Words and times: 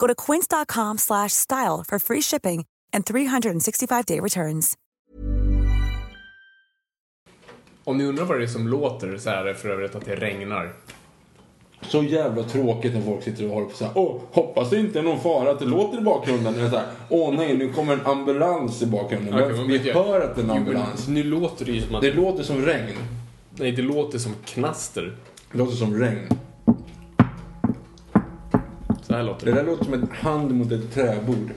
Go 0.00 0.08
to 0.08 0.14
quince.com 0.14 0.98
slash 0.98 1.28
style 1.28 1.84
for 1.88 1.98
free 1.98 2.22
shipping 2.22 2.64
and 2.92 3.04
365-day 3.04 4.20
returns. 4.20 4.74
Om 7.84 7.98
ni 7.98 8.04
undrar 8.04 8.24
vad 8.24 8.38
det 8.38 8.44
är 8.44 8.48
som 8.48 8.68
låter 8.68 9.18
så 9.18 9.30
är 9.30 9.44
det 9.44 9.54
för 9.54 9.68
övrigt 9.68 9.94
att 9.94 10.04
det 10.04 10.16
regnar. 10.16 10.72
Så 11.82 12.02
jävla 12.02 12.42
tråkigt 12.42 12.94
när 12.94 13.00
folk 13.02 13.22
sitter 13.22 13.44
och 13.46 13.54
håller 13.54 13.66
på 13.66 13.76
så 13.76 13.84
här. 13.84 13.92
Åh, 13.94 14.20
hoppas 14.32 14.70
det 14.70 14.78
inte 14.78 14.98
är 14.98 15.02
någon 15.02 15.20
fara 15.20 15.50
att 15.50 15.58
det 15.58 15.64
låter 15.64 15.98
i 15.98 16.00
bakgrunden. 16.00 16.54
Eller 16.54 16.70
så 16.70 16.76
här, 16.76 16.86
Åh 17.08 17.34
nej, 17.34 17.56
nu 17.56 17.72
kommer 17.72 17.92
en 17.92 18.06
ambulans 18.06 18.82
i 18.82 18.86
bakgrunden. 18.86 19.34
Okej, 19.34 19.64
vi 19.66 19.78
vet 19.78 19.86
jag? 19.86 19.94
hör 20.04 20.20
att 20.20 20.36
det 20.36 20.40
är 20.40 20.44
en 20.44 20.48
Jo, 20.48 20.54
men 20.54 20.56
ambulans. 20.56 21.08
Nu 21.08 21.22
låter 21.22 21.64
det 21.64 21.72
ju 21.72 21.80
som 21.80 21.94
att... 21.94 22.02
Det 22.02 22.12
låter 22.12 22.42
som 22.42 22.64
regn. 22.64 22.96
Nej, 23.50 23.72
det 23.72 23.82
låter 23.82 24.18
som 24.18 24.34
knaster. 24.44 25.16
Det 25.52 25.58
låter 25.58 25.76
som 25.76 25.94
regn. 25.94 26.28
Så 29.10 29.16
här 29.16 29.22
låter 29.22 29.46
Det 29.46 29.52
det. 29.52 29.58
där 29.58 29.66
låter 29.66 29.84
som 29.84 29.94
en 29.94 30.08
hand 30.10 30.54
mot 30.54 30.72
ett 30.72 30.92
träbord. 30.94 31.52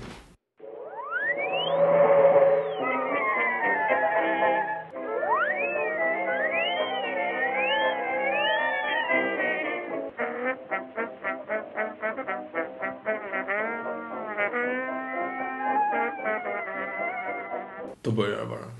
Då 18.01 18.11
börjar 18.11 18.37
jag 18.37 18.49
bara. 18.49 18.71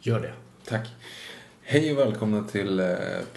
Gör 0.00 0.20
det. 0.20 0.32
Tack. 0.64 0.88
Hej 1.70 1.92
och 1.92 1.98
välkomna 1.98 2.44
till 2.44 2.80
eh, 2.80 2.86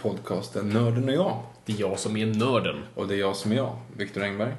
podcasten 0.01 0.69
Nörden 0.69 1.09
och 1.09 1.15
jag. 1.15 1.37
Det 1.65 1.73
är 1.73 1.79
jag 1.79 1.99
som 1.99 2.17
är 2.17 2.25
nörden. 2.25 2.75
Och 2.95 3.07
det 3.07 3.15
är 3.15 3.19
jag 3.19 3.35
som 3.35 3.51
är 3.51 3.55
jag, 3.55 3.75
Viktor 3.97 4.23
Engberg. 4.23 4.51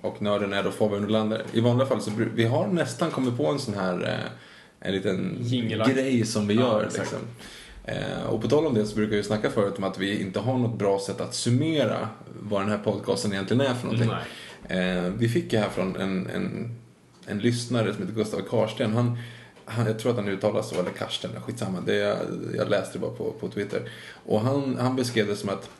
Och 0.00 0.22
nörden 0.22 0.52
är 0.52 0.62
då 0.62 0.70
Fabian 0.70 1.00
Nordlander. 1.02 1.42
I 1.52 1.60
vanliga 1.60 1.88
fall 1.88 2.00
så 2.00 2.10
vi 2.34 2.44
har 2.44 2.66
nästan 2.66 3.10
kommit 3.10 3.36
på 3.36 3.46
en 3.46 3.58
sån 3.58 3.74
här 3.74 4.02
eh, 4.08 4.88
en 4.88 4.92
liten 4.94 5.36
Jingelakt. 5.40 5.94
grej 5.94 6.26
som 6.26 6.46
vi 6.46 6.54
Ja, 6.54 6.60
gör. 6.60 6.84
exakt. 6.86 6.98
liksom. 7.12 7.18
eh, 7.84 8.24
och 8.30 8.42
på 8.42 8.48
tal 8.48 8.66
om 8.66 8.74
det 8.74 8.84
så 8.86 8.96
brukar 8.96 9.16
vi 9.16 9.22
snacka 9.22 9.50
förut 9.50 9.74
om 9.78 9.84
att 9.84 9.98
vi 9.98 10.20
inte 10.20 10.40
har 10.40 10.58
något 10.58 10.78
bra 10.78 10.98
sätt 10.98 11.20
att 11.20 11.34
summera 11.34 12.08
vad 12.40 12.62
den 12.62 12.70
här 12.70 12.78
podcasten 12.78 13.32
egentligen 13.32 13.60
är 13.60 13.74
för 13.74 13.86
någonting. 13.86 14.10
Eh, 14.68 15.02
vi 15.18 15.28
fick 15.28 15.52
ju 15.52 15.58
här 15.58 15.68
från 15.68 15.96
en, 15.96 16.26
en, 16.26 16.76
en 17.26 17.38
lyssnare 17.38 17.94
som 17.94 18.02
heter 18.02 18.14
Gustav 18.14 18.40
Karsten. 18.50 18.92
Han, 18.92 19.18
han, 19.70 19.86
jag 19.86 19.98
tror 19.98 20.10
att 20.10 20.18
han 20.18 20.28
uttalas 20.28 20.68
så, 20.68 20.80
eller 20.80 20.90
Karsten, 20.90 21.30
skitsamma. 21.46 21.80
Det, 21.80 21.94
jag, 21.94 22.16
jag 22.54 22.70
läste 22.70 22.92
det 22.92 22.98
bara 22.98 23.10
på, 23.10 23.32
på 23.32 23.48
Twitter. 23.48 23.90
Och 24.26 24.40
han, 24.40 24.76
han 24.80 24.96
beskrev 24.96 25.26
det 25.26 25.36
som 25.36 25.48
att 25.48 25.70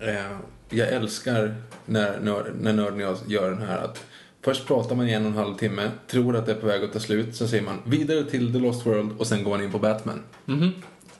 eh, 0.00 0.38
jag 0.70 0.88
älskar 0.88 1.54
när, 1.86 2.20
när, 2.20 2.52
när 2.60 2.72
nörden 2.72 3.00
jag 3.00 3.16
gör 3.26 3.50
den 3.50 3.62
här 3.62 3.78
att 3.78 4.04
Först 4.44 4.66
pratar 4.66 4.96
man 4.96 5.08
i 5.08 5.12
en 5.12 5.22
och 5.22 5.30
en 5.30 5.36
halv 5.38 5.54
timme, 5.54 5.90
tror 6.06 6.36
att 6.36 6.46
det 6.46 6.52
är 6.52 6.56
på 6.56 6.66
väg 6.66 6.84
att 6.84 6.92
ta 6.92 7.00
slut, 7.00 7.36
sen 7.36 7.48
säger 7.48 7.62
man 7.62 7.78
vidare 7.84 8.24
till 8.24 8.52
The 8.52 8.58
Lost 8.58 8.86
World 8.86 9.10
och 9.18 9.26
sen 9.26 9.44
går 9.44 9.50
man 9.50 9.62
in 9.62 9.72
på 9.72 9.78
Batman. 9.78 10.22
Mhm. 10.44 10.72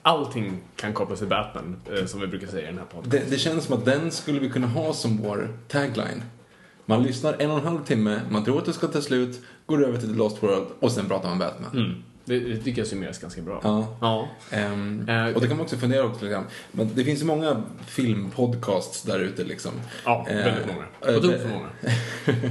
Allting 0.03 0.63
kan 0.77 0.93
kopplas 0.93 1.19
till 1.19 1.29
Batman, 1.29 1.77
eh, 1.93 2.07
som 2.07 2.21
vi 2.21 2.27
brukar 2.27 2.47
säga 2.47 2.63
i 2.63 2.67
den 2.67 2.79
här 2.79 2.85
podden. 2.85 3.11
Det, 3.11 3.31
det 3.31 3.39
känns 3.39 3.65
som 3.65 3.79
att 3.79 3.85
den 3.85 4.11
skulle 4.11 4.41
vi 4.41 4.51
kunna 4.51 4.67
ha 4.67 4.93
som 4.93 5.17
vår 5.17 5.59
tagline. 5.69 6.23
Man 6.87 7.03
lyssnar 7.03 7.37
en 7.39 7.51
och 7.51 7.59
en 7.59 7.65
halv 7.65 7.85
timme, 7.85 8.21
man 8.31 8.45
tror 8.45 8.59
att 8.59 8.65
det 8.65 8.73
ska 8.73 8.87
ta 8.87 9.01
slut, 9.01 9.41
går 9.67 9.85
över 9.87 9.99
till 9.99 10.09
The 10.09 10.15
Lost 10.15 10.43
World 10.43 10.67
och 10.81 10.93
sen 10.93 11.09
pratar 11.09 11.29
man 11.29 11.39
Batman. 11.39 11.71
Mm. 11.73 12.03
Det, 12.27 12.39
det 12.41 12.57
tycker 12.57 12.81
jag 12.81 12.89
summeras 12.89 13.19
ganska 13.19 13.43
bra. 13.43 13.61
Ja. 13.65 13.97
Ja. 14.01 14.29
Eh, 14.51 15.35
och 15.35 15.41
det 15.41 15.47
kan 15.49 15.57
man 15.57 15.61
också 15.61 15.77
fundera 15.77 16.05
också 16.05 16.21
lite 16.25 16.33
grann. 16.35 16.45
Men 16.73 16.91
det 16.95 17.05
finns 17.05 17.21
ju 17.23 17.25
många 17.27 17.63
filmpodcasts 17.87 19.03
där 19.03 19.19
ute 19.21 19.45
liksom. 19.45 19.71
Ja, 20.05 20.27
Eh, 20.29 20.37
väldigt 20.37 20.67
många. 20.67 20.85
eh, 21.01 21.15
På 21.15 21.21
tok 21.21 21.33
det- 21.33 21.39
för 21.39 21.49
många. 21.49 21.69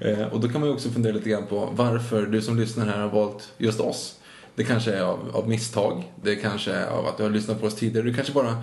Eh, 0.00 0.22
och 0.26 0.40
då 0.40 0.48
kan 0.48 0.60
man 0.60 0.68
ju 0.70 0.74
också 0.74 0.88
fundera 0.90 1.12
lite 1.12 1.28
grann 1.30 1.46
på 1.46 1.68
varför 1.72 2.26
du 2.26 2.42
som 2.42 2.58
lyssnar 2.58 2.86
här 2.86 2.98
har 3.00 3.08
valt 3.08 3.52
just 3.58 3.80
oss. 3.80 4.18
Det 4.54 4.64
kanske 4.64 4.92
är 4.92 5.02
av, 5.02 5.18
av 5.32 5.48
misstag, 5.48 6.12
det 6.22 6.36
kanske 6.36 6.72
är 6.72 6.86
av 6.86 7.06
att 7.06 7.16
du 7.16 7.22
har 7.22 7.30
lyssnat 7.30 7.60
på 7.60 7.66
oss 7.66 7.74
tidigare, 7.76 8.06
du 8.06 8.14
kanske 8.14 8.32
bara 8.32 8.56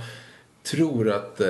tror 0.64 1.10
att, 1.12 1.42
eh, 1.42 1.48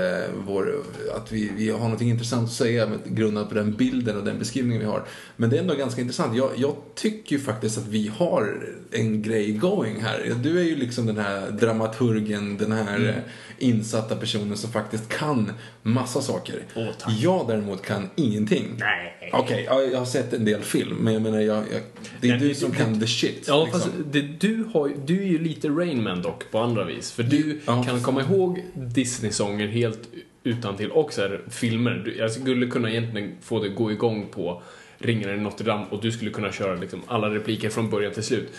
vår, 0.48 0.76
att 1.16 1.32
vi, 1.32 1.52
vi 1.58 1.70
har 1.70 1.90
något 1.90 2.02
intressant 2.02 2.48
att 2.48 2.54
säga 2.54 2.86
med, 2.88 3.00
grundat 3.06 3.50
på 3.50 3.56
den 3.56 3.74
bilden 3.74 4.18
och 4.18 4.24
den 4.26 4.40
beskrivningen 4.40 4.80
vi 4.80 4.86
har. 4.88 5.04
Men 5.36 5.50
det 5.50 5.56
är 5.58 5.62
ändå 5.62 5.74
ganska 5.76 6.02
intressant. 6.02 6.38
Jag, 6.38 6.50
jag 6.58 6.76
tycker 6.96 7.36
ju 7.36 7.42
faktiskt 7.42 7.78
att 7.78 7.88
vi 7.88 8.08
har 8.18 8.56
en 8.92 9.22
grej 9.22 9.52
going 9.52 10.02
här. 10.02 10.36
Du 10.44 10.60
är 10.60 10.64
ju 10.64 10.76
liksom 10.76 11.06
den 11.06 11.18
här 11.18 11.52
dramaturgen, 11.52 12.58
den 12.58 12.72
här 12.72 12.96
Mm. 12.96 13.08
eh, 13.10 13.16
insatta 13.58 14.16
personen 14.16 14.58
som 14.58 14.72
faktiskt 14.72 15.10
kan 15.10 15.52
massa 15.82 16.22
saker. 16.22 16.56
Tack. 17.00 17.14
jag 17.20 17.48
däremot 17.48 17.82
kan 17.82 18.10
ingenting. 18.16 18.66
Nej. 18.80 19.08
Okej, 19.34 19.66
ja, 19.70 19.82
jag 19.82 20.00
har 20.00 20.06
sett 20.06 20.34
en 20.34 20.46
del 20.46 20.62
film, 20.62 20.98
men 21.02 21.14
jag 21.14 21.22
menar, 21.22 21.40
jag, 21.40 21.58
jag, 21.58 21.82
det 22.22 22.28
är 22.28 22.32
Nej, 22.32 22.40
du 22.40 22.48
det- 22.48 22.56
som 22.56 22.72
det- 22.72 22.78
kan 22.78 23.00
the 23.00 23.08
shit. 23.08 23.46
Ja, 23.48 23.64
liksom. 23.64 23.82
fast 23.82 23.92
det, 24.12 24.22
du, 24.22 24.64
har, 24.74 24.92
du 25.06 25.22
är 25.22 25.28
ju 25.28 25.40
lite 25.40 25.70
Rain 25.70 26.04
Man 26.04 26.22
dock 26.22 26.52
på 26.52 26.60
andra 26.60 26.86
vis. 26.86 27.12
För 27.12 27.24
du 27.24 27.60
Ja. 27.66 27.84
kan 27.84 28.02
komma 28.04 28.22
ihåg 28.22 28.64
Disney-sånger 29.02 29.68
helt 29.68 30.10
utan 30.44 30.78
till 30.78 30.92
och 30.92 31.14
så 31.14 31.22
här, 31.22 31.42
filmer. 31.50 32.14
Jag 32.18 32.32
skulle 32.32 32.68
kunna 32.68 32.90
egentligen 32.90 33.38
få 33.42 33.60
det 33.60 33.70
gå 33.70 33.92
igång 33.92 34.28
på 34.32 34.62
Ringaren 34.98 35.40
i 35.40 35.44
Notre 35.44 35.66
Dame 35.66 35.86
och 35.90 36.02
du 36.02 36.12
skulle 36.12 36.32
kunna 36.32 36.52
köra 36.52 36.76
liksom 36.76 37.02
alla 37.08 37.30
repliker 37.30 37.70
från 37.70 37.90
början 37.90 38.14
till 38.14 38.24
slut. 38.24 38.50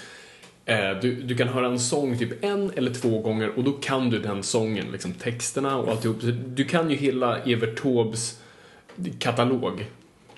Eh, 0.64 0.90
du, 1.00 1.14
du 1.14 1.36
kan 1.36 1.48
höra 1.48 1.66
en 1.66 1.78
sång 1.78 2.18
typ 2.18 2.44
en 2.44 2.70
eller 2.76 2.94
två 2.94 3.18
gånger 3.18 3.58
och 3.58 3.64
då 3.64 3.72
kan 3.72 4.10
du 4.10 4.18
den 4.18 4.42
sången, 4.42 4.86
liksom 4.92 5.12
texterna 5.12 5.76
och 5.76 5.88
alltihop. 5.88 6.16
Du 6.46 6.64
kan 6.64 6.90
ju 6.90 6.96
hela 6.96 7.38
Evert 7.38 7.82
Taubes 7.82 8.40
katalog. 9.18 9.86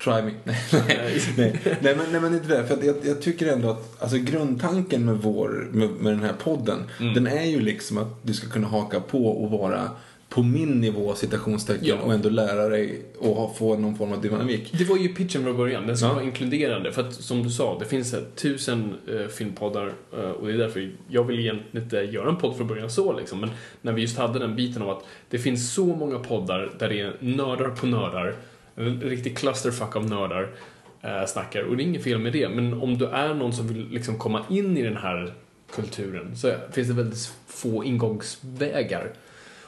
Try 0.04 0.22
me. 0.22 0.30
Nej, 0.88 1.20
nej, 1.36 1.60
nej, 1.80 1.96
men, 1.96 2.12
nej, 2.12 2.20
men 2.20 2.34
inte 2.34 2.48
det. 2.48 2.66
För 2.66 2.84
jag, 2.84 2.96
jag 3.04 3.22
tycker 3.22 3.52
ändå 3.52 3.70
att 3.70 4.02
alltså, 4.02 4.16
grundtanken 4.18 5.04
med, 5.04 5.18
vår, 5.18 5.68
med, 5.72 5.90
med 5.90 6.12
den 6.12 6.22
här 6.22 6.32
podden, 6.44 6.78
Mm. 7.00 7.14
den 7.14 7.26
är 7.26 7.44
ju 7.44 7.60
liksom 7.60 7.98
att 7.98 8.26
du 8.26 8.34
ska 8.34 8.48
kunna 8.48 8.68
haka 8.68 9.00
på 9.00 9.26
och 9.26 9.50
vara 9.50 9.90
på 10.28 10.42
min 10.42 10.80
nivå, 10.80 11.14
citationstecken, 11.14 11.86
Ja. 11.88 11.96
och 12.02 12.14
ändå 12.14 12.28
lära 12.28 12.68
dig 12.68 13.02
och 13.18 13.56
få 13.56 13.76
någon 13.76 13.96
form 13.96 14.12
av 14.12 14.20
dynamik. 14.20 14.72
Det 14.78 14.84
var 14.84 14.96
ju 14.96 15.08
pitchen 15.08 15.42
från 15.44 15.56
början. 15.56 15.86
Den 15.86 15.96
ska 15.96 16.06
Ja. 16.06 16.12
vara 16.14 16.24
inkluderande. 16.24 16.92
För 16.92 17.02
att 17.08 17.14
som 17.14 17.42
du 17.42 17.50
sa, 17.50 17.78
det 17.78 17.84
finns 17.84 18.14
eh, 18.14 18.20
tusen 18.34 18.94
eh, 19.08 19.26
filmpoddar 19.28 19.92
eh, 20.12 20.18
och 20.18 20.46
det 20.46 20.52
är 20.54 20.58
därför 20.58 20.90
jag 21.08 21.24
vill 21.24 21.38
egentligen 21.40 21.84
inte 21.84 21.96
göra 21.96 22.28
en 22.28 22.36
podd 22.36 22.56
från 22.56 22.66
början 22.66 22.90
så 22.90 23.18
liksom. 23.18 23.40
Men 23.40 23.50
när 23.82 23.92
vi 23.92 24.02
just 24.02 24.18
hade 24.18 24.38
den 24.38 24.56
biten 24.56 24.82
av 24.82 24.90
att 24.90 25.04
det 25.30 25.38
finns 25.38 25.74
så 25.74 25.84
många 25.86 26.18
poddar 26.18 26.72
där 26.78 26.88
det 26.88 27.00
är 27.00 27.16
nördar 27.20 27.68
på 27.68 27.86
nördar. 27.86 28.34
En 28.74 29.00
riktig 29.00 29.36
clusterfuck 29.38 29.96
av 29.96 30.10
nördar 30.10 30.54
eh, 31.02 31.26
snackar. 31.26 31.62
Och 31.62 31.76
det 31.76 31.82
är 31.82 31.84
inget 31.84 32.04
fel 32.04 32.18
med 32.18 32.32
det. 32.32 32.48
Men 32.48 32.82
om 32.82 32.98
du 32.98 33.06
är 33.06 33.34
någon 33.34 33.52
som 33.52 33.68
vill 33.68 33.88
liksom 33.88 34.18
komma 34.18 34.44
in 34.50 34.76
i 34.76 34.82
den 34.82 34.96
här 34.96 35.34
kulturen 35.74 36.36
så 36.36 36.54
finns 36.72 36.88
det 36.88 36.94
väldigt 36.94 37.32
få 37.46 37.84
ingångsvägar. 37.84 39.12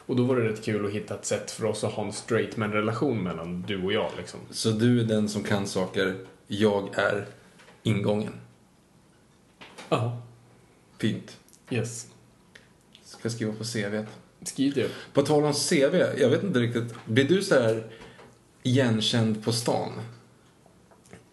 Och 0.06 0.16
då 0.16 0.22
var 0.22 0.36
det 0.36 0.48
rätt 0.48 0.64
kul 0.64 0.86
att 0.86 0.92
hitta 0.92 1.14
ett 1.14 1.24
sätt 1.24 1.50
för 1.50 1.64
oss 1.64 1.84
att 1.84 1.92
ha 1.92 2.04
en 2.04 2.12
straight 2.12 2.56
man 2.56 2.72
relation 2.72 3.22
mellan 3.22 3.64
du 3.68 3.84
och 3.84 3.92
jag 3.92 4.10
liksom. 4.16 4.40
Så 4.50 4.70
du 4.70 5.00
är 5.00 5.04
den 5.04 5.28
som 5.28 5.42
kan 5.42 5.66
saker, 5.66 6.14
jag 6.46 6.98
är 6.98 7.26
ingången. 7.82 8.32
Ja. 9.88 10.22
Fint. 10.98 11.38
Yes. 11.70 12.06
Ska 13.04 13.18
jag 13.22 13.32
skriva 13.32 13.52
på 13.52 13.64
CVt. 13.64 14.08
Skriv 14.42 14.74
det. 14.74 14.90
På 15.12 15.22
tal 15.22 15.44
om 15.44 15.52
CV, 15.52 15.94
jag 16.18 16.28
vet 16.28 16.42
inte 16.42 16.58
riktigt. 16.58 16.94
Blir 17.04 17.24
du 17.24 17.42
så 17.42 17.54
här 17.54 17.86
igenkänd 18.66 19.44
på 19.44 19.52
stan? 19.52 19.92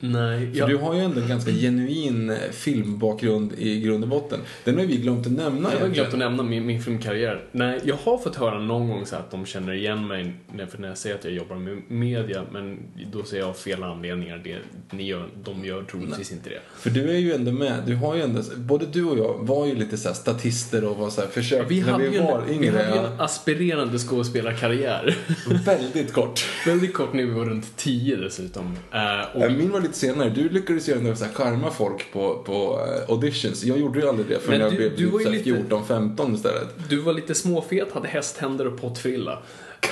Nej, 0.06 0.52
För 0.52 0.60
jag, 0.60 0.70
du 0.70 0.78
har 0.78 0.94
ju 0.94 1.00
ändå 1.00 1.22
en 1.22 1.28
ganska 1.28 1.52
genuin 1.52 2.30
eh, 2.30 2.38
filmbakgrund 2.52 3.54
i 3.58 3.80
grund 3.80 4.04
och 4.04 4.10
botten. 4.10 4.40
Den 4.64 4.78
har 4.78 4.86
vi 4.86 4.98
glömt 4.98 5.26
att 5.28 5.32
nämna 5.32 5.74
jag 5.74 5.80
har 5.80 5.88
glömt 5.88 6.14
att 6.14 6.20
nämna 6.20 6.44
min, 6.44 6.66
min 6.66 6.84
filmkarriär. 6.84 7.44
Nej, 7.52 7.80
jag 7.84 7.96
har 8.04 8.18
fått 8.18 8.36
höra 8.36 8.60
någon 8.60 8.88
gång 8.90 9.06
så 9.06 9.16
att 9.16 9.32
de 9.32 9.46
känner 9.46 9.74
igen 9.74 10.08
mig 10.08 10.34
när, 10.54 10.66
för 10.66 10.78
när 10.78 10.88
jag 10.88 10.98
säger 10.98 11.16
att 11.16 11.24
jag 11.24 11.34
jobbar 11.34 11.56
med 11.56 11.82
media, 11.88 12.44
men 12.52 12.80
då 13.12 13.24
säger 13.24 13.44
jag 13.44 13.50
av 13.50 13.54
fel 13.54 13.84
anledningar. 13.84 14.42
Det, 14.44 14.58
ni 14.92 15.08
gör, 15.08 15.30
de 15.44 15.66
gör 15.66 15.84
troligtvis 15.84 16.32
inte 16.32 16.50
det. 16.50 16.60
För 16.76 16.90
du 16.90 17.10
är 17.12 17.18
ju 17.18 17.34
ändå 17.34 17.52
med, 17.52 17.84
du 17.86 17.96
har 17.96 18.16
ju 18.16 18.22
ändå, 18.22 18.42
både 18.58 18.86
du 18.86 19.06
och 19.06 19.18
jag 19.18 19.38
var 19.42 19.66
ju 19.66 19.76
lite 19.76 19.98
så 19.98 20.08
här 20.10 20.16
statister 20.16 20.84
och 20.86 20.98
var 20.98 21.10
så 21.10 21.22
här 21.22 21.28
försök, 21.28 21.66
Vi 21.72 21.82
när 21.82 21.98
vi 21.98 22.20
var 22.20 22.40
en, 22.40 22.48
vi 22.48 22.54
yngre. 22.54 22.78
hade 22.78 22.96
ju 22.96 23.06
en 23.06 23.20
aspirerande 23.20 24.00
skådespelarkarriär. 24.00 25.18
Väldigt 25.66 26.14
kort. 26.14 26.46
Väldigt 26.66 26.94
kort 26.94 27.14
när 27.14 27.24
vi 27.24 27.32
var 27.32 27.46
runt 27.46 27.78
10 27.78 28.16
dessutom. 28.16 28.78
Vi, 29.36 29.50
Min 29.50 29.72
var 29.72 29.82
lite 29.82 29.93
senare. 29.96 30.30
Du 30.30 30.50
lyckades 30.50 30.90
ju 30.90 30.94
ändå 30.94 31.16
så 31.16 31.26
här 31.26 31.32
charma 31.34 31.72
folk 31.72 32.14
på, 32.14 32.44
på 32.46 32.80
eh, 32.88 33.10
auditions. 33.14 33.64
Jag 33.64 33.80
gjorde 33.80 34.00
ju 34.00 34.08
aldrig 34.10 34.28
det 34.28 34.40
förrän 34.40 34.60
jag 34.62 34.76
blev 34.76 34.98
du 34.98 35.06
var 35.06 35.20
typ 35.20 35.30
lite- 35.32 35.50
14-15 35.50 36.36
istället. 36.36 36.68
du 36.90 36.98
var 36.98 37.14
lite 37.14 37.36
småfet, 37.36 37.92
hade 37.92 38.08
hästhänder 38.08 38.68
och 38.68 38.82
pottfrilla. 38.82 39.40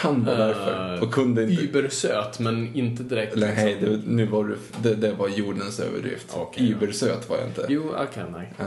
Kan 0.02 0.26
vara 0.26 0.38
därför. 0.38 0.96
Eh, 0.96 1.04
Och 1.04 1.14
kunde 1.14 1.44
inte... 1.44 1.64
Übersöt, 1.64 2.40
men 2.40 2.76
inte 2.76 3.04
direkt 3.04 3.34
Eller 3.34 3.48
liksom- 3.48 3.64
hej, 3.66 3.78
det, 3.82 4.00
nu 4.06 4.26
var 4.26 4.44
du, 4.44 4.58
det, 4.84 4.96
det 4.96 5.12
var 5.14 5.28
jordens 5.30 5.80
överdrift. 5.80 6.28
Ja. 6.34 6.52
Übersöt 6.58 7.30
var 7.30 7.38
jag 7.38 7.48
inte. 7.48 7.66
Jo, 7.70 7.84
okej, 8.10 8.24
nej. 8.32 8.54
Ja. 8.58 8.66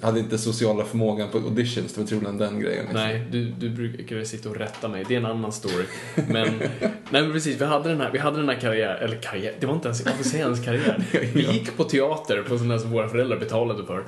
Jag 0.00 0.06
hade 0.06 0.20
inte 0.20 0.38
sociala 0.38 0.84
förmågan 0.84 1.28
på 1.30 1.38
auditions, 1.38 1.94
det 1.94 2.00
var 2.00 2.08
troligen 2.08 2.38
den 2.38 2.60
grejen. 2.60 2.82
liksom. 2.84 3.00
Nej, 3.00 3.26
du, 3.30 3.44
du 3.50 3.70
brukar 3.70 4.24
sitta 4.24 4.48
och 4.48 4.56
rätta 4.56 4.88
mig. 4.88 5.04
Det 5.08 5.14
är 5.14 5.18
en 5.18 5.26
annan 5.26 5.52
story. 5.52 5.84
Men, 6.14 6.48
nej 7.10 7.22
men 7.22 7.32
precis, 7.32 7.60
vi 7.60 7.64
hade 7.64 7.88
den 7.88 8.00
här, 8.00 8.10
vi 8.12 8.18
hade 8.18 8.36
den 8.36 8.48
här 8.48 8.60
karriär, 8.60 8.94
eller 8.94 9.16
karriär, 9.16 9.54
det 9.60 9.66
var 9.66 9.74
inte 9.74 9.88
ens, 9.88 10.04
varför 10.04 10.24
säger 10.24 10.44
jag 10.44 10.48
ens 10.52 10.64
karriär? 10.64 11.04
Vi 11.34 11.52
gick 11.52 11.76
på 11.76 11.84
teater, 11.84 12.42
på 12.48 12.58
sådana 12.58 12.78
som 12.78 12.90
våra 12.90 13.08
föräldrar 13.08 13.38
betalade 13.38 13.84
för. 13.86 14.04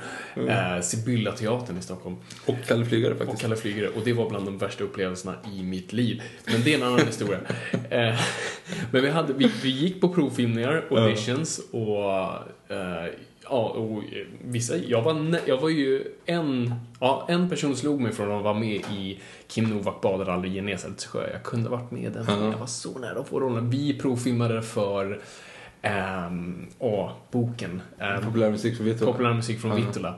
Eh, 0.49 0.81
Sibylla-teatern 0.83 1.79
i 1.79 1.83
Stockholm. 1.83 2.17
Och 2.47 2.57
Kalle 2.69 2.85
Flygare 2.85 3.13
Och 3.13 3.19
faktiskt. 3.19 3.43
Kalle 3.43 3.57
Flygare. 3.57 3.89
Och 3.89 4.01
det 4.05 4.13
var 4.13 4.31
bland 4.31 4.45
de 4.45 4.59
värsta 4.59 4.85
upplevelserna 4.85 5.35
i 5.55 5.63
mitt 5.63 5.93
liv. 5.93 6.23
Men 6.47 6.56
det 6.65 6.75
är 6.75 6.79
en 6.79 6.83
annan 6.83 7.07
historia. 7.07 7.39
Eh, 7.91 8.21
men 8.91 9.03
vi, 9.03 9.11
hade, 9.11 9.33
vi, 9.33 9.51
vi 9.63 9.69
gick 9.71 10.01
på 10.01 10.09
provfilmningar, 10.09 10.85
auditions 10.91 11.61
och 11.71 12.13
eh, 12.75 13.07
Ja, 13.51 13.69
och 13.69 13.99
eh, 13.99 14.27
vissa, 14.45 14.77
jag 14.77 15.03
var, 15.03 15.37
jag 15.47 15.59
var 15.61 15.69
ju 15.69 16.05
en, 16.27 16.75
ja, 17.01 17.27
en 17.29 17.49
person 17.51 17.77
slog 17.77 18.01
mig 18.01 18.13
från 18.13 18.33
att 18.39 18.45
vara 18.45 18.55
med 18.55 18.75
i 18.75 19.21
Kim 19.47 19.65
Novak 19.65 20.01
badar 20.01 20.33
aldrig 20.33 20.57
i 20.57 20.61
Näshältssjö. 20.61 21.31
Jag 21.33 21.43
kunde 21.43 21.69
ha 21.71 21.77
varit 21.77 21.91
med 21.91 22.03
i 22.03 22.09
den 22.09 22.27
filmen. 22.27 22.51
Jag 22.51 22.59
var 22.59 22.67
så 22.67 22.99
nära 22.99 23.21
att 23.21 23.29
få 23.29 23.41
rollen. 23.41 23.71
Vi 23.71 23.99
provfilmade 23.99 24.63
för, 24.63 25.21
ehm, 25.83 26.67
åh, 26.79 27.11
boken. 27.31 27.83
ehm, 27.99 28.23
Populärmusik 28.25 28.77
för 28.77 28.85
Vittula. 28.85 29.13
populärmusik 29.13 29.61
från. 29.61 29.77
Vittula. 29.77 30.15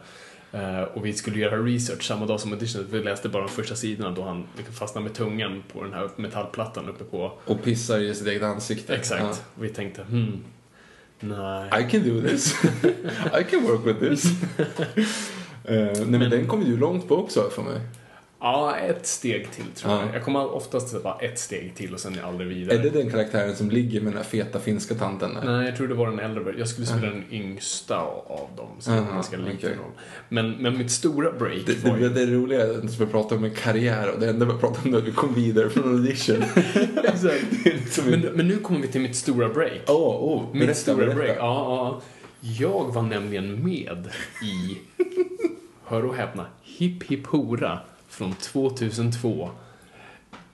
Eh, 0.53 0.83
och 0.83 1.07
vi 1.07 1.13
skulle 1.13 1.39
göra 1.39 1.57
research 1.57 2.03
samma 2.03 2.27
dag 2.27 2.41
som 2.41 2.53
auditionen. 2.53 2.89
Vi 2.91 3.03
läste 3.03 3.29
bara 3.29 3.43
de 3.43 3.49
första 3.49 3.75
sidorna 3.75 4.11
då 4.11 4.23
han 4.23 4.45
liksom 4.57 4.75
fastnade 4.75 5.05
med 5.05 5.15
tungan 5.15 5.63
på 5.73 5.83
den 5.83 5.93
här 5.93 6.11
metallplattan 6.17 6.89
uppe 6.89 7.05
på... 7.05 7.33
Och 7.45 7.63
pissar 7.63 7.99
i 7.99 8.15
sitt 8.15 8.27
eget 8.27 8.43
ansikte. 8.43 8.95
Exakt. 8.95 9.43
Och 9.57 9.65
vi 9.65 9.69
tänkte, 9.69 10.03
hmm, 10.03 10.45
nej. 11.21 11.71
I 11.81 11.91
can 11.91 12.09
do 12.09 12.29
this. 12.29 12.55
I 13.41 13.45
can 13.51 13.63
work 13.63 13.87
with 13.87 14.01
this. 14.01 14.25
Eh, 15.65 15.93
nej 16.07 16.21
men, 16.21 16.31
den 16.31 16.47
kom 16.47 16.63
ju 16.63 16.77
långt 16.77 17.09
på 17.09 17.17
också 17.17 17.51
för 17.51 17.63
mig. 17.63 17.81
Ja, 18.41 18.77
ett 18.77 19.07
steg 19.07 19.51
till 19.51 19.65
tror 19.75 19.93
jag. 19.93 20.03
Ja. 20.03 20.09
Jag 20.13 20.25
kommer 20.25 20.55
oftast 20.55 21.03
bara 21.03 21.19
ett 21.19 21.39
steg 21.39 21.73
till 21.75 21.95
och 21.95 22.01
sen 22.01 22.17
aldrig 22.25 22.49
vidare. 22.49 22.79
Är 22.79 22.83
det 22.83 22.91
den 22.91 23.11
karaktären 23.11 23.57
som 23.57 23.71
ligger 23.71 24.01
med 24.01 24.13
den 24.13 24.17
här 24.17 24.25
feta 24.25 24.61
finska 24.61 24.95
tanten? 24.95 25.35
där? 25.35 25.45
Nej, 25.45 25.67
jag 25.67 25.77
tror 25.77 25.89
det 25.89 25.95
var 25.95 26.07
den 26.07 26.19
äldre. 26.19 26.55
Jag 26.59 26.69
skulle 26.69 26.87
spela 26.87 27.01
den 27.07 27.25
yngsta 27.31 27.97
av 28.27 28.49
dem. 28.57 28.69
Så 28.79 28.91
uh 28.91 28.97
ganska 29.15 29.37
liten 29.37 29.55
okej. 29.57 29.69
roll. 29.71 29.91
Men, 30.29 30.51
men 30.51 30.79
mitt 30.79 30.91
stora 30.91 31.33
break 31.33 31.67
Det, 31.67 31.85
var 31.85 31.97
det, 31.97 32.03
ju... 32.03 32.09
det, 32.09 32.27
det 32.27 32.33
roliga 32.33 32.67
är 32.67 32.79
att 32.79 33.01
vi 33.01 33.07
pratar 33.07 33.37
om 33.37 33.45
en 33.45 33.55
karriär 33.55 34.11
och 34.15 34.21
det 34.21 34.29
enda 34.29 34.47
vi 34.47 34.53
pratar 34.59 34.87
om 34.89 34.95
är 34.95 34.99
att 34.99 35.05
vi 35.05 35.13
kom 35.13 35.35
vidare 35.35 35.71
från 35.71 35.89
audition. 35.93 36.37
Exakt. 37.05 37.67
Är 37.67 37.73
liksom 37.73 38.05
Men, 38.05 38.15
inte- 38.15 38.33
men 38.35 38.49
nu 38.49 38.59
kommer 38.59 38.81
vi 38.81 38.89
till 38.89 39.01
mitt 39.01 39.17
stora 39.17 39.49
break. 39.49 39.81
Åh, 39.89 39.97
oh, 40.35 40.55
Mitt 40.57 40.77
stora 40.77 41.15
break. 41.15 41.37
Ja, 41.39 41.41
ja. 41.41 42.01
Jag 42.41 42.95
var 42.95 43.03
nämligen 43.03 43.65
med 43.65 44.09
i, 44.43 44.79
hör 45.85 46.05
och 46.05 46.15
häpna, 46.15 46.47
Hipp 46.63 47.03
Hipp 47.03 47.27
Hora 47.27 47.79
från 48.09 48.35
2002. 48.35 49.51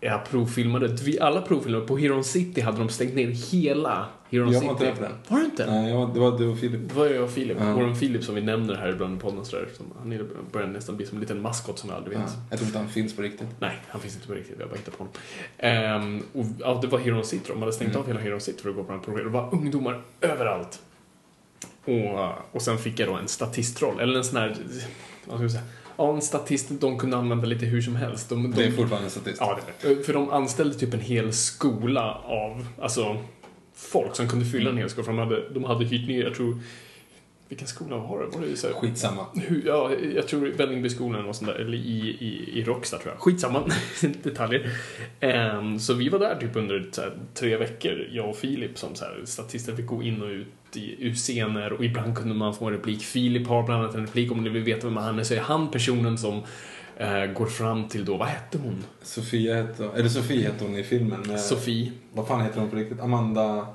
Jag 0.01 0.25
provfilmade, 0.25 0.89
vi 0.89 1.21
alla 1.21 1.43
provfilmade, 1.43 1.87
på 1.87 1.97
Heron 1.99 2.25
City 2.25 2.61
hade 2.61 2.79
de 2.79 2.89
stängt 2.89 3.15
ner 3.15 3.27
hela 3.53 4.07
Heron 4.31 4.53
Jag 4.53 4.63
City. 4.63 4.75
var 4.75 4.87
inte 4.87 5.01
på 5.01 5.03
den. 5.03 5.13
Var 5.29 5.39
du 5.39 5.45
inte? 5.45 5.67
Nej, 5.71 5.91
jag, 5.93 6.15
det 6.15 6.21
var 6.21 6.39
du 6.39 6.47
och 6.49 6.59
Filip. 6.59 6.81
Det 6.89 6.95
var 6.95 7.07
jag 7.07 7.25
och 7.25 7.31
Filip, 7.31 7.57
Ja. 7.61 7.73
Warren 7.75 7.97
Filip 7.97 8.25
som 8.25 8.35
vi 8.35 8.41
nämner 8.41 8.75
här 8.75 8.89
ibland 8.89 9.17
i 9.17 9.21
podden 9.21 9.45
sådär. 9.45 9.69
Han 9.99 10.13
är- 10.13 10.27
börjar 10.53 10.69
nästan 10.69 10.97
bli 10.97 11.07
som 11.07 11.17
en 11.17 11.21
liten 11.21 11.43
maskot 11.43 11.79
som 11.79 11.89
jag 11.91 11.97
aldrig 11.99 12.19
vet. 12.19 12.27
Ja, 12.29 12.43
jag 12.51 12.59
tror 12.59 12.67
inte 12.67 12.79
han 12.79 12.89
finns 12.89 13.17
på 13.17 13.23
riktigt. 13.23 13.49
Nej, 13.59 13.79
han 13.89 14.01
finns 14.01 14.15
inte 14.15 14.27
på 14.27 14.35
riktigt. 14.35 14.57
Jag 14.61 14.69
bara 14.69 14.77
hittat 14.77 14.99
på 14.99 15.05
honom. 15.05 15.15
Ehm, 15.59 16.23
och, 16.33 16.45
ja, 16.61 16.79
det 16.83 16.87
var 16.87 16.99
Hero 16.99 17.23
City. 17.23 17.45
De 17.49 17.61
hade 17.63 17.73
stängt 17.73 17.97
av 17.97 18.07
hela 18.07 18.21
Hero 18.21 18.41
City 18.41 18.63
för 18.63 18.71
att 18.71 18.77
gå 18.77 18.85
på 18.85 18.91
den 18.93 18.99
här 19.01 19.05
program. 19.05 19.25
Det 19.25 19.31
var 19.33 19.49
ungdomar 19.55 20.03
överallt. 20.21 20.81
Och, 21.85 22.31
och 22.53 22.63
sen 22.63 22.79
fick 22.79 23.01
jag 23.01 23.09
då 23.09 23.15
en 23.15 23.29
statistroll. 23.29 24.01
Eller 24.01 24.19
en 24.19 24.25
sån 24.25 24.37
här... 24.41 24.57
Vad 25.27 25.37
ska 25.37 25.43
jag 25.45 25.51
säga? 25.51 25.65
Ja, 25.97 26.15
en 26.15 26.23
statist 26.23 26.67
de 26.71 26.99
kunde 26.99 27.17
använda 27.17 27.47
lite 27.47 27.67
hur 27.67 27.83
som 27.83 27.97
helst. 27.97 28.29
De, 28.29 28.43
de, 28.43 28.57
Det 28.57 28.65
är 28.65 28.71
fortfarande 28.71 29.07
en 29.07 29.11
statist. 29.11 29.41
Ja. 29.41 29.59
För 30.07 30.13
de 30.13 30.31
anställde 30.31 30.75
typ 30.75 30.95
en 30.95 31.01
hel 31.01 31.33
skola 31.33 32.15
av, 32.25 32.67
alltså, 32.81 33.17
folk 33.75 34.17
som 34.17 34.29
kunde 34.29 34.45
fylla 34.45 34.71
en 34.71 34.79
hel 34.79 34.91
skola. 34.91 35.05
För 35.05 35.13
de 35.13 35.19
hade, 35.19 35.49
de 35.49 35.65
hade 35.65 35.85
hyrt 35.85 36.09
ner, 36.09 36.25
jag 36.25 36.35
tror, 36.35 36.59
vilken 37.49 37.69
skola 37.69 37.97
var 37.97 38.21
det? 38.21 38.39
Var 38.39 38.47
det 38.47 38.57
så 38.57 38.67
här, 38.67 38.75
Skitsamma. 38.75 39.27
hur, 39.35 39.63
ja, 39.67 39.91
jag 40.15 40.29
tror 40.29 40.47
Vällingbyskolan 40.47 41.27
och 41.29 41.37
sånt 41.37 41.51
där, 41.51 41.59
eller 41.59 41.79
i, 41.79 42.17
i, 42.21 42.61
i 42.61 42.65
Råcksta 42.65 42.99
tror 42.99 43.13
jag. 43.13 43.21
Skitsamma, 43.23 43.71
detaljer. 44.23 44.71
Ehm, 45.21 45.79
så 45.79 45.95
vi 45.95 46.09
var 46.09 46.19
där 46.19 46.37
typ 46.41 46.57
under 46.57 46.91
här, 46.97 47.13
tre 47.35 47.57
veckor, 47.57 48.09
jag 48.13 48.29
och 48.29 48.37
Filip 48.37 48.79
som 48.79 48.95
så 48.95 49.05
här, 49.05 49.23
statister 49.25 49.77
fick 49.77 49.87
gå 49.87 50.03
in 50.03 50.23
och 50.23 50.29
ut 50.29 50.47
i, 50.77 50.97
ur 51.01 51.15
scener 51.15 51.73
och 51.73 51.85
ibland 51.85 52.17
kunde 52.19 52.35
man 52.35 52.55
få 52.55 52.65
en 52.67 52.73
replik. 52.73 53.03
Filip 53.03 53.47
har 53.47 53.63
bland 53.63 53.83
annat 53.83 53.95
en 53.95 54.07
replik, 54.07 54.33
om 54.33 54.45
ni 54.45 54.51
vill 54.51 54.63
veta 54.63 54.87
vem 54.87 54.97
han 54.97 55.19
är 55.19 55.23
så 55.23 55.35
är 55.35 55.41
han 55.41 55.71
personen 55.71 56.19
som 56.19 56.43
eh, 56.97 57.25
går 57.27 57.47
fram 57.47 57.89
till 57.89 58.05
då, 58.05 58.17
vad 58.17 58.29
hette 58.29 58.59
hon? 58.59 58.85
Sofia 59.03 59.55
hette 59.55 59.91
eller 59.97 60.09
Sofie 60.09 60.43
hette 60.47 60.65
hon 60.65 60.77
i 60.77 60.85
filmen. 60.85 61.21
Med, 61.29 61.41
Sofie. 61.41 61.93
Vad 62.13 62.29
fan 62.29 62.41
heter 62.43 62.61
hon 62.61 62.71
på 62.71 62.77
riktigt? 62.77 63.01
Amanda... 63.01 63.67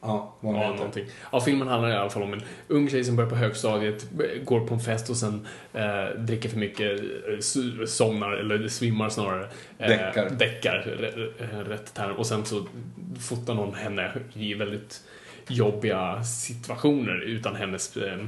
Ja, 0.00 0.34
vad 0.40 0.54
Ja, 0.54 0.58
heter. 0.60 0.74
någonting. 0.76 1.04
Ja, 1.32 1.40
filmen 1.40 1.68
handlar 1.68 1.90
i 1.90 1.94
alla 1.94 2.10
fall 2.10 2.22
om 2.22 2.32
en 2.32 2.42
ung 2.68 2.90
tjej 2.90 3.04
som 3.04 3.16
börjar 3.16 3.30
på 3.30 3.36
högstadiet, 3.36 4.06
går 4.44 4.60
på 4.66 4.74
en 4.74 4.80
fest 4.80 5.10
och 5.10 5.16
sen 5.16 5.46
eh, 5.72 6.08
dricker 6.18 6.48
för 6.48 6.58
mycket, 6.58 7.00
eh, 7.00 7.86
somnar, 7.86 8.32
eller 8.32 8.68
svimmar 8.68 9.08
snarare. 9.08 9.48
Eh, 9.78 9.88
Däckar. 9.88 10.30
Däckar, 10.30 10.96
rä- 10.98 11.64
rätt 11.68 11.94
term. 11.94 12.16
Och 12.16 12.26
sen 12.26 12.44
så 12.44 12.66
fotar 13.28 13.54
någon 13.54 13.74
henne 13.74 14.12
i 14.34 14.54
väldigt 14.54 15.00
jobbiga 15.48 16.24
situationer 16.24 17.20
utan 17.20 17.56
hennes, 17.56 17.96
eh, 17.96 18.18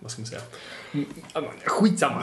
vad 0.00 0.10
ska 0.10 0.20
man 0.20 0.26
säga, 0.26 0.42
mm, 0.92 1.06
ah, 1.32 1.42
Skitsamma. 1.64 2.22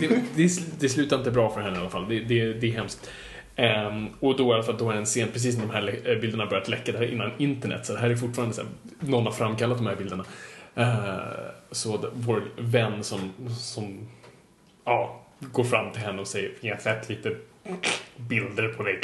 det, 0.00 0.08
det, 0.34 0.80
det 0.80 0.88
slutar 0.88 1.18
inte 1.18 1.30
bra 1.30 1.50
för 1.50 1.60
henne 1.60 1.76
i 1.76 1.80
alla 1.80 1.90
fall. 1.90 2.08
Det, 2.08 2.20
det, 2.20 2.52
det 2.52 2.66
är 2.66 2.72
hemskt. 2.72 3.10
Um, 3.56 4.08
och 4.20 4.36
då 4.36 4.50
i 4.50 4.54
alla 4.54 4.62
fall, 4.62 4.78
då 4.78 4.90
är 4.90 4.94
en 4.94 5.04
scen, 5.04 5.28
precis 5.32 5.56
när 5.56 5.66
de 5.66 5.72
här 5.72 6.10
eh, 6.10 6.18
bilderna 6.18 6.46
börjat 6.46 6.68
läcka, 6.68 6.92
det 6.92 6.98
här 6.98 7.04
är 7.04 7.12
innan 7.12 7.30
internet, 7.38 7.86
så 7.86 7.92
det 7.92 7.98
här 7.98 8.10
är 8.10 8.16
fortfarande 8.16 8.54
så 8.54 8.62
här, 8.62 8.70
någon 9.00 9.24
har 9.24 9.32
framkallat 9.32 9.78
de 9.78 9.86
här 9.86 9.96
bilderna. 9.96 10.24
Uh, 10.78 11.16
så 11.70 11.96
det, 11.96 12.08
vår 12.12 12.42
vän 12.56 13.04
som, 13.04 13.32
som 13.58 14.08
ja, 14.84 15.22
går 15.38 15.64
fram 15.64 15.92
till 15.92 16.02
henne 16.02 16.20
och 16.20 16.28
säger, 16.28 16.52
jag 16.60 16.74
har 16.74 16.80
sett 16.80 17.08
lite 17.08 17.36
bilder 18.16 18.68
på 18.68 18.82
dig. 18.82 19.00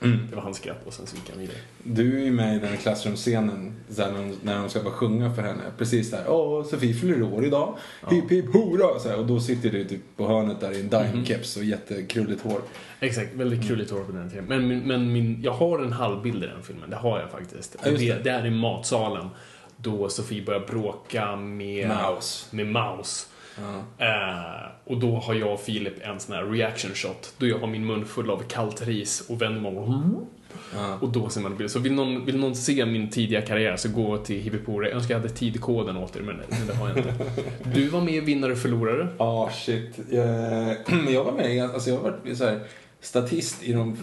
Det 0.00 0.34
var 0.34 0.42
hans 0.42 0.56
skratt 0.56 0.86
och 0.86 0.92
sen 0.92 1.06
så 1.06 1.16
gick 1.16 1.30
han 1.30 1.38
vidare. 1.38 1.56
Du 1.82 2.20
är 2.20 2.24
ju 2.24 2.30
med 2.30 2.56
i 2.56 2.58
den 2.58 2.76
klassrumsscenen 2.76 3.74
här, 3.98 4.12
när, 4.12 4.18
de, 4.18 4.36
när 4.42 4.58
de 4.58 4.68
ska 4.68 4.82
bara 4.82 4.94
sjunga 4.94 5.34
för 5.34 5.42
henne. 5.42 5.62
Precis 5.78 6.10
där. 6.10 6.24
Åh, 6.28 6.64
Sofie 6.64 6.94
fyller 6.94 7.22
år 7.22 7.44
idag. 7.44 7.78
Hipp 8.10 8.30
hipp 8.30 8.54
hurra! 8.54 8.98
Så 8.98 9.08
här, 9.08 9.18
och 9.18 9.26
då 9.26 9.40
sitter 9.40 9.70
du 9.70 9.84
typ 9.84 10.00
på 10.16 10.28
hörnet 10.28 10.60
där 10.60 10.72
i 10.72 10.80
en 10.80 10.90
dime-keps 10.90 11.58
och 11.58 11.64
jättekrulligt 11.64 12.42
hår. 12.42 12.60
Exakt, 13.00 13.34
väldigt 13.34 13.66
krulligt 13.66 13.90
hår 13.90 14.04
på 14.04 14.12
den 14.12 14.30
tiden. 14.30 14.44
Men, 14.44 14.68
men, 14.68 14.78
men 14.78 15.12
min, 15.12 15.42
jag 15.42 15.52
har 15.52 15.78
en 15.78 15.92
halvbild 15.92 16.44
i 16.44 16.46
den 16.46 16.62
filmen, 16.62 16.90
det 16.90 16.96
har 16.96 17.20
jag 17.20 17.30
faktiskt. 17.30 17.76
Ja, 17.84 17.90
det, 17.90 17.96
det. 17.96 18.22
det 18.24 18.30
är 18.30 18.46
i 18.46 18.50
matsalen 18.50 19.28
då 19.76 20.08
Sofie 20.08 20.42
börjar 20.42 20.66
bråka 20.66 21.36
med 21.36 21.88
Mouse. 21.88 22.56
Med 22.56 22.66
Mouse. 22.66 23.26
Ja. 23.62 24.06
Eh, 24.06 24.70
och 24.84 25.00
då 25.00 25.16
har 25.16 25.34
jag 25.34 25.52
och 25.52 25.60
Filip 25.60 25.94
en 26.00 26.20
sån 26.20 26.34
här 26.34 26.44
reaction 26.44 26.90
shot. 26.94 27.34
Då 27.38 27.46
jag 27.46 27.58
har 27.58 27.66
min 27.66 27.86
mun 27.86 28.04
full 28.04 28.30
av 28.30 28.42
kallt 28.48 28.86
ris 28.86 29.26
och 29.28 29.42
vänder 29.42 29.60
mig 29.60 29.78
om. 29.78 30.26
Ja. 30.74 30.98
Och 31.00 31.08
då 31.08 31.28
ser 31.28 31.40
man 31.40 31.56
bild. 31.56 31.70
Så 31.70 31.78
vill 31.78 31.92
någon, 31.92 32.24
vill 32.24 32.38
någon 32.38 32.56
se 32.56 32.86
min 32.86 33.10
tidiga 33.10 33.42
karriär 33.42 33.76
så 33.76 33.88
gå 33.88 34.18
till 34.18 34.40
Hippipore. 34.40 34.88
Jag 34.88 34.96
önskar 34.96 35.14
jag 35.14 35.20
hade 35.20 35.34
tidkoden 35.34 35.96
åt 35.96 36.16
er, 36.16 36.20
men, 36.20 36.40
det 36.66 36.74
har 36.74 36.88
jag 36.88 36.98
inte. 36.98 37.14
Du 37.74 37.88
var 37.88 38.00
med 38.00 38.14
i 38.14 38.20
Vinnare 38.20 38.52
och 38.52 38.58
förlorare. 38.58 39.08
Ah 39.18 39.50
shit. 39.50 39.98
Jag, 40.10 40.26
men 41.04 41.12
jag 41.12 41.24
var 41.24 41.32
med 41.32 41.54
i, 41.54 41.60
alltså 41.60 41.90
jag 41.90 41.96
har 41.96 42.10
varit 42.10 42.38
så 42.38 42.44
här, 42.44 42.60
statist 43.00 43.62
i 43.62 43.72
de 43.72 43.96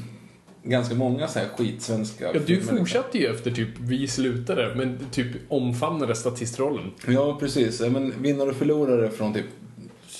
ganska 0.65 0.95
många 0.95 1.27
så 1.27 1.39
här 1.39 1.47
skitsvenska 1.57 2.25
Ja, 2.33 2.39
du 2.45 2.55
liksom. 2.55 2.77
fortsatte 2.77 3.17
ju 3.17 3.25
efter 3.27 3.51
typ 3.51 3.69
vi 3.79 4.07
slutade, 4.07 4.75
men 4.75 4.97
typ 5.11 5.27
omfamnade 5.47 6.15
statistrollen. 6.15 6.91
Ja, 7.07 7.37
precis. 7.39 7.79
Men 7.81 8.13
Vinnare 8.21 8.49
och 8.49 8.55
förlorare 8.55 9.09
från 9.09 9.33
typ 9.33 9.45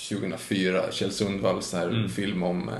2004, 0.08 0.82
Kjell 0.90 1.10
Sundvalls 1.12 1.72
här 1.72 1.88
Mm. 1.88 2.08
film 2.08 2.42
om, 2.42 2.68
eh, 2.68 2.74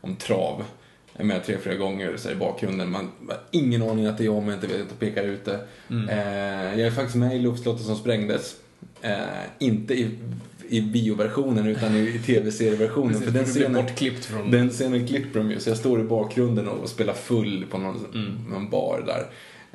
om 0.00 0.16
trav. 0.16 0.64
Jag 1.12 1.20
är 1.20 1.24
med 1.26 1.44
tre, 1.44 1.56
fyra 1.64 1.74
gånger 1.74 2.16
så 2.16 2.30
i 2.30 2.34
bakgrunden. 2.34 2.90
Man 2.90 3.10
har 3.28 3.36
ingen 3.50 3.82
aning 3.82 4.06
att 4.06 4.18
det 4.18 4.24
är 4.24 4.26
jag 4.26 4.34
om 4.34 4.48
jag 4.48 4.56
inte 4.56 4.66
vet 4.66 4.80
att 4.80 4.98
pekar 4.98 5.24
ut 5.24 5.44
det. 5.44 5.60
Mm. 5.90 6.08
Eh, 6.08 6.78
jag 6.78 6.86
är 6.86 6.90
faktiskt 6.90 7.16
med 7.16 7.36
i 7.36 7.38
Luftslottet 7.38 7.86
som 7.86 7.96
sprängdes. 7.96 8.56
Eh, 9.02 9.16
inte 9.58 9.94
i, 9.94 10.18
i 10.72 10.80
bioversionen 10.80 11.66
utan 11.66 11.96
i, 11.96 12.00
i 12.00 12.18
tv-serieversionen. 12.18 13.20
För 13.22 13.30
den 13.30 13.44
scenen, 13.44 13.72
bortklippt 13.72 14.24
från... 14.24 14.50
den 14.50 14.70
scenen 14.70 15.06
klipper 15.06 15.38
de 15.40 15.50
ju. 15.50 15.60
Så 15.60 15.70
jag 15.70 15.76
står 15.78 16.00
i 16.00 16.04
bakgrunden 16.04 16.68
och 16.68 16.88
spelar 16.88 17.14
full 17.14 17.64
på 17.70 17.78
någon, 17.78 17.96
Mm. 18.14 18.38
någon 18.50 18.70
bar 18.70 19.02
där. 19.06 19.26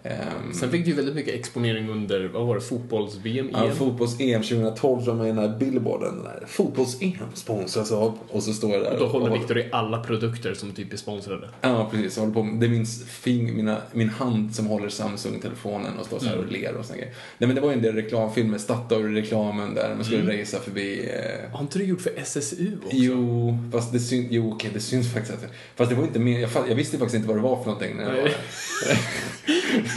Ehm, 0.07 0.53
Sen 0.53 0.71
fick 0.71 0.83
du 0.85 0.89
ju 0.91 0.95
väldigt 0.97 1.15
mycket 1.15 1.33
exponering 1.33 1.89
under, 1.89 2.27
vad 2.27 2.45
var 2.47 2.55
det, 2.55 2.61
fotbolls-VM? 2.61 3.49
Ja, 3.53 3.65
EM? 3.65 3.75
fotbolls-EM 3.75 4.41
2012 4.43 5.01
så 5.01 5.11
var 5.11 5.15
med 5.17 5.25
i 5.25 5.29
den 5.29 5.37
här 5.37 5.57
billboarden. 5.59 6.15
den 6.15 6.23
där 6.23 6.43
Fotbolls-EM 6.47 7.27
sponsras 7.33 7.91
av. 7.91 8.17
Och 8.29 8.43
så 8.43 8.53
står 8.53 8.71
jag 8.73 8.81
där 8.81 8.93
Och 8.93 8.99
då 8.99 9.05
håller 9.07 9.29
och- 9.29 9.35
Viktor 9.37 9.57
i 9.59 9.69
alla 9.71 10.03
produkter 10.03 10.53
som 10.53 10.71
typ 10.71 10.93
är 10.93 10.97
sponsrade. 10.97 11.49
Ja, 11.61 11.87
precis. 11.91 12.15
Jag 12.17 12.21
håller 12.21 12.33
på 12.33 12.43
med, 12.43 12.59
det 12.59 12.65
är 12.65 12.69
min, 12.69 12.85
fing, 13.07 13.55
mina, 13.55 13.77
min 13.91 14.09
hand 14.09 14.55
som 14.55 14.67
håller 14.67 14.89
Samsung-telefonen 14.89 15.97
och 15.99 16.05
står 16.05 16.19
så 16.19 16.25
här 16.25 16.37
och 16.37 16.43
Mm. 16.43 16.53
ler 16.61 16.75
och 16.75 16.85
såna 16.85 16.97
grejer. 16.97 17.13
Nej 17.37 17.47
men 17.47 17.55
det 17.55 17.61
var 17.61 17.69
ju 17.69 17.73
en 17.75 17.81
del 17.81 17.95
reklamfilmer, 17.95 18.57
Statoil-reklamen 18.57 19.73
där 19.75 19.95
man 19.95 20.05
skulle 20.05 20.21
Mm. 20.21 20.39
racea 20.39 20.59
förbi 20.59 21.09
eh, 21.13 21.51
Har 21.51 21.59
inte 21.61 21.79
du 21.79 21.85
gjort 21.85 22.01
för 22.01 22.11
SSU 22.15 22.71
också? 22.85 22.89
Jo, 22.97 23.57
fast 23.71 23.93
det 23.93 23.99
syns, 23.99 24.27
jo 24.31 24.51
okej 24.53 24.69
det 24.73 24.79
syns 24.79 25.13
faktiskt 25.13 25.37
fast 25.75 25.89
det 25.89 25.95
var 25.95 26.03
inte 26.03 26.19
mer, 26.19 26.39
jag, 26.39 26.49
jag 26.69 26.75
visste 26.75 26.97
faktiskt 26.97 27.15
inte 27.15 27.27
vad 27.27 27.37
det 27.37 27.41
var 27.41 27.55
för 27.55 27.65
någonting 27.65 27.95
när 27.97 28.03
jag 28.03 28.11
var 28.11 28.23
Nej. 28.23 28.33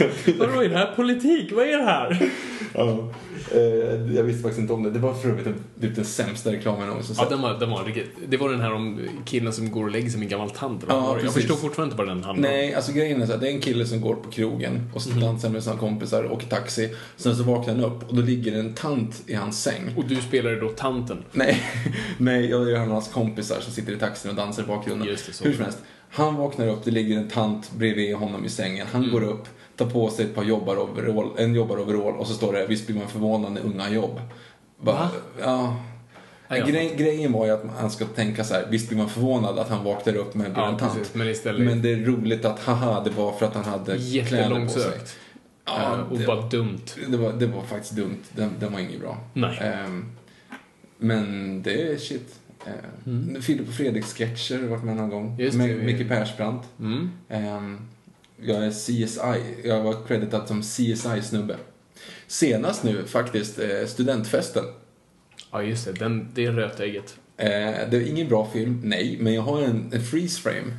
Vadå, 0.39 0.61
är 0.63 0.69
det 0.69 0.77
här 0.77 0.93
politik? 0.95 1.51
Vad 1.51 1.65
är 1.67 1.77
det 1.77 1.83
här? 1.83 2.29
Ja, 2.73 3.09
eh, 3.51 4.15
jag 4.15 4.23
visste 4.23 4.41
faktiskt 4.41 4.59
inte 4.61 4.73
om 4.73 4.83
det. 4.83 4.89
Det 4.91 4.99
var 4.99 5.13
för 5.13 5.29
övrigt 5.29 5.45
typ 5.81 5.95
den 5.95 6.05
sämsta 6.05 6.51
reklamen 6.51 6.79
jag 6.79 6.87
någonsin 6.87 7.15
Ja, 7.17 7.23
sett. 7.23 7.29
den 7.29 7.41
var, 7.41 7.59
den 7.59 7.69
var 7.69 7.83
riktigt... 7.83 8.09
Det 8.27 8.37
var 8.37 8.49
den 8.49 8.61
här 8.61 8.73
om 8.73 8.99
killen 9.25 9.53
som 9.53 9.71
går 9.71 9.83
och 9.83 9.91
lägger 9.91 10.09
sig 10.09 10.19
med 10.19 10.25
en 10.25 10.29
gammal 10.29 10.49
tant. 10.49 10.83
Ja, 10.87 11.07
jag 11.07 11.15
precis. 11.21 11.33
förstår 11.33 11.55
fortfarande 11.55 11.93
inte 11.93 11.97
vad 12.05 12.07
den 12.17 12.23
handlar 12.23 12.49
om. 12.49 12.55
Nej, 12.55 12.73
alltså 12.75 12.91
grejen 12.91 13.21
är 13.21 13.25
så 13.25 13.31
här, 13.31 13.39
det 13.39 13.47
är 13.49 13.53
en 13.53 13.61
kille 13.61 13.85
som 13.85 14.01
går 14.01 14.15
på 14.15 14.31
krogen 14.31 14.89
och 14.93 15.01
så 15.01 15.09
Mhm. 15.09 15.19
dansar 15.19 15.49
med 15.49 15.63
sina 15.63 15.77
kompisar 15.77 16.23
och 16.23 16.49
taxi. 16.49 16.89
Sen 17.17 17.35
så 17.35 17.43
vaknar 17.43 17.73
han 17.75 17.83
upp 17.83 18.09
och 18.09 18.15
då 18.15 18.21
ligger 18.21 18.59
en 18.59 18.73
tant 18.73 19.21
i 19.27 19.33
hans 19.33 19.63
säng. 19.63 19.93
Och 19.97 20.05
du 20.07 20.15
spelade 20.15 20.59
då 20.59 20.69
tanten. 20.69 21.17
Nej, 21.31 21.61
nej, 22.17 22.49
jag 22.49 22.69
är 22.71 22.75
en 22.75 22.81
av 22.81 22.87
hans 22.89 23.07
kompisar 23.07 23.57
som 23.59 23.73
sitter 23.73 23.93
i 23.93 23.97
taxin 23.97 24.31
och 24.31 24.37
dansar 24.37 24.63
i 24.63 24.65
bakgrunden. 24.65 25.07
Just 25.07 25.27
det, 25.27 25.33
så. 25.33 25.43
Hur 25.43 25.53
som 25.53 25.63
helst. 25.63 25.79
Han 26.13 26.35
vaknar 26.35 26.67
upp, 26.67 26.83
det 26.85 26.91
ligger 26.91 27.17
en 27.17 27.29
tant 27.29 27.71
bredvid 27.71 28.15
honom 28.15 28.45
i 28.45 28.49
sängen. 28.49 28.87
Han 28.91 29.01
Mm. 29.01 29.13
går 29.13 29.23
upp, 29.23 29.47
tar 29.83 29.89
på 29.89 30.09
sig 30.09 30.25
ett 30.25 30.35
par 30.35 30.43
jobbaroverall, 30.43 31.29
en 31.37 31.55
jobbaroverall 31.55 32.15
och 32.19 32.27
så 32.27 32.33
står 32.33 32.53
det 32.53 32.67
“Visst 32.67 32.87
blir 32.87 32.97
man 32.97 33.07
förvånad 33.07 33.51
när 33.51 33.61
unga 33.61 33.89
jobb”. 33.89 34.21
Bara, 34.81 34.95
Va? 34.95 35.09
Ja. 35.41 35.75
Ja. 36.47 36.65
Grej, 36.65 36.95
grejen 36.97 37.31
var 37.31 37.45
ju 37.45 37.51
att 37.51 37.63
han 37.79 37.91
ska 37.91 38.05
tänka 38.05 38.43
så 38.43 38.53
här, 38.53 38.65
visst 38.69 38.87
blir 38.89 38.97
man 38.97 39.09
förvånad 39.09 39.59
att 39.59 39.69
han 39.69 39.83
vaknar 39.83 40.15
upp 40.15 40.35
med 40.35 40.47
en 40.47 40.53
Ja, 40.55 40.77
tant. 40.77 40.93
precis. 40.93 41.15
Men 41.15 41.27
istället... 41.27 41.61
Men 41.67 41.81
det 41.81 41.93
är 41.93 41.97
roligt 41.97 42.45
att, 42.45 42.59
haha, 42.59 43.03
det 43.03 43.09
var 43.09 43.31
för 43.31 43.45
att 43.45 43.55
han 43.55 43.63
hade 43.63 43.97
kläder 44.27 44.65
på 44.65 44.71
sig. 44.71 44.91
Ja, 45.65 45.93
Eh, 45.95 46.11
och 46.11 46.17
det, 46.19 46.25
bara 46.25 46.41
dumt. 46.41 46.79
det, 47.07 47.17
var, 47.17 47.33
det 47.33 47.45
var 47.47 47.61
faktiskt 47.61 47.95
dumt. 47.95 48.17
Den, 48.31 48.51
den 48.59 48.73
var 48.73 48.79
inget 48.79 48.99
bra. 48.99 49.17
Nej. 49.33 49.59
Ehm, 49.61 50.05
men 50.97 51.61
det 51.63 51.91
är 51.91 51.97
shit. 51.97 52.39
Uh, 53.07 53.41
Filip 53.41 53.67
och 53.67 53.73
Fredrik-sketcher 53.73 54.61
har 54.61 54.67
varit 54.67 54.83
med 54.83 54.95
någon 54.95 55.09
gång. 55.09 55.27
Mm. 55.27 55.39
Just 55.39 55.57
med 55.57 55.69
det. 55.69 55.75
Micke 55.83 56.07
Persbrandt. 56.07 56.67
Mm. 56.79 57.09
Ehm, 57.29 57.79
jag 58.41 58.65
är 58.65 58.71
CSI. 58.71 59.07
Jag 59.63 59.81
var 59.83 59.95
creditad 60.07 60.47
som 60.47 60.61
CSI-snubbe. 60.61 61.55
Senast 62.27 62.83
nu 62.83 63.05
faktiskt 63.05 63.59
eh, 63.59 63.85
studentfesten. 63.87 64.63
Ja, 65.51 65.63
just 65.63 65.85
det. 65.85 65.91
Den, 65.91 66.27
det 66.33 66.45
är 66.45 66.51
rötägget. 66.51 67.15
Eh, 67.37 67.47
det 67.89 67.97
är 67.97 68.07
ingen 68.09 68.27
bra 68.27 68.49
film, 68.53 68.81
nej, 68.83 69.17
men 69.19 69.33
jag 69.33 69.41
har 69.41 69.61
en, 69.61 69.89
en 69.93 70.01
freeze 70.01 70.41
frame. 70.41 70.73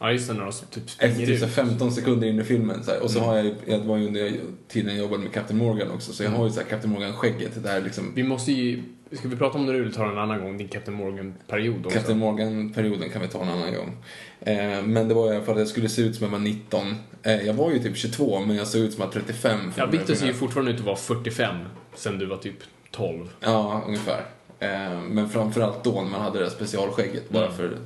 Ja, 0.00 0.12
just 0.12 0.28
det. 0.28 0.34
När 0.34 0.40
de 0.44 0.52
typ 0.52 0.84
Efter 0.84 0.92
springer 1.08 1.26
typ 1.26 1.38
så 1.38 1.44
ut. 1.46 1.56
här 1.56 1.64
15 1.64 1.92
sekunder 1.92 2.26
in 2.28 2.40
i 2.40 2.44
filmen. 2.44 2.84
Så 2.84 2.90
här. 2.90 3.00
Och 3.02 3.10
så 3.10 3.18
Mm. 3.18 3.28
har 3.28 3.36
jag, 3.36 3.54
jag 3.66 3.78
var 3.78 3.96
ju 3.96 4.06
under 4.06 4.32
tiden 4.68 4.90
jag 4.94 4.98
jobbade 4.98 5.22
med 5.22 5.32
Captain 5.32 5.58
Morgan 5.58 5.90
också, 5.90 6.12
så 6.12 6.22
jag 6.22 6.30
har 6.30 6.44
ju 6.46 6.52
så 6.52 6.60
här 6.60 6.66
Captain 6.66 6.92
Morgan-skägget. 6.94 7.52
Liksom, 7.84 8.12
Vi 8.14 8.22
måste 8.22 8.52
ju... 8.52 8.82
Ska 9.12 9.28
vi 9.28 9.36
prata 9.36 9.58
om 9.58 9.66
det 9.66 9.72
nu 9.72 9.82
eller 9.82 9.92
ta 9.92 10.10
en 10.10 10.18
annan 10.18 10.40
gång? 10.40 10.58
Din 10.58 10.68
Captain 10.68 10.96
Morgan-period 10.96 11.86
också. 11.86 11.98
Captain 11.98 12.18
Morgan-perioden 12.18 13.10
kan 13.10 13.22
vi 13.22 13.28
ta 13.28 13.42
en 13.42 13.48
annan 13.48 13.74
gång. 13.74 13.96
Eh, 14.40 14.82
men 14.82 15.08
det 15.08 15.14
var 15.14 15.32
i 15.32 15.36
alla 15.36 15.44
fall 15.44 15.54
att 15.54 15.60
jag 15.60 15.68
skulle 15.68 15.88
se 15.88 16.02
ut 16.02 16.16
som 16.16 16.24
jag 16.24 16.30
var 16.32 16.38
19. 16.38 16.94
Eh, 17.22 17.42
jag 17.46 17.54
var 17.54 17.70
ju 17.70 17.78
typ 17.78 17.96
22, 17.96 18.40
men 18.40 18.56
jag 18.56 18.66
såg 18.66 18.80
ut 18.80 18.92
som 18.92 19.00
jag 19.00 19.06
var 19.06 19.12
35. 19.12 19.58
Ja, 19.76 19.86
Victor 19.86 20.14
ser 20.14 20.26
ju 20.26 20.32
fortfarande 20.34 20.70
ut 20.72 20.78
att 20.80 20.86
vara 20.86 20.96
45 20.96 21.56
sen 21.94 22.18
du 22.18 22.26
var 22.26 22.36
typ 22.36 22.56
12. 22.90 23.28
Ja, 23.40 23.82
ungefär. 23.86 24.24
Eh, 24.58 25.00
men 25.10 25.28
framförallt 25.28 25.84
då 25.84 25.92
när 26.02 26.10
man 26.10 26.20
hade 26.20 26.38
det 26.38 26.44
där 26.44 26.50
specialskägget. 26.50 27.30
Bara 27.30 27.44
Mm. 27.44 27.56
för... 27.56 27.76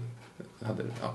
Hade, 0.67 0.83
ja. 1.03 1.15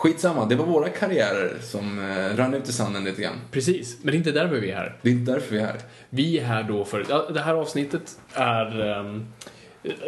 Skitsamma, 0.00 0.46
det 0.46 0.56
var 0.56 0.66
våra 0.66 0.88
karriärer 0.88 1.52
som 1.62 1.98
eh, 1.98 2.36
rann 2.36 2.54
ut 2.54 2.68
i 2.68 2.72
sanden 2.72 3.04
lite 3.04 3.22
grann. 3.22 3.36
Precis, 3.50 3.96
men 4.02 4.10
det 4.12 4.16
är 4.16 4.18
inte 4.18 4.32
därför 4.32 4.60
vi 4.60 4.70
är 4.70 4.76
här. 4.76 4.96
Det 5.02 5.08
är 5.08 5.12
inte 5.12 5.32
därför 5.32 5.54
vi 5.54 5.60
är 5.60 5.66
här. 5.66 5.78
Vi 6.10 6.38
är 6.38 6.44
här 6.44 6.62
då 6.62 6.84
för... 6.84 7.04
Ja, 7.08 7.28
det 7.34 7.40
här 7.40 7.54
avsnittet 7.54 8.18
är... 8.34 8.80
ehm, 9.00 9.26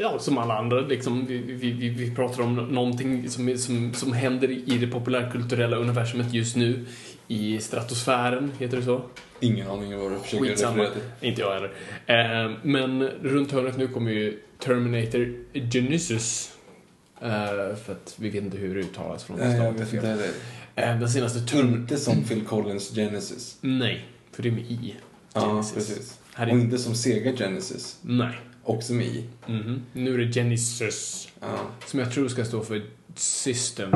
Ja, 0.00 0.18
som 0.18 0.38
alla 0.38 0.58
andra, 0.58 0.80
liksom, 0.80 1.26
vi, 1.26 1.38
vi, 1.38 1.72
vi, 1.72 1.88
vi 1.88 2.14
pratar 2.14 2.42
om 2.42 2.54
någonting 2.56 3.28
som, 3.30 3.48
är- 3.48 3.56
som, 3.56 3.94
som 3.94 4.12
händer 4.12 4.50
i 4.50 4.78
det 4.78 4.86
populärkulturella 4.86 5.76
universumet 5.76 6.34
just 6.34 6.56
nu. 6.56 6.84
I 7.28 7.58
stratosfären, 7.60 8.52
heter 8.58 8.76
det 8.76 8.82
så? 8.82 9.02
Ingen 9.40 9.68
aning 9.70 9.98
vad 9.98 10.12
du 10.12 10.18
försöker 10.18 10.44
Skitsamma. 10.44 10.72
referera 10.82 10.90
till. 11.20 11.28
Inte 11.28 11.40
jag 11.40 11.52
heller. 11.54 11.72
Eh, 12.46 12.52
men 12.62 13.02
runt 13.22 13.52
hörnet 13.52 13.76
nu 13.78 13.88
kommer 13.88 14.10
ju 14.10 14.38
Terminator 14.58 15.34
Genesis. 15.72 16.52
Eh, 17.22 17.76
för 17.76 17.92
att 17.92 18.14
vi 18.16 18.30
vet 18.30 18.44
inte 18.44 18.56
hur 18.56 18.74
det 18.74 18.80
uttalas 18.80 19.24
från 19.24 19.38
Nej, 19.38 19.56
jag 19.56 19.72
vet 19.72 19.92
inte. 19.92 20.30
Eh, 20.74 20.98
den 20.98 21.10
senaste 21.10 21.40
Term... 21.40 21.74
Inte 21.74 21.96
som 21.96 22.24
Phil 22.24 22.44
Collins 22.44 22.94
Genesis. 22.94 23.58
Nej, 23.60 24.06
för 24.32 24.42
det 24.42 24.48
är 24.48 24.52
med 24.52 24.70
I. 24.70 24.94
Ja, 25.34 25.40
Genesis. 25.40 25.74
precis. 25.74 26.18
Här 26.34 26.46
Och 26.46 26.52
är... 26.52 26.60
inte 26.60 26.78
som 26.78 26.94
Sega 26.94 27.32
Genesis. 27.32 27.98
Nej. 28.02 28.40
Också 28.64 28.92
med 28.92 29.06
I. 29.06 29.24
Mhm. 29.46 29.82
Nu 29.92 30.14
är 30.14 30.18
det 30.18 30.32
Genesis. 30.32 31.28
Ja. 31.40 31.58
Som 31.86 32.00
jag 32.00 32.12
tror 32.12 32.28
ska 32.28 32.44
stå 32.44 32.62
för 32.62 32.82
System. 33.14 33.90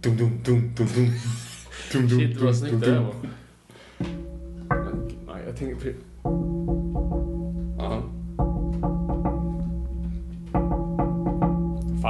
Dum, 0.00 0.16
dum, 0.16 0.40
dum, 0.44 0.74
dum, 0.76 0.86
dum. 0.94 1.10
Dum, 1.92 2.08
dum, 2.08 2.20
Shit 2.20 2.40
vad 2.40 2.56
snyggt 2.56 2.80
det 2.80 2.90
där 2.92 3.00
var. 3.00 3.14
Jag 5.46 5.56
tänker 5.56 5.94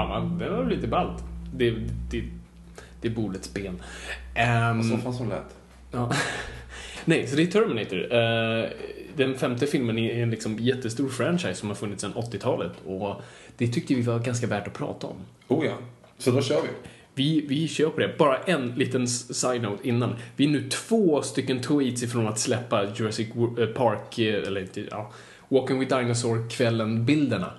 Fan, 0.06 0.38
den 0.38 0.56
var 0.56 0.64
lite 0.64 0.86
ballt. 0.86 1.24
Det, 1.54 1.70
det, 2.10 2.24
det 3.00 3.08
är 3.08 3.12
bordets 3.12 3.54
ben. 3.54 3.82
Ehm, 4.34 4.82
Så 4.82 4.96
fan 4.96 5.14
som 5.14 5.28
lät. 5.28 5.56
Ja. 5.90 6.12
Nej, 7.04 7.26
så 7.26 7.36
det 7.36 7.42
är 7.42 7.46
Terminator. 7.46 8.12
Eh, 8.14 8.70
den 9.16 9.38
femte 9.38 9.66
filmen 9.66 9.98
är 9.98 10.22
en 10.22 10.30
liksom 10.30 10.58
jättestor 10.58 11.08
franchise 11.08 11.54
som 11.54 11.68
har 11.68 11.76
funnits 11.76 12.02
sedan 12.02 12.12
80-talet 12.14 12.72
och 12.86 13.22
det 13.56 13.68
tyckte 13.68 13.94
vi 13.94 14.02
var 14.02 14.18
ganska 14.18 14.46
värt 14.46 14.66
att 14.66 14.74
prata 14.74 15.06
om. 15.06 15.16
Oh 15.48 15.66
ja. 15.66 15.72
Så 16.18 16.30
då 16.30 16.42
kör 16.42 16.62
vi. 16.62 16.68
Vi, 17.14 17.46
vi 17.48 17.68
kör 17.68 17.90
på 17.90 18.00
det. 18.00 18.18
Bara 18.18 18.36
en 18.38 18.68
liten 18.76 19.08
side-note 19.08 19.88
innan. 19.88 20.16
Vi 20.36 20.44
är 20.44 20.48
nu 20.48 20.68
två 20.68 21.22
stycken 21.22 21.60
tweets 21.62 22.02
ifrån 22.02 22.28
att 22.28 22.38
släppa 22.38 22.84
Jurassic 22.96 23.28
eh, 23.58 23.66
Park, 23.66 24.18
eh, 24.18 24.46
eller 24.46 24.60
inte, 24.60 24.86
ja, 24.90 25.12
Walking 25.48 25.78
with 25.78 25.96
Dinosaur-kvällen-bilderna. 25.96 27.52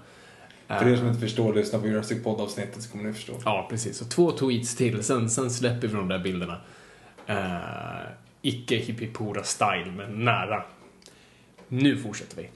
För 0.78 0.88
er 0.88 0.96
som 0.96 1.08
inte 1.08 1.20
förstår, 1.20 1.54
lyssna 1.54 1.80
på 1.80 1.88
Jurassic 1.88 2.24
Podd-avsnittet 2.24 2.82
så 2.82 2.92
kommer 2.92 3.04
ni 3.04 3.14
förstå. 3.14 3.34
Ja, 3.46 3.68
precis. 3.70 3.98
Så 3.98 4.06
två 4.06 4.32
tweets 4.32 4.76
till, 4.76 5.04
sen, 5.04 5.30
sen 5.30 5.52
släpper 5.52 5.88
vi 5.88 5.94
de 5.94 6.08
där 6.08 6.20
bilderna. 6.20 6.58
Uh, 7.30 8.10
icke 8.42 8.76
hippipora 8.76 9.44
style, 9.44 9.92
men 9.98 10.26
nära. 10.26 10.64
Nu 11.68 11.98
fortsätter 11.98 12.38
vi. 12.38 12.50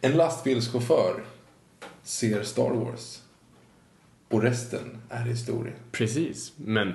En 0.00 0.12
lastbilschaufför 0.12 1.24
ser 2.02 2.42
Star 2.42 2.70
Wars. 2.70 3.22
Och 4.28 4.42
resten 4.42 5.02
är 5.08 5.24
historia. 5.24 5.72
Precis, 5.92 6.52
men 6.56 6.94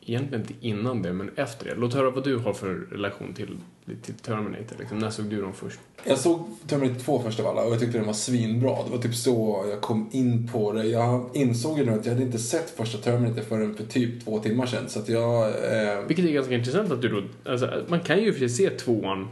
egentligen 0.00 0.40
inte 0.40 0.54
innan 0.66 1.02
det, 1.02 1.12
men 1.12 1.30
efter 1.36 1.64
det. 1.64 1.74
Låt 1.74 1.94
höra 1.94 2.10
vad 2.10 2.24
du 2.24 2.36
har 2.36 2.52
för 2.52 2.74
relation 2.74 3.34
till, 3.34 3.58
till 4.02 4.14
Terminator. 4.14 4.76
Liksom. 4.78 4.98
När 4.98 5.10
såg 5.10 5.24
du 5.26 5.42
dem 5.42 5.52
först? 5.52 5.80
Jag 6.04 6.18
såg 6.18 6.48
Terminator 6.66 7.00
2 7.00 7.22
först 7.22 7.40
av 7.40 7.46
alla 7.46 7.62
och 7.62 7.72
jag 7.72 7.80
tyckte 7.80 7.98
den 7.98 8.06
var 8.06 8.12
svinbra. 8.12 8.84
Det 8.84 8.90
var 8.90 8.98
typ 8.98 9.14
så 9.14 9.64
jag 9.70 9.80
kom 9.80 10.08
in 10.12 10.48
på 10.48 10.72
det. 10.72 10.84
Jag 10.84 11.30
insåg 11.34 11.78
ju 11.78 11.84
nu 11.84 11.92
att 11.92 12.06
jag 12.06 12.12
hade 12.12 12.24
inte 12.24 12.38
sett 12.38 12.70
första 12.70 12.98
Terminator 12.98 13.42
förrän 13.42 13.74
för 13.74 13.84
typ 13.84 14.24
två 14.24 14.38
timmar 14.38 14.66
sedan. 14.66 14.88
Så 14.88 14.98
att 14.98 15.08
jag... 15.08 15.48
Eh, 15.48 16.00
Vilket 16.06 16.24
är 16.24 16.32
ganska 16.32 16.54
intressant 16.54 16.92
att 16.92 17.02
du 17.02 17.08
då... 17.08 17.50
Alltså, 17.50 17.84
man 17.88 18.00
kan 18.00 18.22
ju 18.22 18.32
för 18.32 18.38
sig 18.38 18.48
se 18.48 18.70
tvåan 18.70 19.28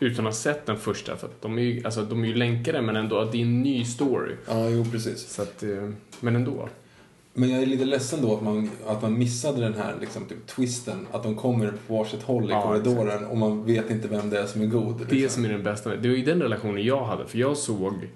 utan 0.00 0.26
att 0.26 0.32
ha 0.34 0.40
sett 0.40 0.66
den 0.66 0.76
första, 0.76 1.16
för 1.16 1.26
att 1.26 1.42
de 1.42 1.58
är 1.58 1.62
ju, 1.62 1.84
alltså, 1.84 2.02
de 2.02 2.24
är 2.24 2.28
ju 2.28 2.34
länkade, 2.34 2.82
men 2.82 2.96
ändå, 2.96 3.18
att 3.18 3.32
det 3.32 3.38
är 3.38 3.42
en 3.42 3.62
ny 3.62 3.84
story. 3.84 4.32
Ja, 4.48 4.68
jo 4.68 4.84
precis. 4.92 5.28
Så 5.28 5.42
att, 5.42 5.62
eh, 5.62 5.90
men 6.20 6.36
ändå. 6.36 6.68
Men 7.34 7.50
jag 7.50 7.62
är 7.62 7.66
lite 7.66 7.84
ledsen 7.84 8.22
då 8.22 8.36
att 8.36 8.42
man, 8.42 8.70
att 8.86 9.02
man 9.02 9.18
missade 9.18 9.60
den 9.60 9.74
här 9.74 9.96
liksom, 10.00 10.24
typ, 10.24 10.46
twisten. 10.46 11.06
Att 11.12 11.22
de 11.22 11.36
kommer 11.36 11.72
på 11.86 11.94
varsitt 11.94 12.22
håll 12.22 12.44
i 12.44 12.52
Ja, 12.52 12.62
korridoren 12.62 13.26
och 13.26 13.36
man 13.36 13.64
vet 13.64 13.90
inte 13.90 14.08
vem 14.08 14.30
det 14.30 14.38
är 14.38 14.46
som 14.46 14.62
är 14.62 14.66
god. 14.66 14.98
Det 14.98 15.14
Liksom. 15.14 15.42
som 15.42 15.44
är 15.44 15.54
den 15.54 15.62
bästa. 15.62 15.96
Det 15.96 16.08
var 16.08 16.16
ju 16.16 16.24
den 16.24 16.42
relationen 16.42 16.84
jag 16.84 17.04
hade, 17.04 17.26
för 17.26 17.38
jag 17.38 17.56
såg... 17.56 18.08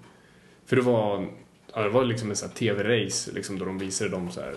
För 0.67 0.77
det 0.77 0.83
var, 0.83 1.29
ja, 1.75 1.83
det 1.83 1.89
var 1.89 2.05
liksom 2.05 2.31
en 2.31 2.37
tv-race, 2.37 3.33
liksom, 3.33 3.59
då 3.59 3.65
de 3.65 3.79
visade 3.79 4.11
dem 4.11 4.31
så 4.31 4.41
här, 4.41 4.55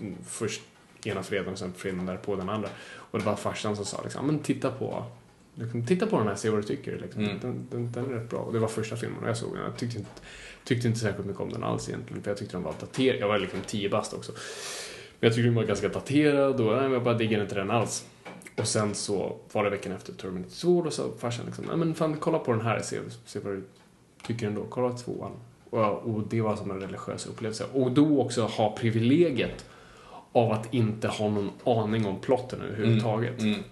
mm, 0.00 0.14
först 0.26 0.60
ena 1.04 1.22
fredagen 1.22 1.52
och 1.52 1.58
sen 1.58 1.72
fredagen 1.76 2.06
därpå 2.06 2.36
den 2.36 2.48
andra. 2.48 2.68
Och 2.94 3.18
det 3.18 3.24
var 3.24 3.36
farsan 3.36 3.76
som 3.76 3.84
sa 3.84 4.00
liksom, 4.02 4.26
men 4.26 4.38
titta 4.38 4.70
på 4.70 5.04
liksom, 5.54 5.86
titta 5.86 6.06
på 6.06 6.18
den 6.18 6.28
här, 6.28 6.34
se 6.34 6.50
vad 6.50 6.58
du 6.58 6.62
tycker. 6.62 6.98
Liksom. 6.98 7.24
Mm. 7.24 7.38
Den, 7.40 7.66
den, 7.70 7.92
den 7.92 8.04
är 8.04 8.08
rätt 8.08 8.30
bra. 8.30 8.38
Och 8.38 8.52
det 8.52 8.58
var 8.58 8.68
första 8.68 8.96
filmen 8.96 9.22
och 9.22 9.28
jag 9.28 9.36
såg 9.36 9.54
den. 9.54 9.64
Jag 9.64 9.76
tyckte 9.76 9.98
inte, 9.98 10.10
tyckte 10.68 10.88
inte 10.88 11.00
särskilt 11.00 11.26
mycket 11.26 11.42
om 11.42 11.52
den 11.52 11.64
alls 11.64 11.88
egentligen, 11.88 12.22
för 12.22 12.30
jag 12.30 12.38
tyckte 12.38 12.56
den 12.56 12.62
var 12.62 12.74
daterad. 12.80 13.20
Jag 13.20 13.28
var 13.28 13.38
liksom 13.38 13.60
10 13.66 13.88
bast 13.88 14.14
också. 14.14 14.32
Men 15.20 15.28
jag 15.28 15.34
tyckte 15.34 15.48
den 15.48 15.54
var 15.54 15.64
ganska 15.64 15.88
daterad 15.88 16.60
och 16.60 16.76
nej, 16.76 16.92
jag 16.92 17.02
bara 17.02 17.14
diggade 17.14 17.42
inte 17.42 17.54
den 17.54 17.70
alls. 17.70 18.06
Och 18.56 18.68
sen 18.68 18.94
så 18.94 19.36
var 19.52 19.64
det 19.64 19.70
veckan 19.70 19.92
efter 19.92 20.12
Terminator 20.12 20.50
2 20.50 20.78
och 20.78 20.92
så 20.92 21.10
farsan 21.18 21.46
liksom, 21.46 21.64
nej 21.64 21.76
men 21.76 21.94
fan 21.94 22.16
kolla 22.16 22.38
på 22.38 22.52
den 22.52 22.60
här, 22.60 22.80
se, 22.80 22.98
se 23.24 23.38
vad 23.38 23.52
du 23.52 23.64
tycker 24.26 24.46
ändå. 24.46 24.66
Kolla 24.68 24.92
tvåan. 24.92 25.32
Och, 25.70 25.80
och 25.80 26.22
det 26.30 26.40
var 26.40 26.56
som 26.56 26.70
en 26.70 26.80
religiös 26.80 27.26
upplevelse. 27.26 27.64
Och 27.72 27.90
då 27.92 28.20
också 28.20 28.42
ha 28.42 28.76
privilegiet 28.76 29.66
av 30.32 30.52
att 30.52 30.74
inte 30.74 31.08
ha 31.08 31.28
någon 31.28 31.50
aning 31.64 32.06
om 32.06 32.20
plotten 32.20 32.60
överhuvudtaget. 32.62 33.40
Mm. 33.40 33.52
mm. 33.52 33.64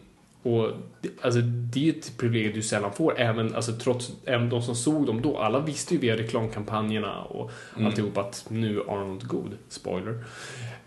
Och 0.46 0.72
det, 1.00 1.08
alltså, 1.20 1.40
det 1.40 1.88
är 1.88 1.92
ett 1.92 2.12
privilegium 2.18 2.54
du 2.54 2.62
sällan 2.62 2.92
får, 2.92 3.18
även, 3.20 3.54
alltså, 3.54 3.72
trots, 3.72 4.12
även 4.24 4.48
de 4.48 4.62
som 4.62 4.74
såg 4.74 5.06
dem 5.06 5.22
då. 5.22 5.38
Alla 5.38 5.60
visste 5.60 5.94
ju 5.94 6.00
via 6.00 6.16
reklamkampanjerna 6.16 7.22
och 7.22 7.50
Mm. 7.74 7.86
alltihop 7.86 8.18
att 8.18 8.46
nu 8.48 8.80
är 8.80 8.90
Arnold 8.90 9.26
god. 9.28 9.56
Spoiler. 9.68 10.24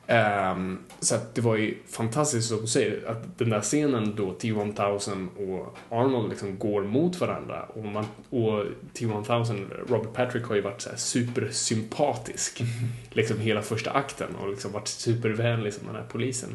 Ehm, 0.08 0.80
så 1.00 1.16
det 1.34 1.42
var 1.42 1.56
ju 1.56 1.78
fantastiskt 1.88 2.50
som 2.50 2.62
du 2.62 2.68
säger, 2.68 3.10
att 3.10 3.38
den 3.40 3.50
där 3.50 3.62
scenen 3.62 4.16
då 4.16 4.34
T-1000 4.34 5.28
och 5.38 5.78
Arnold 5.90 6.30
liksom 6.30 6.58
går 6.58 6.84
mot 6.84 7.22
varandra 7.22 7.64
och, 7.64 7.86
man, 7.86 8.06
och 8.30 8.66
T-1000, 8.94 9.66
Robert 9.90 10.14
Patrick 10.14 10.44
har 10.46 10.56
ju 10.56 10.62
varit 10.62 10.82
så 10.82 10.90
här 10.90 10.98
supersympatisk 10.98 12.62
liksom 13.10 13.40
hela 13.40 13.62
första 13.62 13.92
akten 13.92 14.36
och 14.36 14.50
liksom 14.50 14.72
varit 14.72 14.88
supervänlig 14.88 15.74
som 15.74 15.88
den 15.88 15.96
här 15.96 16.06
polisen. 16.12 16.50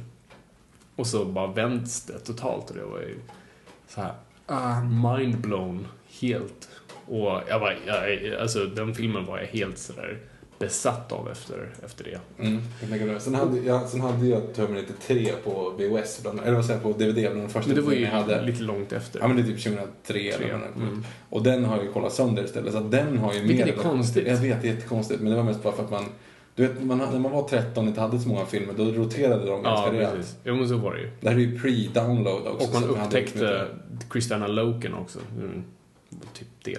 Och 0.97 1.07
så 1.07 1.25
bara 1.25 1.47
vänds 1.47 2.07
det 2.07 2.19
totalt 2.19 2.71
och 2.71 2.77
det 2.77 2.85
var 2.85 3.01
ju 3.01 3.19
så 3.89 4.01
här 4.01 5.15
mindblown 5.19 5.87
helt. 6.21 6.69
Och 7.07 7.43
jag 7.49 7.61
var, 7.61 7.77
jag, 7.87 8.35
alltså 8.41 8.65
den 8.65 8.95
filmen 8.95 9.27
var 9.27 9.39
jag 9.39 9.47
helt 9.47 9.79
sådär 9.79 10.19
besatt 10.59 11.13
av 11.13 11.31
efter, 11.31 11.71
efter 11.85 12.05
det. 12.05 12.45
Mm, 12.45 12.63
jag. 13.13 13.23
Sen 13.23 13.35
hade, 13.35 13.59
jag, 13.59 13.89
sen 13.89 14.01
hade 14.01 14.27
jag 14.27 14.55
Terminator 14.55 14.95
3 15.07 15.33
på 15.45 15.71
VHS, 15.79 16.23
bland, 16.23 16.41
eller 16.41 16.53
vad 16.53 16.65
säger 16.65 16.81
på 16.81 16.93
DVD, 16.93 17.15
bland 17.15 17.37
de 17.37 17.49
första 17.49 17.69
Men 17.69 17.77
det 17.77 17.83
var 17.83 17.93
ju 17.93 17.99
filmerna 17.99 18.31
jag 18.31 18.37
hade. 18.37 18.47
lite 18.47 18.63
långt 18.63 18.93
efter. 18.93 19.21
Ja 19.21 19.29
men 19.29 19.37
det 19.37 19.43
är 19.43 19.47
typ 19.47 19.63
2003 19.63 19.93
Tre, 20.07 20.31
eller 20.31 20.55
mm. 20.77 21.05
Och 21.29 21.43
den 21.43 21.65
har 21.65 21.77
jag 21.77 21.85
ju 21.85 21.93
kollat 21.93 22.13
sönder 22.13 22.45
istället. 22.45 22.73
Så 22.73 22.81
den 22.81 23.19
har 23.19 23.35
ju 23.35 23.41
Vilket 23.41 23.67
mer... 23.67 23.73
är 23.73 23.77
konstigt. 23.77 24.27
Jag 24.27 24.37
vet, 24.37 24.63
det 24.63 24.69
är 24.69 24.75
jättekonstigt. 24.75 25.21
Men 25.21 25.31
det 25.31 25.37
var 25.37 25.45
mest 25.45 25.63
bara 25.63 25.73
för 25.73 25.85
att 25.85 25.91
man... 25.91 26.05
Du 26.55 26.67
vet, 26.67 26.83
man, 26.83 26.99
när 26.99 27.19
man 27.19 27.33
var 27.33 27.49
13 27.49 27.85
och 27.85 27.89
inte 27.89 28.01
hade 28.01 28.19
så 28.19 28.29
många 28.29 28.47
filmer, 28.47 28.75
då 28.77 28.85
roterade 28.85 29.47
de 29.47 29.63
ganska 29.63 29.87
Ja, 29.87 29.93
rejält. 29.93 30.37
Jo, 30.45 30.55
men 30.57 30.69
så 30.69 30.77
var 30.77 30.95
det 30.95 31.01
ju. 31.01 31.11
Det 31.21 31.29
här 31.29 31.37
är 31.37 31.41
ju 31.41 31.59
pre-download 31.59 32.47
också. 32.47 32.69
Och 32.69 32.75
man 32.75 32.85
upptäckte 32.85 33.67
Christiana 34.13 34.47
Loken 34.47 34.95
också. 34.95 35.19
Mm, 35.39 35.65
typ 36.35 36.49
det. 36.65 36.79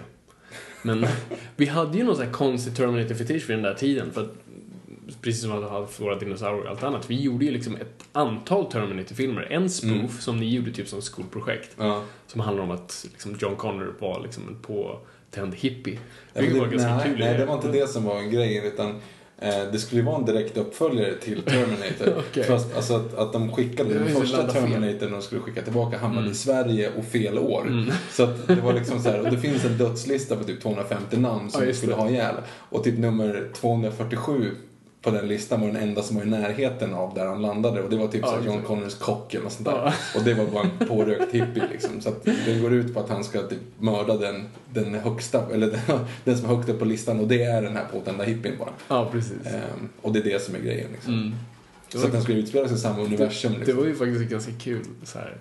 Men 0.82 1.06
vi 1.56 1.66
hade 1.66 1.98
ju 1.98 2.04
någon 2.04 2.16
sån 2.16 2.26
här 2.26 2.32
konstig 2.34 2.76
Terminator-fetisch 2.76 3.50
vid 3.50 3.58
den 3.58 3.64
där 3.64 3.74
tiden. 3.74 4.12
För 4.12 4.22
att, 4.22 4.34
precis 5.22 5.42
som 5.42 5.52
att 5.52 5.64
vi 5.64 5.68
hade 5.70 5.88
våra 6.00 6.16
dinosaurier 6.20 6.64
och 6.64 6.70
allt 6.70 6.84
annat. 6.84 7.10
Vi 7.10 7.22
gjorde 7.22 7.46
ju 7.46 7.52
liksom 7.52 7.76
ett 7.76 8.04
antal 8.12 8.72
Terminator-filmer. 8.72 9.48
En 9.52 9.70
spoof 9.70 9.92
Mm. 9.92 10.10
som 10.10 10.38
ni 10.40 10.56
gjorde 10.56 10.72
typ 10.72 10.88
som 10.88 11.02
skolprojekt. 11.02 11.76
Ja. 11.78 12.04
Som 12.28 12.42
handlar 12.42 12.64
om 12.64 12.72
att 12.72 13.06
liksom, 13.12 13.36
John 13.40 13.56
Connor 13.56 13.94
var 14.00 14.22
liksom 14.24 14.44
en 14.48 14.56
påtänd 14.62 15.56
hippie. 15.56 16.00
Ja, 16.34 16.42
men 16.42 16.60
var 16.60 16.66
det, 16.68 16.72
ganska 16.72 16.96
nej, 16.96 17.06
kul. 17.06 17.20
nej, 17.20 17.38
det 17.38 17.46
var 17.46 17.56
inte 17.56 17.72
det 17.72 17.88
som 17.90 18.04
var 18.04 18.22
grejen. 18.22 18.66
Utan 18.66 18.90
eh, 18.90 18.96
det 19.72 19.80
skulle 19.80 20.02
ju 20.02 20.06
vara 20.06 20.18
en 20.18 20.26
direkt 20.26 20.58
uppföljare 20.58 21.14
till 21.14 21.42
Terminator. 21.46 22.24
Okej. 22.30 22.44
Fast 22.44 22.76
alltså 22.76 22.96
att, 22.96 23.14
att 23.14 23.34
de 23.34 23.52
skickade 23.52 23.94
den 23.94 24.08
första. 24.08 24.48
Terminatorn 24.48 25.12
de 25.12 25.22
skulle 25.22 25.42
skicka 25.42 25.62
tillbaka 25.62 25.98
hamnade 25.98 26.22
Mm. 26.22 26.32
i 26.32 26.36
Sverige 26.36 26.90
och 26.98 27.06
fel 27.06 27.38
år. 27.40 27.86
Så 28.12 28.24
att 28.24 28.48
det 28.48 28.56
var 28.56 28.74
liksom 28.74 29.00
så 29.02 29.10
här, 29.10 29.20
och 29.22 29.32
det 29.32 29.38
finns 29.38 29.66
en 29.66 29.78
dödslista 29.78 30.36
på 30.36 30.44
typ 30.44 30.62
250 30.62 31.18
namn 31.18 31.52
som 31.52 31.62
Ja, 31.62 31.68
just 31.68 31.80
skulle 31.80 31.94
det. 31.96 32.02
ha 32.02 32.10
ihjäl. 32.10 32.36
Och 32.70 32.84
typ 32.84 32.98
nummer 33.00 33.50
247 33.54 34.52
på 35.06 35.12
den 35.12 35.28
listan 35.28 35.62
var 35.62 35.68
den 35.68 35.76
enda 35.78 36.02
som 36.04 36.16
var 36.16 36.24
i 36.24 36.26
närheten 36.26 36.94
av 36.94 37.14
där 37.14 37.26
han 37.26 37.42
landade 37.42 37.82
och 37.84 37.90
det 37.90 37.96
var 37.98 38.08
typ 38.08 38.22
Ja, 38.24 38.38
John 38.46 38.58
det. 38.58 38.64
Connors 38.64 38.96
kock 38.96 39.34
eller 39.34 39.50
sånt 39.50 39.66
där. 39.66 39.72
Ja. 39.76 39.94
Och 40.20 40.24
det 40.26 40.34
var 40.34 40.46
bara 40.46 40.64
en 40.80 40.88
pårökt 40.88 41.32
hippie 41.34 41.64
liksom. 41.72 42.02
Så 42.02 42.10
att 42.10 42.24
den 42.24 42.62
går 42.62 42.74
ut 42.74 42.94
på 42.94 43.00
att 43.00 43.10
han 43.10 43.24
ska 43.24 43.42
typ 43.48 43.60
mörda 43.80 44.18
den, 44.18 44.44
den 44.74 44.94
högsta, 44.94 45.44
eller 45.54 45.68
den, 45.72 46.00
den 46.24 46.38
som 46.38 46.50
är 46.52 46.56
högt 46.56 46.70
upp 46.70 46.80
på 46.80 46.86
listan 46.86 47.20
och 47.20 47.28
det 47.28 47.44
är 47.44 47.62
den 47.62 47.76
här 47.76 47.86
påtända 47.92 48.24
hippien 48.24 48.56
bara. 48.60 48.70
Ja, 48.88 49.10
precis. 49.12 49.46
Ehm, 49.46 49.90
och 50.02 50.14
det 50.14 50.20
är 50.20 50.24
det 50.24 50.42
som 50.42 50.56
är 50.56 50.60
grejen 50.60 50.88
liksom. 50.92 51.14
Mm. 51.14 51.32
Det 51.92 51.92
Så 51.92 51.98
var- 51.98 52.06
att 52.06 52.12
den 52.14 52.22
skulle 52.24 52.40
utspela 52.40 52.68
sig 52.68 52.78
i 52.78 52.80
samma 52.80 53.02
universum 53.04 53.52
Det 53.54 53.58
liksom. 53.60 53.78
var 53.78 53.86
ju 53.86 53.96
faktiskt 53.96 54.22
ganska 54.32 54.52
kul. 54.60 54.86
Så 55.04 55.18
här, 55.20 55.38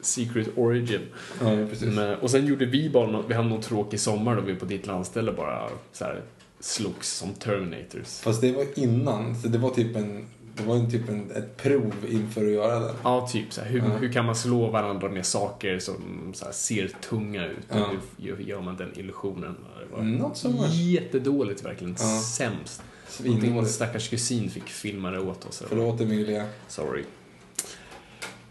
Secret 0.00 0.48
Origin. 0.56 1.00
Ja, 1.42 1.52
ja, 1.54 1.66
precis. 1.66 1.94
Men, 1.94 2.14
och 2.14 2.30
sen 2.30 2.46
gjorde 2.46 2.66
vi 2.66 2.90
bara 2.90 3.06
något, 3.10 3.24
vi 3.28 3.34
hade 3.34 3.48
någon 3.48 3.60
tråkig 3.60 4.00
sommar 4.00 4.36
då 4.36 4.42
vi 4.42 4.54
på 4.54 4.64
ditt 4.64 4.86
landställe 4.86 5.32
bara 5.32 5.68
så 5.92 6.04
här, 6.04 6.20
slogs 6.64 7.08
som 7.16 7.34
Terminators. 7.34 8.18
Fast 8.20 8.40
det 8.40 8.52
var 8.52 8.66
innan, 8.78 9.36
så 9.36 9.48
det 9.48 9.58
var 9.58 9.70
typ 9.70 9.96
en, 9.96 10.26
det 10.56 10.62
var 10.62 10.76
en 10.76 10.90
typ 10.90 11.08
en, 11.08 11.30
ett 11.30 11.56
prov 11.56 11.92
inför 12.08 12.44
att 12.46 12.52
göra 12.52 12.78
den. 12.80 12.94
Ja, 13.04 13.28
typ 13.32 13.52
så 13.52 13.60
hur, 13.60 13.78
Ja. 13.78 13.84
hur 13.84 14.12
kan 14.12 14.24
man 14.24 14.36
slå 14.36 14.70
varandra 14.70 15.08
med 15.08 15.26
saker 15.26 15.78
som 15.78 16.30
så 16.34 16.44
här, 16.44 16.52
ser 16.52 16.88
tunga 16.88 17.46
ut? 17.46 17.56
Ja. 17.68 17.90
Hur 18.16 18.26
gör, 18.28 18.38
gör 18.38 18.60
man 18.60 18.76
den 18.76 18.98
illusionen? 18.98 19.54
Det 19.90 19.96
var 19.96 20.02
Not 20.02 20.36
so 20.36 20.50
much. 20.50 20.74
jättedåligt, 20.74 21.64
verkligen. 21.64 21.96
Ja. 21.98 22.20
Sämst. 22.20 22.82
Din 23.18 23.66
stackars 23.66 24.08
kusin 24.08 24.50
fick 24.50 24.68
filma 24.68 25.10
det 25.10 25.20
åt 25.20 25.46
oss. 25.46 25.62
Förlåt 25.68 26.00
Emilia. 26.00 26.46
Sorry. 26.68 27.04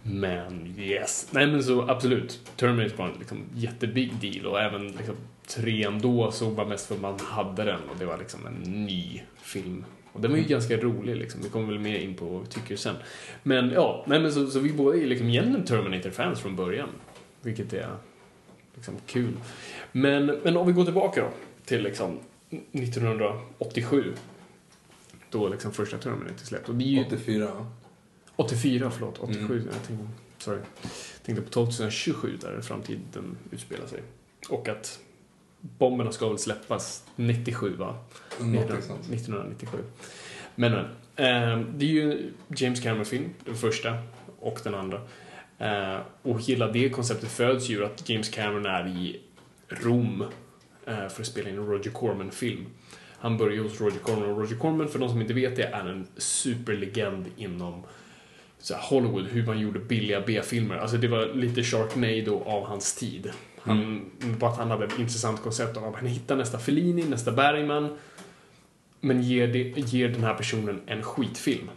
Men 0.03 0.75
yes. 0.79 1.27
Nej 1.31 1.47
men 1.47 1.63
så 1.63 1.89
absolut. 1.89 2.39
Terminator 2.57 2.97
var 2.97 3.05
en 3.07 3.19
liksom, 3.19 3.37
jättebig 3.55 4.13
deal 4.21 4.45
och 4.45 4.61
även 4.61 4.87
liksom, 4.87 5.15
trean 5.47 5.99
då 5.99 6.31
såg 6.31 6.57
man 6.57 6.69
mest 6.69 6.87
för 6.87 6.97
man 6.97 7.19
hade 7.19 7.63
den 7.63 7.89
och 7.89 7.95
det 7.99 8.05
var 8.05 8.17
liksom 8.17 8.47
en 8.47 8.85
ny 8.85 9.21
film. 9.41 9.85
Och 10.13 10.21
den 10.21 10.31
var 10.31 10.37
ju 10.37 10.43
ganska 10.43 10.77
rolig 10.77 11.15
liksom. 11.15 11.41
Vi 11.43 11.49
kommer 11.49 11.67
väl 11.67 11.79
mer 11.79 11.99
in 11.99 12.15
på 12.15 12.25
vad 12.25 12.41
vi 12.41 12.47
tycker 12.47 12.75
sen. 12.75 12.95
Men 13.43 13.69
ja, 13.69 14.03
nej 14.07 14.19
men 14.19 14.33
så, 14.33 14.47
så 14.47 14.59
vi 14.59 14.73
båda 14.73 14.97
är 14.97 15.05
liksom 15.05 15.29
egentligen 15.29 15.65
Terminator-fans 15.65 16.39
från 16.39 16.55
början. 16.55 16.89
Vilket 17.41 17.73
är 17.73 17.89
liksom 18.75 18.95
kul. 19.07 19.33
Men, 19.91 20.25
men 20.25 20.57
om 20.57 20.67
vi 20.67 20.73
går 20.73 20.85
tillbaka 20.85 21.21
då 21.21 21.29
till 21.65 21.83
liksom 21.83 22.19
1987. 22.71 24.13
Då 25.29 25.47
liksom 25.47 25.71
första 25.71 25.97
Terminator 25.97 26.45
släpptes. 26.45 26.69
Och 26.69 26.75
det 26.75 26.83
är 26.83 26.87
ju 26.87 27.05
84. 27.05 27.45
va? 27.45 27.71
84, 28.35 28.91
förlåt. 28.91 29.19
87. 29.19 29.53
Mm. 29.53 29.67
Jag 29.73 29.87
tänkte, 29.87 30.07
sorry. 30.37 30.59
Jag 30.81 31.23
tänkte 31.23 31.43
på 31.43 31.49
2027 31.49 32.37
där 32.41 32.61
framtiden 32.61 33.37
utspelar 33.51 33.87
sig. 33.87 33.99
Och 34.49 34.69
att 34.69 34.99
bomberna 35.63 36.11
ska 36.11 36.29
väl 36.29 36.37
släppas 36.37 37.03
97, 37.15 37.75
va? 37.75 37.95
Någonting 38.39 38.81
sånt. 38.81 38.99
1997. 38.99 39.77
Men, 40.55 40.71
men. 40.71 40.85
Eh, 41.15 41.65
det 41.75 41.85
är 41.85 41.89
ju 41.89 42.33
James 42.47 42.79
Cameron-film, 42.79 43.29
den 43.45 43.55
första 43.55 43.97
och 44.39 44.59
den 44.63 44.75
andra. 44.75 45.01
Eh, 45.57 45.99
och 46.21 46.41
hela 46.41 46.67
det 46.67 46.89
konceptet 46.89 47.29
föds 47.29 47.69
ju 47.69 47.85
att 47.85 48.09
James 48.09 48.29
Cameron 48.29 48.65
är 48.65 48.87
i 48.87 49.21
Rom 49.67 50.21
eh, 50.85 51.07
för 51.07 51.21
att 51.21 51.27
spela 51.27 51.49
in 51.49 51.57
en 51.57 51.65
Roger 51.65 51.91
Corman-film. 51.91 52.65
Han 53.17 53.37
börjar 53.37 53.63
hos 53.63 53.81
Roger 53.81 53.99
Corman 53.99 54.29
och 54.29 54.37
Roger 54.37 54.55
Corman, 54.55 54.87
för 54.87 54.99
de 54.99 55.09
som 55.09 55.21
inte 55.21 55.33
vet 55.33 55.55
det, 55.55 55.63
är 55.63 55.85
en 55.85 56.07
superlegend 56.17 57.25
inom 57.37 57.83
Hollywood, 58.89 59.27
hur 59.27 59.45
man 59.45 59.59
gjorde 59.59 59.79
billiga 59.79 60.21
B-filmer. 60.21 60.77
Alltså 60.77 60.97
det 60.97 61.07
var 61.07 61.33
lite 61.33 61.63
Sharknado 61.63 62.43
av 62.45 62.65
hans 62.65 62.95
tid. 62.95 63.31
Han, 63.63 64.11
Bara 64.39 64.51
att 64.51 64.57
han 64.57 64.71
hade 64.71 64.85
ett 64.85 64.99
intressant 64.99 65.41
koncept 65.41 65.77
av 65.77 65.83
att 65.83 65.95
han 65.95 66.05
hittar 66.05 66.35
nästa 66.35 66.59
Fellini, 66.59 67.03
nästa 67.03 67.31
Bergman, 67.31 67.97
men 68.99 69.21
ger, 69.21 69.47
det, 69.47 69.93
ger 69.93 70.09
den 70.09 70.23
här 70.23 70.33
personen 70.33 70.81
en 70.85 71.03
skitfilm. 71.03 71.69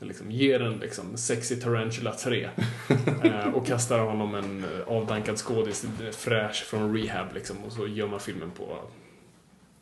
Liksom, 0.00 0.30
ger 0.30 0.58
den 0.58 0.78
liksom 0.78 1.16
Sexy 1.16 1.56
Tarantula 1.56 2.12
3 2.12 2.48
eh, 3.22 3.46
och 3.54 3.66
kastar 3.66 3.98
honom 3.98 4.34
en 4.34 4.64
eh, 4.64 4.88
avdankad 4.88 5.38
skådis, 5.38 5.84
eh, 5.84 6.10
fräsch 6.10 6.64
från 6.64 6.96
rehab 6.96 7.34
liksom, 7.34 7.56
och 7.66 7.72
så 7.72 7.86
gör 7.86 8.08
man 8.08 8.20
filmen 8.20 8.50
på 8.50 8.78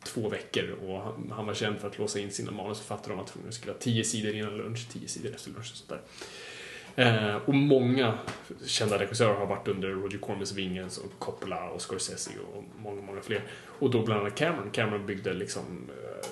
två 0.03 0.29
veckor 0.29 0.75
och 0.87 1.01
han, 1.01 1.33
han 1.35 1.45
var 1.45 1.53
känd 1.53 1.77
för 1.77 1.87
att 1.87 1.99
låsa 1.99 2.19
in 2.19 2.31
sina 2.31 2.51
manusförfattare 2.51 3.13
om 3.13 3.19
att 3.19 3.37
de 3.45 3.51
skulle 3.51 3.71
ha 3.71 3.79
tio 3.79 4.03
sidor 4.03 4.35
innan 4.35 4.57
lunch, 4.57 4.89
tio 4.89 5.07
sidor 5.07 5.35
efter 5.35 5.51
lunch 5.51 5.71
och 5.71 5.77
sånt 5.77 5.89
där. 5.89 6.01
Eh, 6.97 7.35
och 7.35 7.53
många 7.53 8.17
kända 8.65 8.99
regissörer 8.99 9.33
har 9.33 9.45
varit 9.45 9.67
under 9.67 9.89
Roger 9.89 10.17
Cormans 10.17 10.53
vinge, 10.53 10.89
som 10.89 11.03
Coppola 11.19 11.69
och 11.69 11.81
Scorsese 11.81 12.29
och 12.53 12.63
många, 12.77 13.01
många 13.01 13.21
fler. 13.21 13.43
Och 13.79 13.91
då 13.91 14.03
bland 14.03 14.21
annat 14.21 14.35
Cameron. 14.35 14.71
Cameron 14.71 15.05
byggde 15.05 15.33
liksom 15.33 15.89
eh, 15.89 16.27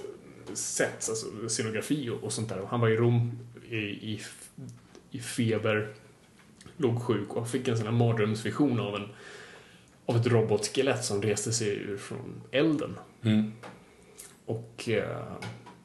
sets, 0.53 1.09
alltså 1.09 1.49
scenografi 1.49 2.09
och, 2.09 2.23
och 2.23 2.33
sånt 2.33 2.49
där. 2.49 2.59
Och 2.59 2.69
han 2.69 2.79
var 2.79 2.89
i 2.89 2.95
Rom 2.95 3.39
i, 3.69 3.75
i, 3.77 4.21
i 5.11 5.19
feber, 5.19 5.87
låg 6.77 7.01
sjuk 7.01 7.33
och 7.33 7.49
fick 7.49 7.67
en 7.67 7.77
sån 7.77 7.85
här 7.85 7.93
mardrömsvision 7.93 8.79
av 8.79 8.95
en 8.95 9.09
av 10.05 10.15
ett 10.15 10.27
robotskelett 10.27 11.05
som 11.05 11.21
reste 11.21 11.51
sig 11.51 11.67
ur 11.67 11.97
från 11.97 12.41
elden. 12.51 12.95
Mm. 13.21 13.51
Och 14.45 14.89
eh, 14.89 15.33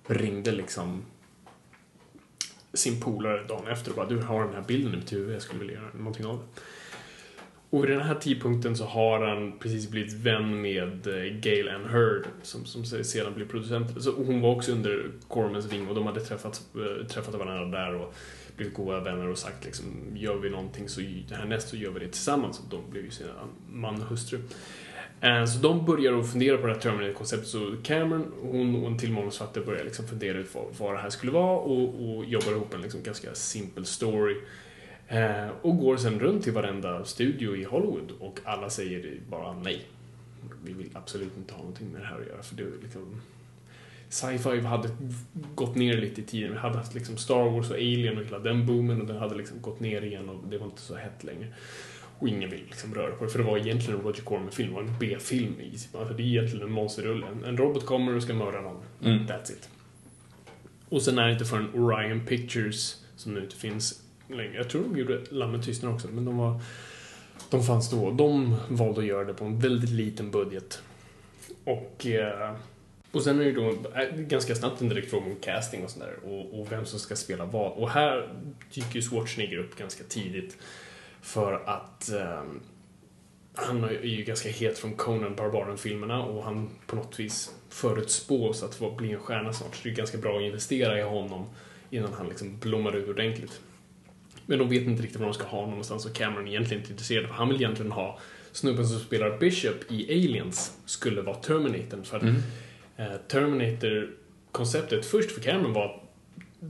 ringde 0.07 0.53
liksom 0.53 1.03
sin 2.75 3.01
polare 3.01 3.45
dagen 3.45 3.67
efter 3.67 3.91
och 3.91 3.97
bara 3.97 4.07
du 4.07 4.19
har 4.19 4.45
den 4.45 4.55
här 4.55 4.65
bilden 4.67 4.95
i 4.95 4.97
mitt 4.97 5.13
huvud, 5.13 5.35
jag 5.35 5.43
skulle 5.43 5.61
vilja 5.61 5.75
göra 5.75 5.91
någonting 5.95 6.27
av 6.27 6.39
det. 6.39 6.61
Och 7.71 7.85
vid 7.85 7.91
den 7.91 8.01
här 8.01 8.15
tidpunkten 8.15 8.77
så 8.77 8.85
har 8.85 9.27
han 9.27 9.59
precis 9.59 9.91
blivit 9.91 10.13
vän 10.13 10.61
med 10.61 11.07
eh, 11.07 11.41
Gail 11.41 11.69
Ann 11.69 11.85
Hurd 11.85 12.27
som, 12.43 12.65
som 12.65 12.85
sedan 12.85 13.35
blir 13.35 13.47
producent. 13.47 14.03
Så 14.03 14.13
hon 14.13 14.41
var 14.41 14.51
också 14.51 14.73
under 14.73 15.11
Cormans 15.29 15.73
ving 15.73 15.89
och 15.89 15.95
de 15.95 16.07
hade 16.07 16.21
träffat, 16.21 16.63
eh, 16.75 17.07
träffat 17.07 17.35
varandra 17.35 17.79
där 17.79 17.95
och 17.95 18.15
blivit 18.57 18.75
goda 18.75 19.01
vänner 19.01 19.29
och 19.29 19.39
sagt 19.39 19.65
liksom 19.65 19.85
gör 20.15 20.37
vi 20.37 20.51
någonting 20.51 20.89
så 20.89 21.01
härnäst 21.31 21.69
så 21.69 21.77
gör 21.77 21.91
vi 21.91 22.01
det 22.01 22.09
tillsammans. 22.09 22.59
Och 22.59 22.65
de 22.71 22.91
blev 22.91 23.05
ju 23.05 23.11
sina 23.11 23.33
man 23.69 24.03
och 24.03 24.09
hustru. 24.09 24.39
Eh, 25.21 25.45
så 25.45 25.59
de 25.59 25.85
börjar 25.85 26.21
att 26.21 26.31
fundera 26.31 26.59
på 26.59 26.67
det 26.67 26.73
här 26.73 26.81
Terminator-konceptet. 26.81 27.49
Så 27.49 27.77
Cameron, 27.83 28.33
hon 28.43 28.83
och 28.83 28.87
en 28.87 28.99
till 28.99 29.13
manusförfattare 29.13 29.65
börjar 29.65 29.85
liksom 29.85 30.07
fundera 30.07 30.39
ut 30.39 30.55
vad, 30.55 30.65
vad 30.79 30.95
det 30.95 30.99
här 30.99 31.11
skulle 31.11 31.33
vara 31.33 31.59
och, 31.59 31.89
och 31.89 32.25
jobbar 32.25 32.53
ihop 32.53 32.75
en 32.75 32.81
liksom 32.83 33.03
ganska 33.03 33.35
simpel 33.35 33.87
story. 33.87 34.37
Eh, 35.09 35.49
och 35.63 35.79
går 35.79 35.97
sen 35.97 36.21
runt 36.21 36.45
till 36.45 36.53
varenda 36.53 37.05
studio 37.05 37.57
i 37.57 37.65
Hollywood 37.65 38.13
och 38.19 38.39
alla 38.45 38.71
säger 38.71 39.21
bara 39.29 39.53
nej. 39.53 39.83
Vi 40.65 40.73
vill 40.73 40.91
absolut 40.95 41.37
inte 41.37 41.55
ha 41.55 41.59
någonting 41.59 41.89
med 41.93 42.01
det 42.01 42.07
här 42.07 42.21
att 42.21 42.27
göra 42.27 42.43
för 42.43 42.57
det 42.57 42.63
är 42.63 42.83
liksom 42.83 43.21
sci-fi 44.09 44.61
hade 44.61 44.89
gått 45.55 45.75
ner 45.75 45.97
lite 45.97 46.21
i 46.21 46.25
tiden. 46.25 46.53
Vi 46.53 46.59
hade 46.59 46.77
haft 46.77 46.95
liksom 46.95 47.17
Star 47.17 47.51
Wars 47.51 47.71
och 47.71 47.77
Alien 47.77 48.19
och 48.19 48.25
hela 48.25 48.39
den 48.39 48.67
boomen 48.67 49.01
och 49.01 49.07
den 49.07 49.17
hade 49.17 49.35
liksom 49.35 49.61
gått 49.61 49.81
ner 49.81 50.03
igen 50.03 50.29
och 50.29 50.49
det 50.49 50.59
var 50.59 50.67
inte 50.67 50.81
så 50.81 50.95
hett 50.95 51.25
längre. 51.25 51.47
Och 52.21 52.29
ingen 52.29 52.51
vill 52.51 52.65
liksom 52.67 52.95
röra 52.95 53.11
på 53.11 53.25
det, 53.25 53.31
för 53.31 53.39
det 53.39 53.45
var 53.45 53.59
egentligen 53.59 54.01
en 54.01 54.07
Roger 54.07 54.23
Corman-film, 54.23 54.69
det 54.69 54.75
var 54.75 54.83
en 54.83 54.99
B-film. 55.01 55.55
Alltså 55.95 56.15
det 56.15 56.23
är 56.23 56.27
egentligen 56.27 56.67
en 56.67 56.73
monsterrulle. 56.73 57.27
En, 57.47 57.57
robot 57.57 57.87
kommer 57.87 58.17
och 58.17 58.23
ska 58.23 58.35
mörda 58.35 58.61
någon. 58.61 58.83
Mm. 59.05 59.27
That's 59.27 59.53
it. 59.53 59.69
Och 60.89 61.03
sen 61.03 61.19
är 61.19 61.27
det 61.27 61.33
inte 61.33 61.45
förrän 61.45 61.75
Orion 61.75 62.27
Pictures, 62.27 63.05
som 63.17 63.35
nu 63.35 63.41
inte 63.41 63.57
finns 63.57 64.03
längre, 64.29 64.55
jag 64.55 64.71
tror 64.71 64.83
de 64.83 64.99
gjorde 64.99 65.21
Lammet 65.31 65.65
tystnar 65.65 65.95
också, 65.95 66.09
men 66.09 66.25
de 66.25 66.37
var 66.37 66.61
de 67.51 67.63
fanns 67.63 67.91
då. 67.91 68.11
De 68.11 68.57
valde 68.69 69.01
att 69.01 69.07
göra 69.07 69.25
det 69.25 69.35
på 69.35 69.45
en 69.45 69.59
väldigt 69.59 69.91
liten 69.91 70.31
budget. 70.31 70.83
Och 71.65 72.07
eh, 72.07 72.55
och 73.13 73.23
sen 73.23 73.41
är 73.41 73.45
det 73.45 73.53
då 73.53 73.69
äh, 73.71 74.17
ganska 74.17 74.55
snabbt 74.55 74.81
en 74.81 74.89
direkt 74.89 75.11
fråga 75.11 75.27
om 75.27 75.37
casting 75.37 75.85
och 75.85 75.91
sådär 75.91 76.15
och, 76.25 76.61
och, 76.61 76.73
vem 76.73 76.87
som 76.87 76.99
ska 76.99 77.17
spela 77.17 77.45
vad. 77.45 77.73
Och 77.73 77.91
här 77.91 78.29
dyker 78.75 78.95
ju 78.95 79.03
Schwarzenegger 79.03 79.59
upp 79.59 79.77
ganska 79.77 80.05
tidigt 80.05 80.57
för 81.23 81.63
att 81.67 82.11
eh, 82.11 82.43
han 83.55 83.85
är 83.85 84.05
ju 84.05 84.25
ganska 84.25 84.49
het 84.49 84.79
från 84.79 84.95
Conan 84.95 85.35
Barbaren-filmerna 85.35 86.23
och 86.23 86.45
han 86.45 86.71
på 86.87 86.97
något 86.97 87.21
vis 87.21 87.55
förutspås 87.69 88.63
att 88.63 88.97
bli 88.97 89.13
en 89.13 89.21
stjärna 89.21 89.53
snart. 89.53 89.75
Så 89.75 89.81
det 89.83 89.91
är 89.91 89.95
ganska 89.95 90.19
bra 90.19 90.37
att 90.37 90.43
investera 90.43 90.99
i 90.99 91.03
honom 91.03 91.47
innan 91.91 92.13
han 92.13 92.29
liksom 92.29 92.59
blommar 92.59 92.97
ut 92.97 93.09
ordentligt. 93.09 93.61
Men 94.47 94.59
de 94.59 94.69
vet 94.69 94.83
inte 94.83 95.03
riktigt 95.03 95.21
var 95.21 95.27
de 95.27 95.35
ska 95.35 95.45
ha 95.45 95.59
honom 95.59 95.71
någonstans 95.71 96.07
och 96.07 96.15
Cameron 96.15 96.47
är 96.47 96.51
egentligen 96.51 96.81
inte 96.81 96.93
intresserad. 96.93 97.31
Han 97.31 97.49
vill 97.49 97.57
egentligen 97.57 97.93
ha 97.93 98.19
snubben 98.53 98.89
som 98.89 98.99
spelar 98.99 99.39
Bishop 99.39 99.77
i 99.89 100.13
Aliens 100.13 100.79
skulle 100.87 101.23
vara 101.23 101.37
Terminatorn. 101.37 102.05
För 102.05 102.19
mm 102.19 102.43
Eh, 103.01 103.17
Terminator-konceptet 103.29 105.07
först 105.07 105.33
för 105.33 105.41
Cameron 105.41 105.73
var 105.73 105.85
att 105.85 106.00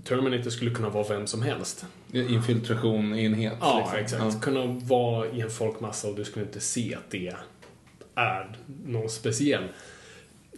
Terminator 0.05 0.51
skulle 0.51 0.71
kunna 0.71 0.89
vara 0.89 1.09
vem 1.09 1.27
som 1.27 1.43
helst. 1.43 1.87
Infiltration, 2.13 3.15
enhet. 3.15 3.53
Ja, 3.61 3.79
liksom. 3.99 4.19
exakt. 4.19 4.35
Ja. 4.35 4.41
Kunna 4.41 4.67
vara 4.67 5.29
i 5.29 5.41
en 5.41 5.51
folkmassa 5.51 6.09
och 6.09 6.17
du 6.17 6.25
skulle 6.25 6.45
inte 6.45 6.61
se 6.61 6.95
att 6.95 7.11
det 7.11 7.35
är 8.15 8.57
någon 8.87 9.09
speciell. 9.09 9.65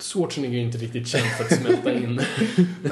Schwarzenegger 0.01 0.59
är 0.59 0.63
inte 0.63 0.79
riktigt 0.79 1.09
känd 1.09 1.25
för 1.27 1.45
att 1.45 1.61
smälta 1.61 1.93
in. 2.05 2.21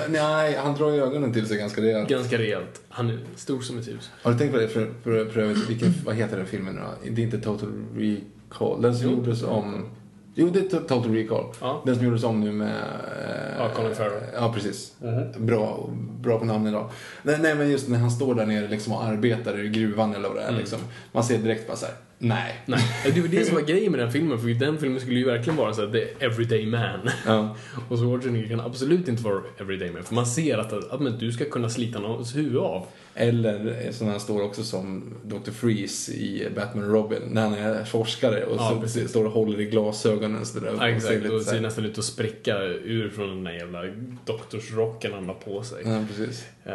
Nej, 0.09 0.57
han 0.57 0.74
drar 0.74 0.90
ju 0.90 1.03
ögonen 1.03 1.33
till 1.33 1.46
sig 1.46 1.57
ganska 1.57 1.83
rejält. 1.83 2.09
Ganska 2.09 2.38
rejält. 2.38 2.81
Han 2.88 3.11
är 3.11 3.18
stor 3.37 3.61
som 3.61 3.79
ett 3.79 3.88
hus. 3.88 4.11
Har 4.22 4.33
du 4.33 4.38
tänkt 4.38 4.53
på 4.53 4.59
det 4.59 4.68
för, 4.68 4.92
för, 5.03 5.31
för 5.31 5.40
övrigt, 5.40 5.70
vilken, 5.70 5.94
vad 6.05 6.14
heter 6.14 6.37
den 6.37 6.46
filmen 6.46 6.74
nu? 6.74 7.11
Det 7.11 7.22
är 7.22 7.24
inte 7.24 7.38
Total 7.40 7.72
Recall. 7.96 8.83
Den 8.83 8.96
som 8.98 9.11
gjordes 9.11 9.42
om 9.42 9.90
Jo, 10.35 10.49
det 10.51 10.59
är 10.59 10.79
Total 10.79 11.14
Recall. 11.14 11.45
Ja. 11.61 11.83
Den 11.87 11.97
som 11.97 12.05
gjordes 12.05 12.25
om 12.25 12.40
nu 12.40 12.53
med... 12.53 12.69
Eh, 12.69 13.59
ja, 13.59 13.69
Colin 13.75 13.95
Farrell. 13.95 14.23
Ja, 14.35 14.53
precis. 14.55 14.93
Mm 15.03 15.14
-hmm. 15.14 15.40
Bra, 15.40 15.90
bra 16.21 16.38
på 16.38 16.45
namn 16.45 16.66
idag. 16.66 16.90
Nej, 17.23 17.38
nej, 17.40 17.55
men 17.55 17.71
just 17.71 17.88
när 17.88 17.99
han 17.99 18.11
står 18.11 18.35
där 18.35 18.47
nere 18.47 18.69
liksom 18.69 18.93
och 18.93 19.05
arbetar 19.05 19.64
i 19.64 19.69
gruvan 19.69 20.14
eller 20.14 20.29
vad 20.29 20.37
det 20.37 20.43
är. 20.43 20.49
Mm. 20.49 20.61
Liksom, 20.61 20.79
man 21.12 21.25
ser 21.25 21.38
direkt 21.38 21.66
bara 21.66 21.77
så 21.77 21.87
här, 21.87 21.95
nej. 22.22 22.54
nej. 22.66 22.80
Det 23.14 23.20
var 23.20 23.28
det 23.28 23.44
som 23.44 23.54
var 23.54 23.62
grejen 23.62 23.92
med 23.92 24.00
den 24.00 24.12
filmen, 24.12 24.38
för 24.38 24.48
den 24.48 24.78
filmen 24.78 25.00
skulle 25.00 25.18
ju 25.18 25.24
verkligen 25.24 25.56
vara 25.56 25.74
så 25.74 25.87
här, 25.87 25.92
the 25.92 26.24
everyday 26.24 26.66
man. 26.66 27.11
Ja. 27.26 27.56
och 27.88 27.98
så 27.98 28.04
Schwarzenegger 28.04 28.48
kan 28.48 28.61
absolut 28.61 29.09
inte 29.09 29.22
vara 29.22 29.42
everyday 29.59 29.90
man, 29.90 30.02
för 30.02 30.14
man 30.14 30.26
ser 30.26 30.59
att, 30.59 30.72
att 30.72 31.00
men, 31.00 31.18
du 31.18 31.33
ska 31.33 31.44
kunna 31.44 31.68
slita 31.68 31.98
någons 31.98 32.37
huvud 32.37 32.56
av. 32.56 32.87
Eller 33.14 33.88
som 33.92 34.09
han 34.09 34.20
står 34.20 34.42
också 34.42 34.64
som 34.64 35.14
Dr. 35.24 35.50
Freeze 35.50 36.12
i 36.12 36.48
Batman 36.54 36.85
och 36.85 36.90
Robin 36.90 37.22
när 37.30 37.42
han 37.42 37.54
är 37.54 37.85
forskare 37.85 38.44
och 38.44 38.56
ja, 38.56 38.83
så 38.87 39.09
står 39.09 39.24
och 39.24 39.33
håller 39.33 39.61
i 39.61 39.64
glasögonen 39.64 40.46
så 40.46 40.61
där. 40.61 40.74
Ja, 40.78 40.88
exakt, 40.88 41.30
och 41.30 41.42
ser 41.42 41.61
nästan 41.61 41.85
ut 41.85 41.98
att 41.98 42.04
spricka 42.04 42.59
ur 42.64 43.11
från 43.11 43.28
den 43.28 43.44
där 43.44 43.52
jävla 43.52 43.83
doktorsrocken 44.24 45.12
han 45.12 45.26
har 45.26 45.35
på 45.35 45.62
sig. 45.62 45.83
Ja, 45.85 46.04
precis. 46.09 46.46
Uh, 46.66 46.72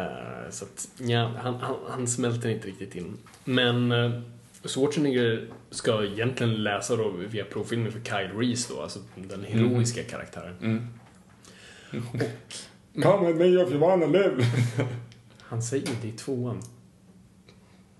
så 0.50 0.64
att, 0.64 0.88
ja, 0.98 1.32
han, 1.38 1.54
han, 1.54 1.76
han, 1.88 2.06
smälter 2.06 2.48
inte 2.48 2.68
riktigt 2.68 2.96
in. 2.96 3.16
Men 3.44 3.92
uh, 3.92 4.20
Schwarzenegger 4.68 5.48
ska 5.70 6.04
egentligen 6.04 6.62
läsa 6.62 6.96
då 6.96 7.10
via 7.10 7.44
provfilmen 7.44 7.92
för 7.92 8.00
Kyle 8.00 8.38
Reese 8.38 8.68
då, 8.68 8.82
alltså 8.82 8.98
den 9.14 9.44
heroiska 9.44 10.00
mm. 10.00 10.10
karaktären. 10.10 10.54
Mm. 10.60 10.88
Och, 12.12 13.02
Come 13.02 13.26
with 13.26 13.38
me 13.38 13.62
if 13.62 13.70
you 13.70 13.78
wanna 13.78 14.06
live. 14.06 14.46
Han 15.40 15.62
säger 15.62 15.88
det 16.02 16.08
i 16.08 16.12
tvåan. 16.12 16.62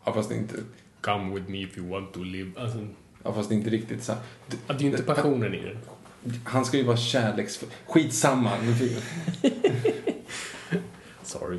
Ja, 0.05 0.13
fast 0.13 0.31
inte... 0.31 0.55
Come 1.01 1.35
with 1.35 1.51
me 1.51 1.63
if 1.63 1.79
you 1.79 1.89
want 1.89 2.13
to 2.13 2.23
live. 2.23 2.51
Alltså, 2.57 2.79
ja, 3.23 3.33
fast 3.33 3.51
inte 3.51 3.71
riktigt 3.71 4.03
så. 4.03 4.13
Det, 4.47 4.57
det 4.67 4.75
är 4.75 4.79
ju 4.79 4.87
inte 4.87 5.03
passionen 5.03 5.55
i 5.55 5.63
den. 5.63 5.79
Han 6.45 6.65
ska 6.65 6.77
ju 6.77 6.85
vara 6.85 6.97
kärleksfull. 6.97 7.69
Skitsamma. 7.87 8.51
Sorry. 11.23 11.59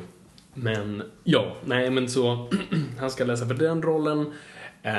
Men, 0.54 1.02
ja, 1.24 1.56
nej 1.64 1.90
men 1.90 2.08
så, 2.08 2.50
han 2.98 3.10
ska 3.10 3.24
läsa 3.24 3.46
för 3.46 3.54
den 3.54 3.82
rollen. 3.82 4.32
Eh, 4.82 4.92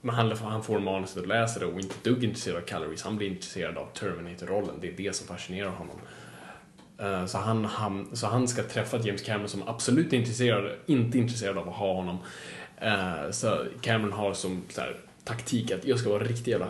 men 0.00 0.14
han, 0.14 0.32
han 0.32 0.62
får 0.62 0.78
manuset 0.78 1.22
att 1.22 1.28
läsa 1.28 1.60
det 1.60 1.66
och 1.66 1.80
inte 1.80 1.94
dugg 2.02 2.24
intresserad 2.24 2.56
av 2.56 2.60
Calories. 2.60 3.02
Han 3.02 3.16
blir 3.16 3.28
intresserad 3.28 3.78
av 3.78 3.86
Terminator-rollen. 3.94 4.74
Det 4.80 4.88
är 4.88 4.92
det 4.96 5.16
som 5.16 5.26
fascinerar 5.26 5.70
honom. 5.70 5.96
Eh, 6.98 7.26
så 7.26 7.38
han, 7.38 7.64
han, 7.64 8.16
så 8.16 8.26
han 8.26 8.48
ska 8.48 8.62
träffa 8.62 8.98
James 8.98 9.22
Cameron 9.22 9.48
som 9.48 9.68
absolut 9.68 10.12
är 10.12 10.16
intresserad, 10.16 10.72
inte 10.86 11.18
intresserad 11.18 11.58
av 11.58 11.68
att 11.68 11.74
ha 11.74 11.94
honom. 11.94 12.18
Eh, 12.80 13.30
så 13.30 13.64
Cameron 13.80 14.12
har 14.12 14.34
som 14.34 14.62
så 14.68 14.80
här, 14.80 14.96
taktik 15.24 15.70
att 15.70 15.84
jag 15.84 15.98
ska 15.98 16.10
vara 16.10 16.24
riktigt 16.24 16.46
jävla 16.46 16.68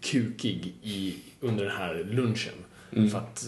kukig 0.00 0.74
i, 0.82 1.16
under 1.40 1.64
den 1.64 1.76
här 1.76 1.94
lunchen. 1.94 2.54
Mm. 2.92 3.10
För 3.10 3.18
att 3.18 3.44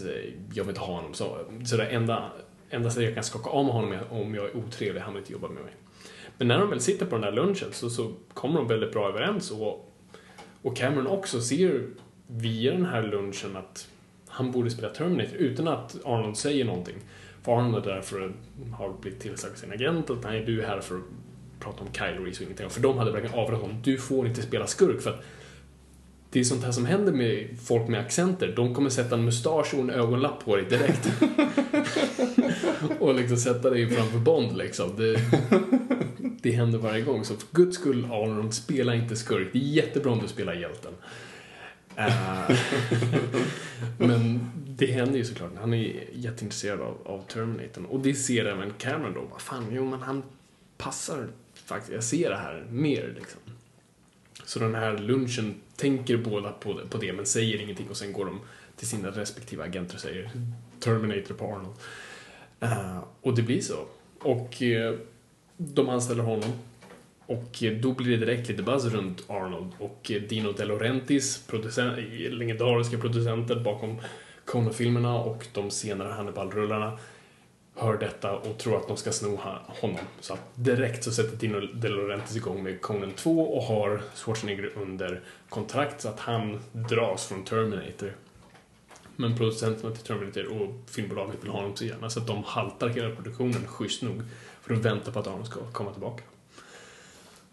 jag 0.54 0.64
vill 0.64 0.70
inte 0.70 0.80
ha 0.80 0.94
honom. 0.94 1.14
Så, 1.14 1.38
så 1.66 1.76
det 1.76 1.86
enda, 1.86 2.30
enda 2.70 2.90
sättet 2.90 3.04
jag 3.04 3.14
kan 3.14 3.24
skaka 3.24 3.50
av 3.50 3.64
med 3.64 3.74
honom 3.74 3.92
är 3.92 4.12
om 4.12 4.34
jag 4.34 4.44
är 4.44 4.56
otrevlig, 4.56 5.00
han 5.00 5.14
vill 5.14 5.20
inte 5.20 5.32
jobba 5.32 5.48
med 5.48 5.62
mig. 5.62 5.72
Men 6.38 6.48
när 6.48 6.58
de 6.58 6.70
väl 6.70 6.80
sitter 6.80 7.06
på 7.06 7.14
den 7.14 7.24
här 7.24 7.32
lunchen 7.32 7.68
så, 7.72 7.90
så 7.90 8.12
kommer 8.34 8.58
de 8.58 8.68
väldigt 8.68 8.92
bra 8.92 9.08
överens 9.08 9.50
och, 9.50 9.92
och 10.62 10.76
Cameron 10.76 11.06
också 11.06 11.40
ser 11.40 11.86
via 12.26 12.72
den 12.72 12.86
här 12.86 13.02
lunchen 13.02 13.56
att 13.56 13.88
han 14.28 14.52
borde 14.52 14.70
spela 14.70 14.88
Terminator 14.88 15.36
utan 15.36 15.68
att 15.68 15.96
Arnold 16.04 16.36
säger 16.36 16.64
någonting. 16.64 16.96
För 17.42 17.58
Arnold 17.58 17.86
är 17.86 17.94
där 17.94 18.00
för 18.00 18.20
att 18.20 18.32
har 18.72 18.92
blivit 19.00 19.20
tillsagd 19.20 19.52
av 19.52 19.56
sin 19.56 19.72
agent 19.72 20.10
att 20.10 20.24
nej, 20.24 20.44
du 20.44 20.62
är 20.62 20.66
här 20.66 20.80
för 20.80 20.94
att 20.96 21.02
prata 21.60 21.80
om 21.80 21.92
Kyle 21.92 22.24
Reese 22.24 22.40
och 22.40 22.42
ingenting. 22.42 22.70
För 22.70 22.80
de 22.80 22.98
hade 22.98 23.12
verkligen 23.12 23.38
avrått 23.38 23.60
honom. 23.60 23.76
Du 23.82 23.98
får 23.98 24.26
inte 24.26 24.42
spela 24.42 24.66
skurk 24.66 25.00
för 25.00 25.10
att 25.10 25.24
det 26.30 26.40
är 26.40 26.44
sånt 26.44 26.64
här 26.64 26.72
som 26.72 26.86
händer 26.86 27.12
med 27.12 27.48
folk 27.64 27.88
med 27.88 28.00
accenter. 28.00 28.52
De 28.56 28.74
kommer 28.74 28.90
sätta 28.90 29.14
en 29.14 29.24
mustasch 29.24 29.74
och 29.74 29.80
en 29.80 29.90
ögonlapp 29.90 30.44
på 30.44 30.56
dig 30.56 30.64
direkt. 30.64 31.10
och 32.98 33.14
liksom 33.14 33.36
sätta 33.36 33.70
dig 33.70 33.90
framför 33.90 34.18
Bond 34.18 34.56
liksom. 34.56 34.96
Det, 34.96 35.20
det 36.44 36.52
händer 36.52 36.78
varje 36.78 37.02
gång. 37.02 37.24
Så 37.24 37.36
för 37.36 37.46
guds 37.52 37.76
skull, 37.76 38.04
Arnold, 38.04 38.54
spela 38.54 38.94
inte 38.94 39.16
skurk. 39.16 39.48
Det 39.52 39.58
är 39.58 39.62
jättebra 39.62 40.12
om 40.12 40.18
du 40.18 40.28
spelar 40.28 40.54
hjälten. 40.54 40.92
Uh, 41.98 42.50
men 43.98 44.50
det 44.66 44.86
händer 44.86 45.18
ju 45.18 45.24
såklart. 45.24 45.50
Han 45.60 45.74
är 45.74 46.04
jätteintresserad 46.12 46.80
av, 46.80 46.98
av 47.04 47.22
Terminator. 47.28 47.86
Och 47.90 48.00
det 48.00 48.14
ser 48.14 48.44
även 48.44 48.72
Cameron 48.78 49.14
då. 49.14 49.20
Vad 49.30 49.40
fan, 49.40 49.66
jo 49.70 49.84
men 49.84 50.02
han, 50.02 50.22
passar 50.76 51.28
faktiskt, 51.54 51.92
jag 51.92 52.04
ser 52.04 52.30
det 52.30 52.36
här 52.36 52.66
mer 52.70 53.14
liksom. 53.18 53.40
Så 54.44 54.58
den 54.58 54.74
här 54.74 54.98
lunchen 54.98 55.54
tänker 55.76 56.16
båda 56.16 56.52
på, 56.52 56.80
på 56.90 56.98
det 56.98 57.12
men 57.12 57.26
säger 57.26 57.60
ingenting 57.60 57.88
och 57.90 57.96
sen 57.96 58.12
går 58.12 58.24
de 58.24 58.40
till 58.76 58.88
sina 58.88 59.08
respektive 59.08 59.64
agenter 59.64 59.94
och 59.94 60.00
säger 60.00 60.30
Terminator 60.80 61.34
på 61.34 61.44
Arnold. 61.44 61.76
Uh, 62.62 63.04
och 63.20 63.34
det 63.34 63.42
blir 63.42 63.60
så. 63.60 63.86
Och 64.18 64.62
uh, 64.62 64.98
de 65.56 65.88
anställer 65.88 66.22
honom. 66.22 66.52
Och 67.26 67.62
eh, 67.62 67.72
då 67.72 67.92
blir 67.92 68.10
det 68.10 68.26
direkt 68.26 68.48
lite 68.48 68.62
buzz 68.62 68.84
runt 68.84 69.30
Arnold 69.30 69.72
och 69.78 70.10
eh, 70.10 70.22
Dino 70.22 70.52
De 70.52 70.64
Laurentiis, 70.64 71.46
producent, 71.46 71.98
eh, 71.98 72.30
legendariska 72.30 72.98
producenten 72.98 73.62
bakom 73.62 74.00
Conan-filmerna 74.44 75.18
och 75.18 75.46
de 75.52 75.70
senare 75.70 76.12
Hannibal-rullarna 76.12 76.98
hör 77.76 77.98
detta 77.98 78.36
och 78.36 78.58
tror 78.58 78.76
att 78.76 78.88
de 78.88 78.96
ska 78.96 79.12
sno 79.12 79.38
honom. 79.66 80.04
Så 80.20 80.34
att 80.34 80.40
direkt 80.54 81.04
så 81.04 81.12
sätter 81.12 81.36
Dino 81.36 81.60
De 81.60 81.88
Laurentiis 81.88 82.36
igång 82.36 82.62
med 82.62 82.80
Conan 82.80 83.12
2 83.12 83.40
och 83.40 83.62
har 83.62 84.02
Schwarzenegger 84.14 84.72
under 84.76 85.20
kontrakt 85.48 86.00
så 86.00 86.08
att 86.08 86.20
han 86.20 86.60
dras 86.72 87.26
från 87.26 87.44
Terminator. 87.44 88.12
Men 89.16 89.36
producenterna 89.36 89.94
till 89.94 90.04
Terminator 90.04 90.62
och 90.62 90.90
filmbolaget 90.90 91.44
vill 91.44 91.50
ha 91.50 91.58
honom 91.58 91.76
så 91.76 91.84
gärna 91.84 92.10
så 92.10 92.20
att 92.20 92.26
de 92.26 92.44
haltar 92.44 92.88
hela 92.88 93.14
produktionen 93.14 93.66
schysst 93.66 94.02
nog 94.02 94.22
för 94.66 94.74
att 94.74 94.84
vänta 94.84 95.10
på 95.10 95.18
att 95.18 95.26
Arnold 95.26 95.46
ska 95.46 95.60
komma 95.72 95.92
tillbaka. 95.92 96.24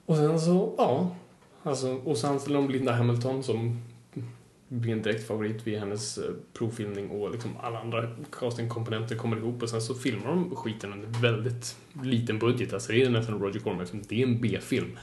Och 0.05 0.15
sen 0.15 0.39
så, 0.39 0.75
ja. 0.77 1.15
Alltså, 1.63 1.93
och 1.93 2.17
så 2.17 2.27
anställer 2.27 2.55
de 2.55 2.69
Linda 2.69 2.91
Hamilton 2.91 3.43
som 3.43 3.81
blir 4.67 4.93
en 4.93 5.01
direkt 5.01 5.27
favorit 5.27 5.67
vid 5.67 5.79
hennes 5.79 6.17
eh, 6.17 6.33
provfilmning 6.53 7.09
och 7.09 7.31
liksom 7.31 7.57
alla 7.61 7.79
andra 7.79 8.15
castingkomponenter 8.31 9.15
kommer 9.15 9.37
ihop 9.37 9.63
och 9.63 9.69
sen 9.69 9.81
så 9.81 9.93
filmar 9.93 10.27
de 10.27 10.55
skiten 10.55 10.93
under 10.93 11.21
väldigt 11.21 11.77
liten 12.03 12.39
budget. 12.39 12.73
Alltså 12.73 12.91
det 12.91 13.03
är 13.03 13.09
nästan 13.09 13.39
Roger 13.39 13.59
Corman, 13.59 13.87
det 13.91 14.21
är 14.21 14.27
en 14.27 14.41
B-film. 14.41 14.97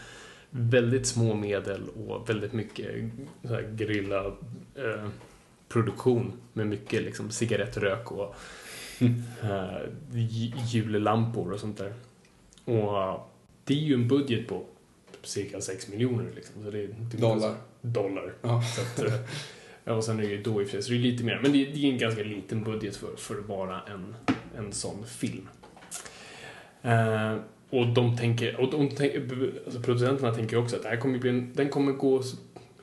Väldigt 0.50 1.06
små 1.06 1.34
medel 1.34 1.88
och 1.88 2.30
väldigt 2.30 2.52
mycket 2.52 3.10
så 3.42 3.54
här, 3.54 4.26
eh, 4.74 5.08
produktion 5.68 6.32
med 6.52 6.66
mycket 6.66 7.02
liksom 7.02 7.30
cigarettrök 7.30 8.12
och 8.12 8.34
jullampor 10.68 11.52
och 11.52 11.60
sånt 11.60 11.78
där. 11.78 11.92
Och 12.64 13.30
det 13.64 13.74
är 13.74 13.78
ju 13.78 13.94
en 13.94 14.08
budget 14.08 14.48
på 14.48 14.64
cirka 15.22 15.60
6 15.60 15.88
miljoner 15.88 16.30
liksom. 16.34 16.64
Så 16.64 16.70
det 16.70 16.78
är 16.78 16.86
typ 16.86 17.20
dollar. 17.20 17.54
Dollar. 17.80 18.34
Ja. 18.42 18.62
Så 18.62 18.80
att, 18.80 19.12
eh, 19.84 19.96
och 19.96 20.04
sen 20.04 20.18
är 20.18 20.22
det 20.22 20.28
ju 20.28 20.42
då 20.42 20.62
i 20.62 20.64
och 20.64 20.68
för 20.68 20.72
sig, 20.72 20.82
så 20.82 20.90
det 20.90 20.96
är 20.96 21.00
lite 21.00 21.24
mer. 21.24 21.40
Men 21.42 21.52
det, 21.52 21.58
är 21.58 21.92
en 21.92 21.98
ganska 21.98 22.22
liten 22.22 22.64
budget 22.64 22.96
för, 22.96 23.16
för 23.16 23.38
att 23.38 23.48
vara 23.48 23.80
en, 23.80 24.14
en 24.56 24.72
sån 24.72 25.06
film. 25.06 25.48
Uh, 26.84 27.36
och 27.70 27.86
de 27.86 28.16
tänker, 28.16 28.60
och 28.60 28.70
de 28.70 28.88
tänker, 28.88 29.52
alltså 29.64 29.80
producenterna 29.80 30.34
tänker 30.34 30.56
också 30.56 30.76
att 30.76 30.82
det 30.82 30.88
här 30.88 30.96
kommer 30.96 31.18
bli 31.18 31.30
en, 31.30 31.52
den 31.54 31.68
kommer 31.68 31.92
gå 31.92 32.22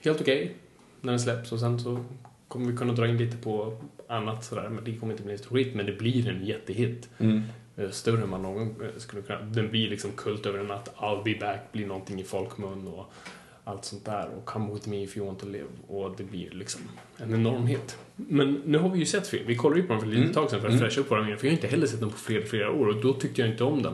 helt 0.01 0.21
okej 0.21 0.43
okay 0.43 0.56
när 1.01 1.12
den 1.12 1.19
släpps 1.19 1.51
och 1.51 1.60
sen 1.60 1.80
så 1.80 2.06
kommer 2.47 2.71
vi 2.71 2.77
kunna 2.77 2.93
dra 2.93 3.08
in 3.08 3.17
lite 3.17 3.38
på 3.38 3.77
annat 4.08 4.45
sådär, 4.45 4.69
men 4.69 4.84
det 4.84 4.95
kommer 4.95 5.13
inte 5.13 5.23
bli 5.23 5.34
en 5.34 5.39
stor 5.39 5.58
hit, 5.58 5.75
men 5.75 5.86
det 5.86 5.93
blir 5.93 6.29
en 6.29 6.45
jättehit. 6.45 7.10
Mm. 7.17 7.41
Eh, 7.77 7.89
större 7.89 8.23
än 8.23 8.29
man 8.29 8.41
någon 8.41 8.67
eh, 8.67 8.88
skulle 8.97 9.21
kunna, 9.21 9.41
den 9.41 9.69
blir 9.69 9.89
liksom 9.89 10.12
kult 10.12 10.45
över 10.45 10.60
en 10.60 10.67
natt, 10.67 10.93
I'll 10.97 11.23
be 11.23 11.36
back 11.39 11.71
blir 11.71 11.88
någonting 11.88 12.21
i 12.21 12.23
folkmun 12.23 12.88
och 12.88 13.13
allt 13.63 13.86
sånt 13.86 14.05
där 14.05 14.29
och 14.38 14.45
Come 14.45 14.73
with 14.73 14.89
me 14.89 15.03
if 15.03 15.17
you 15.17 15.25
want 15.25 15.39
to 15.39 15.45
live 15.49 15.67
och 15.88 16.15
det 16.17 16.23
blir 16.23 16.51
liksom 16.51 16.81
en 17.17 17.34
enormhet. 17.34 17.97
Men 18.15 18.62
nu 18.65 18.77
har 18.77 18.89
vi 18.89 18.99
ju 18.99 19.05
sett 19.05 19.27
film, 19.27 19.43
vi 19.47 19.55
kollade 19.55 19.81
ju 19.81 19.88
på 19.88 19.93
den 19.93 20.01
för 20.01 20.08
ett 20.08 20.13
litet 20.13 20.23
mm. 20.23 20.34
tag 20.34 20.49
sedan 20.49 20.62
för 20.62 20.67
att 20.67 20.73
mm. 20.73 20.86
fräscha 20.86 21.01
upp 21.01 21.12
våra 21.12 21.21
minnen 21.21 21.38
för 21.38 21.45
jag 21.45 21.51
har 21.51 21.55
inte 21.55 21.67
heller 21.67 21.88
sett 21.88 21.99
den 21.99 22.10
på 22.10 22.17
flera, 22.17 22.45
flera 22.45 22.71
år 22.71 22.88
och 22.88 23.01
då 23.01 23.13
tyckte 23.13 23.41
jag 23.41 23.49
inte 23.49 23.63
om 23.63 23.81
den. 23.84 23.93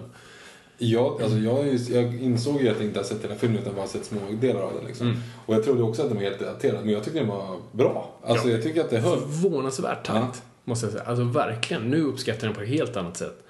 Ja, 0.84 1.20
alltså 1.24 1.38
jag, 1.38 1.68
jag 1.92 2.22
insåg 2.22 2.62
ju 2.62 2.70
att 2.70 2.78
jag 2.78 2.86
inte 2.86 3.00
har 3.00 3.04
sett 3.04 3.24
hela 3.24 3.36
filmen 3.36 3.62
utan 3.62 3.76
bara 3.76 3.88
sett 3.88 4.06
små 4.06 4.20
delar 4.42 4.62
av 4.62 4.74
den. 4.74 4.86
Liksom. 4.86 5.08
Mm. 5.08 5.20
Och 5.46 5.56
jag 5.56 5.64
trodde 5.64 5.84
också 5.84 6.02
att 6.02 6.08
den 6.08 6.18
var 6.18 6.24
helt 6.24 6.40
daterad, 6.40 6.86
men 6.86 6.94
jag 6.94 7.04
tyckte 7.04 7.20
den 7.20 7.28
var 7.28 7.58
bra. 7.72 8.20
Alltså 8.24 8.48
ja. 8.48 8.54
jag 8.54 8.64
tycker 8.64 8.82
att 8.82 8.90
det 8.90 9.00
höll. 9.00 9.20
Förvånansvärt 9.20 10.06
tajt, 10.06 10.22
ja. 10.22 10.34
måste 10.64 10.86
jag 10.86 10.94
säga. 10.94 11.04
Alltså 11.04 11.24
verkligen, 11.24 11.90
nu 11.90 12.02
uppskattar 12.04 12.48
jag 12.48 12.56
den 12.56 12.56
på 12.56 12.62
ett 12.62 12.80
helt 12.80 12.98
annat 12.98 13.18
sätt. 13.18 13.44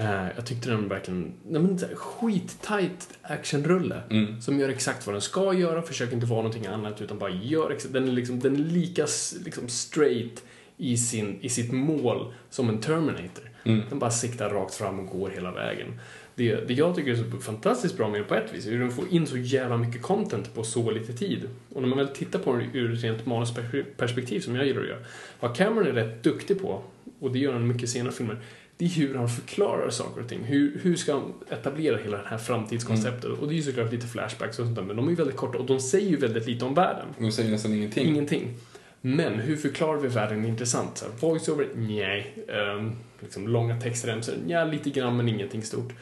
Uh, 0.00 0.26
jag 0.36 0.46
tyckte 0.46 0.70
den 0.70 0.88
verkligen, 0.88 1.34
nej 1.44 1.62
men 1.62 1.78
skittight 1.96 3.08
actionrulle. 3.22 4.00
Mm. 4.10 4.40
Som 4.40 4.58
gör 4.60 4.68
exakt 4.68 5.06
vad 5.06 5.14
den 5.14 5.22
ska 5.22 5.54
göra, 5.54 5.82
försöker 5.82 6.14
inte 6.14 6.26
vara 6.26 6.42
någonting 6.42 6.66
annat 6.66 7.00
utan 7.00 7.18
bara 7.18 7.30
gör 7.30 7.70
exakt, 7.70 7.92
den 7.92 8.08
är 8.08 8.12
liksom, 8.12 8.40
den 8.40 8.54
är 8.54 8.58
lika 8.58 9.06
liksom 9.44 9.68
straight 9.68 10.42
i, 10.76 10.96
sin, 10.96 11.38
i 11.40 11.48
sitt 11.48 11.72
mål 11.72 12.32
som 12.50 12.68
en 12.68 12.80
Terminator. 12.80 13.50
Mm. 13.64 13.82
Den 13.88 13.98
bara 13.98 14.10
siktar 14.10 14.50
rakt 14.50 14.74
fram 14.74 14.98
och 14.98 15.06
går 15.06 15.30
hela 15.30 15.50
vägen. 15.50 16.00
Det, 16.38 16.68
det 16.68 16.74
jag 16.74 16.94
tycker 16.94 17.10
är 17.10 17.16
så 17.16 17.40
fantastiskt 17.40 17.96
bra 17.96 18.08
med 18.08 18.20
den 18.20 18.28
på 18.28 18.34
ett 18.34 18.54
vis 18.54 18.66
är 18.66 18.70
hur 18.70 18.80
den 18.80 18.90
får 18.90 19.04
in 19.10 19.26
så 19.26 19.36
jävla 19.36 19.76
mycket 19.76 20.02
content 20.02 20.54
på 20.54 20.64
så 20.64 20.90
lite 20.90 21.12
tid. 21.12 21.48
Och 21.74 21.82
när 21.82 21.88
man 21.88 21.98
väl 21.98 22.08
tittar 22.08 22.38
på 22.38 22.52
den 22.52 22.70
ur 22.72 22.94
ett 22.94 23.02
rent 23.02 23.26
manusperspektiv 23.26 24.40
som 24.40 24.56
jag 24.56 24.66
gillar 24.66 24.80
att 24.80 24.88
göra. 24.88 24.98
Vad 25.40 25.56
Cameron 25.56 25.86
är 25.86 25.92
rätt 25.92 26.22
duktig 26.22 26.62
på, 26.62 26.82
och 27.20 27.32
det 27.32 27.38
gör 27.38 27.52
han 27.52 27.68
mycket 27.68 27.88
senare 27.88 28.12
filmer, 28.12 28.38
det 28.76 28.84
är 28.84 28.88
hur 28.88 29.14
han 29.14 29.28
förklarar 29.28 29.90
saker 29.90 30.22
och 30.22 30.28
ting. 30.28 30.44
Hur, 30.44 30.78
hur 30.82 30.96
ska 30.96 31.12
han 31.12 31.32
etablera 31.50 31.96
hela 31.96 32.16
det 32.16 32.28
här 32.28 32.38
framtidskonceptet? 32.38 33.24
Mm. 33.24 33.38
Och 33.38 33.48
det 33.48 33.54
är 33.54 33.56
ju 33.56 33.62
såklart 33.62 33.92
lite 33.92 34.06
flashbacks 34.06 34.58
och 34.58 34.64
sånt 34.64 34.76
där, 34.76 34.82
men 34.82 34.96
de 34.96 35.06
är 35.06 35.10
ju 35.10 35.16
väldigt 35.16 35.36
korta 35.36 35.58
och 35.58 35.66
de 35.66 35.80
säger 35.80 36.10
ju 36.10 36.16
väldigt 36.16 36.46
lite 36.46 36.64
om 36.64 36.74
världen. 36.74 37.06
De 37.18 37.32
säger 37.32 37.50
nästan 37.50 37.72
ingenting. 37.72 38.06
Ingenting. 38.06 38.54
Men 39.00 39.34
hur 39.34 39.56
förklarar 39.56 40.00
vi 40.00 40.08
världen 40.08 40.44
intressant? 40.44 41.04
Voiceover? 41.20 41.68
Nej. 41.74 42.34
Um, 42.76 42.92
liksom 43.20 43.48
långa 43.48 43.80
textremsor? 43.80 44.34
Ja, 44.46 44.64
lite 44.64 44.90
grann 44.90 45.16
men 45.16 45.28
ingenting 45.28 45.62
stort. 45.62 45.92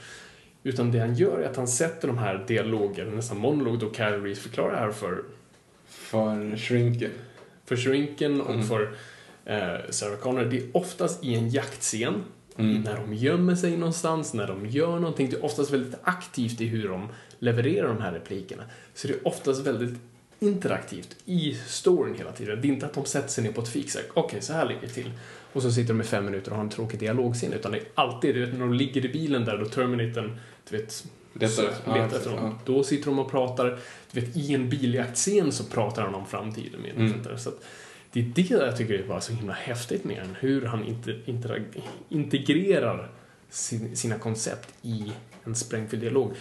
Utan 0.67 0.93
det 0.93 0.99
han 0.99 1.15
gör 1.15 1.39
är 1.39 1.49
att 1.49 1.57
han 1.57 1.69
sätter 1.69 2.09
de 2.09 2.19
här 2.19 2.45
dialogerna, 2.47 3.11
nästan 3.11 3.39
monolog 3.39 3.79
då 3.79 3.93
Kyle 3.93 4.23
Reese 4.23 4.39
förklarar 4.39 4.73
det 4.73 4.79
här 4.79 4.91
för... 4.91 5.25
För 5.87 6.57
Shrinken. 6.57 7.11
För 7.65 7.77
Shrinken 7.77 8.41
och 8.41 8.55
mm. 8.55 8.67
för 8.67 8.83
uh, 8.83 9.91
Sarah 9.91 10.17
Connor. 10.17 10.45
Det 10.45 10.57
är 10.57 10.77
oftast 10.77 11.25
i 11.25 11.35
en 11.35 11.49
jaktscen 11.49 12.23
Mm. 12.57 12.81
När 12.81 12.97
de 12.97 13.15
gömmer 13.15 13.55
sig 13.55 13.77
någonstans, 13.77 14.35
när 14.35 14.47
de 14.47 14.67
gör 14.67 14.99
någonting. 14.99 15.31
Det 15.31 15.37
är 15.37 15.45
oftast 15.45 15.71
väldigt 15.71 15.95
aktivt 16.03 16.61
i 16.61 16.67
hur 16.67 16.89
de 16.89 17.09
levererar 17.39 17.89
de 17.89 18.03
här 18.03 18.13
replikerna. 18.13 18.63
Så 18.95 19.09
det 19.09 19.15
är 19.15 19.29
oftast 19.29 19.67
väldigt 19.67 20.01
interaktivt 20.39 21.17
i 21.25 21.55
storyn 21.67 22.15
hela 22.15 22.33
tiden. 22.33 22.61
Det 22.61 22.69
är 22.69 22.73
inte 22.73 22.87
att 22.87 22.95
de 22.95 23.05
sätter 23.05 23.29
sig 23.29 23.45
ner 23.45 23.53
på 23.53 23.61
ett 23.61 23.69
fik 23.69 23.89
okej, 23.95 24.23
okay, 24.25 24.41
så 24.41 24.53
här 24.53 24.69
ligger 24.69 24.81
det 24.81 24.89
till. 24.89 25.11
Och 25.53 25.63
så 25.63 25.73
sitter 25.73 25.95
de 25.95 26.01
i 26.01 26.05
fem 26.05 26.25
minuter 26.25 26.51
och 26.51 26.57
har 26.57 26.65
en 26.65 26.71
tråkig 26.71 27.01
dialogscen. 27.01 27.53
Utan 27.53 27.73
det 27.73 27.79
är 27.79 27.85
alltid, 27.95 28.35
det, 28.35 28.47
när 28.47 28.61
de 28.61 28.75
ligger 28.75 29.05
i 29.05 29.09
bilen 29.09 29.45
där, 29.45 29.59
då 29.59 29.65
Terminatorn, 29.65 30.39
du 30.69 30.77
vet, 30.77 31.05
letar, 31.33 32.07
efter 32.17 32.31
dem. 32.31 32.39
Ja. 32.43 32.59
Då 32.65 32.85
sitter 32.85 33.07
de 33.07 33.19
och 33.19 33.31
pratar, 33.31 33.79
du 34.13 34.21
vet, 34.21 34.37
i 34.37 34.55
en 34.55 34.69
biljaktscen 34.69 35.53
så 35.53 35.65
pratar 35.65 36.03
han 36.03 36.15
om 36.15 36.27
framtiden 36.27 36.81
med 36.81 36.97
mm. 36.97 37.39
Så 37.39 37.49
att, 37.49 37.65
det 38.13 38.21
är 38.21 38.25
det 38.35 38.51
jag 38.51 38.77
tycker 38.77 38.95
är 38.95 39.09
bara 39.09 39.21
så 39.21 39.33
himla 39.33 39.53
häftigt 39.53 40.05
med 40.05 40.17
den. 40.17 40.37
Hur 40.41 40.65
han 40.65 40.85
inte 40.85 41.21
integrerar 42.09 43.11
sin, 43.51 43.97
sina 43.97 44.19
koncept 44.19 44.75
i 44.83 45.13
en 45.45 45.55
sprängfylld 45.55 46.03
dialog. 46.03 46.33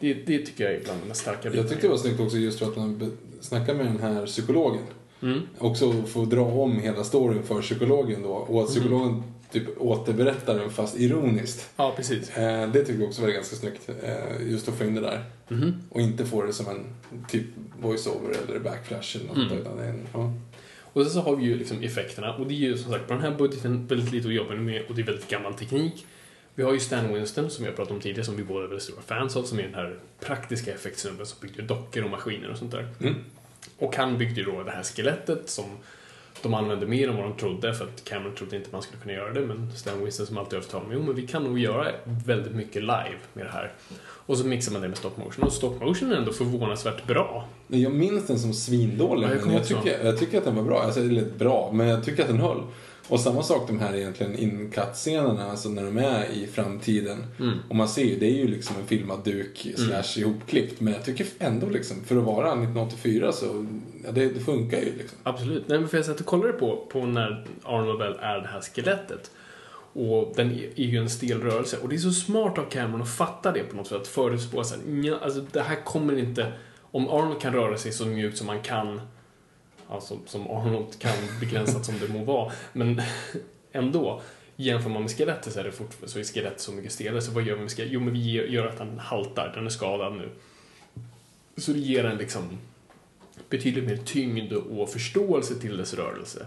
Det, 0.00 0.14
det 0.14 0.38
tycker 0.38 0.64
jag 0.64 0.74
är 0.74 0.84
bland 0.84 1.00
de 1.08 1.14
starka 1.14 1.54
Jag 1.54 1.68
tyckte 1.68 1.86
det 1.86 1.90
var 1.90 1.96
snyggt 1.96 2.20
också 2.20 2.36
just 2.36 2.58
för 2.58 2.66
att 2.66 2.76
han 2.76 3.16
snackar 3.42 3.74
med 3.74 3.86
den 3.86 4.00
här 4.00 4.26
psykologen. 4.26 4.82
Mm. 5.22 5.40
Också 5.58 6.02
få 6.02 6.24
dra 6.24 6.42
om 6.42 6.78
hela 6.78 7.04
storyn 7.04 7.42
för 7.42 7.62
psykologen 7.62 8.22
då. 8.22 8.28
Och 8.28 8.62
att 8.62 8.68
mm. 8.68 8.80
psykologen 8.80 9.08
mm. 9.08 9.22
typ 9.52 9.80
återberättar 9.80 10.58
den 10.58 10.70
fast 10.70 11.00
ironiskt. 11.00 11.70
Ja, 11.76 11.92
precis. 11.96 12.36
Eh, 12.36 12.70
det 12.72 12.84
tycker 12.84 13.00
jag 13.00 13.08
också 13.08 13.22
var 13.22 13.28
ganska 13.28 13.56
snyggt. 13.56 13.90
Eh, 14.02 14.50
just 14.50 14.68
att 14.68 14.74
få 14.74 14.84
in 14.84 14.94
det 14.94 15.00
där. 15.00 15.24
Mm. 15.50 15.74
Och 15.90 16.00
inte 16.00 16.24
få 16.24 16.42
det 16.42 16.52
som 16.52 16.66
en 16.68 16.84
typ 17.28 17.46
voice-over 17.80 18.36
eller 18.48 18.60
backflash 18.60 19.16
eller 19.16 19.26
något. 19.26 19.36
Mm. 19.36 19.58
Utan 19.58 19.78
en, 19.78 20.06
ja. 20.12 20.32
Och 20.92 21.02
sen 21.02 21.10
så 21.10 21.20
har 21.20 21.36
vi 21.36 21.44
ju 21.44 21.58
liksom 21.58 21.82
effekterna 21.82 22.34
och 22.34 22.46
det 22.46 22.54
är 22.54 22.56
ju 22.56 22.78
som 22.78 22.92
sagt 22.92 23.06
på 23.06 23.12
den 23.12 23.22
här 23.22 23.30
budgeten 23.30 23.86
väldigt 23.86 24.12
lite 24.12 24.28
att 24.28 24.34
jobba 24.34 24.54
med 24.54 24.82
och 24.88 24.94
det 24.94 25.02
är 25.02 25.06
väldigt 25.06 25.28
gammal 25.28 25.54
teknik. 25.54 26.06
Vi 26.54 26.62
har 26.62 26.72
ju 26.72 26.80
Stan 26.80 27.14
Winston 27.14 27.50
som 27.50 27.64
jag 27.64 27.76
pratade 27.76 27.94
om 27.94 28.00
tidigare 28.00 28.24
som 28.24 28.36
vi 28.36 28.44
båda 28.44 28.64
är 28.64 28.68
väldigt 28.68 28.82
stora 28.82 29.02
fans 29.02 29.36
av 29.36 29.42
som 29.42 29.58
är 29.58 29.62
den 29.62 29.74
här 29.74 29.98
praktiska 30.20 30.74
effektsnubben 30.74 31.26
som 31.26 31.38
byggde 31.40 31.62
dockor 31.62 32.04
och 32.04 32.10
maskiner 32.10 32.50
och 32.50 32.58
sånt 32.58 32.70
där. 32.70 32.88
Mm. 33.00 33.14
Och 33.78 33.96
han 33.96 34.18
byggde 34.18 34.40
ju 34.40 34.46
då 34.46 34.62
det 34.62 34.70
här 34.70 34.82
skelettet 34.82 35.50
som 35.50 35.64
de 36.42 36.54
använde 36.54 36.86
mer 36.86 37.08
än 37.08 37.16
vad 37.16 37.24
de 37.24 37.36
trodde 37.36 37.74
för 37.74 37.84
att 37.84 38.04
Cameron 38.04 38.34
trodde 38.34 38.56
inte 38.56 38.68
man 38.72 38.82
skulle 38.82 39.02
kunna 39.02 39.14
göra 39.14 39.32
det 39.32 39.40
men 39.40 39.72
Stan 39.76 40.00
Winston 40.00 40.26
som 40.26 40.38
alltid 40.38 40.58
övertalade 40.58 40.88
mig, 40.88 40.96
jo 40.98 41.04
men 41.06 41.14
vi 41.14 41.26
kan 41.26 41.44
nog 41.44 41.58
göra 41.58 41.88
väldigt 42.04 42.54
mycket 42.54 42.82
live 42.82 43.18
med 43.32 43.46
det 43.46 43.50
här. 43.50 43.72
Och 44.26 44.38
så 44.38 44.46
mixar 44.46 44.72
man 44.72 44.82
det 44.82 44.88
med 44.88 44.98
stop 44.98 45.10
motion 45.16 45.44
och 45.44 45.52
stop 45.52 45.74
motion 45.80 46.12
är 46.12 46.16
ändå 46.16 46.32
förvånansvärt 46.32 47.06
bra. 47.06 47.48
Jag 47.66 47.92
minns 47.92 48.26
den 48.26 48.38
som 48.38 48.52
svindålig 48.52 49.28
ja, 49.28 49.34
jag 49.34 49.46
men 49.46 49.54
jag 49.54 49.66
tycker, 49.66 50.04
jag 50.04 50.18
tycker 50.18 50.38
att 50.38 50.44
den 50.44 50.56
var 50.56 50.62
bra. 50.62 50.82
Alltså, 50.82 51.00
eller 51.00 51.24
bra, 51.38 51.70
men 51.72 51.88
jag 51.88 52.04
tycker 52.04 52.22
att 52.22 52.28
den 52.28 52.40
höll. 52.40 52.62
Och 53.08 53.20
samma 53.20 53.42
sak 53.42 53.66
de 53.66 53.80
här 53.80 53.94
egentligen 53.94 54.34
incut-scenerna, 54.36 55.50
alltså 55.50 55.68
när 55.68 55.84
de 55.84 55.98
är 55.98 56.24
i 56.24 56.46
framtiden. 56.46 57.24
Mm. 57.40 57.58
Och 57.68 57.76
man 57.76 57.88
ser 57.88 58.04
ju, 58.04 58.18
det 58.18 58.26
är 58.26 58.36
ju 58.36 58.48
liksom 58.48 58.76
en 58.76 58.86
filmad 58.86 59.24
duk 59.24 59.66
mm. 59.66 59.76
slash 59.76 60.20
ihopklippt. 60.20 60.80
Men 60.80 60.92
jag 60.92 61.04
tycker 61.04 61.26
ändå 61.38 61.68
liksom, 61.68 61.96
för 62.04 62.16
att 62.16 62.24
vara 62.24 62.46
1984 62.46 63.32
så, 63.32 63.66
ja, 64.04 64.12
det, 64.12 64.26
det 64.28 64.40
funkar 64.40 64.78
ju 64.78 64.92
liksom. 64.98 65.18
Absolut. 65.22 65.68
Nej 65.68 65.78
men 65.78 65.88
för 65.88 65.96
jag 65.96 66.06
satt 66.06 66.20
och 66.20 66.26
kollade 66.26 66.52
på, 66.52 66.86
på 66.92 67.06
när 67.06 67.46
Arnold 67.62 67.98
väl 67.98 68.16
är 68.20 68.40
det 68.40 68.48
här 68.48 68.60
skelettet. 68.60 69.30
Och 69.94 70.32
den 70.36 70.50
är 70.76 70.84
ju 70.84 70.98
en 70.98 71.10
stel 71.10 71.40
rörelse. 71.40 71.76
Och 71.82 71.88
det 71.88 71.94
är 71.94 71.98
så 71.98 72.10
smart 72.10 72.58
av 72.58 72.64
Cameron 72.64 73.02
att 73.02 73.16
fatta 73.16 73.52
det 73.52 73.62
på 73.62 73.76
något 73.76 73.86
sätt. 73.86 74.00
Att 74.00 74.08
förutspå 74.08 74.64
så 74.64 74.74
här, 74.74 75.18
alltså 75.22 75.40
det 75.52 75.60
här 75.60 75.84
kommer 75.84 76.18
inte... 76.18 76.52
Om 76.94 77.08
Arnold 77.08 77.40
kan 77.40 77.52
röra 77.52 77.78
sig 77.78 77.92
så 77.92 78.06
mjukt 78.06 78.38
som 78.38 78.46
man 78.46 78.62
kan, 78.62 79.00
alltså 79.88 80.18
som 80.26 80.50
Arnold 80.50 80.98
kan, 80.98 81.12
begränsat 81.40 81.84
som 81.84 81.94
det 81.98 82.08
må 82.08 82.24
vara, 82.24 82.52
men 82.72 83.02
ändå. 83.72 84.22
Jämför 84.56 84.90
man 84.90 85.02
med 85.02 85.10
skelettet 85.10 85.52
så 85.52 85.60
är, 85.60 85.64
det 85.64 85.72
fort, 85.72 85.96
så 86.04 86.18
är 86.18 86.24
skelettet 86.24 86.60
så 86.60 86.72
mycket 86.72 86.92
stelare. 86.92 87.22
Så 87.22 87.32
vad 87.32 87.42
gör 87.42 87.54
vi 87.54 87.60
med 87.60 87.70
skelettet? 87.70 87.92
Jo, 87.92 88.00
men 88.00 88.14
vi 88.14 88.52
gör 88.52 88.66
att 88.66 88.78
den 88.78 88.98
haltar. 88.98 89.52
Den 89.54 89.66
är 89.66 89.70
skadad 89.70 90.12
nu. 90.12 90.28
Så 91.56 91.72
det 91.72 91.78
ger 91.78 92.04
en 92.04 92.16
liksom 92.16 92.58
betydligt 93.48 93.84
mer 93.84 93.96
tyngd 93.96 94.52
och 94.52 94.90
förståelse 94.90 95.54
till 95.54 95.76
dess 95.76 95.94
rörelse 95.94 96.46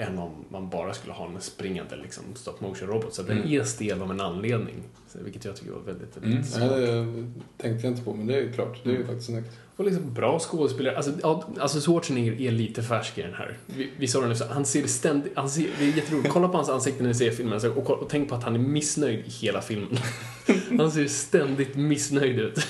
än 0.00 0.18
om 0.18 0.30
man 0.48 0.68
bara 0.68 0.94
skulle 0.94 1.12
ha 1.12 1.26
en 1.26 1.40
springande 1.40 1.96
liksom, 1.96 2.24
stop 2.34 2.56
motion 2.58 2.88
robot. 2.88 3.14
Så 3.14 3.22
den 3.22 3.38
mm. 3.38 3.60
är 3.60 3.64
stel 3.64 4.02
av 4.02 4.10
en 4.10 4.20
anledning. 4.20 4.82
Vilket 5.12 5.44
jag 5.44 5.56
tycker 5.56 5.72
var 5.72 5.80
väldigt, 5.80 6.16
väldigt 6.16 6.56
mm. 6.56 6.68
Ja, 6.68 6.76
det 6.76 7.24
tänkte 7.56 7.86
jag 7.86 7.92
inte 7.92 8.04
på, 8.04 8.14
men 8.14 8.26
det 8.26 8.34
är 8.34 8.40
ju 8.40 8.52
klart. 8.52 8.80
Det 8.84 8.90
är 8.90 8.92
ju 8.92 8.96
mm. 8.96 9.08
faktiskt 9.08 9.26
snyggt. 9.26 9.48
Och 9.76 9.84
liksom 9.84 10.14
bra 10.14 10.38
skådespelare. 10.38 10.96
Alltså, 10.96 11.42
alltså 11.60 11.80
Schwarzenegger 11.80 12.40
är 12.40 12.50
lite 12.50 12.82
färsk 12.82 13.18
i 13.18 13.22
den 13.22 13.34
här. 13.34 13.56
Vi, 13.66 13.90
vi 13.96 14.08
sa 14.08 14.20
det 14.20 14.28
nu, 14.28 14.34
han 14.50 14.64
ser 14.64 14.86
ständigt, 14.86 15.32
han 15.34 15.50
ser, 15.50 15.68
det 15.78 15.84
är 15.84 15.96
jätteroligt. 15.96 16.28
Kolla 16.28 16.48
på 16.48 16.56
hans 16.56 16.68
ansikte 16.68 17.02
när 17.02 17.08
ni 17.08 17.14
ser 17.14 17.30
filmen 17.30 17.60
och, 17.76 17.90
och 17.90 18.08
tänk 18.08 18.28
på 18.28 18.34
att 18.34 18.44
han 18.44 18.54
är 18.54 18.58
missnöjd 18.58 19.18
i 19.26 19.30
hela 19.30 19.62
filmen. 19.62 19.98
han 20.78 20.92
ser 20.92 21.06
ständigt 21.06 21.76
missnöjd 21.76 22.40
ut. 22.40 22.66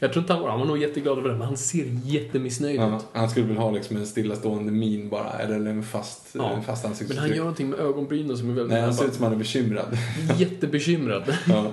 Jag 0.00 0.12
tror 0.12 0.22
inte 0.22 0.32
han 0.32 0.42
var, 0.42 0.50
han 0.50 0.58
var 0.58 0.66
nog 0.66 0.78
jätteglad 0.78 1.18
över 1.18 1.28
det, 1.28 1.34
men 1.34 1.46
han 1.46 1.56
ser 1.56 1.86
jättemissnöjd 2.04 2.80
ja, 2.80 2.96
ut. 2.96 3.04
Han 3.12 3.30
skulle 3.30 3.46
väl 3.46 3.56
ha 3.56 3.70
liksom 3.70 3.96
en 3.96 4.06
stillastående 4.06 4.72
min 4.72 5.08
bara, 5.08 5.32
eller 5.32 5.70
en 5.70 5.82
fast, 5.82 6.26
ja. 6.32 6.50
en 6.50 6.62
fast 6.62 6.84
ansiktsuttryck. 6.84 7.20
Men 7.20 7.28
han 7.28 7.36
gör 7.36 7.44
någonting 7.44 7.68
med 7.68 7.80
ögonbrynen 7.80 8.38
som 8.38 8.50
är 8.50 8.54
väldigt... 8.54 8.72
Nej, 8.72 8.82
han 8.82 8.94
ser 8.94 9.04
ut 9.04 9.14
som 9.14 9.24
han 9.24 9.32
är 9.32 9.36
bekymrad. 9.36 9.98
Jättebekymrad. 10.38 11.22
ja. 11.48 11.72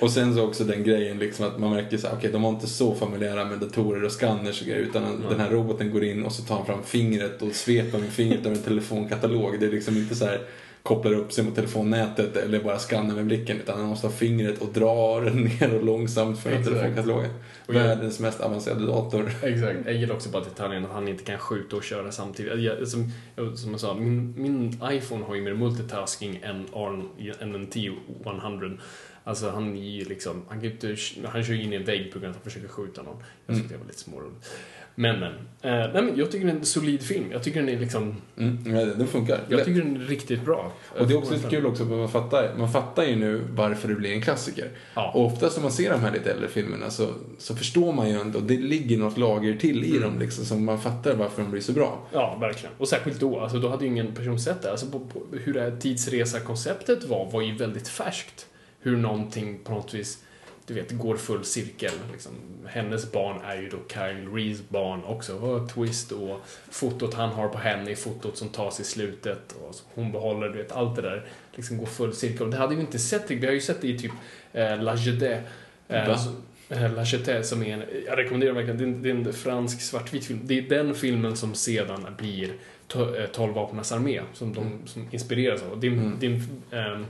Och 0.00 0.10
sen 0.10 0.34
så 0.34 0.46
också 0.48 0.64
den 0.64 0.84
grejen 0.84 1.18
liksom 1.18 1.46
att 1.46 1.58
man 1.58 1.70
märker 1.70 1.98
så 1.98 2.06
okej, 2.06 2.18
okay, 2.18 2.30
de 2.30 2.42
var 2.42 2.50
inte 2.50 2.66
så 2.66 2.94
familjära 2.94 3.44
med 3.44 3.58
datorer 3.58 4.04
och 4.04 4.12
scanners 4.12 4.60
och 4.60 4.66
grejer, 4.66 4.82
utan 4.82 5.02
ja. 5.02 5.30
den 5.30 5.40
här 5.40 5.50
roboten 5.50 5.92
går 5.92 6.04
in 6.04 6.22
och 6.22 6.32
så 6.32 6.42
tar 6.42 6.56
han 6.56 6.66
fram 6.66 6.82
fingret 6.82 7.42
och 7.42 7.52
sveper 7.52 7.98
med 7.98 8.10
fingret 8.10 8.46
över 8.46 8.56
en 8.56 8.62
telefonkatalog. 8.62 9.60
Det 9.60 9.66
är 9.66 9.70
liksom 9.70 9.96
inte 9.96 10.14
så 10.14 10.24
här 10.24 10.40
kopplar 10.84 11.12
upp 11.12 11.32
sig 11.32 11.44
mot 11.44 11.54
telefonnätet 11.54 12.36
eller 12.36 12.60
bara 12.60 12.78
skannar 12.78 13.14
med 13.14 13.26
blicken 13.26 13.56
utan 13.56 13.78
han 13.78 13.88
måste 13.88 14.06
ha 14.06 14.14
fingret 14.14 14.62
och 14.62 14.68
drar 14.68 15.20
ner 15.60 15.74
och 15.74 15.84
långsamt 15.84 16.40
för 16.40 16.52
att 16.52 16.64
telefonkatalogen. 16.64 17.30
Världens 17.66 18.20
mest 18.20 18.40
avancerade 18.40 18.86
dator. 18.86 19.32
Exakt. 19.42 19.78
Jag 19.84 19.94
gillar 19.94 20.14
också 20.14 20.28
bara 20.28 20.44
detaljen 20.44 20.84
att 20.84 20.90
han 20.90 21.08
inte 21.08 21.24
kan 21.24 21.38
skjuta 21.38 21.76
och 21.76 21.84
köra 21.84 22.12
samtidigt. 22.12 22.60
Jag, 22.60 22.88
som, 22.88 23.12
som 23.56 23.70
jag 23.70 23.80
sa, 23.80 23.94
min, 23.94 24.34
min 24.36 24.80
iPhone 24.90 25.24
har 25.24 25.34
ju 25.34 25.42
mer 25.42 25.54
multitasking 25.54 26.40
än, 26.42 26.66
Arn, 26.72 27.08
än 27.40 27.54
en 27.54 27.66
T100. 27.66 28.78
Alltså 29.24 29.50
han 29.50 29.76
är 29.76 29.90
ju 29.90 30.04
liksom, 30.04 30.42
han, 30.48 30.60
kan 30.60 30.70
inte, 30.70 30.96
han 31.24 31.44
kör 31.44 31.54
in 31.54 31.72
i 31.72 31.76
en 31.76 31.84
vägg 31.84 32.12
på 32.12 32.18
grund 32.18 32.24
av 32.24 32.30
att 32.30 32.36
han 32.36 32.52
försöker 32.52 32.68
skjuta 32.68 33.02
någon. 33.02 33.16
Jag 33.46 33.56
tyckte 33.56 33.74
mm. 33.74 33.78
det 33.78 33.84
var 33.84 33.86
lite 33.86 33.98
småroligt. 33.98 34.50
Men, 34.94 35.20
men. 35.20 35.32
Eh, 35.64 35.92
nej, 35.92 36.02
men 36.02 36.16
jag 36.16 36.30
tycker 36.30 36.46
det 36.46 36.52
är 36.52 36.56
en 36.56 36.64
solid 36.64 37.02
film. 37.02 37.24
Jag 37.32 37.42
tycker 37.42 37.60
den 37.60 37.68
är 37.68 37.78
liksom... 37.78 38.16
Mm, 38.38 38.76
ja, 38.76 38.84
den 38.84 39.06
funkar. 39.06 39.40
Jag 39.48 39.64
tycker 39.64 39.82
den 39.82 39.96
är 39.96 40.00
riktigt 40.00 40.44
bra. 40.44 40.72
Och 40.98 41.08
det 41.08 41.14
är 41.14 41.18
också 41.18 41.34
kul 41.50 41.66
också, 41.66 41.84
man 41.84 42.08
fattar, 42.08 42.54
man 42.58 42.72
fattar 42.72 43.04
ju 43.04 43.16
nu 43.16 43.42
varför 43.50 43.88
det 43.88 43.94
blir 43.94 44.12
en 44.12 44.22
klassiker. 44.22 44.68
Ja. 44.94 45.12
Och 45.14 45.24
oftast 45.24 45.56
när 45.56 45.62
man 45.62 45.72
ser 45.72 45.90
de 45.90 46.00
här 46.00 46.12
lite 46.12 46.32
äldre 46.32 46.48
filmerna 46.48 46.90
så, 46.90 47.08
så 47.38 47.56
förstår 47.56 47.92
man 47.92 48.08
ju 48.08 48.20
ändå, 48.20 48.40
det 48.40 48.56
ligger 48.56 48.98
något 48.98 49.18
lager 49.18 49.56
till 49.56 49.84
i 49.84 49.90
mm. 49.90 50.02
dem 50.02 50.18
liksom, 50.18 50.44
som 50.44 50.64
man 50.64 50.80
fattar 50.80 51.14
varför 51.14 51.42
de 51.42 51.50
blir 51.50 51.62
så 51.62 51.72
bra. 51.72 52.06
Ja, 52.12 52.36
verkligen. 52.40 52.74
Och 52.78 52.88
särskilt 52.88 53.20
då, 53.20 53.40
alltså 53.40 53.58
då 53.58 53.68
hade 53.68 53.84
ju 53.84 53.90
ingen 53.90 54.14
person 54.14 54.40
sett 54.40 54.62
det. 54.62 54.70
Alltså 54.70 54.86
på, 54.86 54.98
på, 55.00 55.22
hur 55.32 55.54
det 55.54 55.60
här 55.60 55.76
tidsresa-konceptet 55.80 57.04
var, 57.04 57.30
var 57.30 57.42
ju 57.42 57.56
väldigt 57.56 57.88
färskt. 57.88 58.46
Hur 58.80 58.96
någonting 58.96 59.58
på 59.64 59.72
något 59.72 59.94
vis 59.94 60.23
du 60.66 60.74
vet, 60.74 60.90
går 60.90 61.16
full 61.16 61.44
cirkel. 61.44 61.92
Liksom. 62.12 62.32
Hennes 62.66 63.12
barn 63.12 63.40
är 63.44 63.56
ju 63.56 63.68
då 63.68 63.76
Kyle 63.88 64.28
Rees 64.34 64.68
barn 64.68 65.04
också. 65.04 65.36
Och 65.36 65.68
twist 65.68 66.12
och 66.12 66.40
fotot 66.70 67.14
han 67.14 67.28
har 67.28 67.48
på 67.48 67.58
henne 67.58 67.90
är 67.90 67.94
fotot 67.94 68.36
som 68.36 68.48
tas 68.48 68.80
i 68.80 68.84
slutet 68.84 69.52
och 69.52 69.74
hon 69.94 70.12
behåller, 70.12 70.48
du 70.48 70.58
vet, 70.58 70.72
allt 70.72 70.96
det 70.96 71.02
där 71.02 71.26
liksom 71.54 71.78
går 71.78 71.86
full 71.86 72.14
cirkel. 72.14 72.50
Det 72.50 72.56
hade 72.56 72.74
vi 72.74 72.80
inte 72.80 72.98
sett 72.98 73.30
Vi 73.30 73.46
har 73.46 73.52
ju 73.52 73.60
sett 73.60 73.80
det 73.80 73.88
i 73.88 73.98
typ 73.98 74.12
eh, 74.52 74.82
La 74.82 74.94
Jetée. 74.96 75.40
Eh, 75.88 76.26
eh, 76.68 76.94
La 76.94 77.04
Jetée 77.04 77.42
som 77.42 77.62
är 77.62 77.74
en, 77.74 77.84
jag 78.06 78.18
rekommenderar 78.18 78.52
verkligen, 78.52 79.02
det 79.02 79.10
är 79.10 79.14
en, 79.14 79.32
fransk 79.32 79.80
svartvit 79.80 80.24
film. 80.24 80.40
Det 80.42 80.58
är 80.58 80.62
den 80.62 80.94
filmen 80.94 81.36
som 81.36 81.54
sedan 81.54 82.06
blir 82.18 82.52
eh, 82.94 83.26
Tolvvapnens 83.32 83.92
armé, 83.92 84.20
som 84.32 84.54
de 84.54 84.66
mm. 84.66 84.86
som 84.86 85.08
inspireras 85.10 85.62
av. 85.62 85.80
Det 85.80 85.86
är, 85.86 85.92
mm. 85.92 86.16
det 86.20 86.26
är 86.26 86.30
en 86.30 87.00
eh, 87.00 87.06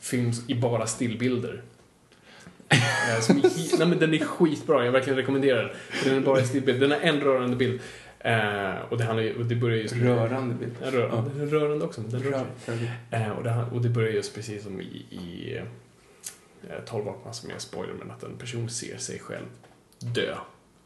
film 0.00 0.32
i 0.48 0.54
bara 0.54 0.86
stillbilder. 0.86 1.62
Eh, 2.68 3.20
som 3.20 3.36
är, 3.36 3.42
nej 3.78 3.88
men 3.88 3.98
den 3.98 4.14
är 4.14 4.18
skitbra, 4.18 4.84
jag 4.84 4.92
verkligen 4.92 5.16
rekommenderar 5.16 5.62
den. 5.62 5.72
Den 6.04 6.16
är 6.16 6.20
bara 6.20 6.40
en 6.40 6.46
stillbild. 6.46 6.80
Den 6.80 6.90
har 6.90 6.98
en 6.98 7.20
rörande 7.20 7.56
bild. 7.56 7.80
Uh, 8.26 8.76
och, 8.90 8.98
det 8.98 9.04
handlar, 9.04 9.38
och 9.38 9.44
det 9.44 9.54
börjar 9.54 9.76
just... 9.76 9.94
Rörande 9.94 10.54
bild? 10.54 10.74
Ja, 10.82 10.90
rör, 10.90 11.08
ja. 11.08 11.24
Den 11.32 11.40
är 11.40 11.46
rörande 11.46 11.84
också. 11.84 12.00
Den 12.00 12.22
rör 12.22 12.46
uh, 13.14 13.30
och, 13.30 13.44
det, 13.44 13.66
och 13.72 13.82
det 13.82 13.88
börjar 13.88 14.10
just 14.10 14.34
precis 14.34 14.62
som 14.62 14.80
i, 14.80 15.06
i 15.10 15.58
uh, 16.62 16.84
12 16.86 17.04
vapen 17.04 17.34
som 17.34 17.50
är 17.50 17.58
spoiler, 17.58 17.94
men 17.94 18.10
att 18.10 18.22
en 18.22 18.36
person 18.36 18.68
ser 18.68 18.96
sig 18.96 19.18
själv 19.18 19.46
dö. 19.98 20.34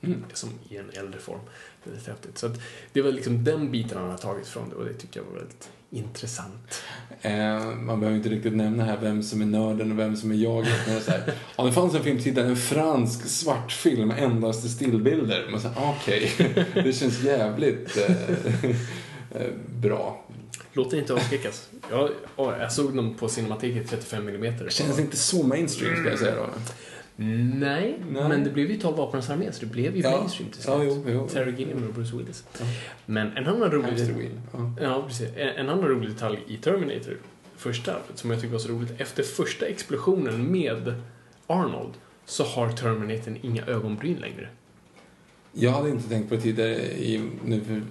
Mm. 0.02 0.24
Som 0.32 0.50
i 0.68 0.76
en 0.76 0.90
äldre 0.92 1.20
form. 1.20 1.40
Väldigt 1.84 2.06
häftigt. 2.06 2.38
Så 2.38 2.46
att 2.46 2.60
det 2.92 3.02
var 3.02 3.12
liksom 3.12 3.44
den 3.44 3.70
biten 3.70 3.98
han 3.98 4.10
har 4.10 4.18
tagit 4.18 4.46
från 4.46 4.68
det 4.68 4.74
och 4.74 4.84
det 4.84 4.94
tycker 4.94 5.20
jag 5.20 5.24
var 5.24 5.34
väldigt 5.34 5.70
intressant. 5.90 6.82
Eh, 7.22 7.64
man 7.64 8.00
behöver 8.00 8.16
inte 8.16 8.28
riktigt 8.28 8.56
nämna 8.56 8.84
här 8.84 8.98
vem 9.02 9.22
som 9.22 9.42
är 9.42 9.46
nörden 9.46 9.92
och 9.92 9.98
vem 9.98 10.16
som 10.16 10.30
är 10.30 10.34
jag. 10.34 10.66
Men 10.86 11.00
så 11.00 11.10
här, 11.10 11.22
ja, 11.56 11.64
det 11.64 11.72
fanns 11.72 11.94
en 11.94 12.02
filmtitel, 12.02 12.46
en 12.46 12.56
fransk 12.56 13.26
svartfilm, 13.26 14.10
endast 14.10 14.64
i 14.64 14.68
stillbilder. 14.68 15.48
Man 15.50 15.60
säger 15.60 15.76
okej, 15.78 16.32
okay. 16.38 16.64
det 16.84 16.92
känns 16.92 17.22
jävligt 17.22 17.96
eh, 17.96 18.70
eh, 19.40 19.50
bra. 19.66 20.24
Låter 20.72 20.98
inte 20.98 21.14
avskräckas. 21.14 21.68
Jag, 21.90 22.10
jag 22.36 22.72
såg 22.72 22.96
dem 22.96 23.14
på 23.14 23.28
Cinemateket 23.28 23.90
35 23.90 24.28
mm. 24.28 24.54
Det 24.64 24.72
känns 24.72 24.98
inte 24.98 25.16
så 25.16 25.42
mainstream 25.42 25.96
ska 25.96 26.10
jag 26.10 26.18
säga 26.18 26.34
då. 26.34 26.46
Nej, 27.22 27.98
Nej, 28.10 28.28
men 28.28 28.44
det 28.44 28.50
blev 28.50 28.70
ju 28.70 28.76
12 28.76 28.96
vapenens 28.96 29.30
armé, 29.30 29.52
så 29.52 29.60
det 29.60 29.66
blev 29.66 29.96
ju 29.96 30.02
ja. 30.02 30.10
mainstream 30.10 30.50
till 30.50 30.62
slut. 30.62 30.74
Ja, 30.74 30.84
jo, 30.84 31.04
jo. 31.06 31.28
Terry 31.28 31.52
Gilliam 31.56 31.84
och 31.88 31.94
Bruce 31.94 32.16
Willis. 32.16 32.44
Ja. 32.58 32.64
Men 33.06 33.36
en 33.36 33.46
annan 33.46 33.70
rolig... 33.70 34.30
Ja. 34.52 34.72
ja, 34.80 35.04
precis. 35.08 35.28
En 35.36 35.68
annan 35.68 35.88
rolig 35.88 36.10
detalj 36.10 36.38
i 36.46 36.56
Terminator, 36.56 37.16
första, 37.56 37.96
som 38.14 38.30
jag 38.30 38.40
tycker 38.40 38.52
var 38.52 38.58
så 38.58 38.68
roligt, 38.68 39.00
efter 39.00 39.22
första 39.22 39.66
explosionen 39.66 40.52
med 40.52 40.94
Arnold 41.46 41.94
så 42.24 42.44
har 42.44 42.72
Terminator 42.72 43.36
inga 43.42 43.66
ögonbryn 43.66 44.16
längre. 44.16 44.48
Jag 45.52 45.70
hade 45.70 45.90
inte 45.90 46.08
tänkt 46.08 46.28
på 46.28 46.34
det 46.34 46.40
tidigare, 46.40 46.74
i, 46.82 47.30
nu 47.44 47.60
för, 47.60 47.82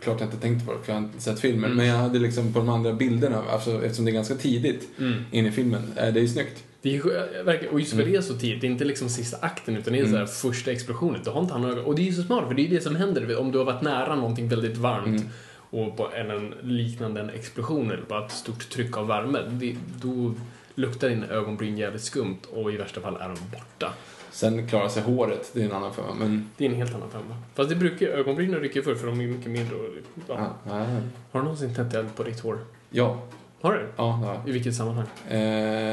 klart 0.00 0.20
jag 0.20 0.26
inte 0.26 0.40
tänkt 0.40 0.66
på 0.66 0.72
det 0.72 0.78
för 0.82 0.92
jag 0.92 1.00
har 1.00 1.06
inte 1.06 1.20
sett 1.20 1.40
filmen, 1.40 1.64
mm. 1.64 1.76
men 1.76 1.86
jag 1.86 1.96
hade 1.96 2.18
liksom 2.18 2.52
på 2.52 2.58
de 2.58 2.68
andra 2.68 2.92
bilderna, 2.92 3.42
alltså, 3.50 3.84
eftersom 3.84 4.04
det 4.04 4.10
är 4.10 4.14
ganska 4.14 4.34
tidigt 4.34 4.88
mm. 4.98 5.24
in 5.30 5.46
i 5.46 5.50
filmen, 5.52 5.82
det 5.94 6.00
är 6.00 6.18
ju 6.18 6.28
snyggt. 6.28 6.64
Det 6.86 6.96
är, 6.96 7.72
och 7.72 7.80
just 7.80 7.92
för 7.92 8.00
mm. 8.00 8.12
det 8.12 8.18
är 8.18 8.22
så 8.22 8.34
tidigt, 8.34 8.60
det 8.60 8.66
är 8.66 8.70
inte 8.70 8.84
liksom 8.84 9.08
sista 9.08 9.36
akten 9.40 9.76
utan 9.76 9.92
det 9.92 9.98
är 9.98 10.00
mm. 10.00 10.12
så 10.12 10.18
här 10.18 10.26
första 10.26 10.70
explosionen. 10.70 11.20
Du 11.24 11.30
har 11.30 11.40
inte 11.40 11.52
han 11.52 11.64
ögon. 11.64 11.84
Och 11.84 11.94
det 11.94 12.02
är 12.02 12.06
ju 12.06 12.12
så 12.12 12.22
smart 12.22 12.48
för 12.48 12.54
det 12.54 12.66
är 12.66 12.70
det 12.70 12.80
som 12.80 12.96
händer 12.96 13.36
om 13.36 13.52
du 13.52 13.58
har 13.58 13.64
varit 13.64 13.82
nära 13.82 14.14
någonting 14.14 14.48
väldigt 14.48 14.76
varmt 14.76 15.06
mm. 15.06 15.28
och 15.70 15.96
på 15.96 16.10
en, 16.14 16.30
en 16.30 16.54
liknande 16.62 17.20
en 17.20 17.30
explosion 17.30 17.90
eller 17.90 18.02
bara 18.08 18.24
ett 18.26 18.32
stort 18.32 18.70
tryck 18.70 18.96
av 18.96 19.06
värme. 19.06 19.38
Det, 19.50 19.76
då 20.02 20.34
luktar 20.74 21.08
dina 21.08 21.26
ögonbryn 21.26 21.78
jävligt 21.78 22.02
skumt 22.02 22.38
och 22.52 22.72
i 22.72 22.76
värsta 22.76 23.00
fall 23.00 23.16
är 23.16 23.28
de 23.28 23.36
borta. 23.52 23.92
Sen 24.30 24.68
klarar 24.68 24.88
sig 24.88 25.02
håret, 25.02 25.50
det 25.52 25.60
är 25.60 25.64
en 25.64 25.72
annan 25.72 25.94
femma. 25.94 26.14
Men... 26.18 26.50
Det 26.56 26.66
är 26.66 26.70
en 26.70 26.76
helt 26.76 26.94
annan 26.94 27.10
femma. 27.10 27.36
Fast 27.54 27.70
det 27.70 27.76
brukar, 27.76 28.06
ögonbrynen 28.06 28.60
rycker 28.60 28.82
för 28.82 28.94
för 28.94 29.06
de 29.06 29.20
är 29.20 29.26
mycket 29.26 29.50
mindre. 29.50 29.76
Och, 29.76 29.82
ja. 30.28 30.34
Ah, 30.34 30.72
ah. 30.72 30.86
Har 31.32 31.40
du 31.40 31.42
någonsin 31.42 31.74
tänt 31.74 31.94
eld 31.94 32.16
på 32.16 32.22
ditt 32.22 32.40
hår? 32.40 32.58
Ja. 32.90 33.22
Har 33.60 33.72
du? 33.72 33.88
Ja, 33.96 34.10
har 34.10 34.48
I 34.48 34.52
vilket 34.52 34.74
sammanhang? 34.74 35.06
Eh, 35.28 35.40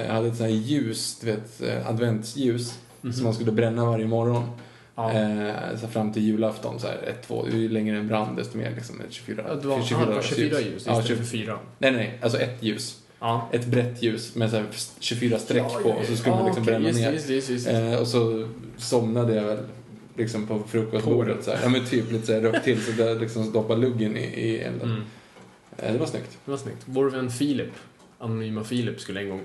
jag 0.05 0.13
hade 0.13 0.27
ett 0.27 0.35
sånt 0.35 0.49
här 0.49 0.57
ljus, 0.57 1.19
du 1.19 1.31
vet, 1.31 1.61
eh, 1.61 1.89
adventsljus 1.89 2.79
mm 3.03 3.13
som 3.13 3.23
man 3.23 3.33
skulle 3.33 3.51
bränna 3.51 3.85
varje 3.85 4.07
morgon. 4.07 4.43
Ja. 4.95 5.11
Eh, 5.11 5.77
så 5.81 5.87
fram 5.87 6.13
till 6.13 6.23
julafton, 6.23 6.79
så 6.79 6.87
här, 6.87 6.95
ett, 7.07 7.27
två, 7.27 7.47
ju 7.49 7.69
längre 7.69 7.97
en 7.97 8.07
brann 8.07 8.35
desto 8.35 8.57
mer 8.57 8.71
liksom, 8.75 9.01
24, 9.09 9.43
ja, 9.47 9.55
det 9.55 9.67
var, 9.67 9.81
24, 9.81 10.11
aha, 10.11 10.21
24 10.21 10.59
ljus, 10.59 10.67
ljus 10.67 10.77
istället 10.77 11.09
ja, 11.09 11.15
för 11.15 11.23
fyra? 11.23 11.59
Nej, 11.77 11.91
nej, 11.91 12.19
alltså 12.21 12.39
ett 12.39 12.63
ljus. 12.63 12.99
Ja. 13.19 13.49
Ett 13.51 13.65
brett 13.65 14.03
ljus 14.03 14.35
med 14.35 14.49
så 14.49 14.55
här 14.55 14.65
24 14.99 15.39
streck 15.39 15.63
ja, 15.73 15.79
på 15.83 15.89
och 15.89 16.05
så 16.05 16.15
skulle 16.15 16.35
man 16.35 16.45
liksom 16.45 16.63
okay. 16.63 16.73
bränna 16.73 16.87
just, 16.87 16.99
ner. 16.99 17.11
Just, 17.11 17.29
just, 17.29 17.49
just, 17.49 17.67
eh, 17.67 17.95
och 17.95 18.07
så 18.07 18.47
somnade 18.77 19.35
jag 19.35 19.43
väl 19.43 19.59
liksom 20.15 20.47
på 20.47 20.59
frukostbordet 20.67 21.43
så 21.43 21.51
här. 21.51 21.59
Ja 21.63 21.69
men 21.69 21.85
typ 21.85 22.11
lite 22.11 22.25
så 22.25 22.33
här 22.33 22.41
rökt 22.41 22.63
till 22.63 22.81
så 22.81 22.91
det 22.91 23.15
liksom 23.15 23.45
stoppade 23.45 23.81
luggen 23.81 24.17
i, 24.17 24.23
i 24.23 24.59
elden. 24.59 24.89
Mm. 24.89 25.03
Eh, 25.77 25.93
det 25.93 25.99
var 25.99 26.05
snyggt. 26.05 26.37
Det 26.45 26.51
var 26.51 26.57
snyggt. 26.57 26.81
Vår 26.85 27.09
vän 27.09 27.31
Filip, 27.31 27.71
anonyma 28.19 28.63
Filip, 28.63 28.99
skulle 28.99 29.19
en 29.19 29.29
gång 29.29 29.41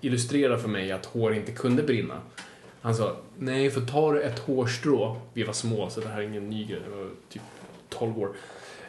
illustrera 0.00 0.58
för 0.58 0.68
mig 0.68 0.92
att 0.92 1.06
hår 1.06 1.34
inte 1.34 1.52
kunde 1.52 1.82
brinna. 1.82 2.20
Han 2.80 2.94
sa, 2.94 3.16
nej 3.38 3.70
för 3.70 3.80
tar 3.80 4.12
du 4.12 4.22
ett 4.22 4.38
hårstrå, 4.38 5.20
vi 5.32 5.42
var 5.42 5.52
små 5.52 5.90
så 5.90 6.00
det 6.00 6.08
här 6.08 6.18
är 6.18 6.22
ingen 6.22 6.50
ny 6.50 6.64
grej, 6.64 6.80
jag 6.90 6.96
var 6.96 7.10
typ 7.28 7.42
12 7.88 8.18
år. 8.18 8.32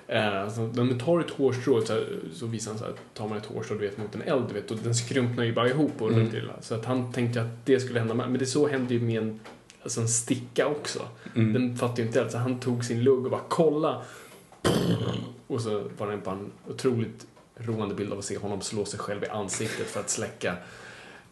Eh, 0.07 0.49
så 0.49 0.61
när 0.61 0.83
man 0.83 0.99
tar 0.99 1.19
ett 1.19 1.29
hårstrå 1.29 1.81
så, 1.81 2.03
så 2.33 2.45
visar 2.45 2.71
han 2.71 2.79
så 2.79 2.85
här, 2.85 2.93
tar 3.13 3.27
man 3.27 3.37
ett 3.37 3.45
hårstrå 3.45 3.77
du 3.77 3.87
vet, 3.87 3.97
mot 3.97 4.15
en 4.15 4.21
eld, 4.21 4.43
du 4.47 4.53
vet, 4.53 4.71
och 4.71 4.77
den 4.77 4.95
skrumpnar 4.95 5.43
ju 5.43 5.53
bara 5.53 5.69
ihop 5.69 6.01
och 6.01 6.11
Mm. 6.11 6.27
mm. 6.27 6.45
Så 6.61 6.75
att 6.75 6.85
han 6.85 7.13
tänkte 7.13 7.41
att 7.41 7.65
det 7.65 7.79
skulle 7.79 7.99
hända 7.99 8.13
med, 8.13 8.29
men 8.29 8.39
det 8.39 8.45
så 8.45 8.67
hände 8.67 8.93
ju 8.93 8.99
med 8.99 9.21
en, 9.21 9.39
alltså 9.83 10.01
en 10.01 10.07
sticka 10.07 10.67
också. 10.67 10.99
Mm. 11.35 11.53
Den 11.53 11.77
fattade 11.77 12.01
ju 12.01 12.07
inte 12.07 12.21
eld, 12.21 12.31
så 12.31 12.37
han 12.37 12.59
tog 12.59 12.85
sin 12.85 13.03
lugg 13.03 13.25
och 13.25 13.31
bara 13.31 13.41
kolla. 13.47 14.01
Och 15.47 15.61
så 15.61 15.89
var 15.97 16.11
det 16.11 16.17
bara 16.17 16.35
en 16.35 16.51
otroligt 16.67 17.27
roande 17.55 17.95
bild 17.95 18.11
av 18.13 18.19
att 18.19 18.25
se 18.25 18.37
honom 18.37 18.61
slå 18.61 18.85
sig 18.85 18.99
själv 18.99 19.23
i 19.23 19.27
ansiktet 19.27 19.87
för 19.87 19.99
att 19.99 20.09
släcka 20.09 20.55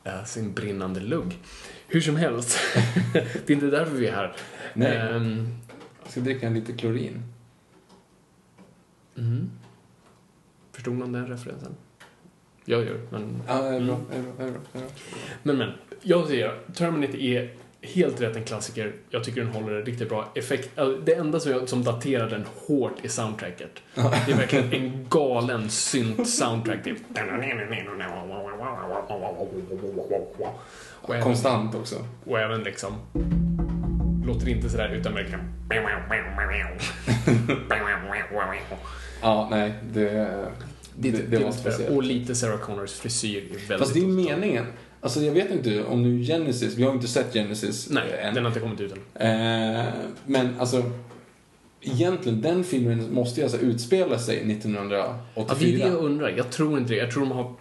eh, 0.04 0.24
sin 0.24 0.54
brinnande 0.54 1.00
lugg. 1.00 1.40
Hur 1.88 2.02
som 2.02 2.16
helst, 2.16 2.60
det 3.14 3.50
är 3.50 3.52
inte 3.52 3.66
därför 3.70 3.96
vi 3.96 4.08
är 4.08 4.12
här. 4.16 4.36
Nej. 4.74 4.98
Ehm, 4.98 5.48
Jag 6.04 6.12
ska 6.12 6.20
dricka 6.22 6.48
en 6.48 6.54
lite 6.54 6.74
klorin. 6.74 7.24
mm. 9.18 9.50
Förstod 10.72 10.94
någon 10.94 11.12
den 11.12 11.28
referensen? 11.28 11.76
Jag 12.66 12.86
gör, 12.86 13.02
men... 13.10 13.42
Ja, 13.48 13.62
det 13.62 13.68
är 13.68 13.80
bra. 13.86 13.96
Mm. 14.14 14.28
Är 14.28 14.34
bra, 14.34 14.46
är 14.46 14.52
bra, 14.52 14.62
är 14.74 14.80
bra. 14.80 14.90
Men, 15.44 15.58
men. 15.58 15.72
Jag 16.02 16.28
säger, 16.28 16.60
Terminator 16.74 17.16
är 17.20 17.54
helt 17.86 18.22
rätt 18.22 18.36
en 18.36 18.44
klassiker. 18.44 18.94
Jag 19.10 19.24
tycker 19.24 19.42
den 19.42 19.50
håller 19.52 19.82
riktigt 19.82 20.10
bra 20.10 20.32
effekt. 20.36 20.80
alltså, 20.80 21.02
Det 21.02 21.14
enda 21.16 21.40
som, 21.40 21.52
jag, 21.52 21.70
som 21.70 21.84
daterar 21.84 22.30
den 22.30 22.46
hårt 22.68 23.06
är 23.06 23.10
soundtracket. 23.10 23.72
Det 23.96 24.32
är 24.32 24.38
verkligen 24.38 24.74
en 24.74 25.08
galen 25.10 25.70
synt-soundtrack. 25.70 26.80
Det 26.84 26.90
är... 26.90 26.96
Och 31.02 31.10
även, 31.14 31.24
Konstant 31.24 31.76
också. 31.76 31.96
och 32.26 32.40
även 32.40 32.64
liksom... 32.64 32.94
Låter 34.28 34.50
inte 34.50 34.70
sådär 34.70 34.90
utan 34.94 35.14
verkligen... 35.14 35.40
Ja, 39.22 39.48
nej, 39.52 39.74
det, 39.94 40.10
det, 40.96 41.12
det, 41.12 41.22
det 41.30 41.38
var 41.38 41.48
Och 41.48 41.54
speciellt. 41.54 42.06
lite 42.06 42.36
Sarah 42.36 42.58
Connors 42.60 42.94
frisyr 42.94 43.38
är 43.38 43.42
väldigt... 43.42 43.80
Fast 43.80 43.94
det 43.94 44.00
är 44.00 44.02
ju 44.02 44.08
meningen. 44.08 44.66
Alltså 45.06 45.22
jag 45.22 45.34
vet 45.34 45.52
inte 45.52 45.84
om 45.84 46.04
nu 46.04 46.24
Genesis, 46.24 46.76
vi 46.76 46.84
har 46.84 46.94
inte 46.94 47.08
sett 47.08 47.34
Genesis 47.34 47.90
Nej, 47.90 48.04
eh, 48.20 48.28
än. 48.28 48.34
den 48.34 48.44
har 48.44 48.50
inte 48.52 48.60
kommit 48.60 48.82
ut 48.82 48.94
än. 49.14 49.78
Eh, 49.78 49.86
men 50.26 50.60
alltså, 50.60 50.92
egentligen 51.82 52.42
den 52.42 52.64
filmen 52.64 53.14
måste 53.14 53.40
ju 53.40 53.44
alltså 53.44 53.60
utspela 53.60 54.20
sig 54.20 54.52
1984. 54.52 55.20
Ja, 55.36 55.56
det 55.60 55.74
är 55.74 55.78
det 55.78 55.88
jag 55.88 56.04
undrar. 56.04 56.30
Jag 56.30 56.52
tror 56.52 56.78
inte 56.78 56.94
det. 56.94 57.00
Jag 57.00 57.12
tror 57.12 57.24
de 57.24 57.32
har 57.32 57.54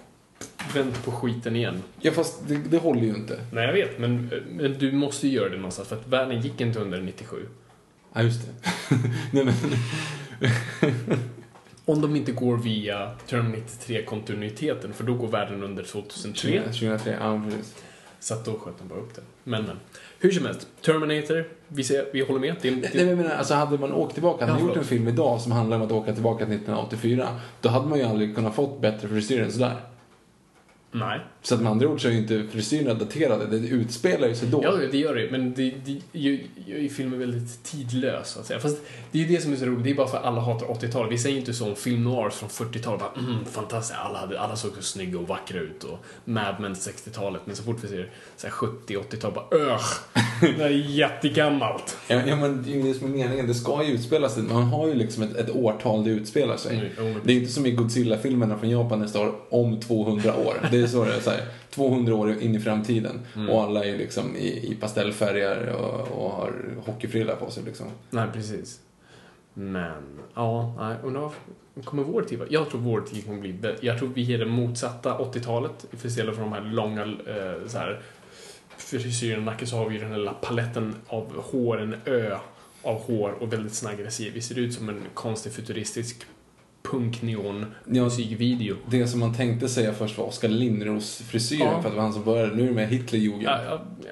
vänt 0.74 1.05
på 1.05 1.11
skiten 1.11 1.57
igen. 1.57 1.82
Ja, 2.01 2.12
fast 2.12 2.49
det, 2.49 2.61
det 2.70 2.78
håller 2.78 3.03
ju 3.03 3.09
inte. 3.14 3.40
Nej, 3.53 3.66
jag 3.66 3.72
vet. 3.72 3.99
Men, 3.99 4.30
men 4.51 4.78
du 4.78 4.92
måste 4.92 5.28
ju 5.28 5.34
göra 5.34 5.49
det 5.49 5.57
någonstans. 5.57 5.88
För 5.88 5.97
att 5.97 6.09
världen 6.09 6.40
gick 6.40 6.61
inte 6.61 6.80
under 6.80 7.01
97. 7.01 7.36
Ja, 8.14 8.22
just 8.22 8.40
det. 8.47 8.72
Nej, 9.32 9.45
men, 9.45 9.55
Om 11.85 12.01
de 12.03 12.16
inte 12.16 12.32
går 12.32 12.57
via 12.57 13.11
Terminator 13.26 13.62
3-kontinuiteten. 13.87 14.93
För 14.93 15.05
då 15.05 15.14
går 15.14 15.28
världen 15.28 15.62
under 15.62 15.82
2003. 15.85 16.62
2003, 16.62 17.16
ja 17.20 17.43
precis. 17.45 17.74
Så 18.20 18.35
att 18.35 18.45
då 18.45 18.59
sköt 18.59 18.78
de 18.78 18.89
bara 18.89 18.99
upp 18.99 19.14
det. 19.14 19.22
Men, 19.45 19.62
men. 19.64 19.76
Hur 20.18 20.30
som 20.30 20.47
helst. 20.47 20.68
Terminator. 20.82 21.49
Vi, 21.68 21.85
ser, 21.85 22.07
vi 22.12 22.20
håller 22.20 22.41
med. 22.41 22.57
Det, 22.62 22.68
är- 22.68 22.72
Nej, 22.76 22.91
men 22.95 23.09
jag 23.09 23.16
menar, 23.18 23.30
alltså 23.37 23.55
hade 23.55 23.78
man 23.78 23.93
åkt 23.93 24.14
tillbaka, 24.14 24.45
hade 24.47 24.53
Ja, 24.59 24.59
man 24.64 24.68
gjort 24.68 24.76
en 24.76 24.85
film 24.85 25.09
idag 25.09 25.41
som 25.41 25.53
handlar 25.53 25.76
om 25.76 25.82
att 25.82 25.93
åka 25.93 26.12
tillbaka 26.14 26.45
till 26.45 26.55
1984, 26.55 27.28
då 27.61 27.68
hade 27.68 27.87
man 27.89 27.99
ju 27.99 28.05
aldrig 28.05 28.35
kunnat 28.35 28.55
fått 28.55 28.80
bättre 28.80 29.09
frisyr 29.09 29.41
än 29.43 29.53
sådär. 29.53 29.76
nej. 30.93 31.20
Så 31.45 31.55
att 31.55 31.61
med 31.61 31.72
andra 31.72 31.88
ord 31.88 32.03
så 32.03 32.09
är 32.09 32.12
ju 32.12 32.18
inte 32.18 32.45
frisyrerna 32.53 32.95
daterade, 32.95 33.47
det 33.47 33.68
utspelar 33.68 34.28
ju 34.28 34.34
sig 34.34 34.49
då. 34.49 34.61
Ja, 34.62 34.72
det 34.92 34.99
gör 34.99 35.14
det. 35.14 35.30
Men 35.30 35.55
det, 35.55 35.74
det 35.84 36.01
gör 36.12 36.78
ju 36.78 36.88
filmen 36.88 37.18
väldigt 37.18 37.64
tidlös, 37.64 38.28
så 38.30 38.40
att 38.40 38.47
säga. 38.47 38.61
Fast 38.61 38.78
det 39.12 39.18
är 39.18 39.22
ju 39.22 39.36
det 39.36 39.42
som 39.42 39.53
är 39.53 39.57
så 39.57 39.64
roligt. 39.64 39.84
Det 39.84 39.90
är 39.90 39.95
bara 39.95 40.07
för 40.07 40.16
att 40.18 40.24
alla 40.24 40.40
hatar 40.40 40.66
80-talet. 40.66 41.12
Vi 41.12 41.18
säger 41.18 41.38
inte 41.38 41.55
så 41.55 41.66
om 41.66 41.76
film 41.76 42.05
noir 42.05 42.30
från 42.30 42.49
40-talet. 42.49 43.01
Bara, 43.01 43.24
mm, 43.26 43.45
fantastiskt. 43.45 43.99
Alla, 43.99 44.18
hade, 44.18 44.40
alla 44.40 44.57
såg 44.57 44.70
så 44.76 44.82
snygga 44.82 45.18
och 45.18 45.28
vackra 45.28 45.61
ut. 45.61 45.84
Och 45.84 45.99
Mad 46.24 46.55
Men 46.61 46.74
60-talet. 46.74 47.40
Men 47.45 47.57
så 47.57 47.62
fort 47.62 47.76
vi 47.84 47.88
ser 47.88 48.11
så 48.36 48.47
här 48.47 48.55
70-80-tal, 48.55 49.32
bara 49.32 49.59
öh! 49.61 49.80
Det 50.40 50.64
är 50.64 50.70
jättegammalt. 50.70 51.97
Ja, 52.09 52.20
ja, 52.26 52.36
men 52.36 52.62
det 52.62 52.70
är 52.70 52.76
ju 52.76 52.82
det 52.82 52.95
som 52.99 53.07
är 53.07 53.16
meningen. 53.16 53.47
Det 53.47 53.55
ska 53.55 53.84
ju 53.84 53.92
utspela 53.92 54.28
sig. 54.28 54.42
Man 54.42 54.62
har 54.62 54.88
ju 54.88 54.95
liksom 54.95 55.22
ett, 55.22 55.36
ett 55.36 55.51
årtal 55.51 56.05
det 56.05 56.11
utspelar 56.11 56.57
sig. 56.57 56.92
Mm, 56.99 57.14
Det 57.24 57.32
är 57.32 57.36
inte 57.36 57.53
som 57.53 57.66
i 57.66 57.70
Godzilla-filmerna 57.70 58.59
från 58.59 58.70
Japan 58.70 59.01
det 59.01 59.09
står 59.09 59.34
om 59.49 59.80
200 59.80 60.36
år. 60.36 60.68
Det 60.70 60.80
är 60.80 60.86
så 60.86 61.05
det 61.05 61.14
är. 61.14 61.20
Så 61.20 61.30
här, 61.35 61.47
200 61.70 62.14
år 62.14 62.41
in 62.41 62.55
i 62.55 62.61
framtiden. 62.61 63.20
Mm. 63.37 63.51
Och 63.51 63.62
alla 63.62 63.85
är 63.85 63.99
liksom 63.99 64.37
i, 64.37 64.72
i 64.72 64.76
pastellfärger 64.80 65.68
och, 65.68 66.24
och 66.24 66.30
har 66.30 66.53
hockeyfrilla 66.87 67.37
på 67.37 67.51
sig 67.51 67.62
liksom. 67.64 67.87
Nej, 68.11 68.26
precis. 68.32 68.80
Men, 69.55 70.20
ja, 70.35 70.74
nej, 70.78 70.97
undrar 71.03 71.30
kommer 71.85 72.03
vår 72.03 72.22
tid 72.22 72.39
vara? 72.39 72.49
Jag 72.51 72.70
tror 72.70 72.80
vår 72.80 73.01
tid 73.01 73.24
kommer 73.24 73.41
bli 73.41 73.53
bättre. 73.53 73.87
Jag 73.87 73.99
tror 73.99 74.09
vi 74.09 74.35
är 74.35 74.39
det 74.39 74.47
motsatta 74.47 75.18
80-talet. 75.18 75.87
Istället 76.05 76.35
för 76.35 76.43
de 76.43 76.53
här 76.53 76.61
långa 76.61 77.03
eh, 77.03 77.66
så 77.66 77.78
här, 77.78 78.01
frisyren 78.76 79.45
nacke 79.45 79.66
så 79.66 79.76
har 79.76 79.89
vi 79.89 79.99
den 79.99 80.11
här 80.11 80.18
lilla 80.18 80.35
paletten 80.35 80.95
av 81.07 81.43
hår, 81.51 81.80
en 81.80 81.97
ö 82.05 82.37
av 82.82 83.01
hår 83.01 83.35
och 83.41 83.53
väldigt 83.53 83.74
sån 83.74 83.91
aggressiv. 83.91 84.32
Vi 84.35 84.41
ser 84.41 84.59
ut 84.59 84.74
som 84.74 84.89
en 84.89 85.03
konstig 85.14 85.53
futuristisk 85.53 86.26
punk-neon 86.91 87.66
musikvideo. 87.85 88.76
Det 88.91 89.07
som 89.07 89.20
man 89.20 89.35
tänkte 89.35 89.68
säga 89.68 89.93
först 89.93 90.18
var 90.18 90.24
Oskar 90.24 90.49
Lindros 90.49 91.22
frisyren 91.28 91.66
Ja. 91.66 91.70
för 91.82 91.89
att 91.89 91.93
det 91.95 91.97
var 91.97 92.03
han 92.03 92.12
som 92.12 92.24
började. 92.24 92.55
Nu 92.57 92.62
är 92.62 92.66
det 92.66 92.72
med 92.74 92.89
Hitlerjugend. 92.89 93.43
Ja, 93.43 93.61
ja, 93.64 93.82
ja. 94.07 94.11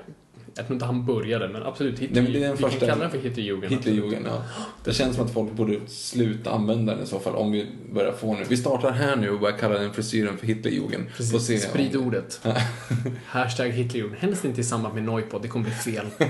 Jag 0.55 0.67
tror 0.67 0.75
inte 0.75 0.87
han 0.87 1.07
började, 1.07 1.49
men 1.49 1.63
absolut. 1.63 1.99
Hitler, 1.99 2.15
Nej, 2.15 2.23
men 2.23 2.33
det 2.33 2.39
är 2.39 2.49
den 2.49 2.57
vi 2.57 2.63
kan 2.63 2.71
första- 2.71 2.87
kalla 2.87 3.03
den 3.03 3.11
för 3.11 3.19
Hitlerjugend. 3.19 3.73
Hitlerjugend, 3.73 4.27
ja. 4.27 4.43
Det 4.85 4.93
känns 4.93 5.17
som 5.17 5.25
att 5.25 5.33
folk 5.33 5.53
borde 5.53 5.81
sluta 5.87 6.51
använda 6.51 6.95
den 6.95 7.05
i 7.05 7.07
så 7.07 7.19
fall 7.21 7.35
om 7.35 7.53
vi 7.53 7.67
börjar 7.95 8.13
få 8.13 8.35
nu. 8.35 8.45
Vi 8.49 8.57
startar 8.57 8.91
här 8.91 9.17
nu 9.17 9.31
och 9.31 9.41
börjar 9.41 9.59
kalla 9.59 9.79
den 9.79 9.93
frisyren 9.93 10.37
för 10.39 10.47
Hitlerjugend. 10.47 11.05
Får 11.17 11.25
se 11.25 11.33
Precis, 11.33 11.65
om- 11.65 11.71
sprid 11.71 11.97
ordet. 11.97 12.41
Hashtag 13.27 13.69
Hitlerjugend. 13.71 14.17
Helst 14.19 14.45
inte 14.45 14.61
i 14.61 14.65
samband 14.65 14.95
med 14.95 15.05
Noipod, 15.05 15.43
det 15.43 15.49
kommer 15.49 15.65
bli 15.65 15.75
fel. 15.75 16.07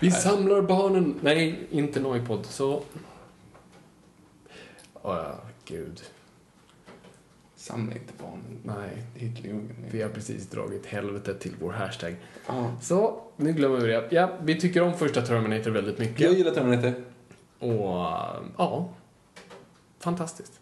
Vi 0.00 0.10
samlar 0.10 0.62
barnen. 0.62 1.14
Nej, 1.20 1.58
inte 1.70 2.00
Noipod. 2.00 2.46
Så... 2.46 2.82
Åh, 5.02 5.34
gud. 5.64 6.00
Samla 7.56 7.92
inte 7.92 8.12
barnen. 8.18 8.58
Nej, 8.62 9.02
Hitlerjugend. 9.14 9.70
vi 9.90 10.02
har 10.02 10.08
precis 10.08 10.46
dragit 10.46 10.86
helvetet 10.86 11.40
till 11.40 11.52
vår 11.60 11.72
hashtag. 11.72 12.16
Ja. 12.46 12.76
Så, 12.80 13.22
nu 13.36 13.52
glömmer 13.52 13.80
vi 13.80 13.86
det. 13.86 14.08
Ja, 14.10 14.30
vi 14.42 14.60
tycker 14.60 14.82
om 14.82 14.98
första 14.98 15.22
Terminator 15.22 15.70
väldigt 15.70 15.98
mycket. 15.98 16.20
Jag 16.20 16.32
gillar 16.32 16.50
Terminator. 16.50 16.94
Och, 17.58 17.72
ja. 18.56 18.88
Fantastiskt. 19.98 20.60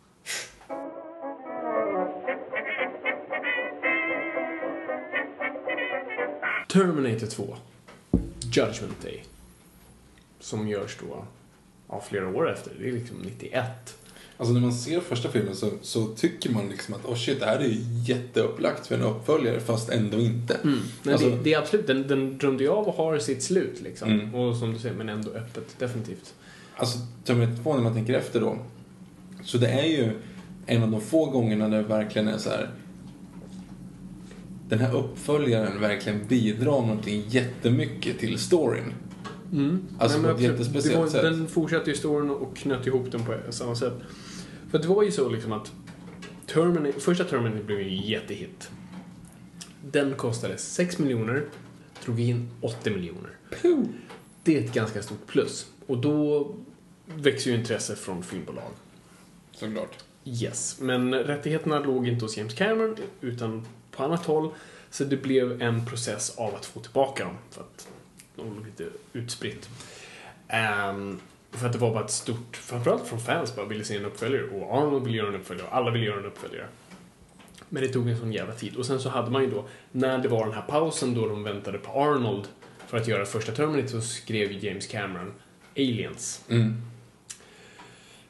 Terminator 6.68 7.26
2. 7.26 7.56
Judgment 8.52 9.02
Day. 9.02 9.24
Som 10.40 10.68
görs 10.68 10.98
då 11.00 11.24
ja, 11.88 12.00
flera 12.00 12.28
år 12.28 12.50
efter. 12.50 12.72
Det 12.78 12.88
är 12.88 12.92
liksom 12.92 13.16
91. 13.16 13.99
Alltså 14.40 14.54
när 14.54 14.60
man 14.60 14.72
ser 14.72 15.00
första 15.00 15.28
filmen 15.28 15.56
så, 15.56 15.70
så 15.82 16.06
tycker 16.06 16.50
man 16.50 16.68
liksom 16.68 16.94
att 16.94 17.04
oh 17.04 17.14
shit, 17.14 17.40
det 17.40 17.46
här 17.46 17.58
är 17.58 17.76
jätteupplagt 18.08 18.86
för 18.86 18.94
en 18.94 19.02
uppföljare 19.02 19.60
fast 19.60 19.90
ändå 19.90 20.18
inte. 20.18 20.56
Men 20.62 21.12
Alltså- 21.12 21.30
det, 21.30 21.36
det 21.42 21.54
är 21.54 21.58
absolut, 21.58 21.86
den, 21.86 22.08
den 22.08 22.38
drömde 22.38 22.64
ju 22.64 22.70
av 22.70 22.88
och 22.88 22.94
har 22.94 23.18
sitt 23.18 23.42
slut 23.42 23.80
liksom. 23.82 24.10
Mm. 24.10 24.34
Och 24.34 24.56
som 24.56 24.72
du 24.72 24.78
säger, 24.78 24.94
men 24.94 25.08
ändå 25.08 25.30
öppet. 25.30 25.78
Definitivt. 25.78 26.34
Alltså 26.76 26.98
Terminator 27.24 27.62
2 27.62 27.74
när 27.74 27.82
man 27.82 27.94
tänker 27.94 28.14
efter 28.14 28.40
då. 28.40 28.58
Så 29.44 29.58
det 29.58 29.68
är 29.68 29.86
ju 29.86 30.10
en 30.66 30.82
av 30.82 30.90
de 30.90 31.00
få 31.00 31.26
gångerna 31.26 31.68
där 31.68 31.76
det 31.82 31.88
verkligen 31.88 32.28
är 32.28 32.38
så 32.38 32.50
här. 32.50 32.70
Den 34.68 34.78
här 34.78 34.96
uppföljaren 34.96 35.80
verkligen 35.80 36.26
bidrar 36.28 36.64
någonting 36.80 37.24
jättemycket 37.28 38.18
till 38.18 38.38
storyn. 38.38 38.92
Alltså 39.98 40.18
Nej, 40.18 40.30
på 40.30 40.36
ett 40.36 40.42
jättespeciellt 40.42 41.10
sätt. 41.10 41.22
Den 41.22 41.46
fortsatte 41.48 41.90
ju 41.90 41.96
storyn 41.96 42.30
och 42.30 42.56
knöt 42.56 42.86
ihop 42.86 43.12
den 43.12 43.24
på 43.24 43.34
samma 43.50 43.74
sätt. 43.74 43.94
För 44.70 44.78
det 44.78 44.88
var 44.88 45.02
ju 45.02 45.10
så 45.10 45.28
liksom 45.28 45.52
att 45.52 45.72
Terminator, 46.46 47.00
första 47.00 47.24
Terminator 47.24 47.62
blev 47.62 47.80
ju 47.80 47.88
en 47.88 47.96
jättehit. 47.96 48.70
Den 49.84 50.14
kostade 50.14 50.58
6 50.58 50.98
miljoner, 50.98 51.44
drog 52.04 52.20
in 52.20 52.50
80 52.60 52.90
miljoner. 52.90 53.30
Det 54.42 54.58
är 54.58 54.64
ett 54.64 54.72
ganska 54.72 55.02
stort 55.02 55.26
plus. 55.26 55.66
Och 55.86 55.98
då 55.98 56.48
växer 57.06 57.50
ju 57.50 57.56
intresset 57.56 57.98
från 57.98 58.22
filmbolag. 58.22 58.70
Såklart. 59.52 60.04
Yes, 60.24 60.80
men 60.80 61.14
rättigheterna 61.14 61.78
låg 61.78 62.08
inte 62.08 62.24
hos 62.24 62.36
James 62.36 62.54
Cameron 62.54 62.96
utan 63.20 63.66
på 63.90 64.04
annat 64.04 64.26
håll. 64.26 64.50
Så 64.90 65.04
det 65.04 65.16
blev 65.16 65.62
en 65.62 65.86
process 65.86 66.38
av 66.38 66.54
att 66.54 66.66
få 66.66 66.80
tillbaka 66.80 67.24
dem. 67.24 67.36
För 67.50 67.60
att 67.60 67.88
de 68.36 68.54
låg 68.54 68.66
lite 68.66 68.86
utspritt. 69.12 69.68
Ehm, 70.48 71.20
för 71.50 71.66
att 71.66 71.72
det 71.72 71.78
var 71.78 71.92
bara 71.92 72.04
ett 72.04 72.10
stort, 72.10 72.56
framförallt 72.56 73.06
från 73.06 73.20
fans, 73.20 73.56
bara 73.56 73.66
ville 73.66 73.84
se 73.84 73.96
en 73.96 74.04
uppföljare. 74.04 74.44
Och 74.44 74.78
Arnold 74.78 75.04
ville 75.04 75.16
göra 75.16 75.28
en 75.28 75.34
uppföljare 75.34 75.68
och 75.68 75.76
alla 75.76 75.90
ville 75.90 76.04
göra 76.04 76.18
en 76.18 76.26
uppföljare. 76.26 76.66
Men 77.68 77.82
det 77.82 77.88
tog 77.88 78.08
en 78.08 78.18
sån 78.18 78.32
jävla 78.32 78.54
tid. 78.54 78.76
Och 78.76 78.86
sen 78.86 79.00
så 79.00 79.08
hade 79.08 79.30
man 79.30 79.42
ju 79.42 79.50
då, 79.50 79.64
när 79.92 80.18
det 80.18 80.28
var 80.28 80.44
den 80.44 80.54
här 80.54 80.62
pausen 80.62 81.14
då 81.14 81.28
de 81.28 81.42
väntade 81.42 81.78
på 81.78 81.92
Arnold 81.92 82.48
för 82.86 82.96
att 82.96 83.08
göra 83.08 83.24
första 83.24 83.52
Terminator 83.52 83.88
så 83.88 84.00
skrev 84.00 84.52
ju 84.52 84.68
James 84.68 84.86
Cameron 84.86 85.32
Aliens. 85.76 86.44
Mm. 86.48 86.82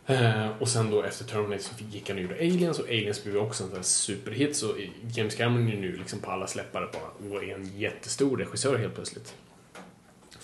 Eh, 0.06 0.48
och 0.58 0.68
sen 0.68 0.90
då 0.90 1.02
efter 1.02 1.24
Terminator 1.24 1.62
så 1.78 1.84
gick 1.84 2.08
han 2.08 2.16
och 2.16 2.22
gjorde 2.22 2.34
Aliens 2.34 2.78
och 2.78 2.88
Aliens 2.88 3.24
blev 3.24 3.36
också 3.36 3.64
en 3.64 3.70
sån 3.70 3.84
superhit 3.84 4.56
så 4.56 4.74
James 5.14 5.34
Cameron 5.34 5.68
är 5.68 5.76
nu 5.76 5.96
liksom 5.96 6.18
på 6.18 6.30
alla 6.30 6.46
släppare 6.46 6.88
bara 6.92 7.30
och 7.36 7.44
är 7.44 7.54
en 7.54 7.78
jättestor 7.78 8.36
regissör 8.36 8.78
helt 8.78 8.94
plötsligt. 8.94 9.34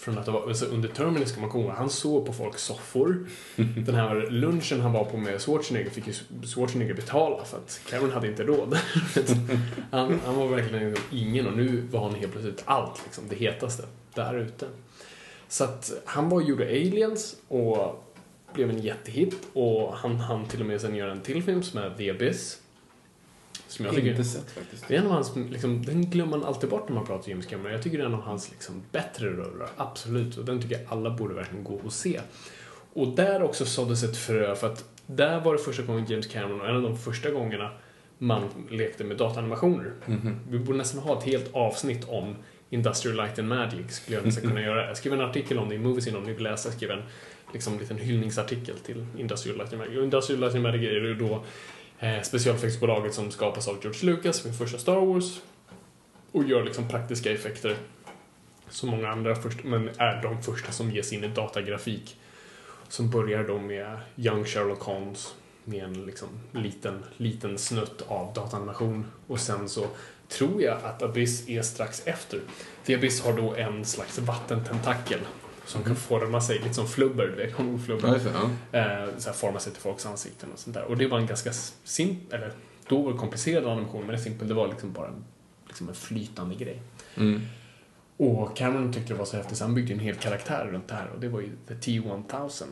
Från 0.06 0.18
att 0.18 0.28
vara, 0.28 0.48
alltså 0.48 0.66
under 0.66 0.88
Terminator 0.88 1.26
ska 1.26 1.40
man 1.40 1.50
komma 1.50 1.64
ihåg, 1.64 1.72
han 1.72 1.90
såg 1.90 2.26
på 2.26 2.32
folks 2.32 2.62
soffor. 2.62 3.26
Den 3.56 3.94
här 3.94 4.30
lunchen 4.30 4.80
han 4.80 4.92
var 4.92 5.04
på 5.04 5.16
med 5.16 5.40
Schwarzenegger 5.40 5.90
fick 5.90 6.06
ju 6.06 6.12
Schwarzenegger 6.46 6.94
betala 6.94 7.44
för 7.44 7.56
att 7.56 7.80
Cameron 7.90 8.10
hade 8.10 8.28
inte 8.28 8.42
råd. 8.42 8.78
han, 9.90 10.20
han 10.24 10.36
var 10.36 10.48
verkligen 10.48 10.96
ingen 11.12 11.46
och 11.46 11.56
nu 11.56 11.88
var 11.90 12.00
han 12.00 12.14
helt 12.14 12.32
plötsligt 12.32 12.62
allt, 12.64 13.02
liksom, 13.04 13.24
det 13.28 13.36
hetaste 13.36 13.82
där 14.14 14.38
ute. 14.38 14.66
Så 15.48 15.64
att 15.64 15.92
han 16.04 16.28
var 16.28 16.40
gjorde 16.40 16.64
Aliens 16.64 17.36
och 17.48 18.04
blev 18.52 18.70
en 18.70 18.78
jättehit 18.78 19.34
och 19.52 19.96
han 19.96 20.16
hann 20.16 20.48
till 20.48 20.60
och 20.60 20.66
med 20.66 20.80
sen 20.80 20.94
göra 20.94 21.12
en 21.12 21.20
till 21.20 21.42
film 21.42 21.62
som 21.62 21.78
är 21.80 21.94
The 21.94 22.10
Abyss. 22.10 22.58
Som 23.68 23.84
jag 23.84 23.94
tycker, 23.94 24.10
inte 24.10 24.24
sett 24.24 24.50
faktiskt. 24.50 24.88
Det 24.88 24.94
är 24.94 25.00
en 25.00 25.06
av 25.06 25.12
hans, 25.12 25.36
liksom, 25.36 25.84
den 25.84 26.10
glömmer 26.10 26.36
man 26.36 26.44
alltid 26.44 26.70
bort 26.70 26.88
när 26.88 26.94
man 26.94 27.06
pratar 27.06 27.30
James 27.30 27.46
Cameron. 27.46 27.72
Jag 27.72 27.82
tycker 27.82 27.98
det 27.98 28.04
är 28.04 28.08
en 28.08 28.14
av 28.14 28.22
hans 28.22 28.50
liksom, 28.50 28.82
bättre 28.92 29.30
rullar, 29.30 29.68
absolut. 29.76 30.36
Och 30.36 30.44
den 30.44 30.62
tycker 30.62 30.74
jag 30.74 30.84
alla 30.88 31.10
borde 31.10 31.34
verkligen 31.34 31.64
gå 31.64 31.74
och 31.74 31.92
se. 31.92 32.20
Och 32.92 33.08
där 33.08 33.42
också 33.42 33.64
såddes 33.64 34.02
ett 34.02 34.16
frö 34.16 34.54
för 34.54 34.66
att 34.66 34.84
där 35.06 35.40
var 35.40 35.52
det 35.52 35.58
första 35.58 35.82
gången 35.82 36.06
James 36.08 36.26
Cameron, 36.26 36.60
och 36.60 36.68
en 36.68 36.76
av 36.76 36.82
de 36.82 36.98
första 36.98 37.30
gångerna 37.30 37.70
man 38.18 38.48
lekte 38.70 39.04
med 39.04 39.16
dataanimationer. 39.16 39.92
Mm 40.06 40.20
-hmm. 40.20 40.36
Vi 40.50 40.58
borde 40.58 40.78
nästan 40.78 41.00
ha 41.00 41.18
ett 41.18 41.24
helt 41.24 41.54
avsnitt 41.54 42.08
om 42.08 42.34
Industrial 42.70 43.16
Light 43.16 43.38
and 43.38 43.48
Magic 43.48 43.90
skulle 43.90 44.16
jag 44.16 44.26
nästan 44.26 44.48
kunna 44.48 44.62
göra. 44.62 44.86
Jag 44.86 44.96
skrev 44.96 45.12
en 45.12 45.20
artikel 45.20 45.58
om 45.58 45.68
det 45.68 45.74
i 45.74 45.78
Moviesin 45.78 46.16
om 46.16 46.24
ni 46.24 46.32
vill 46.32 46.42
läsa. 46.42 46.68
Jag 46.68 46.76
skrev 46.76 46.90
en 46.90 47.02
liksom, 47.52 47.78
liten 47.78 47.98
hyllningsartikel 47.98 48.78
till 48.78 49.06
Industrial 49.18 49.58
Light 49.58 49.72
and 49.72 49.78
Magic. 49.78 49.98
Och 49.98 50.04
Industrial 50.04 50.40
Light 50.40 50.54
and 50.54 50.62
Magic 50.62 50.82
är 50.82 50.92
ju 50.92 51.14
då 51.14 51.44
eh, 51.98 52.22
specialeffektsbolaget 52.22 53.14
som 53.14 53.30
skapas 53.30 53.68
av 53.68 53.78
George 53.82 54.06
Lucas 54.06 54.40
för 54.40 54.50
första 54.50 54.78
Star 54.78 55.00
Wars 55.06 55.40
och 56.32 56.44
gör 56.44 56.64
liksom 56.64 56.88
praktiska 56.88 57.32
effekter 57.32 57.76
som 58.68 58.88
många 58.88 59.08
andra 59.08 59.34
först, 59.34 59.64
men 59.64 59.90
är 59.98 60.22
de 60.22 60.42
första 60.42 60.72
som 60.72 60.90
ges 60.90 61.12
in 61.12 61.24
i 61.24 61.28
datagrafik. 61.28 62.16
Som 62.88 63.10
börjar 63.10 63.44
då 63.44 63.58
med 63.58 63.98
Young 64.16 64.44
Sherlock 64.44 64.82
Holmes 64.82 65.34
med 65.64 65.84
en 65.84 66.06
liksom 66.06 66.28
liten, 66.52 67.04
liten 67.16 67.58
snutt 67.58 68.02
av 68.08 68.32
datanimation 68.34 69.06
och 69.26 69.40
sen 69.40 69.68
så 69.68 69.86
tror 70.28 70.62
jag 70.62 70.78
att 70.82 71.02
Abyss 71.02 71.48
är 71.48 71.62
strax 71.62 72.02
efter. 72.06 72.40
The 72.84 72.94
Abyss 72.94 73.22
har 73.22 73.32
då 73.32 73.54
en 73.54 73.84
slags 73.84 74.18
vattententakel 74.18 75.20
som 75.66 75.82
kan 75.82 75.96
forma 75.96 76.40
sig, 76.40 76.58
lite 76.58 76.74
som 76.74 76.88
flubber, 76.88 77.26
du 77.26 77.34
vet, 77.34 77.54
flubber. 77.84 78.20
Ja, 78.72 78.78
eh, 78.78 79.08
så 79.18 79.32
forma 79.32 79.60
sig 79.60 79.72
till 79.72 79.82
folks 79.82 80.06
ansikten 80.06 80.48
och 80.52 80.58
sånt 80.58 80.74
där. 80.74 80.84
Och 80.84 80.96
det 80.96 81.06
var 81.06 81.18
en 81.18 81.26
ganska 81.26 81.52
simpel, 81.84 82.38
eller 82.38 82.52
då 82.88 83.02
var 83.02 83.12
det 83.12 83.18
komplicerad 83.18 83.66
animation, 83.66 84.06
men 84.06 84.16
det 84.16 84.22
simpel, 84.22 84.48
det 84.48 84.54
var 84.54 84.68
liksom 84.68 84.92
bara 84.92 85.06
en, 85.06 85.24
liksom 85.66 85.88
en 85.88 85.94
flytande 85.94 86.54
grej. 86.54 86.82
Mm. 87.16 87.40
Och 88.16 88.56
Cameron 88.56 88.92
tyckte 88.92 89.12
det 89.12 89.18
var 89.18 89.24
så 89.24 89.36
häftigt 89.36 89.58
så 89.58 89.64
han 89.64 89.74
byggde 89.74 89.92
en 89.92 89.98
hel 89.98 90.14
karaktär 90.14 90.68
runt 90.72 90.88
det 90.88 90.94
här 90.94 91.10
och 91.14 91.20
det 91.20 91.28
var 91.28 91.40
ju 91.40 91.50
The 91.68 91.74
T-1000. 91.74 92.64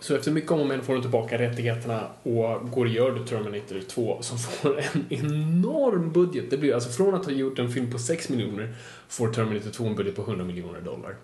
Så 0.00 0.16
efter 0.16 0.30
mycket 0.30 0.50
om 0.50 0.60
och 0.60 0.66
men 0.66 0.82
får 0.82 0.94
du 0.94 1.00
tillbaka 1.00 1.38
rättigheterna 1.38 2.06
och 2.22 2.70
går 2.70 2.84
och 2.84 2.90
gör 2.90 3.18
The 3.18 3.24
Terminator 3.24 3.80
2 3.88 4.18
som 4.20 4.38
får 4.38 4.78
en 4.78 5.06
enorm 5.08 6.12
budget. 6.12 6.50
Det 6.50 6.58
blir 6.58 6.74
alltså 6.74 6.90
från 6.90 7.14
att 7.14 7.24
ha 7.24 7.32
gjort 7.32 7.58
en 7.58 7.72
film 7.72 7.92
på 7.92 7.98
6 7.98 8.28
miljoner 8.28 8.74
får 9.08 9.32
Terminator 9.32 9.70
2 9.70 9.86
en 9.86 9.94
budget 9.94 10.16
på 10.16 10.22
100 10.22 10.44
miljoner 10.44 10.80
dollar. 10.80 11.16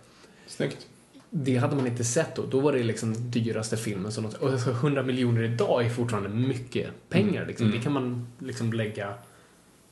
Snyggt. 0.57 0.87
Det 1.31 1.57
hade 1.57 1.77
man 1.77 1.87
inte 1.87 2.05
sett 2.05 2.37
då. 2.37 2.47
Då 2.47 2.61
var 2.61 2.73
det 2.73 2.83
liksom 2.83 3.31
dyraste 3.31 3.77
filmen. 3.77 4.13
Så 4.13 4.21
något, 4.21 4.35
och 4.35 4.53
100 4.53 5.03
miljoner 5.03 5.43
idag 5.43 5.85
är 5.85 5.91
fortfarande 5.91 6.29
mycket 6.29 6.91
pengar. 7.09 7.37
Mm. 7.37 7.49
Liksom. 7.49 7.67
Mm. 7.67 7.79
Det 7.79 7.85
kan 7.85 7.93
man 7.93 8.27
liksom 8.39 8.73
lägga, 8.73 9.15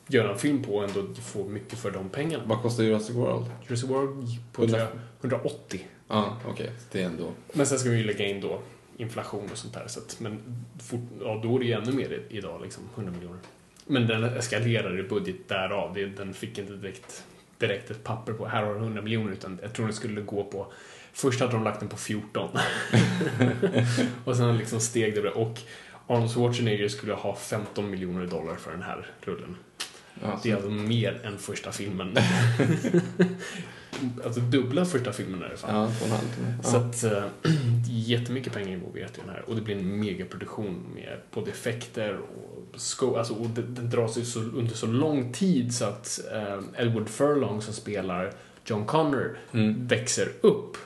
göra 0.07 0.31
en 0.31 0.39
film 0.39 0.63
på 0.63 0.75
och 0.75 0.83
ändå 0.83 1.13
få 1.13 1.47
mycket 1.47 1.79
för 1.79 1.91
de 1.91 2.09
pengarna. 2.09 2.43
Vad 2.47 2.61
kostar 2.61 2.83
Jurassic 2.83 3.15
World? 3.15 3.45
Jurassic 3.67 3.89
World 3.89 4.27
på 4.51 4.63
100... 4.63 4.87
180. 5.21 5.87
Ja, 6.07 6.15
ah, 6.15 6.37
okej. 6.49 6.51
Okay. 6.53 6.75
Det 6.91 7.01
är 7.01 7.05
ändå... 7.05 7.31
Men 7.53 7.65
sen 7.65 7.79
ska 7.79 7.89
vi 7.89 7.97
ju 7.97 8.03
lägga 8.03 8.27
in 8.27 8.41
då 8.41 8.61
inflation 8.97 9.49
och 9.51 9.57
sånt 9.57 9.73
där. 9.73 9.87
Så 9.87 9.99
att, 9.99 10.19
men 10.19 10.39
fort, 10.79 10.99
ja, 11.21 11.39
då 11.43 11.55
är 11.55 11.59
det 11.59 11.65
ju 11.65 11.71
ännu 11.71 11.91
mer 11.91 12.21
idag, 12.29 12.61
liksom 12.63 12.83
100 12.95 13.11
miljoner. 13.11 13.39
Men 13.85 14.07
den 14.07 14.23
eskalerar 14.23 14.99
i 14.99 15.03
budget 15.03 15.47
därav. 15.47 15.93
Den 16.17 16.33
fick 16.33 16.57
inte 16.57 16.73
direkt 16.73 17.23
direkt 17.57 17.91
ett 17.91 18.03
papper 18.03 18.33
på 18.33 18.47
här 18.47 18.63
har 18.63 18.73
du 18.73 18.79
100 18.79 19.01
miljoner 19.01 19.31
utan 19.31 19.59
jag 19.61 19.73
tror 19.73 19.87
det 19.87 19.93
skulle 19.93 20.21
gå 20.21 20.43
på 20.43 20.73
Först 21.13 21.39
hade 21.39 21.51
de 21.51 21.63
lagt 21.63 21.79
den 21.79 21.89
på 21.89 21.97
14. 21.97 22.49
och 24.25 24.37
sen 24.37 24.57
liksom 24.57 24.79
steg 24.79 25.13
det 25.13 25.29
och 25.29 25.59
Arnold 26.07 26.31
Schwarzenegger 26.31 26.87
skulle 26.87 27.13
ha 27.13 27.35
15 27.35 27.89
miljoner 27.89 28.25
dollar 28.25 28.55
för 28.55 28.71
den 28.71 28.81
här 28.81 29.05
rullen. 29.21 29.55
Alltså. 30.23 30.39
Det 30.43 30.51
är 30.51 30.55
alltså 30.55 30.69
mer 30.69 31.21
än 31.23 31.37
första 31.37 31.71
filmen. 31.71 32.17
alltså 34.23 34.39
dubbla 34.39 34.85
första 34.85 35.13
filmen 35.13 35.43
är 35.43 35.49
det 35.49 35.57
fan. 35.57 35.75
Ja, 35.75 36.07
ja. 36.09 36.19
Så 36.63 36.77
att, 36.77 37.03
äh, 37.03 37.23
jättemycket 37.89 38.53
pengar 38.53 38.73
involverat 38.73 39.17
i 39.17 39.21
den 39.21 39.29
här. 39.29 39.43
Och 39.49 39.55
det 39.55 39.61
blir 39.61 39.75
en 39.75 39.99
megaproduktion 39.99 40.85
med 40.95 41.19
både 41.31 41.51
effekter 41.51 42.17
och 42.17 42.52
sko 42.75 43.15
alltså, 43.15 43.33
och 43.33 43.49
den, 43.49 43.75
den 43.75 43.89
dras 43.89 44.17
ju 44.17 44.25
så, 44.25 44.39
under 44.39 44.75
så 44.75 44.87
lång 44.87 45.33
tid 45.33 45.73
så 45.75 45.85
att 45.85 46.19
äh, 46.33 46.81
Elwood 46.81 47.09
Furlong 47.09 47.61
som 47.61 47.73
spelar 47.73 48.33
John 48.65 48.85
Connor 48.85 49.37
mm. 49.51 49.87
växer 49.87 50.31
upp. 50.41 50.77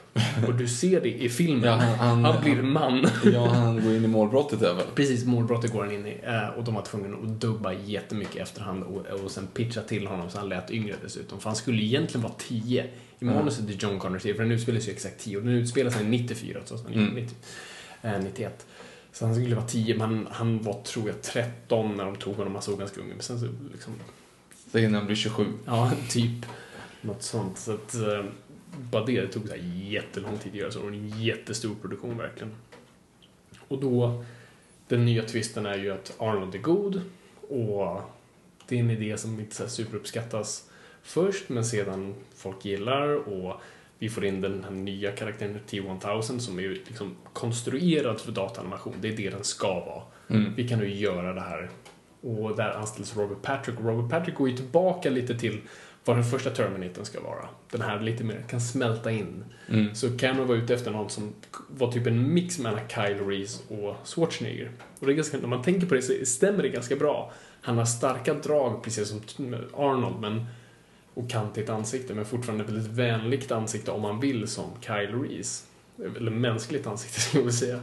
Och 0.48 0.56
du 0.56 0.68
ser 0.68 1.02
det 1.02 1.10
i 1.10 1.30
filmen. 1.30 1.64
Ja, 1.64 1.72
han, 1.72 2.00
han, 2.00 2.26
han, 2.26 2.44
blir 2.44 2.62
man. 2.62 3.08
ja, 3.34 3.48
han 3.48 3.84
går 3.84 3.96
in 3.96 4.06
i 4.06 4.08
målbrottet 4.08 4.62
även. 4.62 4.84
Precis, 4.96 5.26
målbrottet 5.26 5.74
går 5.74 5.84
han 5.84 5.92
in 5.92 6.06
i. 6.06 6.20
Eh, 6.24 6.48
och 6.58 6.64
de 6.64 6.74
var 6.76 6.82
tvungna 6.82 7.18
att 7.18 7.42
dubba 7.42 7.74
jättemycket 7.74 8.36
efterhand 8.36 8.84
och, 8.84 9.06
och 9.24 9.32
sen 9.32 9.48
pitcha 9.48 9.82
till 9.82 10.08
honom 10.08 10.30
så 10.30 10.38
han 10.38 10.50
lät 10.50 10.72
yngre 10.72 10.96
dessutom. 11.04 11.40
För 11.40 11.50
han 11.50 11.56
skulle 11.56 11.84
egentligen 11.84 12.24
vara 12.24 12.34
10 12.38 12.90
i 13.20 13.26
manuset 13.26 13.60
mm. 13.60 13.72
till 13.72 13.84
John 13.84 14.00
Connor 14.00 14.20
för 14.20 14.44
den 14.44 14.52
utspelar 14.52 14.80
sig 14.80 14.94
exakt 14.94 15.20
10 15.20 15.38
och 15.38 15.44
den 15.44 15.54
utspelar 15.54 15.92
sig 15.92 16.06
94 16.06 16.60
trots 16.68 16.86
att 16.86 16.96
mm. 16.96 17.16
90, 17.16 17.36
eh, 18.02 18.20
91. 18.20 18.66
Så 19.18 19.26
han 19.26 19.36
skulle 19.36 19.56
vara 19.56 19.66
10, 19.66 19.98
men 19.98 20.28
han 20.32 20.64
var 20.64 20.84
tror 20.84 21.08
jag 21.08 21.22
13 21.22 21.98
när 21.98 22.06
de 22.06 22.16
tog 22.16 22.36
honom, 22.36 22.54
han 22.54 22.62
såg 22.62 22.80
ganska 22.80 23.02
ung 23.02 23.08
Men 23.08 23.22
sen 23.22 23.40
så 23.40 23.48
liksom... 23.72 23.94
Så 24.72 24.80
innan 24.80 24.94
han 24.94 25.06
blir 25.06 25.16
27? 25.16 25.46
Ja, 25.66 25.92
typ. 26.10 26.46
Något 27.02 27.24
sånt. 27.24 27.58
Så 27.58 27.74
att, 27.74 27.96
eh, 27.96 28.26
bara 28.92 29.06
det, 29.06 29.22
det 29.22 29.28
tog 29.28 29.48
så 29.48 29.54
här 29.54 29.62
jättelång 29.74 30.38
tid 30.38 30.52
att 30.52 30.58
göra 30.58 30.72
så. 30.72 30.80
Det 30.80 30.86
var 30.86 30.92
en 30.92 31.22
jättestor 31.22 31.76
produktion 31.82 32.18
verkligen. 32.18 32.56
Och 33.68 33.82
då, 33.82 34.24
den 34.88 35.06
nya 35.06 35.24
twisten 35.24 35.66
är 35.66 35.78
ju 35.78 35.92
att 35.92 36.16
Arnold 36.18 36.56
är 36.56 36.60
god 36.60 37.02
och 37.50 38.02
det 38.68 38.76
är 38.76 38.80
en 38.80 38.90
idé 38.90 39.18
som 39.18 39.40
inte 39.40 39.56
så 39.56 39.68
superuppskattas 39.68 40.70
först, 41.02 41.50
men 41.50 41.66
sedan 41.66 42.16
folk 42.36 42.66
gillar 42.66 43.08
och 43.08 43.62
vi 44.00 44.10
får 44.10 44.26
in 44.26 44.42
den 44.42 44.64
här 44.64 44.72
nya 44.72 45.12
karaktären 45.12 45.60
T-1000 45.68 46.40
som 46.40 46.60
är 46.60 46.70
liksom 46.70 47.16
konstruerad 47.34 48.20
för 48.20 48.32
dataanimation. 48.32 48.96
Det 49.02 49.08
är 49.08 49.18
det 49.18 49.30
den 49.30 49.44
ska 49.44 49.74
vara. 49.74 50.02
Mm. 50.30 50.56
Vi 50.56 50.68
kan 50.68 50.80
nu 50.80 50.90
göra 50.90 51.34
det 51.34 51.42
här. 51.42 51.70
Och 52.22 52.56
där 52.56 52.72
anställs 52.72 53.18
Robert 53.18 53.42
Patrick. 53.42 53.76
Robert 53.80 54.12
Patrick 54.12 54.36
går 54.36 54.50
ju 54.50 54.58
tillbaka 54.58 55.10
lite 55.10 55.40
till 55.40 55.62
vad 56.06 56.18
den 56.18 56.24
första 56.24 56.50
Terminatorn 56.50 57.06
ska 57.06 57.22
vara. 57.22 57.50
Den 57.72 57.82
här 57.82 58.00
lite 58.00 58.24
mer 58.24 58.46
kan 58.50 58.62
smälta 58.62 59.12
in. 59.12 59.44
Mm. 59.70 59.96
Så 59.96 60.18
Cameron 60.18 60.48
var 60.48 60.56
ute 60.56 60.74
efter 60.74 60.92
någon 60.92 61.10
som 61.10 61.34
var 61.68 61.92
typ 61.92 62.08
en 62.08 62.34
mix 62.34 62.60
mellan 62.60 62.80
Kyle 62.88 63.28
Reese 63.28 63.62
och 63.70 63.96
Schwarzenegger. 64.08 64.72
Och 65.00 65.06
det 65.06 65.14
är 65.14 65.16
ganska, 65.16 65.38
när 65.38 65.48
man 65.48 65.62
tänker 65.62 65.88
på 65.88 65.96
det 65.96 66.02
så 66.02 66.14
stämmer 66.26 66.64
det 66.64 66.70
ganska 66.70 66.96
bra. 66.96 67.32
Han 67.62 67.78
har 67.78 67.86
starka 67.86 68.34
drag, 68.34 68.84
precis 68.84 69.10
som 69.10 69.22
Arnold, 69.74 70.22
men 70.22 70.46
och 71.18 71.30
kantigt 71.30 71.70
ansikte, 71.70 72.14
men 72.14 72.26
fortfarande 72.26 72.64
ett 72.64 72.70
väldigt 72.70 72.92
vänligt 72.92 73.52
ansikte 73.52 73.92
om 73.92 74.02
man 74.02 74.20
vill 74.20 74.48
som 74.48 74.70
Kyle 74.82 75.22
Reese. 75.22 75.66
Eller 76.18 76.32
mänskligt 76.32 76.88
ansikte, 76.88 77.20
skulle 77.22 77.44
jag 77.44 77.54
säga. 77.54 77.80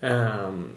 Um, 0.00 0.68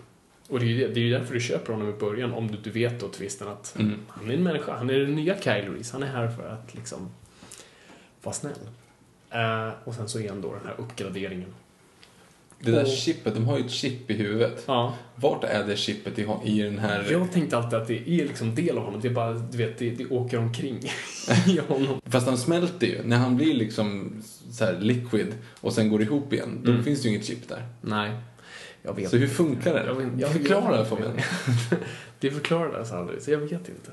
och 0.49 0.59
det 0.59 0.65
är, 0.65 0.67
ju, 0.67 0.93
det 0.93 0.99
är 0.99 1.03
ju 1.03 1.11
därför 1.11 1.33
du 1.33 1.39
köper 1.39 1.73
honom 1.73 1.89
i 1.89 1.93
början, 1.93 2.33
om 2.33 2.51
du, 2.51 2.57
du 2.57 2.69
vet 2.69 2.99
då 2.99 3.07
twisten 3.07 3.47
att 3.47 3.75
mm. 3.79 3.99
han 4.07 4.29
är 4.29 4.33
en 4.33 4.43
människa, 4.43 4.77
han 4.77 4.89
är 4.89 4.99
den 4.99 5.15
nya 5.15 5.41
Kyle 5.41 5.73
Reese, 5.73 5.91
han 5.91 6.03
är 6.03 6.07
här 6.07 6.27
för 6.27 6.49
att 6.49 6.75
liksom 6.75 7.09
vara 8.23 8.33
snäll. 8.33 8.69
Uh, 9.36 9.73
och 9.83 9.95
sen 9.95 10.09
så 10.09 10.19
är 10.19 10.29
han 10.29 10.41
då 10.41 10.53
den 10.53 10.65
här 10.65 10.75
uppgraderingen. 10.77 11.53
Det 12.66 12.72
där 12.72 12.86
chippet, 12.86 13.34
de 13.34 13.45
har 13.45 13.57
ju 13.57 13.66
ett 13.66 13.72
chip 13.72 14.11
i 14.11 14.13
huvudet. 14.13 14.63
Ja. 14.66 14.93
Vart 15.16 15.43
är 15.43 15.63
det 15.63 15.76
chippet 15.76 16.20
i, 16.20 16.28
i 16.43 16.61
den 16.61 16.80
här... 16.80 17.07
Jag 17.11 17.32
tänkte 17.32 17.57
alltid 17.57 17.80
att 17.80 17.88
det 17.88 18.09
är 18.09 18.26
liksom 18.26 18.55
del 18.55 18.78
av 18.78 18.84
honom, 18.84 19.01
det 19.01 19.07
är 19.07 19.13
bara, 19.13 19.34
du 19.34 19.57
vet, 19.57 19.78
det, 19.78 19.89
det 19.89 20.05
åker 20.05 20.38
omkring 20.38 20.80
i 21.47 21.59
honom. 21.68 22.01
Fast 22.05 22.28
han 22.28 22.38
smälter 22.38 22.88
ju, 22.88 23.03
när 23.03 23.18
han 23.18 23.36
blir 23.36 23.53
liksom 23.53 24.13
så 24.51 24.72
liquid 24.80 25.34
och 25.61 25.74
sen 25.74 25.89
går 25.89 26.01
ihop 26.01 26.34
igen, 26.34 26.61
då 26.63 26.72
mm. 26.72 26.84
finns 26.84 27.01
det 27.01 27.07
ju 27.07 27.16
inget 27.16 27.28
chip 27.28 27.49
där. 27.49 27.63
Nej. 27.82 28.11
Jag 28.82 28.95
vet 28.95 29.09
Så 29.09 29.18
hur 29.18 29.28
funkar 29.28 29.74
det? 29.74 29.86
Jag 29.86 29.95
vet, 29.95 30.07
jag, 30.18 30.32
Förklara 30.32 30.78
det 30.78 30.86
för 30.86 30.95
mig. 30.95 31.26
det 32.20 32.32
förklarades 32.32 32.91
aldrig, 32.91 33.22
så 33.22 33.32
jag 33.32 33.38
vet 33.38 33.51
inte. 33.51 33.91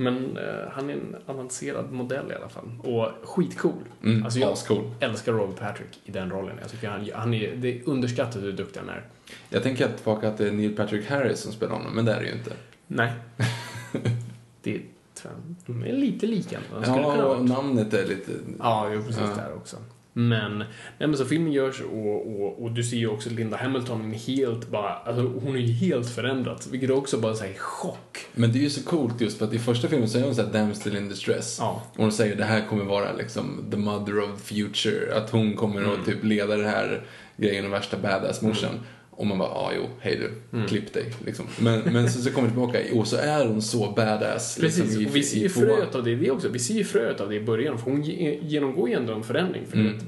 Men 0.00 0.36
eh, 0.36 0.68
han 0.72 0.90
är 0.90 0.94
en 0.94 1.16
avancerad 1.26 1.92
modell 1.92 2.32
i 2.32 2.34
alla 2.34 2.48
fall. 2.48 2.64
Och 2.82 3.28
skitcool. 3.28 3.72
Mm, 4.04 4.24
alltså 4.24 4.38
jag 4.38 4.52
ascool. 4.52 4.90
älskar 5.00 5.32
Robert 5.32 5.58
Patrick 5.58 6.00
i 6.04 6.10
den 6.10 6.30
rollen. 6.30 6.56
Jag 6.60 6.70
tycker 6.70 6.88
han, 6.88 7.10
han 7.14 7.34
är, 7.34 7.56
det 7.56 7.68
är 7.78 7.88
underskattat 7.88 8.42
hur 8.42 8.52
duktig 8.52 8.80
han 8.80 8.88
är. 8.88 9.02
Jag 9.48 9.62
tänker 9.62 9.88
tillbaka 9.96 10.28
att 10.28 10.38
det 10.38 10.48
är 10.48 10.52
Neil 10.52 10.76
Patrick 10.76 11.06
Harris 11.10 11.40
som 11.40 11.52
spelar 11.52 11.72
honom, 11.72 11.92
men 11.94 12.04
det 12.04 12.12
är 12.12 12.20
det 12.20 12.26
ju 12.26 12.32
inte. 12.32 12.52
Nej. 12.86 13.12
det 14.62 14.74
är, 14.74 14.82
tror 15.14 15.32
jag, 15.34 15.54
de 15.66 15.84
är 15.88 15.92
lite 15.92 16.26
lika. 16.26 16.58
Ja, 16.86 17.24
och 17.24 17.44
namnet 17.48 17.94
är 17.94 18.06
lite... 18.06 18.32
Ja, 18.58 18.90
jo, 18.92 19.02
precis 19.02 19.22
Ja. 19.36 19.42
där 19.42 19.54
också. 19.56 19.76
Men, 20.18 20.58
nej, 20.58 20.66
men 20.98 21.16
så 21.16 21.24
filmen 21.24 21.52
görs 21.52 21.80
och, 21.80 22.40
och, 22.40 22.62
och 22.62 22.72
du 22.72 22.82
ser 22.84 22.96
ju 22.96 23.08
också 23.08 23.30
Linda 23.30 23.56
Hamilton 23.56 24.12
helt 24.12 24.68
bara, 24.68 24.92
alltså 24.94 25.22
hon 25.22 25.56
är 25.56 25.60
ju 25.60 25.72
helt 25.72 26.10
förändrad. 26.10 26.62
Vilket 26.70 26.90
också 26.90 27.18
bara 27.18 27.34
säger 27.34 27.58
chock. 27.58 28.18
Men 28.34 28.52
det 28.52 28.58
är 28.58 28.62
ju 28.62 28.70
så 28.70 28.82
coolt 28.82 29.20
just 29.20 29.38
för 29.38 29.44
att 29.46 29.54
i 29.54 29.58
första 29.58 29.88
filmen 29.88 30.08
så 30.08 30.18
är 30.18 30.22
hon 30.22 30.34
såhär 30.34 30.52
damsel 30.52 30.96
in 30.96 31.08
distress. 31.08 31.56
Ja. 31.60 31.82
Och 31.96 32.02
hon 32.02 32.12
säger 32.12 32.36
det 32.36 32.44
här 32.44 32.66
kommer 32.68 32.84
vara 32.84 33.12
liksom 33.12 33.64
the 33.70 33.76
mother 33.76 34.18
of 34.20 34.40
future. 34.42 35.14
Att 35.16 35.30
hon 35.30 35.56
kommer 35.56 35.80
Mm. 35.80 36.00
att 36.00 36.06
typ 36.06 36.24
leda 36.24 36.56
det 36.56 36.68
här 36.68 37.02
grejen 37.36 37.66
och 37.66 37.72
värsta 37.72 37.96
badass-morsan. 37.96 38.74
Och 39.18 39.26
man 39.26 39.38
bara, 39.38 39.48
ja 39.48 39.72
jo, 39.76 39.82
hej 40.00 40.16
du, 40.16 40.56
Mm. 40.58 40.68
klipp 40.68 40.92
dig. 40.92 41.12
Liksom. 41.26 41.46
Men, 41.60 41.80
men 41.80 42.10
så, 42.10 42.20
så 42.22 42.30
kommer 42.30 42.48
det 42.48 42.54
tillbaka, 42.54 42.78
och 42.94 43.06
så 43.06 43.16
är 43.16 43.46
hon 43.46 43.62
så 43.62 43.90
badass. 43.96 44.58
Precis, 44.60 44.84
liksom, 44.84 45.02
i- 45.02 45.06
och 45.06 45.16
vi 45.16 45.22
ser 45.22 45.38
ju 45.40 45.48
fröet 45.48 45.94
av 45.94 46.04
det, 46.04 46.14
det 46.16 46.30
också. 46.30 46.48
Vi 46.48 46.58
ser 46.58 46.74
ju 46.74 46.84
fröet 46.84 47.20
av 47.20 47.28
det 47.28 47.34
i 47.34 47.40
början, 47.44 47.78
för 47.78 47.90
hon 47.90 48.02
ge- 48.02 48.38
genomgår 48.42 48.88
ju 48.88 48.94
ändå 48.94 49.12
en 49.14 49.22
förändring. 49.22 49.62
För 49.70 49.76
Mm. 49.76 49.92
vet, 49.92 50.02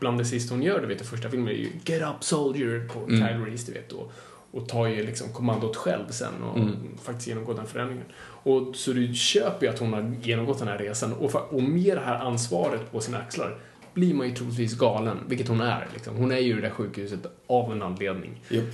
bland 0.00 0.18
det 0.18 0.24
sista 0.24 0.54
hon 0.54 0.62
gör, 0.62 0.80
du 0.80 0.86
vet, 0.86 1.00
i 1.00 1.04
första 1.04 1.30
filmen 1.30 1.48
är 1.48 1.52
ju 1.52 1.68
Get 1.84 2.02
up 2.02 2.24
soldier 2.24 2.88
på 2.92 2.98
Mm. 2.98 3.10
Kyle 3.28 3.44
Reese, 3.50 3.66
du 3.66 3.72
vet. 3.72 3.92
Och, 3.92 4.12
och 4.50 4.68
tar 4.68 4.86
ju 4.86 5.06
liksom 5.06 5.28
kommandot 5.32 5.76
själv 5.76 6.08
sen 6.10 6.42
och 6.42 6.56
Mm. 6.58 6.72
faktiskt 7.04 7.28
genomgår 7.28 7.54
den 7.54 7.66
förändringen. 7.66 8.04
Och 8.42 8.76
så 8.76 8.92
du 8.92 9.14
köper 9.14 9.66
ju 9.66 9.72
att 9.72 9.78
hon 9.78 9.92
har 9.92 10.14
genomgått 10.22 10.58
den 10.58 10.68
här 10.68 10.78
resan 10.78 11.12
och, 11.12 11.34
och 11.54 11.62
med 11.62 11.96
det 11.96 12.02
här 12.04 12.18
ansvaret 12.18 12.92
på 12.92 13.00
sina 13.00 13.18
axlar 13.18 13.58
blir 13.96 14.14
man 14.14 14.28
ju 14.28 14.34
troligtvis 14.34 14.78
galen, 14.78 15.18
vilket 15.28 15.48
hon 15.48 15.60
är. 15.60 15.88
Liksom. 15.94 16.16
Hon 16.16 16.32
är 16.32 16.38
ju 16.38 16.50
i 16.50 16.52
det 16.52 16.60
där 16.60 16.70
sjukhuset 16.70 17.26
av 17.46 17.72
en 17.72 17.82
anledning. 17.82 18.42
Japp. 18.48 18.64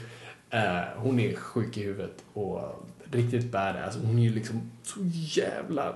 Eh, 0.50 0.60
hon 0.96 1.20
är 1.20 1.34
sjuk 1.34 1.76
i 1.76 1.82
huvudet 1.82 2.24
och 2.32 2.88
riktigt 3.12 3.52
badass. 3.52 3.98
Hon 4.04 4.18
är 4.18 4.22
ju 4.22 4.34
liksom 4.34 4.70
så 4.82 5.00
jävla 5.12 5.94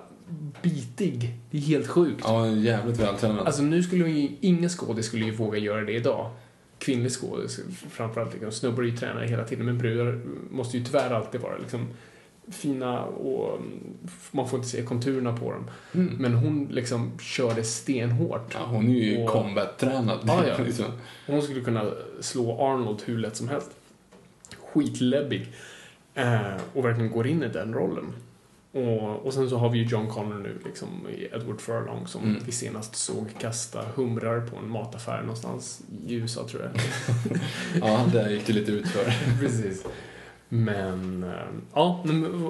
bitig. 0.63 1.35
Det 1.51 1.57
är 1.57 1.63
helt 1.63 1.87
sjukt. 1.87 2.25
Ja, 2.25 2.49
jävligt 2.49 3.01
vältränad. 3.01 3.47
Alltså 3.47 3.63
nu 3.63 3.83
skulle 3.83 4.09
ju, 4.09 4.29
ingen 4.41 4.71
skådis 4.71 5.07
skulle 5.07 5.25
ju 5.25 5.31
våga 5.31 5.59
göra 5.59 5.81
det 5.81 5.93
idag. 5.93 6.31
Kvinnlig 6.79 7.13
skådis, 7.13 7.61
framförallt. 7.91 8.33
Liksom, 8.33 8.53
snubbar 8.53 8.83
är 8.83 8.87
ju 8.87 8.97
tränare 8.97 9.27
hela 9.27 9.45
tiden, 9.45 9.67
men 9.67 9.79
brudar 9.79 10.21
måste 10.51 10.79
ju 10.79 10.85
tyvärr 10.85 11.11
alltid 11.11 11.41
vara 11.41 11.59
liksom 11.59 11.89
fina 12.51 13.05
och 13.05 13.57
mm, 13.57 13.81
man 14.31 14.49
får 14.49 14.59
inte 14.59 14.69
se 14.71 14.83
konturerna 14.83 15.37
på 15.37 15.53
dem. 15.53 15.71
Mm. 15.95 16.15
Men 16.19 16.35
hon 16.35 16.69
liksom 16.71 17.19
körde 17.19 17.65
stenhårt. 17.65 18.55
Ja, 18.55 18.67
hon 18.67 18.89
är 18.89 18.95
ju 18.95 19.23
Och- 19.23 19.29
combat-tränad. 19.31 20.19
Ja, 20.27 20.47
ja. 20.47 20.55
liksom. 20.65 20.85
Hon 21.27 21.43
skulle 21.43 21.61
kunna 21.61 21.91
slå 22.21 22.61
Arnold 22.61 23.03
hur 23.05 23.19
lätt 23.19 23.37
som 23.37 23.49
helst. 23.49 23.71
Skitläbbig. 24.73 25.49
Eh, 26.15 26.41
och 26.75 26.85
verkligen 26.85 27.11
går 27.13 27.27
in 27.27 27.43
i 27.43 27.49
den 27.49 27.75
rollen. 27.75 28.13
Och, 28.73 29.27
och 29.27 29.35
sen 29.35 29.51
så 29.51 29.57
har 29.57 29.71
vi 29.71 29.79
ju 29.79 29.85
John 29.85 30.09
Connor 30.11 30.39
nu, 30.39 30.59
liksom, 30.65 30.89
Edward 31.33 31.61
Furlong, 31.61 32.07
som 32.07 32.23
Mm. 32.25 32.43
vi 32.47 32.53
senast 32.53 32.97
såg 32.97 33.27
kasta 33.39 33.83
humrar 33.95 34.41
på 34.41 34.57
en 34.57 34.69
mataffär 34.71 35.21
någonstans 35.21 35.83
i 36.09 36.15
USA, 36.15 36.49
tror 36.49 36.63
jag. 36.63 36.73
Ja, 37.89 38.05
där 38.13 38.31
gick 38.31 38.47
det 38.47 38.53
lite 38.53 38.73
utför. 38.73 39.05
Precis. 39.41 39.85
Men, 40.49 41.25
eh, 41.25 41.31
ja, 41.75 42.03
men 42.05 42.23
v- 42.23 42.49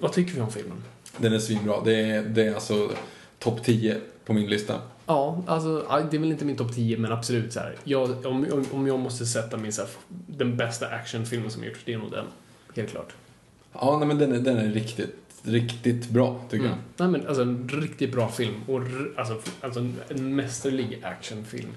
vad 0.00 0.12
tycker 0.12 0.34
vi 0.34 0.40
om 0.40 0.50
filmen? 0.50 0.82
Den 1.18 1.32
är 1.32 1.38
svinbra. 1.38 1.80
Det 1.84 2.00
är, 2.10 2.22
det 2.22 2.42
är 2.46 2.54
alltså 2.54 2.90
topp 3.38 3.64
10 3.64 4.00
på 4.24 4.32
min 4.32 4.46
lista. 4.50 4.80
Ja, 5.06 5.42
alltså, 5.46 5.86
det 6.10 6.16
är 6.16 6.20
väl 6.20 6.30
inte 6.30 6.44
min 6.44 6.56
topp 6.56 6.74
10, 6.74 6.98
men 6.98 7.12
absolut 7.12 7.52
så 7.52 7.60
här. 7.60 7.76
Jag, 7.84 8.26
om, 8.26 8.46
om, 8.52 8.64
om 8.72 8.86
jag 8.86 8.98
måste 8.98 9.26
sätta 9.26 9.56
min, 9.56 9.72
så 9.72 9.82
här, 9.82 9.90
den 10.26 10.56
bästa 10.56 10.86
actionfilmen 10.88 11.50
som 11.50 11.64
gjorts, 11.64 11.80
det 11.84 11.92
är 11.92 11.98
nog 11.98 12.10
den. 12.10 12.24
Helt 12.76 12.90
klart. 12.90 13.12
Ja, 13.72 13.98
nej, 13.98 14.08
men 14.08 14.18
den 14.18 14.32
är, 14.32 14.38
den 14.38 14.56
är 14.56 14.68
riktigt, 14.68 15.16
riktigt 15.42 16.08
bra, 16.08 16.40
tycker 16.50 16.66
Mm. 16.66 16.78
Nej 16.96 17.08
men 17.08 17.26
alltså 17.26 17.42
en 17.42 17.68
riktigt 17.68 18.12
bra 18.12 18.28
film. 18.28 18.54
Och 18.68 18.80
alltså, 19.16 19.40
alltså 19.60 19.88
en 20.08 20.36
mästerlig 20.36 21.00
actionfilm. 21.04 21.68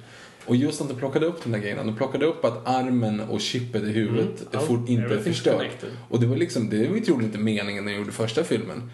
Och 0.50 0.56
just 0.56 0.82
att 0.82 0.88
de 0.90 0.96
plockade 0.96 1.26
upp 1.26 1.44
de 1.44 1.52
där 1.52 1.60
grejerna. 1.60 1.84
De 1.84 1.96
plockade 1.96 2.26
upp 2.26 2.46
att 2.46 2.68
armen 2.68 3.20
och 3.20 3.42
chippet 3.42 3.84
i 3.84 3.92
huvudet 3.92 4.42
Mm. 4.54 4.64
är 4.64 4.68
fort, 4.68 4.90
inte 4.90 5.14
är 5.16 5.20
förstört. 5.20 5.86
Och 6.10 6.20
det 6.20 6.28
var 6.28 6.36
liksom, 6.36 6.70
det 6.70 6.88
var 6.88 6.96
ju 6.96 7.02
troligen 7.02 7.26
inte 7.26 7.38
meningen 7.38 7.86
när 7.86 7.92
de 7.92 7.98
gjorde 7.98 8.12
första 8.12 8.44
filmen. 8.44 8.92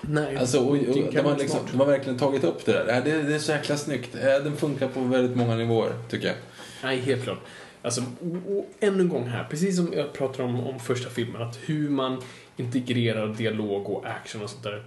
Nej, 0.00 0.36
Alltså, 0.36 0.58
och, 0.58 0.70
och, 0.70 0.76
det 0.76 1.00
är 1.00 1.12
de, 1.12 1.20
har 1.20 1.36
liksom, 1.38 1.60
de 1.72 1.78
har 1.80 1.86
verkligen 1.86 2.18
tagit 2.18 2.44
upp 2.44 2.64
det 2.64 2.72
där. 2.72 3.02
Det, 3.04 3.22
det 3.22 3.34
är 3.34 3.38
så 3.38 3.52
jäkla 3.52 3.76
snyggt. 3.76 4.12
Den 4.22 4.56
funkar 4.56 4.88
på 4.88 5.00
väldigt 5.00 5.36
många 5.36 5.56
nivåer, 5.56 5.92
tycker 6.10 6.26
jag. 6.26 6.36
Nej, 6.82 7.00
helt 7.00 7.22
klart. 7.24 7.38
Alltså, 7.82 8.00
och, 8.00 8.56
och 8.58 8.70
ännu 8.80 9.00
en 9.00 9.08
gång 9.08 9.26
här, 9.26 9.44
precis 9.50 9.76
som 9.76 9.92
jag 9.96 10.12
pratade 10.12 10.42
om, 10.42 10.66
om 10.66 10.80
första 10.80 11.10
filmen, 11.10 11.42
att 11.42 11.58
hur 11.66 11.88
man 11.90 12.22
integrerar 12.56 13.28
dialog 13.34 13.90
och 13.90 14.06
action 14.06 14.42
och 14.42 14.50
sånt 14.50 14.62
där. 14.62 14.84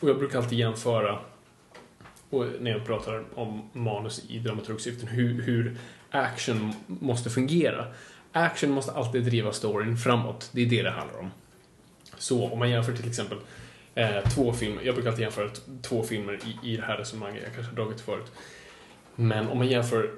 Och 0.00 0.08
jag 0.08 0.18
brukar 0.18 0.38
alltid 0.38 0.58
jämföra, 0.58 1.18
och 2.30 2.46
när 2.60 2.70
jag 2.70 2.86
pratar 2.86 3.24
om 3.34 3.70
manus 3.72 4.24
i 4.28 4.38
dramaturgsyften, 4.38 5.08
hur, 5.08 5.42
hur 5.42 5.76
action 6.10 6.72
måste 6.86 7.30
fungera. 7.30 7.86
Action 8.32 8.70
måste 8.70 8.92
alltid 8.92 9.24
driva 9.24 9.52
storyn 9.52 9.96
framåt, 9.96 10.48
det 10.52 10.62
är 10.62 10.66
det 10.66 10.82
det 10.82 10.90
handlar 10.90 11.18
om. 11.18 11.30
Så 12.18 12.48
om 12.52 12.58
man 12.58 12.70
jämför 12.70 12.92
till 12.92 13.08
exempel 13.08 13.38
eh, 13.94 14.28
två 14.34 14.52
filmer, 14.52 14.82
jag 14.82 14.94
brukar 14.94 15.10
alltid 15.10 15.22
jämföra 15.22 15.50
två 15.82 16.02
filmer 16.02 16.38
i, 16.62 16.72
i 16.72 16.76
det 16.76 16.82
här 16.82 16.96
resonemanget, 16.96 17.42
jag 17.44 17.54
kanske 17.54 17.72
har 17.72 17.76
dragit 17.84 18.00
förut. 18.00 18.32
Men 19.16 19.48
om 19.48 19.58
man 19.58 19.66
jämför 19.68 20.10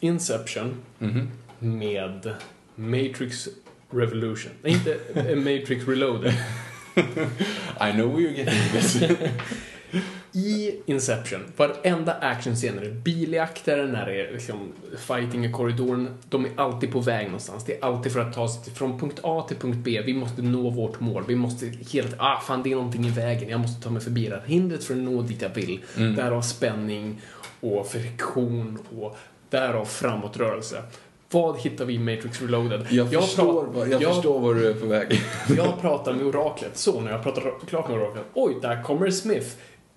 Inception 0.00 0.76
Mhm. 0.98 1.30
med 1.58 2.34
Matrix 2.74 3.48
Revolution. 3.90 4.52
Nej, 4.62 4.72
inte 4.72 4.98
eh, 5.14 5.36
Matrix 5.36 5.88
Reloaded. 5.88 6.32
I 7.80 7.92
know 7.92 8.16
where 8.16 8.20
you're 8.28 8.36
getting 8.36 8.72
this. 8.72 9.02
I 10.36 10.74
Inception, 10.86 11.40
varenda 11.56 12.12
actionscen, 12.12 12.74
när 12.74 12.82
det 12.82 12.88
är 12.88 12.92
biljakter, 12.92 13.86
när 13.86 14.06
det 14.06 14.20
är 14.28 14.32
liksom 14.32 14.72
fighting 14.98 15.44
i 15.44 15.52
korridoren, 15.52 16.08
de 16.28 16.44
är 16.44 16.50
alltid 16.56 16.92
på 16.92 17.00
väg 17.00 17.26
någonstans. 17.26 17.64
Det 17.64 17.76
är 17.80 17.84
alltid 17.84 18.12
för 18.12 18.20
att 18.20 18.34
ta 18.34 18.48
sig 18.48 18.64
till- 18.64 18.72
från 18.72 19.00
punkt 19.00 19.20
A 19.22 19.44
till 19.48 19.56
punkt 19.56 19.78
B. 19.84 20.02
Vi 20.06 20.14
måste 20.14 20.42
nå 20.42 20.70
vårt 20.70 21.00
mål. 21.00 21.24
Vi 21.28 21.34
måste 21.34 21.66
helt, 21.92 22.14
ah 22.18 22.40
fan 22.40 22.62
det 22.62 22.72
är 22.72 22.76
någonting 22.76 23.06
i 23.06 23.10
vägen, 23.10 23.48
jag 23.48 23.60
måste 23.60 23.82
ta 23.82 23.90
mig 23.90 24.02
förbi 24.02 24.28
det 24.28 24.34
här 24.36 24.42
hindret 24.46 24.84
för 24.84 24.94
att 24.94 25.00
nå 25.00 25.22
dit 25.22 25.42
jag 25.42 25.48
vill. 25.54 25.80
Mm. 25.96 26.14
Därav 26.14 26.42
spänning 26.42 27.20
och 27.60 27.86
friktion 27.86 28.78
och 29.00 29.16
därav 29.50 29.84
framåtrörelse. 29.84 30.82
Vad 31.30 31.58
hittar 31.60 31.84
vi 31.84 31.94
i 31.94 31.98
Matrix 31.98 32.40
Reloaded? 32.42 32.86
Jag, 32.90 33.10
förstår, 33.10 33.64
prat- 33.64 33.74
vad, 33.74 33.88
jag, 33.88 34.02
jag- 34.02 34.14
förstår 34.14 34.40
var 34.40 34.54
du 34.54 34.68
är 34.70 34.74
på 34.74 34.86
väg. 34.86 35.20
Jag 35.56 35.80
pratar 35.80 36.12
med 36.14 36.26
oraklet, 36.26 36.76
så 36.76 37.00
när 37.00 37.10
jag 37.10 37.22
pratar 37.22 37.42
klart 37.68 37.88
med 37.88 37.98
oraklet, 37.98 38.24
oj, 38.34 38.56
där 38.62 38.82
kommer 38.82 39.10
Smith. 39.10 39.56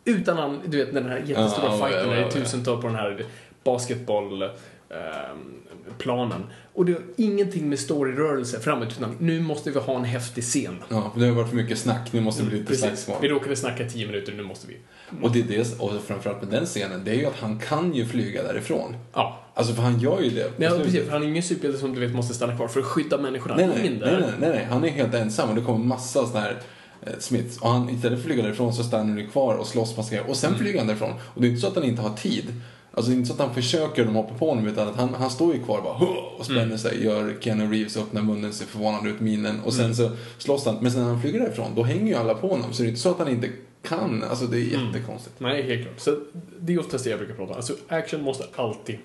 Utan 0.10 0.38
han, 0.38 0.60
du 0.66 0.78
vet 0.78 0.94
den 0.94 1.06
här 1.06 1.18
jättestora 1.18 1.68
Ja, 1.68 1.78
ja, 1.80 1.86
fighten 1.88 2.02
ja, 2.02 2.08
när 2.08 2.16
det 2.16 2.22
är 2.22 2.26
ja. 2.26 2.32
tusental 2.32 2.82
på 2.82 2.88
den 2.88 2.96
här 2.96 3.26
basketbollplanen. 3.64 6.44
och 6.74 6.86
det 6.86 6.92
har 6.94 7.02
ingenting 7.18 7.70
med 7.70 7.80
storyrörelse 7.80 8.60
framåt, 8.60 8.88
utan 8.98 9.16
nu 9.20 9.42
måste 9.42 9.72
vi 9.72 9.80
ha 9.80 9.96
en 9.96 10.04
häftig 10.04 10.44
scen. 10.44 10.76
Ja, 10.90 11.14
det 11.16 11.26
har 11.26 11.36
varit 11.36 11.50
för 11.50 11.56
mycket 11.56 11.78
snack. 11.78 12.14
Nu 12.14 12.22
måste 12.22 12.44
det 12.44 12.50
bli 12.50 12.60
lite 12.60 12.68
Precis. 12.68 12.86
slagsmål. 12.86 13.18
Vi 13.22 13.28
råkade 13.28 13.56
snacka 13.56 13.90
tio 13.90 14.08
minuter, 14.08 14.34
nu 14.34 14.44
måste 14.44 14.68
vi. 14.68 14.78
Och 15.22 15.32
det 15.32 15.40
är 15.40 15.44
det, 15.44 15.80
och 15.80 15.92
framförallt 16.08 16.42
med 16.42 16.52
den 16.52 16.66
scenen, 16.66 17.04
det 17.04 17.12
är 17.12 17.16
ju 17.16 17.26
att 17.26 17.40
han 17.40 17.60
kan 17.60 17.94
ju 17.94 18.06
flyga 18.06 18.44
därifrån. 18.44 18.96
Ja. 19.14 19.40
Alltså 19.54 19.74
för 19.74 19.82
han 19.82 20.00
gör 20.00 20.22
ju 20.22 20.30
det. 20.30 20.52
Nej, 20.58 20.70
precis, 20.84 21.06
för 21.06 21.12
han 21.12 21.24
är 21.24 21.28
ingen 21.28 21.44
superhjälte 21.44 21.80
som 21.80 21.94
du 21.94 22.00
vet 22.00 22.16
måste 22.16 22.34
stanna 22.34 22.56
kvar 22.56 22.68
för 22.68 22.80
att 22.80 22.86
skydda 22.86 23.18
människorna. 23.18 23.56
Nej, 23.56 23.68
nej, 23.68 24.00
nej, 24.02 24.24
nej, 24.40 24.50
nej, 24.50 24.68
han 24.70 24.84
är 24.84 24.90
helt 24.90 25.14
ensam 25.14 25.50
och 25.50 25.56
det 25.56 25.62
kommer 25.62 25.86
massa 25.86 26.26
sådana 26.26 26.40
här 26.40 26.58
eh, 27.02 27.14
Smiths. 27.20 27.58
Och 27.58 27.70
han, 27.70 27.90
istället 27.90 28.02
för 28.02 28.16
att 28.18 28.34
flyga 28.34 28.44
därifrån 28.44 28.74
så 28.74 28.84
stannar 28.84 29.14
han 29.22 29.28
kvar 29.28 29.56
och 29.56 29.68
slåss 29.68 29.98
massa 29.98 30.10
grejer. 30.16 30.30
Och 30.30 30.36
sen 30.36 30.48
Mm. 30.50 30.60
flyger 30.60 30.78
han 30.80 30.88
därifrån. 30.88 31.14
Och 31.34 31.42
det 31.42 31.48
är 31.48 31.50
inte 31.50 31.62
så 31.62 31.68
att 31.68 31.76
han 31.76 31.84
inte 31.84 32.02
har 32.02 32.16
tid. 32.18 32.46
Alltså 32.92 33.10
det 33.12 33.16
är 33.16 33.18
inte 33.18 33.28
så 33.28 33.34
att 33.34 33.40
han 33.40 33.54
försöker 33.56 34.02
och 34.02 34.08
de 34.08 34.16
hoppar 34.16 34.36
på 34.36 34.50
honom 34.50 34.68
utan 34.68 34.88
att 34.88 34.96
han, 34.96 35.14
han 35.14 35.30
står 35.30 35.54
ju 35.54 35.64
kvar 35.64 35.78
och 35.78 35.84
bara 35.84 35.94
och 36.38 36.46
spänner 36.46 36.64
Mm. 36.64 36.78
sig, 36.78 37.04
gör 37.04 37.38
Keanu 37.42 37.72
Reeves, 37.72 37.98
öppnar 37.98 38.22
munnen, 38.22 38.54
ser 38.54 38.66
förvånad 38.66 39.08
ut, 39.08 39.20
minen 39.20 39.60
och 39.60 39.74
sen 39.74 39.96
så 39.96 40.12
slåss 40.38 40.66
han. 40.66 40.78
Men 40.82 40.92
sen 40.92 41.02
när 41.02 41.10
han 41.10 41.22
flyger 41.22 41.40
därifrån, 41.40 41.72
då 41.76 41.84
hänger 41.84 42.08
ju 42.08 42.16
alla 42.16 42.34
på 42.34 42.48
honom. 42.48 42.74
Så 42.74 42.82
det 42.82 42.88
är 42.88 42.90
inte 42.90 43.02
så 43.02 43.12
att 43.12 43.18
han 43.18 43.28
inte 43.30 43.50
kan. 43.84 44.24
Alltså 44.30 44.46
det 44.46 44.58
är 44.60 44.74
Mm. 44.76 44.88
jättekonstigt. 44.88 45.36
Nej, 45.40 45.62
helt 45.62 45.82
klart. 45.84 46.00
Så 46.00 46.20
det 46.60 46.74
är 46.74 46.80
oftast 46.80 47.04
det 47.04 47.10
jag 47.10 47.20
brukar 47.20 47.36
prata 47.36 47.52
om. 47.52 47.56
Alltså, 47.58 47.74
action 47.88 48.22
måste 48.22 48.44
alltid 48.56 48.98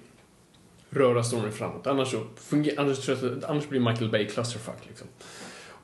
röra 0.91 1.25
storyn 1.25 1.53
framåt. 1.53 1.87
Annars, 1.87 2.11
så 2.11 2.21
annars, 2.77 3.09
annars 3.49 3.69
blir 3.69 3.81
Michael 3.81 4.11
Bay 4.11 4.27
clusterfuck. 4.27 4.79
Liksom. 4.89 5.07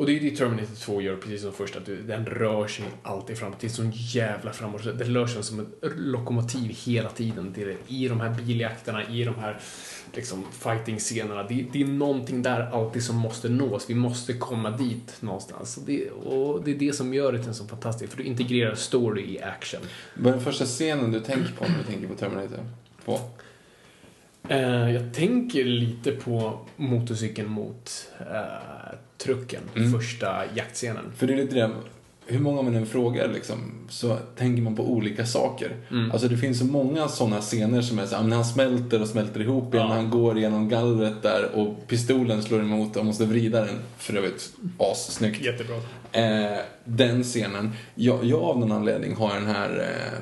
Och 0.00 0.06
det 0.06 0.12
är 0.12 0.20
ju 0.20 0.30
det 0.30 0.36
Terminator 0.36 0.74
2 0.74 1.00
gör, 1.00 1.16
precis 1.16 1.42
som 1.42 1.52
första. 1.52 1.80
Den 1.80 2.26
rör 2.26 2.66
sig 2.66 2.84
alltid 3.02 3.38
framåt. 3.38 3.60
Det 3.60 3.66
är 3.66 3.68
sån 3.68 3.92
jävla 3.94 4.52
framåt. 4.52 4.84
Den 4.84 5.14
rör 5.14 5.26
sig 5.26 5.42
som 5.42 5.60
ett 5.60 5.68
lokomotiv 5.96 6.76
hela 6.84 7.10
tiden. 7.10 7.52
Det 7.54 7.62
är 7.62 7.76
I 7.86 8.08
de 8.08 8.20
här 8.20 8.30
biljakterna, 8.30 9.08
i 9.08 9.24
de 9.24 9.34
här 9.34 9.60
liksom, 10.14 10.44
fighting-scenerna. 10.52 11.42
Det, 11.42 11.66
det, 11.72 11.82
är 11.82 11.86
någonting 11.86 12.42
där 12.42 12.60
alltid 12.60 13.04
som 13.04 13.16
måste 13.16 13.48
nås. 13.48 13.90
Vi 13.90 13.94
måste 13.94 14.32
komma 14.32 14.70
dit 14.70 15.16
någonstans. 15.20 15.76
Och 15.76 15.82
det, 15.86 16.10
och 16.10 16.64
det 16.64 16.70
är 16.70 16.78
det 16.78 16.92
som 16.92 17.14
gör 17.14 17.32
det 17.32 17.38
till 17.38 17.48
en 17.48 17.54
så 17.54 17.66
fantastisk, 17.66 18.10
för 18.10 18.18
du 18.18 18.24
integrerar 18.24 18.74
story 18.74 19.34
i 19.34 19.42
action. 19.42 19.80
Vad 20.14 20.26
är 20.26 20.36
den 20.36 20.44
första 20.44 20.64
scenen 20.64 21.12
du 21.12 21.20
tänker 21.20 21.52
på 21.52 21.64
när 21.64 21.78
du 21.78 21.84
tänker 21.84 22.08
på 22.08 22.14
Terminator 22.14 22.58
2? 23.04 23.18
Uh, 24.50 24.94
jag 24.94 25.14
tänker 25.14 25.64
lite 25.64 26.12
på 26.12 26.58
motorcykeln 26.76 27.50
mot 27.50 28.08
uh, 28.20 28.79
trucken, 29.22 29.62
mm. 29.76 29.92
första 29.92 30.42
jaktscenen. 30.54 31.12
För 31.16 31.26
det 31.26 31.32
är 31.32 31.36
lite 31.36 31.54
det, 31.54 31.70
hur 32.26 32.40
många 32.40 32.62
man 32.62 32.76
än 32.76 32.86
frågar 32.86 33.28
liksom, 33.28 33.58
så 33.88 34.16
tänker 34.36 34.62
man 34.62 34.76
på 34.76 34.90
olika 34.92 35.26
saker. 35.26 35.76
Mm. 35.90 36.10
Alltså 36.10 36.28
det 36.28 36.36
finns 36.36 36.58
så 36.58 36.64
många 36.64 37.08
sådana 37.08 37.40
scener 37.40 37.82
som 37.82 37.98
är 37.98 38.06
så 38.06 38.22
när 38.22 38.36
han 38.36 38.44
smälter 38.44 39.02
och 39.02 39.08
smälter 39.08 39.40
ihop 39.40 39.74
igen, 39.74 39.86
ja. 39.86 39.94
han 39.94 40.10
går 40.10 40.38
genom 40.38 40.68
gallret 40.68 41.22
där 41.22 41.50
och 41.54 41.86
pistolen 41.86 42.42
slår 42.42 42.60
emot 42.60 42.96
och 42.96 43.06
måste 43.06 43.24
vrida 43.24 43.60
den. 43.64 43.78
För 43.98 44.14
övrigt 44.14 44.52
assnyggt. 44.78 45.44
Jättebra. 45.44 45.76
Eh, 46.12 46.58
den 46.84 47.22
scenen. 47.22 47.72
Jag, 47.94 48.24
jag 48.24 48.42
av 48.42 48.58
någon 48.58 48.72
anledning 48.72 49.16
har 49.16 49.34
den 49.34 49.46
här 49.46 49.78
eh, 49.78 50.18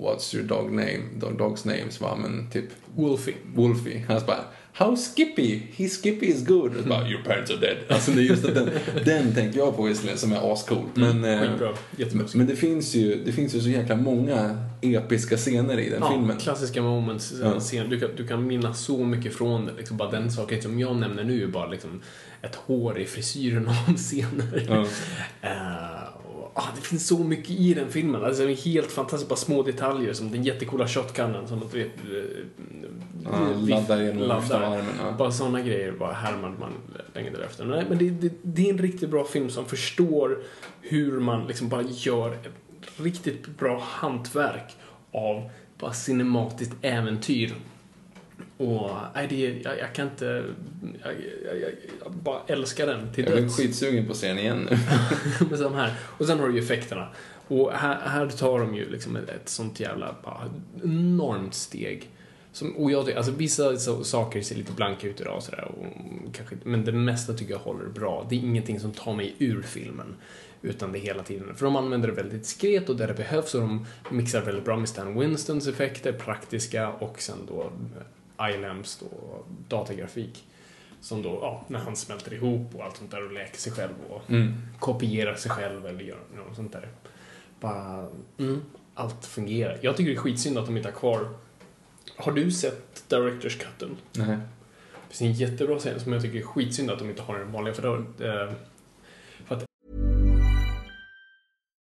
What's 0.00 0.36
your 0.36 0.48
dog 0.48 0.72
name? 0.72 1.00
Dog, 1.16 1.32
dog's 1.32 1.66
name, 1.66 1.90
så 1.90 2.04
bara, 2.04 2.16
men 2.16 2.50
typ 2.50 2.64
Wolfie. 2.96 3.34
Wolfie. 3.54 4.04
Han 4.08 4.20
bara 4.26 4.44
How 4.72 4.96
Skippy? 4.96 5.62
His 5.72 6.02
Skippy 6.02 6.26
is 6.26 6.46
good. 6.46 6.72
Mm. 6.72 6.88
Bara, 6.88 7.08
Your 7.08 7.22
parents 7.22 7.50
are 7.50 7.60
dead. 7.60 7.76
Alltså 7.88 8.10
det 8.10 8.20
är 8.20 8.24
just 8.24 8.42
den, 8.42 8.70
den 9.04 9.34
tänker 9.34 9.58
jag 9.58 9.76
på 9.76 9.82
visserligen 9.82 10.18
som 10.18 10.32
är 10.32 10.52
ascool. 10.52 10.84
Mm, 10.96 11.20
men, 11.20 11.42
mm, 11.42 11.74
men, 12.12 12.28
men 12.34 12.46
det 12.46 12.56
finns, 12.56 12.94
ju, 12.94 13.24
det 13.24 13.32
finns 13.32 13.54
ju 13.54 13.60
så 13.60 13.68
jäkla 13.68 13.96
många 13.96 14.66
episka 14.80 15.36
scener 15.36 15.78
i 15.78 15.90
den 15.90 16.00
ja, 16.00 16.10
filmen. 16.10 16.36
klassiska 16.36 16.82
moments. 16.82 17.32
Ja. 17.42 17.60
Scen. 17.60 17.90
Du, 17.90 18.00
kan, 18.00 18.08
du 18.16 18.26
kan 18.26 18.46
minnas 18.46 18.84
så 18.84 19.04
mycket 19.04 19.34
från 19.34 19.66
det. 19.66 19.72
Liksom, 19.78 19.96
bara 19.96 20.10
den 20.10 20.30
saken 20.30 20.62
som 20.62 20.78
jag 20.78 20.96
nämner 20.96 21.24
nu 21.24 21.42
är 21.42 21.46
bara 21.46 21.66
liksom, 21.66 22.02
ett 22.42 22.54
hår 22.54 22.98
i 22.98 23.04
frisyren 23.04 23.68
av 23.68 23.96
scener. 23.96 24.66
Ja. 24.68 24.80
uh, 25.50 26.08
ah, 26.54 26.68
det 26.76 26.82
finns 26.82 27.06
så 27.06 27.18
mycket 27.18 27.50
i 27.50 27.74
den 27.74 27.90
filmen. 27.90 28.24
Alltså, 28.24 28.46
det 28.46 28.52
är 28.52 28.56
helt 28.56 28.92
fantastiskt. 28.92 29.28
Bara 29.28 29.36
små 29.36 29.62
detaljer 29.62 30.12
som 30.12 30.30
den 30.30 30.44
jättekola 30.44 30.88
shotgunnen 30.88 31.48
som 31.48 31.62
Ja, 33.24 33.52
laddar 33.68 34.02
genom 34.02 34.22
laddar. 34.22 34.60
armen. 34.60 34.94
Ja. 34.98 35.14
Bara 35.18 35.32
sådana 35.32 35.60
grejer 35.60 35.92
bara 35.92 36.12
härmade 36.12 36.54
man 36.60 36.72
länge 37.14 37.30
därefter. 37.30 37.64
Nej, 37.64 37.84
men 37.88 37.98
det, 37.98 38.10
det, 38.10 38.32
det, 38.42 38.66
är 38.66 38.72
en 38.72 38.78
riktigt 38.78 39.10
bra 39.10 39.24
film 39.24 39.50
som 39.50 39.66
förstår 39.66 40.38
hur 40.80 41.20
man 41.20 41.46
liksom 41.46 41.68
bara 41.68 41.82
gör 41.82 42.32
ett 42.32 42.48
riktigt 42.96 43.46
bra 43.46 43.82
hantverk 43.86 44.76
av 45.12 45.50
bara 45.78 45.92
cinematiskt 45.92 46.74
äventyr 46.82 47.54
och 48.60 48.90
nej, 49.14 49.26
det, 49.28 49.60
jag, 49.64 49.78
jag 49.78 49.92
kan 49.94 50.08
inte... 50.08 50.44
Jag, 51.02 51.12
jag, 51.44 51.72
jag, 52.04 52.12
bara 52.12 52.40
älskar 52.46 52.86
den 52.86 53.12
till. 53.12 53.24
Jag 53.24 53.38
är 53.38 53.48
skitsugen 53.48 54.06
på 54.06 54.12
att 54.12 54.18
se 54.18 54.28
den 54.28 54.38
igen 54.38 54.68
nu. 54.70 54.78
Men 55.60 55.74
här. 55.74 55.94
Och 56.02 56.26
sen 56.26 56.40
har 56.40 56.48
du 56.48 56.54
ju 56.54 56.60
effekterna. 56.60 57.08
Och 57.48 57.72
här, 57.72 57.98
här 58.04 58.28
tar 58.28 58.58
de 58.58 58.74
ju 58.74 58.90
liksom 58.90 59.16
ett, 59.16 59.28
ett 59.28 59.48
sånt 59.48 59.80
jävla 59.80 60.14
bara, 60.24 60.50
enormt 60.84 61.54
steg. 61.54 62.08
Som, 62.52 62.76
och 62.76 62.90
jag, 62.90 63.12
alltså 63.12 63.32
vissa 63.32 63.76
så, 63.76 64.04
saker 64.04 64.42
ser 64.42 64.56
lite 64.56 64.72
blanka 64.72 65.06
ut 65.06 65.20
idag 65.20 65.36
och 65.36 65.42
sådär. 65.42 65.70
men 66.64 66.84
det 66.84 66.92
mesta 66.92 67.32
tycker 67.32 67.52
jag 67.52 67.60
håller 67.60 67.88
bra. 67.88 68.26
Det 68.30 68.36
är 68.36 68.38
ingenting 68.40 68.80
som 68.80 68.92
tar 68.92 69.14
mig 69.14 69.34
ur 69.38 69.62
filmen. 69.62 70.16
Utan 70.62 70.92
det 70.92 70.98
hela 70.98 71.22
tiden. 71.22 71.54
För 71.54 71.64
de 71.64 71.76
använder 71.76 72.08
det 72.08 72.14
väldigt 72.14 72.42
diskret 72.42 72.88
och 72.88 72.96
där 72.96 73.08
det 73.08 73.14
behövs 73.14 73.54
och 73.54 73.60
de 73.60 73.86
mixar 74.10 74.40
väldigt 74.42 74.64
bra 74.64 74.76
med 74.76 74.88
Stan 74.88 75.18
Winstons 75.18 75.66
effekter, 75.66 76.12
praktiska 76.12 76.88
och 76.88 77.22
sen 77.22 77.38
då 77.48 77.70
iLamps 78.40 78.96
då, 79.00 79.44
datagrafik. 79.68 80.44
Som 81.00 81.22
då, 81.22 81.38
ja, 81.42 81.64
när 81.68 81.78
han 81.78 81.96
smälter 81.96 82.34
ihop 82.34 82.74
och 82.74 82.84
allt 82.84 82.96
sånt 82.96 83.10
där 83.10 83.24
och 83.24 83.32
läker 83.32 83.58
sig 83.58 83.72
själv 83.72 83.92
och 84.08 84.30
mm. 84.30 84.54
kopierar 84.78 85.34
sig 85.34 85.50
själv 85.50 85.86
eller 85.86 86.04
gör 86.04 86.18
något 86.36 86.56
sånt 86.56 86.72
där. 86.72 86.88
Bara, 87.60 88.08
mm, 88.38 88.62
allt 88.94 89.26
fungerar. 89.26 89.78
Jag 89.82 89.96
tycker 89.96 90.10
det 90.10 90.16
är 90.16 90.20
skitsynd 90.20 90.58
att 90.58 90.66
de 90.66 90.76
inte 90.76 90.88
har 90.88 90.96
kvar... 90.96 91.28
Har 92.20 92.32
du 92.32 92.50
sett 92.50 93.08
Directors 93.08 93.56
Cutten? 93.56 93.96
Nej. 94.12 94.38
Det 95.08 95.16
finns 95.16 95.20
en 95.20 95.32
jättebra 95.32 95.78
scen 95.78 96.00
som 96.00 96.12
jag 96.12 96.22
tycker 96.22 96.38
är 96.38 96.42
skitsynd 96.42 96.90
att 96.90 96.98
de 96.98 97.10
inte 97.10 97.22
har 97.22 97.38
den 97.38 97.52
vanliga 97.52 97.74
för 97.74 97.82
då, 97.82 97.94
eh, 98.24 98.52
för 99.46 99.54
att 99.54 99.64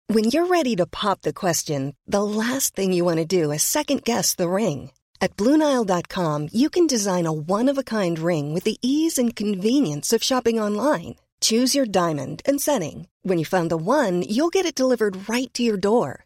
When 0.08 0.24
you're 0.24 0.48
ready 0.48 0.76
to 0.76 0.86
pop 0.86 1.22
the 1.22 1.32
question, 1.32 1.94
the 2.12 2.22
last 2.22 2.76
thing 2.76 2.94
you 2.94 3.04
want 3.04 3.18
to 3.18 3.42
do 3.42 3.52
is 3.54 3.62
second 3.62 4.04
guess 4.04 4.36
the 4.36 4.48
ring. 4.48 4.90
At 5.20 5.36
Bluenile.com, 5.36 6.48
you 6.52 6.68
can 6.70 6.86
design 6.86 7.26
a 7.26 7.32
one 7.32 7.68
of 7.72 7.78
a 7.78 7.82
kind 7.82 8.18
ring 8.18 8.54
with 8.54 8.64
the 8.64 8.76
ease 8.82 9.18
and 9.18 9.36
convenience 9.36 10.12
of 10.12 10.22
shopping 10.22 10.60
online. 10.60 11.16
Choose 11.40 11.74
your 11.74 11.86
diamond 11.86 12.42
and 12.46 12.60
setting. 12.60 13.08
When 13.22 13.38
you 13.38 13.44
find 13.44 13.70
the 13.70 13.76
one, 13.76 14.22
you'll 14.22 14.50
get 14.50 14.66
it 14.66 14.74
delivered 14.74 15.28
right 15.28 15.52
to 15.54 15.62
your 15.62 15.76
door. 15.76 16.25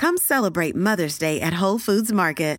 Come 0.00 0.18
celebrate 0.18 0.74
Mother's 0.74 1.18
Day 1.18 1.40
at 1.40 1.54
Whole 1.54 1.78
Foods 1.78 2.12
Market. 2.12 2.58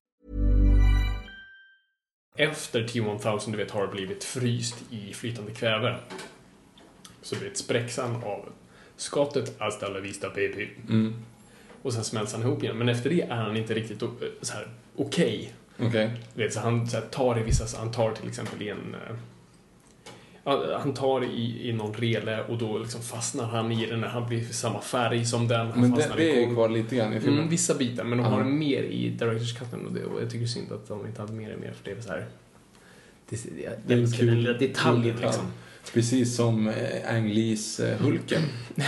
Efter 2.37 2.87
T-1000 2.87 3.51
du 3.51 3.57
vet, 3.57 3.71
har 3.71 3.87
blivit 3.87 4.23
fryst 4.23 4.75
i 4.89 5.13
flytande 5.13 5.51
kväve. 5.51 5.95
Så 7.21 7.35
du 7.35 7.41
vet, 7.43 7.57
spräcks 7.57 7.97
han 7.97 8.15
av 8.15 8.49
skottet 8.95 9.55
hasta 9.59 9.89
la 9.89 9.99
vista 9.99 10.29
baby. 10.29 10.69
Mm. 10.89 11.13
Och 11.81 11.93
sen 11.93 12.03
smälts 12.03 12.33
han 12.33 12.41
ihop 12.41 12.63
igen. 12.63 12.77
Men 12.77 12.89
efter 12.89 13.09
det 13.09 13.21
är 13.21 13.35
han 13.35 13.57
inte 13.57 13.73
riktigt 13.73 14.03
så 14.41 14.53
här 14.53 14.67
okej. 14.95 15.53
Okay. 15.77 15.87
Okay. 15.87 16.09
Vet, 16.33 16.53
så 16.53 16.59
han 16.59 16.89
så 16.89 16.97
här, 16.97 17.05
tar 17.05 17.39
i 17.39 17.43
vissa, 17.43 17.77
han 17.77 17.91
tar 17.91 18.13
till 18.13 18.27
exempel 18.27 18.61
i 18.61 18.69
en 18.69 18.95
eh, 18.95 19.15
han 20.79 20.93
tar 20.93 21.23
i, 21.23 21.69
i 21.69 21.73
någon 21.73 21.93
rele 21.93 22.43
och 22.43 22.57
då 22.57 22.77
liksom 22.77 23.01
fastnar 23.01 23.45
han 23.45 23.71
i 23.71 23.85
den 23.85 24.01
när 24.01 24.07
han 24.07 24.27
blir 24.27 24.43
samma 24.43 24.81
färg 24.81 25.25
som 25.25 25.47
den. 25.47 25.67
Han 25.67 25.81
men 25.81 25.91
det, 25.91 26.11
det 26.17 26.43
är 26.43 26.53
kvar 26.53 26.69
lite 26.69 26.95
grann 26.95 27.13
i 27.13 27.19
filmen. 27.19 27.37
Mm, 27.37 27.49
vissa 27.49 27.73
bitar, 27.73 28.03
men 28.03 28.17
de 28.17 28.27
har 28.27 28.41
mm. 28.41 28.59
mer 28.59 28.83
i 28.83 29.09
Directors 29.09 29.53
Cutten 29.53 29.85
och, 29.85 29.93
det, 29.93 30.05
och 30.05 30.21
jag 30.21 30.29
tycker 30.29 30.45
synd 30.45 30.71
att 30.71 30.87
de 30.87 31.07
inte 31.07 31.21
hade 31.21 31.33
mer 31.33 31.53
och 31.53 31.59
mer 31.59 31.71
för 31.71 31.83
det 31.83 31.91
är 31.91 32.01
så 32.01 32.09
här... 32.09 32.25
Det, 33.29 33.43
det, 33.43 33.79
det 33.87 33.93
är 33.93 33.97
en 33.97 34.11
kul 34.11 34.43
den 34.43 34.57
detaljen 34.57 35.15
liksom. 35.21 35.45
Precis 35.93 36.35
som 36.35 36.67
eh, 36.67 37.15
Ang 37.15 37.29
Lees 37.29 37.79
eh, 37.79 37.97
Hulken. 37.97 38.41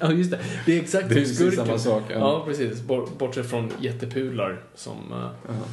ja, 0.00 0.12
just 0.12 0.30
det. 0.30 0.40
Det 0.66 0.76
är 0.76 0.80
exakt 0.80 1.08
det 1.08 1.14
är 1.14 1.18
precis 1.18 1.56
samma 1.56 1.78
sak. 1.78 2.02
Ja, 2.08 2.14
ja 2.14 2.44
precis. 2.46 2.80
Bortsett 3.18 3.50
från 3.50 3.72
jättepudlar 3.80 4.62
som, 4.74 5.12
uh 5.12 5.30
-huh. 5.48 5.64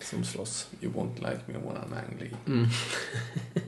som 0.00 0.24
slåss. 0.24 0.68
You 0.80 0.92
won't 0.92 1.18
like 1.18 1.40
me 1.46 1.54
when 1.54 1.76
I'm 1.76 1.92
Ang 1.92 2.20
Lee. 2.20 2.30
Mm. 2.46 2.66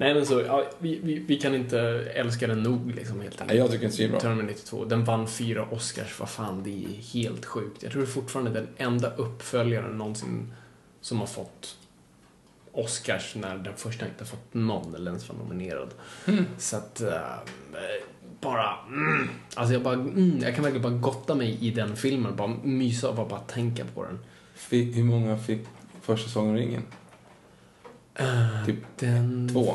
Nej 0.00 0.14
men 0.14 0.26
så, 0.26 0.40
ja, 0.40 0.64
vi, 0.78 1.00
vi, 1.02 1.18
vi 1.18 1.36
kan 1.36 1.54
inte 1.54 1.80
älska 2.14 2.46
den 2.46 2.62
nog 2.62 2.94
liksom 2.94 3.20
helt 3.20 3.38
Nej, 3.38 3.42
enkelt. 3.42 3.58
jag 3.58 3.70
tycker 3.70 3.80
den 3.80 3.90
är 3.90 3.96
svinbra. 3.96 4.20
Terminator 4.20 4.66
2. 4.66 4.84
Den 4.84 5.04
vann 5.04 5.28
fyra 5.28 5.66
Oscars, 5.70 6.20
vad 6.20 6.28
fan, 6.28 6.62
det 6.62 6.70
är 6.70 7.18
helt 7.20 7.44
sjukt. 7.44 7.82
Jag 7.82 7.92
tror 7.92 8.02
det 8.02 8.08
är 8.08 8.12
fortfarande 8.12 8.50
den 8.50 8.68
enda 8.76 9.10
uppföljaren 9.16 9.98
någonsin 9.98 10.52
som 11.00 11.18
har 11.18 11.26
fått 11.26 11.76
Oscars 12.72 13.34
när 13.34 13.58
den 13.58 13.76
första 13.76 14.06
inte 14.06 14.24
har 14.24 14.26
fått 14.26 14.54
någon 14.54 14.94
eller 14.94 15.10
ens 15.10 15.28
var 15.28 15.36
nominerad. 15.36 15.90
Så 16.58 16.76
att, 16.76 17.00
äh, 17.00 17.12
bara, 18.40 18.76
mm, 18.88 19.28
alltså 19.54 19.72
jag 19.72 19.82
bara, 19.82 19.94
mm, 19.94 20.38
jag 20.42 20.54
kan 20.54 20.64
verkligen 20.64 20.82
bara 20.82 21.00
gotta 21.00 21.34
mig 21.34 21.58
i 21.60 21.70
den 21.70 21.96
filmen, 21.96 22.36
bara 22.36 22.56
mysa 22.62 23.08
och 23.08 23.16
bara, 23.16 23.28
bara 23.28 23.40
tänka 23.40 23.84
på 23.94 24.04
den. 24.04 24.18
Fick, 24.54 24.96
hur 24.96 25.04
många 25.04 25.38
fick 25.38 25.60
första 26.02 26.28
Sagan 26.30 26.50
om 26.50 26.56
ringen? 28.20 28.66
Typ 28.66 28.76
Den... 28.98 29.48
två. 29.52 29.74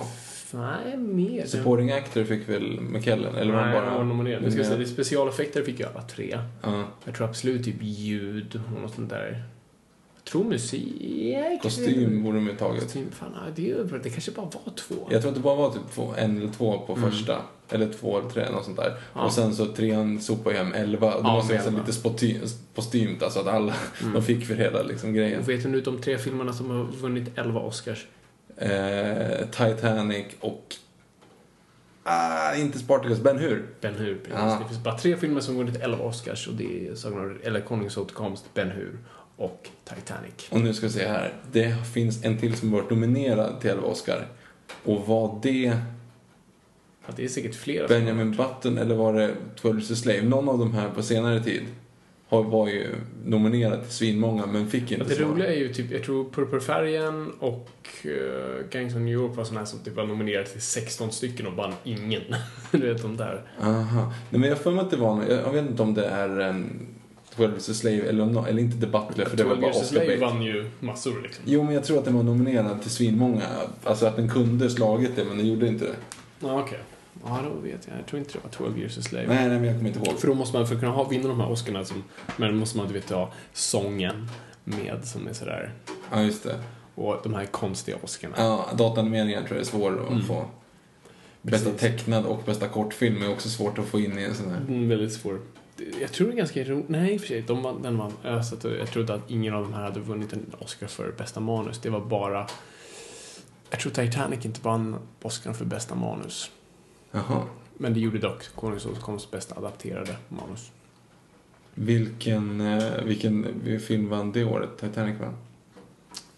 Nej, 0.52 0.98
mer. 0.98 1.46
Supporting 1.46 1.92
actor 1.92 2.24
fick 2.24 2.50
väl 2.50 2.82
McKellen? 2.82 3.36
Eller 3.36 3.54
Nej, 3.54 3.74
bara... 3.74 3.98
var 3.98 4.04
nominerad. 4.04 4.44
Jag 4.44 4.54
ska 4.54 4.64
säga, 4.64 4.78
det 4.78 4.86
specialeffekter 4.86 5.64
fick 5.64 5.80
ju 5.80 5.86
alla 5.86 6.02
tre. 6.02 6.40
Ja. 6.62 6.84
Jag 7.06 7.16
tror 7.16 7.28
absolut 7.28 7.66
typ 7.66 7.76
ljud 7.82 8.62
och 8.76 8.82
något 8.82 8.94
sånt 8.96 9.10
där. 9.10 9.44
Jag 10.16 10.24
tror 10.32 10.44
musik. 10.44 11.62
Kostym 11.62 12.24
borde 12.24 12.38
de 12.38 12.48
ju 12.48 12.56
tagit. 12.56 12.84
Kostym, 12.84 13.12
fan, 13.12 13.32
det, 13.56 13.72
är 13.72 14.00
det 14.04 14.10
kanske 14.10 14.32
bara 14.32 14.46
var 14.46 14.74
två. 14.76 14.96
Jag 15.10 15.22
tror 15.22 15.30
att 15.32 15.36
det 15.38 15.42
bara 15.44 15.56
var 15.56 15.72
typ 15.72 15.92
två, 15.96 16.14
en 16.18 16.38
eller 16.38 16.52
två 16.52 16.80
på 16.80 16.96
första. 16.96 17.42
Eller 17.70 17.94
två 17.94 18.20
eller 18.20 18.30
tre, 18.30 18.50
något 18.52 18.66
sånt 18.66 18.78
där. 18.78 18.88
Mm. 18.88 18.98
Ja. 19.14 19.26
Och 19.26 19.32
sen 19.32 19.56
så 19.56 19.66
trean 19.66 20.22
sopar 20.22 20.52
ju 20.52 20.58
hem 20.58 20.74
elva. 20.74 21.08
Det 21.12 21.18
Ja, 21.24 21.34
måste 21.36 21.54
vara 21.54 21.64
elva. 21.64 21.80
lite 21.80 21.92
spoty- 21.92 22.56
postymt, 22.74 23.24
alltså 23.24 23.40
att 23.40 23.48
alla, 23.48 23.74
de 24.14 24.24
fick 24.24 24.46
för 24.46 24.56
hela 24.56 24.84
liksom 24.84 25.14
grejen. 25.14 25.40
Och 25.42 25.50
vet 25.50 25.64
du 25.64 25.70
nu 25.70 25.82
de 25.82 25.98
tre 26.02 26.18
filmerna 26.18 26.54
som 26.54 26.70
har 26.70 26.84
vunnit 26.84 27.32
11 27.36 27.60
Oscars? 27.60 28.06
Eh, 28.58 29.46
Titanic 29.52 30.26
och... 30.40 30.76
Ah, 32.04 32.56
inte 32.56 32.80
Spartacus, 32.80 33.20
Ben 33.20 33.38
Hur. 33.38 33.66
Ben 33.82 33.96
Hur. 33.96 34.16
precis. 34.16 34.34
Ja. 34.38 34.60
Det 34.62 34.68
finns 34.68 34.84
bara 34.84 34.98
tre 34.98 35.18
filmer 35.18 35.42
som 35.42 35.58
vunnit 35.58 35.76
11 35.76 36.04
Oscars 36.04 36.48
och 36.48 36.54
det 36.54 36.88
är 36.88 36.96
Sagan 36.96 37.40
eller 37.44 37.62
Konungens 37.62 37.98
återkomst, 37.98 38.46
Ben 38.54 38.72
Hur 38.72 38.98
och 39.38 39.70
Titanic. 39.84 40.34
Och 40.50 40.60
nu 40.60 40.74
ska 40.74 40.86
vi 40.86 40.94
se 40.94 41.08
här. 41.08 41.34
Det 41.52 41.76
finns 41.94 42.26
en 42.26 42.38
till 42.38 42.56
som 42.56 42.72
varit 42.72 42.90
nominerad 42.90 43.62
till 43.62 43.70
11 43.70 43.88
Oscar. 43.88 44.28
Och 44.84 45.08
var 45.08 45.40
det 45.44 45.78
Ja, 47.08 47.14
det 47.16 47.24
är 47.24 47.28
säkert 47.28 47.56
flera. 47.56 47.88
Benjamin 47.88 48.32
Button 48.32 48.78
eller 48.78 48.96
var 48.96 49.14
det 49.14 49.36
12 49.56 49.78
Years 49.78 49.92
a 49.92 49.96
Slave? 49.96 50.24
Någon 50.24 50.50
av 50.50 50.58
de 50.58 50.74
här 50.74 50.90
på 50.90 51.04
senare 51.04 51.44
tid 51.44 51.64
har, 52.30 52.44
var 52.44 52.68
ju 52.68 52.88
nominerad 53.26 53.84
till 53.84 53.92
svinmånga 53.92 54.46
men 54.46 54.70
fick 54.70 54.92
inte 54.92 55.06
det 55.16 55.22
roliga 55.22 55.48
är 55.54 55.58
ju 55.58 55.74
typ, 55.74 55.92
jag 55.92 56.04
tror 56.04 56.30
Purpurfärgen 56.30 57.32
och 57.40 57.70
uh, 58.06 58.12
Gangs 58.72 58.94
of 58.94 59.00
New 59.00 59.14
York 59.14 59.36
var 59.38 59.44
sådana 59.44 59.60
här 59.60 59.66
som 59.66 59.80
typ 59.80 59.96
var 59.96 60.06
nominerade 60.06 60.48
till 60.48 60.62
16 60.62 61.12
stycken 61.12 61.48
och 61.48 61.54
vann 61.54 61.74
ingen. 61.84 62.22
du 62.72 62.94
vet 62.94 63.02
de 63.02 63.18
där. 63.18 63.42
Aha. 63.62 64.14
Nej, 64.30 64.40
men 64.42 64.50
jag 64.50 64.58
för 64.58 64.72
mig 64.72 64.82
att 64.86 64.92
det 64.92 64.98
var, 64.98 65.16
nå- 65.16 65.24
jag 65.46 65.52
vet 65.52 65.70
inte 65.70 65.82
om 65.84 65.94
det 65.94 66.06
är 66.06 66.40
um, 66.50 66.66
12 67.36 67.52
Years 67.52 67.70
a 67.70 67.74
Slave 67.74 68.02
eller, 68.02 68.26
nå- 68.26 68.46
eller 68.46 68.62
inte 68.62 68.78
The 68.80 68.88
Butler 68.88 69.26
för 69.26 69.38
det 69.38 69.44
var 69.44 69.52
12 69.52 69.62
bara 69.62 69.72
Oscar 69.72 69.84
Slave 69.86 70.18
vann 70.18 70.42
ju 70.42 70.70
massor 70.80 71.22
liksom. 71.24 71.44
Jo, 71.48 71.64
men 71.64 71.74
jag 71.74 71.84
tror 71.84 71.98
att 72.00 72.06
den 72.06 72.16
var 72.16 72.24
nominerad 72.24 72.82
till 72.82 72.92
svinmånga. 72.92 73.42
Alltså 73.84 74.06
att 74.06 74.16
den 74.16 74.30
kunde 74.30 74.70
slagit 74.70 75.16
det, 75.16 75.24
men 75.26 75.38
den 75.38 75.48
gjorde 75.48 75.68
inte 75.68 75.86
det. 75.86 75.96
Ja, 76.40 76.60
okej. 76.62 76.80
Ja, 77.24 77.40
då 77.44 77.60
vet 77.62 77.88
jag. 77.88 77.98
Jag 78.00 78.06
tror 78.06 78.20
inte 78.20 78.34
det 78.34 78.40
var 78.44 78.50
12 78.50 78.80
Years 78.80 78.98
a 78.98 79.02
Slave. 79.02 79.28
Nej, 79.28 79.48
nej, 79.48 79.58
men 79.60 79.64
jag 79.66 79.76
kommer 79.78 79.90
inte 79.90 80.00
ihåg. 80.10 80.20
För 80.20 80.28
då 80.28 80.34
måste 80.34 80.58
man, 80.58 80.68
för 80.68 80.76
att 80.76 80.82
kunna 80.82 80.92
ha, 80.94 81.04
vinna 81.04 81.28
de 81.28 81.40
här 81.40 81.50
Oscarna, 81.52 81.86
som, 81.86 82.04
men 82.38 82.58
måste 82.58 82.78
man 82.78 82.88
du 82.88 82.94
vet 82.94 83.10
ha 83.10 83.32
sången 83.54 84.30
med 84.64 85.00
som 85.04 85.28
är 85.28 85.34
sådär. 85.34 85.74
Ja, 86.12 86.22
just 86.22 86.44
det. 86.44 86.60
Och 86.96 87.18
de 87.24 87.34
här 87.34 87.46
konstiga 87.46 87.98
Oscarna. 88.04 88.36
Ja, 88.38 88.70
dataanimeringen 88.78 89.44
tror 89.46 89.58
jag 89.58 89.62
är 89.62 89.70
svår 89.70 90.04
att 90.04 90.12
Mm. 90.12 90.24
få. 90.26 90.46
Bästa 91.42 91.70
Precis. 91.72 91.82
tecknad 91.82 92.26
och 92.26 92.42
bästa 92.46 92.68
kortfilm 92.68 93.22
är 93.22 93.32
också 93.32 93.50
svårt 93.50 93.78
att 93.80 93.86
få 93.86 94.00
in 94.00 94.20
i 94.20 94.24
en 94.24 94.36
sån 94.36 94.50
här. 94.52 94.58
Mm, 94.58 94.90
väldigt 94.90 95.14
svår. 95.14 95.40
Jag 96.02 96.12
tror 96.12 96.28
det 96.28 96.34
är 96.34 96.38
ganska 96.38 96.64
roligt. 96.64 96.90
Nej, 96.90 97.14
i 97.14 97.18
och 97.18 97.22
för 97.22 97.28
sig. 97.28 97.42
De 97.42 97.62
vann, 97.64 97.82
den 97.82 97.98
vann. 97.98 98.12
Att 98.24 98.64
jag 98.80 98.88
trodde 98.92 99.14
att 99.14 99.22
ingen 99.32 99.54
av 99.54 99.62
de 99.64 99.74
här 99.74 99.84
hade 99.84 100.00
vunnit 100.00 100.34
en 100.34 100.46
Oscar 100.60 100.88
för 100.88 101.12
bästa 101.18 101.40
manus. 101.40 101.80
Det 101.80 101.90
var 101.90 102.00
bara... 102.00 102.48
Jag 103.70 103.80
tror 103.80 103.92
Titanic 103.92 104.46
inte 104.46 104.60
vann 104.64 104.96
Oscar 105.22 105.54
för 105.54 105.66
bästa 105.66 105.96
manus. 105.96 106.52
Jaha. 107.16 107.42
Men 107.78 107.94
det 107.94 108.00
gjorde 108.00 108.20
dock 108.20 108.56
Konungens 108.56 108.86
återkomst 108.86 109.32
bästa 109.32 109.56
adapterade 109.56 110.16
manus. 110.30 110.72
Vilken, 111.74 112.62
eh, 112.62 113.04
vilken 113.04 113.80
film 113.80 114.10
vann 114.10 114.32
det 114.32 114.44
året? 114.44 114.70
Titanic 114.80 115.20
vann? 115.20 115.34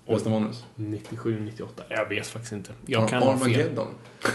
Bästa 0.07 0.29
manus? 0.29 0.65
97, 0.75 1.39
98. 1.39 1.83
Jag 1.89 2.09
vet 2.09 2.27
faktiskt 2.27 2.53
inte. 2.53 2.71
Jag 2.85 3.03
Ar- 3.03 3.07
kan. 3.07 3.23
Armageddon. 3.23 3.87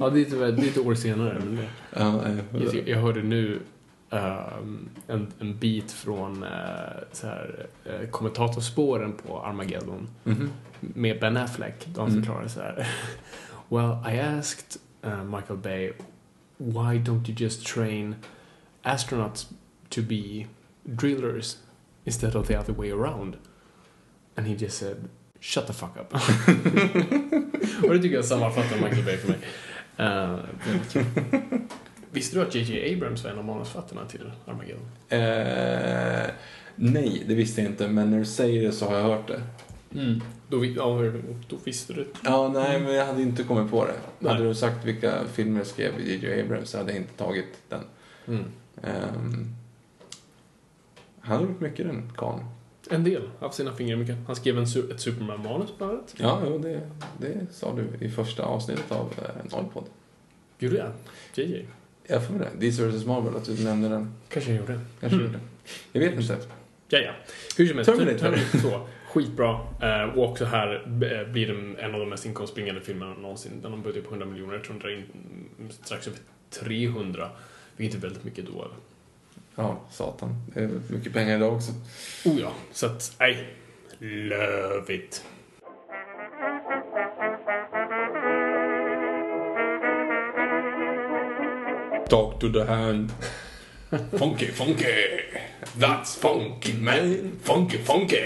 Ja, 0.00 0.10
det 0.10 0.20
är 0.20 0.24
lite, 0.24 0.36
det 0.36 0.44
är 0.46 0.52
lite 0.52 0.80
år 0.80 0.94
senare. 0.94 1.38
Men 1.44 1.56
det, 1.56 1.68
Ja, 1.90 2.22
jag, 2.74 2.88
jag 2.88 2.98
hörde 2.98 3.22
nu 3.22 3.60
ehm, 4.10 4.88
en, 5.06 5.32
en 5.38 5.58
bit 5.58 5.92
från 5.92 6.42
uh, 6.42 6.48
så 7.12 7.26
här, 7.26 7.66
uh, 8.02 8.08
kommentatorspåren 8.10 9.12
på 9.26 9.40
Armageddon. 9.42 10.08
mhm. 10.24 10.50
med 10.80 11.20
Ben 11.20 11.36
Affleck. 11.36 11.86
De 11.94 12.08
Mm. 12.08 12.22
förklarar 12.22 12.48
så 12.48 12.60
här. 12.60 12.88
Well, 13.68 14.14
I 14.14 14.20
asked 14.20 14.80
uh, 15.04 15.24
Michael 15.24 15.56
Bay, 15.56 15.92
why 16.58 16.98
don't 16.98 17.28
you 17.28 17.34
just 17.34 17.66
train 17.66 18.16
astronauts 18.84 19.46
to 19.90 20.02
be 20.02 20.46
drillers 20.86 21.58
instead 22.04 22.34
of 22.34 22.46
the 22.46 22.58
other 22.58 22.72
way 22.72 22.90
around? 22.90 23.36
And 24.36 24.46
he 24.46 24.54
just 24.56 24.78
said, 24.78 25.08
shut 25.40 25.66
the 25.66 25.72
fuck 25.72 25.96
up. 25.96 26.12
Och 27.82 27.94
det 27.94 28.02
tycker 28.02 28.16
jag 28.16 28.24
sammanfattar 28.24 28.76
Michael 28.76 29.04
Bay 29.04 29.16
för 29.16 29.28
mig. 29.28 29.38
Uh. 29.98 30.38
Visste 32.14 32.36
du 32.36 32.42
att 32.42 32.54
JJ 32.54 32.94
Abrams 32.94 33.24
var 33.24 33.30
en 33.30 33.38
av 33.38 33.44
manusförfattarna 33.44 34.06
till 34.06 34.32
Armageddon? 34.46 34.86
Eh, 35.08 36.30
nej, 36.76 37.24
det 37.28 37.34
visste 37.34 37.62
jag 37.62 37.70
inte, 37.70 37.88
men 37.88 38.10
när 38.10 38.18
du 38.18 38.24
säger 38.24 38.62
det 38.62 38.72
så 38.72 38.86
har 38.86 38.96
jag 38.96 39.04
hört 39.04 39.28
det. 39.28 39.42
Då, 40.48 40.64
ja, 40.64 40.98
då 41.48 41.56
visste 41.64 41.92
du. 41.92 42.06
Ja, 42.24 42.48
nej, 42.54 42.80
men 42.80 42.94
jag 42.94 43.06
hade 43.06 43.22
inte 43.22 43.42
kommit 43.42 43.70
på 43.70 43.84
det. 43.84 43.94
Nej. 44.18 44.32
Hade 44.32 44.48
du 44.48 44.54
sagt 44.54 44.84
vilka 44.84 45.24
filmer 45.32 45.64
skrev 45.64 46.00
J.J. 46.00 46.40
Abrams 46.40 46.70
så 46.70 46.78
hade 46.78 46.90
jag 46.92 47.00
inte 47.00 47.12
tagit 47.12 47.46
den. 47.68 47.80
Mm. 48.26 48.44
Um, 48.82 49.54
han 51.20 51.36
har 51.36 51.42
gjort 51.46 51.60
mycket 51.60 51.86
den 51.86 52.12
karln. 52.16 52.44
En 52.90 53.04
del 53.04 53.30
av 53.40 53.50
sina 53.50 53.72
fingrar 53.72 53.96
mycket. 53.96 54.16
Han 54.26 54.36
skrev 54.36 54.58
en, 54.58 54.62
ett 54.64 55.00
Superman-manus 55.00 55.70
bland 55.78 55.92
annat. 55.92 56.14
Ja, 56.18 56.42
jo, 56.46 56.58
det, 56.58 56.90
det 57.18 57.46
sa 57.52 57.74
du 57.74 58.06
i 58.06 58.10
första 58.10 58.42
avsnittet 58.42 58.92
av 58.92 59.12
eh, 59.18 59.56
Nollpodd. 59.56 59.84
Gjorde 60.58 60.76
jag? 60.76 60.90
JJ? 61.34 61.66
Jag 62.06 62.26
får 62.26 62.34
det. 62.34 62.48
DC 62.68 62.82
vs 62.86 63.04
Marvel, 63.06 63.36
att 63.36 63.44
du 63.44 63.64
nämnde 63.64 63.88
den. 63.88 64.14
Kanske 64.28 64.50
jag 64.50 64.60
gjorde. 64.60 64.80
Kanske 65.00 65.16
Mm. 65.18 65.26
gjorde. 65.26 65.40
Jag 65.92 66.00
vet 66.00 66.14
inte. 66.20 66.38
Ja, 66.88 66.98
ja. 66.98 67.12
Hur 67.56 67.66
som 67.66 67.76
helst. 67.76 67.90
Terminator. 67.90 68.18
Terminator 68.18 68.58
2. 68.58 68.86
Skitbra. 69.14 69.60
Eh, 69.82 70.18
och 70.18 70.30
också 70.30 70.44
här 70.44 70.82
eh, 70.86 71.32
blir 71.32 71.46
det 71.46 71.82
en 71.82 71.94
av 71.94 72.00
de 72.00 72.08
mest 72.08 72.26
inkomstbringande 72.26 72.80
filmerna 72.80 73.14
någonsin. 73.14 73.52
Den 73.62 73.72
har 73.72 73.78
budget 73.78 74.04
på 74.04 74.10
100 74.10 74.26
miljoner. 74.26 74.54
Jag 74.54 74.64
tror 74.64 74.78
den 74.78 74.92
in 74.92 75.72
strax 75.82 76.06
över 76.08 76.18
300. 76.50 77.30
Vilket 77.76 77.96
är 77.96 78.02
väldigt 78.02 78.24
mycket 78.24 78.46
då. 78.46 78.68
Ja, 79.54 79.80
satan. 79.90 80.34
Det 80.54 80.60
är 80.60 80.70
mycket 80.88 81.12
pengar 81.12 81.36
idag 81.36 81.54
också. 81.54 81.72
Oh 82.24 82.40
ja. 82.40 82.52
Så 82.72 82.86
att, 82.86 83.16
nej. 83.18 83.54
Love 83.98 84.94
it. 84.94 85.24
Talk 92.08 92.40
to 92.40 92.52
the 92.52 92.64
hand. 92.64 93.12
Funky, 94.18 94.46
funky. 94.46 94.84
That's 95.78 96.18
funky 96.20 96.72
man. 96.80 97.30
Funky, 97.42 97.78
funky. 97.78 98.16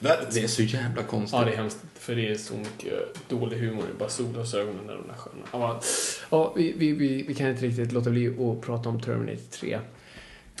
That's... 0.00 0.16
Det 0.32 0.40
är 0.42 0.46
så 0.48 0.62
jävla 0.62 1.02
konstigt. 1.02 1.38
Ja, 1.40 1.44
det 1.44 1.52
är 1.52 1.56
hemskt. 1.56 1.78
För 1.98 2.14
det 2.16 2.28
är 2.28 2.34
så 2.34 2.54
mycket 2.54 3.28
dålig 3.28 3.58
humor. 3.58 3.82
Det 3.88 3.94
är 3.96 3.98
bara 3.98 4.08
solglasögonen 4.08 4.84
när 4.86 4.94
de 4.94 5.02
där 5.08 5.14
sköna. 5.16 5.42
Ja, 5.52 5.80
ja 6.30 6.52
vi, 6.56 6.74
vi, 6.76 6.92
vi, 6.92 7.22
vi 7.28 7.34
kan 7.34 7.48
inte 7.48 7.66
riktigt 7.66 7.92
låta 7.92 8.10
bli 8.10 8.28
att 8.28 8.60
prata 8.66 8.88
om 8.88 9.00
Terminator 9.00 9.42
3. 9.50 9.78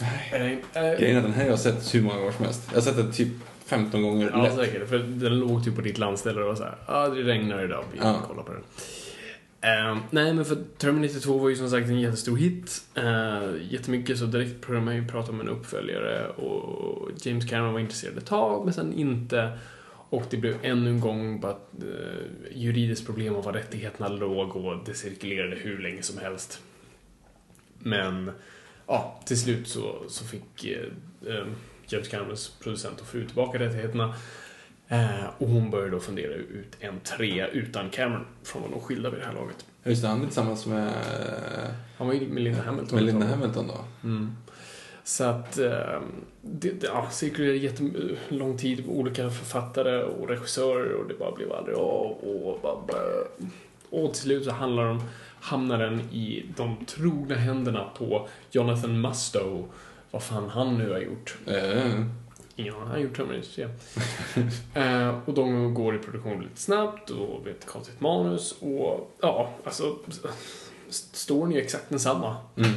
Nej. 0.00 0.62
Grejen 0.98 1.16
är 1.16 1.22
den 1.22 1.32
här 1.32 1.42
har 1.42 1.50
jag 1.50 1.58
sett 1.58 1.94
hur 1.94 2.02
många 2.02 2.16
gånger 2.18 2.32
som 2.32 2.44
helst. 2.44 2.62
Jag 2.68 2.74
har 2.76 2.82
sett 2.82 2.96
den 2.96 3.12
typ 3.12 3.28
15 3.66 4.02
gånger. 4.02 4.30
Ja, 4.34 4.42
lätt. 4.42 4.54
säkert. 4.54 4.88
För 4.88 4.98
den 4.98 5.38
låg 5.38 5.64
typ 5.64 5.74
på 5.74 5.80
ditt 5.80 5.98
landställe 5.98 6.40
och 6.40 6.46
var 6.46 6.54
så 6.54 6.62
här, 6.62 6.76
ja, 6.86 7.08
det 7.08 7.22
regnar 7.22 7.64
idag. 7.64 7.84
Vi 7.92 7.98
Ja. 7.98 8.18
kollar 8.28 8.42
på 8.42 8.52
den. 8.52 8.62
Uh, 9.64 9.98
nej, 10.10 10.34
men 10.34 10.44
för 10.44 10.64
Terminator 10.78 11.20
2 11.20 11.38
var 11.38 11.48
ju 11.48 11.56
som 11.56 11.70
sagt 11.70 11.88
en 11.88 12.00
jättestor 12.00 12.36
hit. 12.36 12.84
Uh, 12.98 13.72
jättemycket, 13.72 14.18
så 14.18 14.26
direkt 14.26 14.66
började 14.66 14.84
man 14.84 14.96
ju 14.96 15.08
prata 15.08 15.32
om 15.32 15.40
en 15.40 15.48
uppföljare 15.48 16.28
och 16.28 17.10
James 17.22 17.50
Cameron 17.50 17.72
var 17.72 17.80
intresserad 17.80 18.18
ett 18.18 18.26
tag, 18.26 18.64
men 18.64 18.74
sen 18.74 18.92
inte. 18.92 19.58
Och 19.88 20.24
det 20.30 20.36
blev 20.36 20.56
ännu 20.62 20.90
en 20.90 21.00
gång 21.00 21.40
bara 21.40 21.52
ett 21.52 21.84
uh, 21.84 22.58
juridiskt 22.58 23.06
problem 23.06 23.34
av 23.34 23.44
var 23.44 23.52
rättigheterna 23.52 24.08
låg 24.08 24.56
och 24.56 24.84
det 24.86 24.94
cirkulerade 24.94 25.56
hur 25.56 25.78
länge 25.78 26.02
som 26.02 26.18
helst. 26.18 26.62
Men 27.78 28.30
ja, 28.86 29.20
till 29.24 29.40
slut 29.40 29.68
så, 29.68 30.02
så 30.08 30.24
fick 30.24 30.64
eh, 30.64 31.36
ehm, 31.36 31.54
James 31.86 32.08
Camerons 32.08 32.48
producent 32.62 33.00
och 33.00 33.06
fru 33.06 33.26
tillbaka 33.26 33.58
rättigheterna. 33.58 34.14
Eh, 34.88 35.24
och 35.38 35.48
hon 35.48 35.70
börjar 35.70 35.88
då 35.88 36.00
fundera 36.00 36.34
ut 36.34 36.76
en 36.80 37.00
trea 37.00 37.48
utan 37.48 37.90
Cameron, 37.90 38.26
från 38.42 38.70
de 38.70 38.80
skilda 38.80 39.10
vid 39.10 39.20
det 39.20 39.26
här 39.26 39.34
laget. 39.34 39.66
Just 39.84 40.02
det, 40.02 40.08
han 40.08 40.20
är 40.20 40.26
tillsammans 40.26 40.66
med, 40.66 40.92
Han 41.96 42.06
var 42.06 42.14
ju 42.14 42.28
med 42.28 42.42
Linda 42.42 42.62
Hamilton. 42.62 42.94
med 42.96 43.04
Linda 43.04 43.26
Hamilton 43.26 43.66
då. 43.66 44.08
Mm. 44.08 44.36
Så 45.04 45.24
att 45.24 45.58
eh, 45.58 46.00
det, 46.42 46.70
det 46.70 46.86
ja, 46.86 47.06
cirkulerade 47.10 47.58
jättelång 47.58 48.58
tid 48.58 48.86
med 48.86 48.96
olika 48.96 49.30
författare 49.30 50.02
och 50.02 50.28
regissörer 50.28 50.92
och 50.92 51.08
det 51.08 51.14
bara 51.18 51.32
blev 51.32 51.52
aldrig 51.52 51.76
av. 51.76 52.10
Och, 52.10 52.60
bara, 52.62 53.02
och 53.90 54.14
till 54.14 54.22
slut 54.22 54.44
så 54.44 54.50
handlar 54.50 54.84
de, 54.84 55.02
hamnar 55.40 55.78
den 55.78 56.00
i 56.00 56.46
de 56.56 56.84
trogna 56.84 57.34
händerna 57.34 57.84
på 57.98 58.28
Jonathan 58.50 59.00
Mustow. 59.00 59.64
Vad 60.10 60.22
fan 60.22 60.48
han 60.48 60.78
nu 60.78 60.90
har 60.92 60.98
gjort. 60.98 61.36
Eh, 61.46 62.04
Aning, 62.58 62.72
han 62.78 62.88
har 62.88 62.98
gjort 62.98 63.16
Terminator 63.16 63.48
3. 63.54 63.68
eh, 64.82 65.18
och 65.24 65.34
de 65.34 65.74
går 65.74 65.96
i 65.96 65.98
produktion 65.98 66.42
lite 66.42 66.60
snabbt 66.60 67.10
och 67.10 67.46
ett 67.46 67.66
konstigt 67.66 68.00
manus 68.00 68.54
och 68.60 69.16
ja, 69.20 69.50
alltså 69.64 69.96
storyn 70.88 71.52
är 71.52 71.56
ju 71.56 71.62
exakt 71.62 71.88
densamma. 71.88 72.36
mm. 72.56 72.70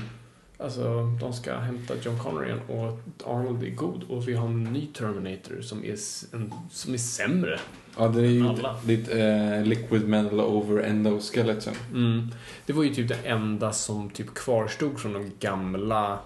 Alltså, 0.57 1.03
de 1.21 1.33
ska 1.33 1.57
hämta 1.57 1.93
John 2.03 2.19
Connor 2.19 2.45
igen 2.45 2.61
och 2.67 2.99
Arnold 3.25 3.63
är 3.63 3.69
god 3.69 4.03
och 4.03 4.27
vi 4.27 4.33
har 4.33 4.47
en 4.47 4.63
ny 4.63 4.87
Terminator 4.87 5.61
som 5.61 5.83
är, 5.83 5.97
en, 6.33 6.53
som 6.71 6.93
är 6.93 6.97
sämre. 6.97 7.59
Ja, 7.97 8.07
det 8.07 8.21
är 8.21 8.25
ju 8.25 8.55
lite 8.85 9.21
eh, 9.21 9.63
liquid 9.63 10.07
metal 10.07 10.39
over 10.39 10.83
endoskeleton. 10.83 11.73
Mm. 11.93 12.31
Det 12.65 12.73
var 12.73 12.83
ju 12.83 12.93
typ 12.93 13.07
det 13.07 13.17
enda 13.25 13.71
som 13.71 14.09
typ 14.09 14.33
kvarstod 14.33 14.99
från 14.99 15.13
de 15.13 15.31
gamla 15.39 16.19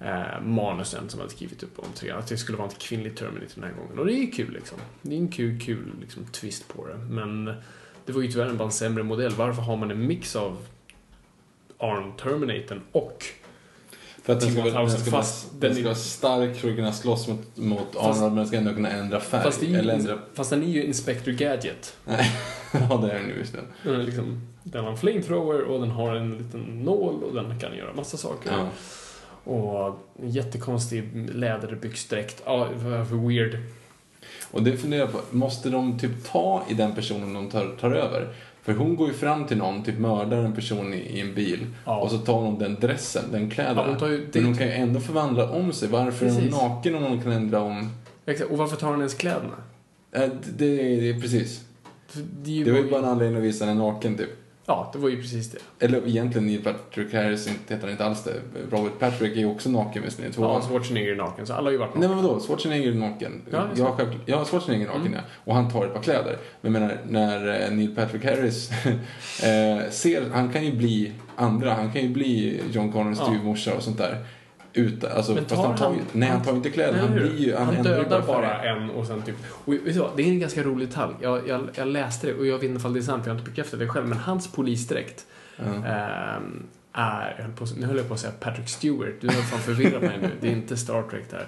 eh, 0.00 0.40
manusen 0.42 1.08
som 1.08 1.20
hade 1.20 1.32
skrivit 1.32 1.62
upp 1.62 1.78
om 1.78 1.84
tre. 1.94 2.10
Att 2.10 2.26
det 2.26 2.36
skulle 2.36 2.58
vara 2.58 2.68
en 2.68 2.74
kvinnlig 2.74 3.16
Terminator 3.16 3.52
den 3.54 3.64
här 3.64 3.72
gången. 3.72 3.98
Och 3.98 4.06
det 4.06 4.12
är 4.12 4.20
ju 4.20 4.30
kul 4.30 4.52
liksom. 4.52 4.78
Det 5.02 5.14
är 5.14 5.18
en 5.18 5.28
kul, 5.28 5.60
kul 5.60 5.92
liksom, 6.00 6.26
twist 6.26 6.68
på 6.68 6.86
det. 6.86 6.96
Men 6.96 7.44
det 8.06 8.12
var 8.12 8.22
ju 8.22 8.28
tyvärr 8.32 8.52
bara 8.52 8.64
en 8.64 8.72
sämre 8.72 9.02
modell. 9.02 9.32
Varför 9.36 9.62
har 9.62 9.76
man 9.76 9.90
en 9.90 10.06
mix 10.06 10.36
av 10.36 10.56
Arnold 11.78 12.16
Terminatorn 12.18 12.80
och 12.92 13.24
För 14.22 14.32
att 14.32 14.40
den 14.40 14.52
ska, 14.52 14.62
vara- 14.62 14.80
den 14.82 14.90
ska, 14.90 15.10
fast 15.10 15.50
den 15.50 15.60
den 15.60 15.74
ska 15.74 15.84
vara 15.84 15.94
stark 15.94 16.56
för 16.56 16.70
att 16.70 16.76
kunna 16.76 16.92
slåss 16.92 17.28
mot, 17.28 17.56
mot 17.56 17.94
Fast- 17.94 17.96
Arnold 18.20 18.20
men 18.22 18.36
den 18.36 18.46
ska 18.46 18.56
ändå 18.56 18.74
kunna 18.74 18.90
ändra 18.90 19.20
färg. 19.20 19.42
Fast, 19.42 19.62
ju, 19.62 19.76
eller 19.76 19.94
ändra... 19.94 20.18
fast 20.34 20.50
den 20.50 20.62
är 20.62 20.66
ju 20.66 20.84
Inspector 20.84 21.32
Gadget. 21.32 21.96
Nej, 22.04 22.30
ja 22.72 22.96
det 23.02 23.10
är 23.12 23.18
den 23.18 23.28
ju 23.28 23.38
visst. 23.38 23.54
Den, 23.82 24.04
liksom, 24.04 24.40
den 24.62 24.84
har 24.84 24.90
en 24.90 24.98
flamethrower 24.98 25.62
och 25.62 25.80
den 25.80 25.90
har 25.90 26.14
en 26.16 26.38
liten 26.38 26.60
nål 26.60 27.22
och 27.24 27.34
den 27.34 27.60
kan 27.60 27.76
göra 27.76 27.92
massa 27.94 28.16
saker. 28.16 28.50
Ja. 28.52 28.68
Och 29.48 29.98
en 30.22 30.30
jättekonstig 30.30 31.30
läderbyxdräkt. 31.34 32.42
Ja, 32.46 32.68
för 32.82 33.28
weird. 33.28 33.58
Och 34.50 34.62
det 34.62 34.76
funderar 34.76 35.00
jag 35.00 35.12
på, 35.12 35.36
måste 35.36 35.70
de 35.70 35.98
typ 35.98 36.24
ta 36.24 36.62
i 36.68 36.74
den 36.74 36.94
personen 36.94 37.34
de 37.34 37.48
tar, 37.48 37.76
tar 37.80 37.90
över? 37.90 38.28
För 38.62 38.72
hon 38.72 38.96
går 38.96 39.08
ju 39.08 39.14
fram 39.14 39.46
till 39.46 39.56
någon, 39.56 39.84
typ 39.84 39.98
mördar 39.98 40.36
en 40.38 40.52
person 40.52 40.94
i, 40.94 40.96
i 40.96 41.20
en 41.20 41.34
bil 41.34 41.66
Ja. 41.84 41.98
och 41.98 42.10
så 42.10 42.18
tar 42.18 42.40
hon 42.40 42.58
den 42.58 42.74
dressen, 42.74 43.24
den 43.32 43.50
kläderna. 43.50 43.96
Ja, 44.00 44.06
hon 44.06 44.26
Men 44.34 44.44
hon 44.44 44.56
kan 44.56 44.66
ju 44.66 44.72
ändå 44.72 45.00
förvandla 45.00 45.50
om 45.50 45.72
sig. 45.72 45.88
Varför 45.88 46.26
är 46.26 46.30
Precis. 46.30 46.54
hon 46.54 46.68
naken 46.68 46.94
om 46.94 47.02
hon 47.02 47.22
kan 47.22 47.32
ändra 47.32 47.60
om... 47.60 47.90
Exakt. 48.26 48.50
Och 48.50 48.58
varför 48.58 48.76
tar 48.76 48.90
han 48.90 48.98
ens 48.98 49.14
kläderna? 49.14 49.56
Äh, 50.12 50.20
det, 50.20 50.30
det, 50.76 50.96
det 51.00 51.10
är 51.10 51.20
precis. 51.20 51.64
Det, 52.12 52.60
är 52.60 52.64
Det 52.64 52.72
var 52.72 52.78
ju 52.78 52.90
bara 52.90 53.00
en 53.00 53.08
anledning 53.08 53.38
att 53.38 53.44
visa 53.44 53.64
henne 53.64 53.78
naken 53.78 54.16
typ. 54.16 54.30
Ja, 54.70 54.90
det 54.92 54.98
var 54.98 55.08
ju 55.08 55.16
precis 55.22 55.50
det. 55.50 55.58
Eller 55.84 56.08
egentligen 56.08 56.46
Neil 56.46 56.62
Patrick 56.64 57.14
Harris 57.14 57.48
heter 57.48 57.78
han 57.80 57.90
inte 57.90 58.04
alls 58.04 58.24
det. 58.24 58.34
Robert 58.70 58.98
Patrick 58.98 59.32
är 59.36 59.40
ju 59.40 59.46
också 59.46 59.70
naken 59.70 60.04
i 60.04 60.06
Ja, 60.26 60.32
tvåan. 60.32 60.62
Schwarzenegger 60.62 61.12
är 61.12 61.16
naken, 61.16 61.46
så 61.46 61.52
alla 61.52 61.64
har 61.64 61.70
ju 61.72 61.78
varit 61.78 61.94
Nej 61.94 62.08
nakna. 62.08 62.14
men 62.22 62.24
vadå, 62.24 62.40
Schwarzenegger 62.40 62.90
är 62.90 62.94
naken. 62.94 63.42
Ja, 63.50 63.66
ja, 63.70 63.76
sant. 63.76 63.94
självklart. 63.96 64.22
ja, 64.26 64.44
Schwarzenegger 64.44 64.84
är 64.84 64.88
naken 64.88 65.00
Mm. 65.06 65.12
ja. 65.14 65.20
Och 65.44 65.54
han 65.54 65.70
tar 65.70 65.86
ett 65.86 65.94
par 65.94 66.02
kläder. 66.02 66.36
Men 66.60 66.72
jag 66.74 66.80
menar, 66.80 66.98
när 67.08 67.62
eh, 67.64 67.70
Neil 67.76 67.94
Patrick 67.94 68.24
Harris 68.24 68.70
eh, 69.42 69.90
ser, 69.90 70.30
han 70.32 70.52
kan 70.52 70.64
ju 70.64 70.72
bli 70.76 71.12
andra. 71.36 71.74
Han 71.74 71.92
kan 71.92 72.02
ju 72.02 72.08
bli 72.08 72.60
John 72.72 72.92
Connors 72.92 73.18
Ja. 73.18 73.24
styvmorsa 73.24 73.74
och 73.74 73.82
sånt 73.82 73.98
där. 73.98 74.24
Utan, 74.72 75.12
alltså, 75.12 75.34
Men 75.34 75.44
tar 75.44 75.66
han 75.66 75.76
tar 75.76 75.90
ju, 75.92 75.96
han- 75.98 76.06
nej 76.12 76.28
han 76.28 76.42
tar 76.42 76.52
inte 76.52 76.70
kläder. 76.70 76.98
Han 76.98 77.12
blir 77.12 77.36
ju, 77.38 77.54
han, 77.56 77.66
han 77.74 77.84
dödar 77.84 78.22
bara 78.26 78.62
en 78.62 78.90
och 78.90 79.06
sen 79.06 79.22
typ... 79.22 79.34
Och 79.64 79.72
vet 79.72 79.84
du 79.84 79.92
vad? 80.00 80.10
Det 80.16 80.22
är 80.22 80.26
en 80.28 80.38
ganska 80.40 80.62
rolig 80.62 80.88
detalj. 80.88 81.14
Jag, 81.20 81.48
jag, 81.48 81.68
jag 81.74 81.88
läste 81.88 82.26
det 82.26 82.34
och 82.34 82.46
jag 82.46 82.54
vet 82.54 82.62
inte 82.64 82.78
ifall 82.78 82.92
det 82.92 83.00
är 83.00 83.02
sant, 83.02 83.22
för 83.24 83.30
jag 83.30 83.34
har 83.34 83.38
inte 83.40 83.50
bekräftat 83.50 83.80
det 83.80 83.88
själv. 83.88 84.06
Men 84.08 84.18
hans 84.18 84.52
polisdräkt 84.52 85.26
Ja. 85.56 85.64
ehm, 85.64 86.66
är... 86.92 87.34
jag 87.38 87.44
höll 87.44 87.52
på, 87.54 87.66
nu 87.78 87.86
höll 87.86 87.96
jag 87.96 88.08
på 88.08 88.14
att 88.14 88.20
säga 88.20 88.32
Patrick 88.40 88.68
Stewart. 88.68 89.14
Du 89.20 89.26
har 89.26 89.34
fan 89.34 89.60
förvirrat 89.60 90.02
mig 90.02 90.18
nu. 90.22 90.30
Det 90.40 90.48
är 90.48 90.52
inte 90.52 90.76
Star 90.76 91.02
Trek 91.02 91.30
där. 91.30 91.46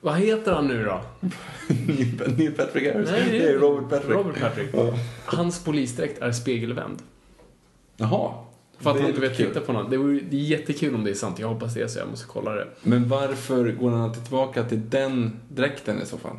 Vad 0.00 0.16
heter 0.16 0.52
han 0.52 0.66
nu 0.66 0.84
då? 0.84 1.00
Neil- 1.68 2.56
Patrick 2.56 2.94
Harris. 2.94 3.10
Nej, 3.10 3.28
det 3.30 3.48
är 3.48 3.58
Robert 3.58 3.90
Patrick. 3.90 4.10
Robert 4.16 4.40
Patrick. 4.40 4.70
Hans 5.24 5.64
polisdräkt 5.64 6.22
är 6.22 6.32
spegelvänd. 6.32 7.02
Jaha. 7.96 8.32
För 8.80 8.90
att 8.90 8.96
Det 8.96 9.02
han 9.02 9.10
är 9.10 9.14
inte 9.14 9.20
vet 9.28 9.36
kul. 9.36 9.46
titta 9.46 9.60
på 9.60 9.72
någon. 9.72 9.90
Det, 9.90 9.96
vore, 9.96 10.20
det 10.30 10.36
är 10.36 10.40
jättekul 10.40 10.94
om 10.94 11.04
det 11.04 11.10
är 11.10 11.14
sant. 11.14 11.38
Jag 11.38 11.48
hoppas 11.48 11.74
det, 11.74 11.88
så 11.88 11.98
jag 11.98 12.08
måste 12.08 12.26
kolla 12.28 12.54
det. 12.54 12.66
Men 12.82 13.08
varför 13.08 13.72
går 13.72 13.90
han 13.90 14.00
alltid 14.00 14.22
tillbaka 14.22 14.64
till 14.64 14.80
den 14.90 15.32
dräkten 15.48 16.02
i 16.02 16.06
så 16.06 16.18
fall? 16.18 16.36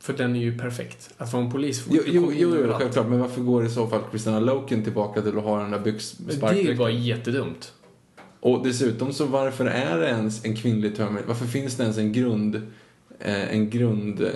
För 0.00 0.12
den 0.12 0.36
är 0.36 0.40
ju 0.40 0.58
perfekt. 0.58 1.10
Att 1.16 1.32
vara 1.32 1.42
en 1.44 1.52
polis 1.52 1.80
får 1.84 1.94
Jo, 1.96 2.02
jo, 2.06 2.32
jo, 2.34 2.56
jo 2.64 2.72
självklart. 2.78 3.08
Men 3.08 3.20
varför 3.20 3.40
går 3.40 3.64
i 3.66 3.70
så 3.70 3.86
fall 3.86 4.00
Christina 4.10 4.40
Loken 4.40 4.84
tillbaka 4.84 5.22
till 5.22 5.38
att 5.38 5.44
ha 5.44 5.60
den 5.60 5.70
där 5.70 5.78
Det 5.78 5.84
byxsparkdräkten? 5.84 6.78
var 6.78 6.88
jättedumt. 6.88 7.72
Och 8.40 8.64
dessutom 8.64 9.12
så 9.12 9.24
varför 9.24 9.66
är 9.66 9.98
det 9.98 10.06
ens 10.08 10.44
en 10.44 10.56
kvinnlig 10.56 10.96
Terminator? 10.96 11.28
Varför 11.28 11.46
finns 11.46 11.76
det 11.76 11.82
ens 11.82 11.98
en 11.98 12.12
grund 12.12 12.54
eh, 13.18 13.54
en 13.54 13.70
grund 13.70 14.20
eh, 14.20 14.30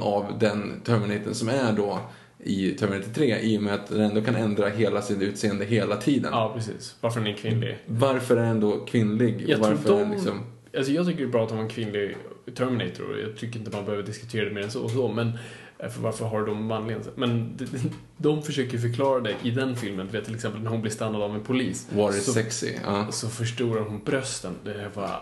av 0.00 0.38
den 0.40 0.80
Terminatorn 0.84 1.34
som 1.34 1.48
är 1.48 1.72
då 1.72 1.98
i 2.44 2.70
Terminator 2.70 3.12
3 3.12 3.40
i 3.40 3.58
och 3.58 3.62
med 3.62 3.74
att 3.74 3.86
den 3.86 4.00
ändå 4.00 4.22
kan 4.22 4.34
ändra 4.34 4.68
hela 4.68 5.02
sitt 5.02 5.22
utseende 5.22 5.64
hela 5.64 5.96
tiden. 5.96 6.30
Ja, 6.32 6.52
precis. 6.54 6.96
Varför 7.00 7.20
den 7.20 7.28
är 7.28 7.36
kvinnlig. 7.36 7.78
Varför 7.86 8.36
är 8.36 8.46
den 8.46 8.60
då 8.60 8.84
kvinnlig? 8.84 9.44
Jag 9.48 9.60
och 9.60 9.66
tror 9.66 9.76
varför 9.76 10.00
är 10.00 10.04
de... 10.04 10.10
liksom... 10.10 10.40
Alltså 10.76 10.92
jag 10.92 11.06
tycker 11.06 11.18
det 11.18 11.24
är 11.24 11.32
bra 11.32 11.44
att 11.44 11.50
ha 11.50 11.58
en 11.58 11.68
kvinnlig 11.68 12.16
Terminator 12.54 13.10
och 13.10 13.20
jag 13.20 13.36
tycker 13.36 13.58
inte 13.58 13.70
man 13.70 13.84
behöver 13.84 14.02
diskutera 14.04 14.44
det 14.44 14.50
mer 14.50 14.62
än 14.62 14.70
så 14.70 14.82
och 14.82 14.90
så, 14.90 15.08
men 15.08 15.32
eh, 15.78 15.88
för 15.88 16.00
varför 16.00 16.24
har 16.24 16.46
de 16.46 16.64
manliga? 16.64 16.98
Men 17.14 17.56
de, 17.56 17.66
de 18.16 18.42
försöker 18.42 18.78
förklara 18.78 19.20
det 19.20 19.34
i 19.42 19.50
den 19.50 19.76
filmen. 19.76 20.08
Vet 20.08 20.24
till 20.24 20.34
exempel 20.34 20.62
när 20.62 20.70
hon 20.70 20.80
blir 20.80 20.92
stannad 20.92 21.22
av 21.22 21.34
en 21.34 21.42
polis. 21.42 21.88
Is 22.10 22.24
så, 22.24 22.32
sexy? 22.32 22.72
Ja. 22.84 23.06
så 23.12 23.28
förstorar 23.28 23.80
hon 23.80 24.04
brösten. 24.04 24.54
Det 24.64 24.74
är 24.74 24.90
bara... 24.94 25.20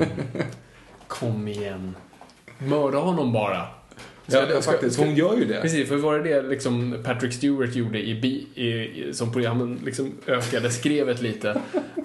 Mm, 0.00 0.10
kom 1.06 1.48
igen. 1.48 1.96
Mörda 2.58 2.98
honom 2.98 3.32
bara. 3.32 3.66
Ja, 4.26 4.46
det- 4.46 4.62
faktiskt. 4.62 4.98
Hon 4.98 5.14
gör 5.14 5.36
ju 5.36 5.44
det. 5.44 5.60
Precis, 5.62 5.88
för 5.88 5.96
var 5.96 6.18
det 6.18 6.22
det 6.34 6.42
liksom 6.48 6.96
Patrick 7.04 7.32
Stewart 7.32 7.74
gjorde 7.76 7.98
i, 7.98 8.10
i, 8.54 8.64
i 8.64 9.10
som 9.14 9.32
program, 9.32 9.60
han 9.60 9.80
liksom 9.84 10.12
ökade 10.26 10.70
skrevet 10.70 11.22
lite 11.22 11.60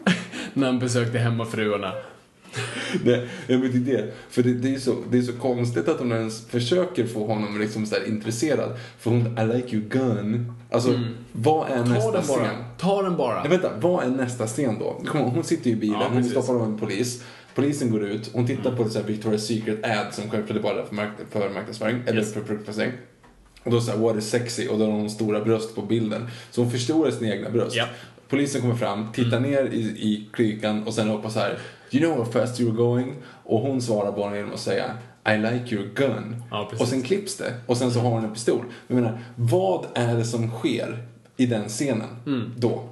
när 0.53 0.65
han 0.67 0.79
besökte 0.79 1.17
hemmafruarna. 1.17 1.91
Det, 3.03 3.27
jag 3.47 3.57
vet 3.57 3.75
inte 3.75 3.91
det. 3.91 4.13
För 4.29 4.43
det, 4.43 4.53
det, 4.53 4.75
är 4.75 4.79
så, 4.79 4.95
det 5.11 5.17
är 5.17 5.21
så 5.21 5.33
konstigt 5.33 5.87
att 5.87 5.99
hon 5.99 6.11
ens 6.11 6.47
försöker 6.47 7.05
få 7.07 7.25
honom 7.27 7.59
liksom 7.59 7.85
så 7.85 7.95
intresserad. 8.07 8.69
För 8.99 9.11
hon, 9.11 9.19
I 9.39 9.55
like 9.57 9.75
your 9.75 9.89
gun. 9.89 10.53
Alltså, 10.71 10.99
vad 11.31 11.69
är 11.71 11.75
Mm. 11.75 11.87
Ta 11.87 11.93
nästa 11.93 12.21
scen? 12.21 12.55
Ta 12.77 13.01
den 13.01 13.17
bara. 13.17 13.39
Nej, 13.39 13.49
vänta, 13.49 13.71
vad 13.81 14.03
är 14.05 14.09
nästa 14.09 14.47
scen 14.47 14.75
då? 14.79 15.01
Kom, 15.07 15.21
hon 15.21 15.43
sitter 15.43 15.69
ju 15.69 15.75
i 15.75 15.79
bilen, 15.79 15.97
Ja, 15.99 16.07
hon. 16.07 16.17
Mm. 16.17 16.29
stoppar 16.29 16.55
av 16.55 16.63
en 16.63 16.77
polis. 16.79 17.23
Polisen 17.57 17.91
går 17.91 18.03
ut, 18.03 18.29
hon 18.33 18.47
tittar 18.47 18.75
på 18.75 18.83
det 18.83 18.89
så 18.89 18.99
här 18.99 19.07
Victoria's 19.07 19.37
Secret 19.37 19.85
ad 19.85 20.07
som 20.11 20.29
självklart 20.29 20.57
är 20.57 20.61
bara 20.63 20.85
för, 20.85 20.95
mark 20.95 21.09
för 21.31 21.49
marknadsföring, 21.49 22.01
eller 22.05 22.19
Yes. 22.19 22.33
för 22.33 22.41
produktplacering. 22.41 22.91
Och 23.63 23.71
då 23.71 23.81
säger 23.81 23.99
what 23.99 24.17
is 24.17 24.29
sexy? 24.29 24.67
Och 24.67 24.79
då 24.79 24.85
har 24.85 24.91
hon 24.91 25.09
stora 25.09 25.43
bröst 25.43 25.75
på 25.75 25.81
bilden. 25.81 26.27
Så 26.51 26.61
hon 26.61 26.71
förstorar 26.71 27.11
sina 27.11 27.33
egna 27.35 27.49
bröst. 27.49 27.75
Ja. 27.75 27.85
Polisen 28.29 28.61
kommer 28.61 28.75
fram, 28.75 29.11
tittar 29.13 29.37
Mm. 29.37 29.51
ner 29.51 29.63
i, 29.65 29.79
i 29.79 30.29
klykan 30.33 30.83
och 30.83 30.93
sen 30.93 31.07
hoppas 31.09 31.33
så 31.33 31.39
här 31.39 31.57
You 31.91 32.05
know 32.05 32.17
how 32.17 32.31
fast 32.31 32.59
you 32.61 32.69
were 32.71 32.77
going? 32.83 33.13
Och 33.43 33.59
hon 33.59 33.81
svarar 33.81 34.11
bara 34.11 34.35
genom 34.37 34.53
att 34.53 34.59
säga 34.59 34.91
I 35.29 35.37
like 35.37 35.75
your 35.75 35.89
gun. 35.95 36.43
Ja, 36.51 36.71
och 36.79 36.87
sen 36.87 37.01
klipps 37.01 37.37
det. 37.37 37.53
Och 37.65 37.77
sen 37.77 37.91
så 37.91 37.99
har 37.99 38.09
hon 38.09 38.23
en 38.23 38.33
pistol. 38.33 38.65
Jag 38.87 38.95
menar, 38.95 39.19
vad 39.35 39.85
är 39.93 40.15
det 40.15 40.25
som 40.25 40.49
sker 40.51 40.97
i 41.37 41.45
den 41.45 41.67
scenen 41.67 42.07
Mm. 42.25 42.51
då? 42.57 42.89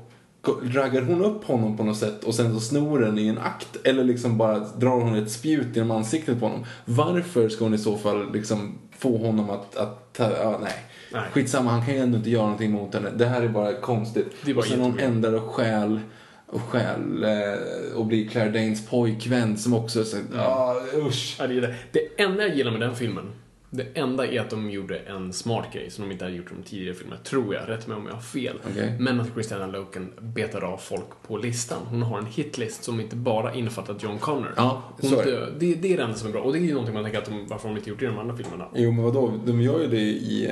Raggar 0.63 1.01
hon 1.01 1.25
upp 1.25 1.43
honom 1.43 1.77
på 1.77 1.83
något 1.83 1.97
sätt 1.97 2.23
och 2.23 2.35
sen 2.35 2.53
så 2.53 2.59
snor 2.59 2.99
den 2.99 3.19
i 3.19 3.27
en 3.27 3.37
akt? 3.37 3.77
Eller 3.83 4.03
liksom 4.03 4.37
bara 4.37 4.59
drar 4.59 5.01
hon 5.01 5.15
ett 5.15 5.31
spjut 5.31 5.75
genom 5.75 5.91
ansiktet 5.91 6.39
på 6.39 6.45
honom? 6.45 6.65
Varför 6.85 7.49
ska 7.49 7.65
hon 7.65 7.73
i 7.73 7.77
så 7.77 7.97
fall 7.97 8.33
liksom 8.33 8.77
få 8.97 9.17
honom 9.17 9.49
att, 9.49 9.77
att 9.77 10.15
ja, 10.17 10.59
nej. 10.61 10.73
Nej. 11.11 11.23
Skitsamma, 11.31 11.71
han 11.71 11.85
kan 11.85 11.93
ju 11.93 11.99
ändå 11.99 12.17
inte 12.17 12.29
göra 12.29 12.43
någonting 12.43 12.71
mot 12.71 12.93
henne. 12.93 13.09
Det 13.15 13.25
här 13.25 13.41
är 13.41 13.47
bara 13.47 13.73
konstigt. 13.73 14.27
Det 14.45 14.53
bara 14.53 14.59
och 14.59 14.65
sen 14.65 14.79
hon 14.79 14.99
ändrar 14.99 15.33
och 15.33 15.43
stjäl 15.43 15.99
och 16.47 16.61
stjäl 16.61 17.23
eh, 17.23 17.95
och 17.95 18.05
blir 18.05 18.27
Claire 18.27 18.51
Danes 18.51 18.87
pojkvän 18.87 19.57
som 19.57 19.73
också 19.73 19.99
är 19.99 20.03
så, 20.03 20.17
ah, 20.37 20.75
usch. 21.07 21.35
Ja, 21.39 21.47
det, 21.47 21.57
är 21.57 21.61
det. 21.61 21.75
det 21.91 22.23
enda 22.23 22.47
jag 22.47 22.55
gillar 22.55 22.71
med 22.71 22.81
den 22.81 22.95
filmen, 22.95 23.31
Det 23.75 23.85
enda 23.93 24.27
är 24.27 24.41
att 24.41 24.49
de 24.49 24.69
gjorde 24.69 24.97
en 24.97 25.33
smart 25.33 25.65
grej 25.73 25.91
som 25.91 26.03
de 26.03 26.11
inte 26.11 26.25
hade 26.25 26.37
gjort 26.37 26.51
i 26.51 26.55
de 26.55 26.63
tidigare 26.63 26.95
filmerna, 26.95 27.21
tror 27.21 27.55
jag. 27.55 27.69
Rätt 27.69 27.87
mig 27.87 27.97
om 27.97 28.05
jag 28.05 28.13
har 28.13 28.21
fel. 28.21 28.57
Okej. 28.71 28.95
Men 28.99 29.21
att 29.21 29.27
Christiana 29.33 29.67
Loken 29.67 30.11
betar 30.19 30.61
av 30.61 30.77
folk 30.77 31.05
på 31.27 31.37
listan. 31.37 31.77
Hon 31.89 32.01
har 32.03 32.17
en 32.17 32.25
hitlist 32.25 32.83
som 32.83 32.99
inte 32.99 33.15
bara 33.15 33.53
innefattar 33.53 33.95
John 33.99 34.17
Connor. 34.19 34.53
Ja, 34.55 34.83
Hon 35.01 35.11
det. 35.11 35.49
det, 35.59 35.75
det 35.75 35.93
är 35.93 35.97
det 35.97 36.03
enda 36.03 36.15
som 36.15 36.27
är 36.27 36.31
bra. 36.31 36.41
Och 36.41 36.53
det 36.53 36.59
är 36.59 36.61
ju 36.61 36.71
någonting 36.71 36.93
man 36.93 37.03
tänker 37.03 37.19
att 37.19 37.25
de, 37.25 37.47
varför 37.47 37.67
de 37.67 37.77
inte 37.77 37.89
gjort 37.89 37.99
det 37.99 38.05
i 38.05 38.07
de 38.07 38.17
andra 38.17 38.37
filmerna. 38.37 38.65
Jo, 38.75 38.91
men 38.91 39.03
vadå? 39.03 39.33
De 39.45 39.61
gör 39.61 39.79
ju 39.79 39.87
det 39.87 40.01
i... 40.01 40.51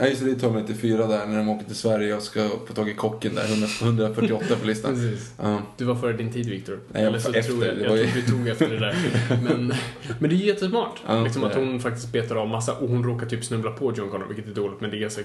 Ja, 0.00 0.06
just 0.06 0.20
det, 0.20 0.26
det 0.26 0.32
är 0.32 0.40
Terminator 0.40 0.74
4 0.74 1.06
där, 1.06 1.26
när 1.26 1.38
de 1.38 1.48
åker 1.48 1.66
till 1.66 1.76
Sverige 1.76 2.16
och 2.16 2.22
ska 2.22 2.48
få 2.66 2.74
tag 2.74 2.88
i 2.88 2.94
kocken 2.94 3.34
där. 3.34 3.44
100 3.44 3.66
148 3.82 4.44
på 4.60 4.66
listan. 4.66 5.16
Ja. 5.42 5.62
Du 5.76 5.84
var 5.84 5.94
före 5.94 6.12
din 6.12 6.32
tid, 6.32 6.48
Viktor. 6.48 6.80
Eller 6.94 7.18
så 7.18 7.32
efter. 7.32 7.52
tror 7.52 7.64
jag, 7.64 7.78
jag 7.78 7.84
tror 7.86 8.14
du 8.14 8.22
tog 8.22 8.48
efter 8.48 8.68
det 8.68 8.78
där. 8.78 8.96
Men, 9.48 9.72
men 10.18 10.30
det 10.30 10.36
är 10.36 10.38
ju 10.38 10.46
jättesmart. 10.46 11.02
Ja, 11.06 11.22
liksom 11.22 11.44
att 11.44 11.54
hon 11.54 11.80
faktiskt 11.80 12.12
betar 12.12 12.36
av 12.36 12.48
massa 12.58 12.74
och 12.78 12.88
hon 12.88 13.04
råkar 13.04 13.26
typ 13.26 13.44
snubbla 13.44 13.70
på 13.70 13.92
John 13.92 14.10
Connor, 14.10 14.26
vilket 14.26 14.46
är 14.46 14.54
dåligt. 14.54 14.80
Men 14.80 14.90
det 14.90 14.96
är, 14.96 15.00
ganska, 15.00 15.22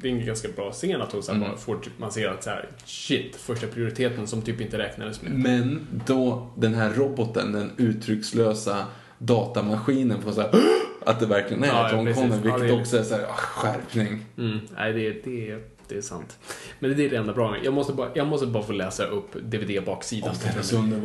det 0.00 0.08
är 0.08 0.12
en 0.12 0.26
ganska 0.26 0.48
bra 0.56 0.72
scen 0.72 1.02
att 1.02 1.12
hon 1.12 1.22
så 1.22 1.32
här, 1.32 1.44
Mm. 1.44 1.58
får, 1.58 1.76
typ, 1.76 1.92
man 1.98 2.12
ser 2.12 2.28
att 2.28 2.44
så 2.44 2.50
här, 2.50 2.68
shit, 2.84 3.36
första 3.36 3.66
prioriteten 3.66 4.26
som 4.26 4.42
typ 4.42 4.60
inte 4.60 4.78
räknades 4.78 5.22
med. 5.22 5.32
Men 5.32 5.86
då 6.06 6.48
den 6.56 6.74
här 6.74 6.90
roboten, 6.94 7.52
den 7.52 7.70
uttryckslösa 7.76 8.84
datamaskinen 9.18 10.22
får 10.22 10.32
så 10.32 10.40
här, 10.40 10.50
att 11.06 11.20
det 11.20 11.26
verkligen 11.26 11.64
är 11.64 11.68
Ja, 11.68 11.92
John 11.92 12.04
precis. 12.06 12.22
Connor, 12.22 12.36
Ja, 12.36 12.42
vilket 12.42 12.60
det 12.60 12.74
är- 12.76 12.80
också 12.80 12.96
är 12.98 13.02
så 13.02 13.14
här, 13.14 13.24
ah, 13.24 13.32
skärpning. 13.34 14.24
Mm, 14.38 14.58
nej, 14.76 14.92
det, 14.92 15.10
det, 15.24 15.58
det 15.88 15.96
är 15.96 16.00
sant. 16.02 16.38
Men 16.78 16.96
det 16.96 17.04
är 17.04 17.10
det 17.10 17.16
enda 17.16 17.32
bra 17.32 17.50
med. 17.50 17.60
Jag 17.64 17.74
måste 17.74 17.92
bara, 17.92 18.08
jag 18.14 18.26
måste 18.26 18.46
bara 18.46 18.62
få 18.62 18.72
läsa 18.72 19.04
upp 19.04 19.32
DVD-baksidan. 19.42 20.34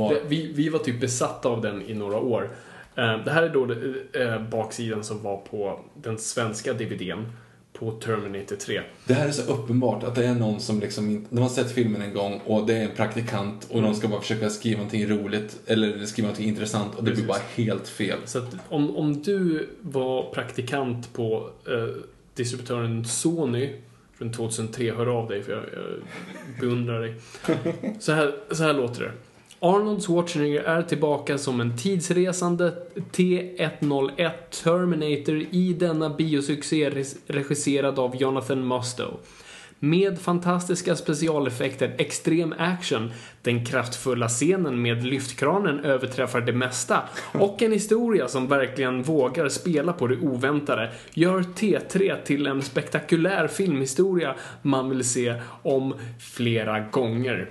Det- 0.09 0.22
Vi, 0.28 0.51
vi 0.55 0.70
var 0.70 0.80
typ 0.80 1.01
besatta 1.01 1.49
av 1.49 1.61
den 1.61 1.82
i 1.82 1.93
några 1.93 2.18
år. 2.18 2.49
Eh, 2.96 3.24
Det 3.26 3.32
här 3.32 3.43
är 3.43 3.50
då 3.50 3.72
eh, 4.22 4.41
baksidan 4.50 5.04
som 5.04 5.24
var 5.24 5.38
på 5.38 5.80
den 5.93 6.18
svenska 6.18 6.74
DVDn 6.74 7.26
på 7.74 7.91
Terminator 7.91 8.56
3. 8.56 8.82
Det 9.08 9.14
här 9.14 9.28
är 9.28 9.32
så 9.32 9.54
uppenbart 9.54 10.04
att 10.04 10.16
det 10.16 10.26
är 10.26 10.34
någon 10.36 10.60
som 10.60 10.80
liksom 10.80 11.26
de 11.30 11.41
har 11.41 11.50
sett 11.50 11.72
filmen 11.72 12.02
en 12.02 12.14
gång 12.14 12.41
och 12.46 12.68
det 12.68 12.74
är 12.78 12.84
en 12.84 12.96
praktikant 12.96 13.68
och 13.72 13.82
de 13.82 13.96
ska 13.96 14.08
bara 14.08 14.22
försöka 14.22 14.50
skriva 14.50 14.78
någonting 14.78 15.08
roligt 15.10 15.60
eller 15.66 16.06
skriva 16.06 16.26
någonting 16.28 16.48
intressant 16.50 16.96
och 16.96 17.04
det 17.04 17.12
blir 17.12 17.26
Precis. 17.26 17.28
bara 17.28 17.66
helt 17.66 17.88
fel. 17.88 18.18
Så 18.26 18.38
att 18.38 18.56
om, 18.70 18.98
om 18.98 19.22
du 19.22 19.70
var 19.82 20.34
praktikant 20.34 21.14
på 21.14 21.50
eh, 21.68 21.96
distributören 22.36 23.06
Sony 23.06 23.70
från 24.18 24.32
2003, 24.32 24.91
hör 24.93 25.08
av 25.08 25.30
dig 25.30 25.43
för 25.43 25.52
jag, 25.52 25.62
jag 25.64 26.02
beundrar 26.60 27.02
dig. 27.02 27.16
Så 28.00 28.12
här, 28.12 28.36
så 28.52 28.64
här 28.64 28.74
låter 28.74 29.02
det. 29.04 29.12
Arnold 29.60 30.03
Schwarzenegger 30.03 30.64
är 30.64 30.82
tillbaka 30.82 31.38
som 31.38 31.62
en 31.62 31.78
tidsresande 31.78 32.74
T-101 33.12 34.32
Terminator 34.64 35.36
i 35.51 35.76
denna 35.80 36.10
biosuccé 36.10 37.03
regisserad 37.28 37.99
av 37.99 38.16
Jonathan 38.16 38.68
Mustow. 38.68 39.20
Med 39.80 40.20
fantastiska 40.20 40.95
specialeffekter, 40.95 41.95
extrem 41.97 42.53
action, 42.58 43.12
den 43.41 43.66
kraftfulla 43.66 44.28
scenen 44.28 44.82
med 44.82 45.03
lyftkranen 45.06 45.80
överträffar 45.80 46.41
det 46.41 46.53
mesta 46.53 47.03
och 47.32 47.62
en 47.62 47.72
historia 47.72 48.28
som 48.28 48.47
verkligen 48.47 49.03
vågar 49.03 49.49
spela 49.49 49.93
på 49.93 50.08
det 50.08 50.18
oväntade 50.18 50.91
gör 51.14 51.39
T3 51.39 52.24
till 52.24 52.47
en 52.47 52.62
spektakulär 52.62 53.47
filmhistoria 53.47 54.36
man 54.62 54.89
vill 54.89 55.03
se 55.03 55.41
om 55.64 55.93
flera 56.20 56.80
gånger. 56.80 57.49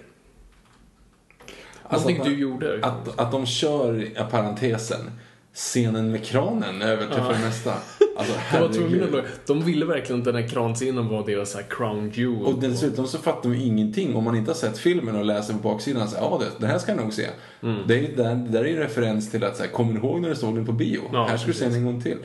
Alltså 1.89 2.09
att 2.09 2.19
man- 2.19 2.27
du 2.27 2.35
gjorde. 2.35 2.79
Att, 2.83 3.19
att 3.21 3.33
de 3.33 3.47
kör, 3.47 4.09
ja, 4.15 4.25
parentesen, 4.25 5.11
scenen 5.55 6.11
med 6.13 6.25
kranen 6.25 6.83
överträffar 6.83 7.33
det 7.33 7.45
mesta. 7.45 7.75
Alltså 8.17 8.35
de. 8.81 9.23
De 9.47 9.65
ville 9.65 9.85
verkligen 9.85 10.21
att 10.21 10.25
den 10.25 10.35
här 10.35 10.49
kranscenen 10.49 11.09
var 11.09 11.27
deras 11.27 11.51
så 11.51 11.59
här 11.59 11.67
crown 11.71 12.11
jewel. 12.15 12.43
Och 12.43 12.61
dessutom 12.61 13.07
så 13.07 13.19
fattar 13.19 13.49
man 13.49 13.59
ju 13.61 13.67
ingenting 13.67 14.17
om 14.17 14.25
man 14.25 14.37
inte 14.37 14.51
har 14.51 14.57
sett 14.57 14.79
filmen 14.79 15.17
och 15.17 15.25
läser 15.25 15.55
på 15.55 15.59
baksidan. 15.59 16.09
Så, 16.09 16.17
ja, 16.21 16.41
det, 16.41 16.61
det 16.61 16.67
här 16.67 16.79
ska 16.79 16.93
jag 16.93 17.01
nog 17.01 17.13
se. 17.13 17.27
Mm. 17.63 17.79
Det, 17.87 17.99
är, 17.99 18.17
det, 18.17 18.47
där 18.49 18.61
är 18.61 18.69
ju 18.69 18.75
en 18.77 18.83
referens 18.83 19.31
till 19.31 19.45
att, 19.45 19.57
så 19.57 19.63
här, 19.63 19.71
kommer 19.71 19.93
du 19.93 19.99
ihåg 19.99 20.21
när 20.21 20.29
du 20.29 20.37
såg 20.37 20.55
den 20.55 20.67
på 20.67 20.73
bio? 20.73 21.01
Ja, 21.13 21.27
här 21.27 21.37
ska 21.37 21.47
du 21.47 21.53
se 21.53 21.65
den 21.65 21.75
en 21.75 21.85
gång 21.85 22.03
till. 22.03 22.19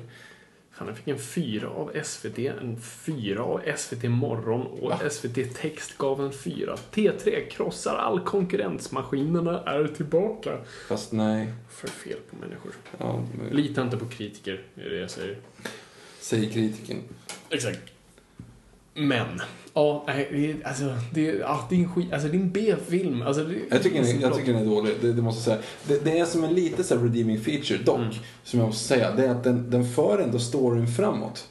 Jag 0.88 0.98
fick 0.98 1.08
en 1.08 1.20
fyra 1.20 1.70
av 1.70 1.92
SVT, 2.04 2.38
en 2.38 2.82
fyra 2.82 3.44
av 3.44 3.62
SVT 3.78 4.04
Morgon 4.04 4.62
och 4.68 4.90
Va? 4.90 5.10
SVT 5.10 5.56
Text 5.56 5.98
gav 5.98 6.22
en 6.26 6.34
fyra. 6.34 6.76
T3 6.92 7.50
krossar 7.50 7.96
all 7.96 8.20
konkurrens. 8.20 8.92
Maskinerna 8.92 9.64
är 9.64 9.88
tillbaka. 9.88 10.58
Fast 10.88 11.12
nej. 11.12 11.54
För 11.70 11.88
fel 11.88 12.18
på 12.30 12.36
människor. 12.36 12.72
Ja, 12.98 13.24
Lita 13.52 13.82
inte 13.82 13.98
på 13.98 14.06
kritiker, 14.06 14.62
är 14.76 14.90
det 14.90 14.98
jag 15.00 15.10
säger. 15.12 15.38
säger 16.20 16.50
kritiken. 16.52 16.98
Exakt. 17.50 17.80
Men, 19.00 19.42
ja, 19.74 20.04
nej, 20.08 20.56
alltså, 20.64 20.96
det, 21.14 21.30
är- 21.30 21.40
ja, 21.40 21.68
det 21.70 21.76
är 21.76 21.80
en 21.80 21.90
skit, 21.94 22.14
alltså 22.14 22.28
det 22.28 22.38
är 22.38 22.40
en 22.42 22.52
B-film. 22.52 23.22
Alltså, 23.22 23.44
det, 23.44 23.56
Jag 23.70 23.84
tycker, 23.84 24.04
den, 24.04 24.20
jag 24.22 24.36
tycker 24.36 24.54
den 24.54 24.62
är 24.62 24.66
dålig, 24.66 24.94
det, 25.02 25.14
det 25.14 25.22
måste 25.22 25.52
jag 25.52 25.60
säga. 25.60 25.68
Det, 25.88 26.06
det 26.12 26.20
är 26.20 26.26
som 26.26 26.44
en 26.44 26.54
lite 26.54 26.84
så 26.84 26.96
här 26.98 27.04
redeeming 27.04 27.40
feature, 27.40 27.80
dock, 27.84 27.98
Mm. 28.00 28.14
som 28.44 28.60
jag 28.60 28.66
måste 28.68 28.88
säga, 28.88 29.12
det 29.16 29.26
är 29.26 29.30
att 29.30 29.44
den, 29.44 29.70
den 29.70 29.90
för 29.90 30.20
ändå 30.20 30.40
storyn 30.40 30.88
framåt. 30.88 31.48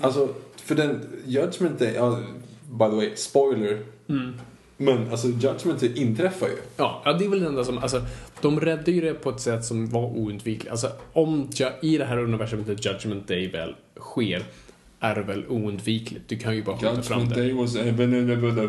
Alltså, 0.00 0.28
för 0.56 0.74
den, 0.74 1.00
Judgment 1.26 1.78
Day, 1.78 1.92
ja, 1.94 2.20
by 2.70 2.84
the 2.90 2.96
way, 2.96 3.10
spoiler. 3.16 3.82
Mm. 4.08 4.34
Men 4.76 5.10
alltså 5.10 5.26
Judgment 5.28 5.80
Day 5.80 5.92
inträffar 5.96 6.46
ju. 6.46 6.56
Ja, 6.76 7.02
ja, 7.04 7.12
det 7.12 7.24
är 7.24 7.28
väl 7.28 7.40
det 7.40 7.46
enda 7.46 7.64
som, 7.64 7.78
alltså, 7.78 8.02
de 8.40 8.60
räddade 8.60 8.90
ju 8.92 9.00
det 9.00 9.14
på 9.14 9.30
ett 9.30 9.40
sätt 9.40 9.64
som 9.64 9.86
var 9.90 10.04
oundvikligt. 10.04 10.70
Alltså, 10.70 10.90
om 11.12 11.48
i 11.82 11.98
det 11.98 12.04
här 12.04 12.18
universumet 12.18 12.86
Judgment 12.86 13.28
Day 13.28 13.48
väl 13.50 13.74
sker, 14.00 14.42
är 15.00 15.16
väl 15.16 15.46
oundvikligt. 15.48 16.28
Du 16.28 16.38
kan 16.38 16.56
ju 16.56 16.62
bara 16.64 16.76
skjuta 16.78 17.02
fram 17.02 17.28
det. 17.28 17.34
Day 17.34 17.52
was 17.52 17.76
inevitable. 17.76 18.68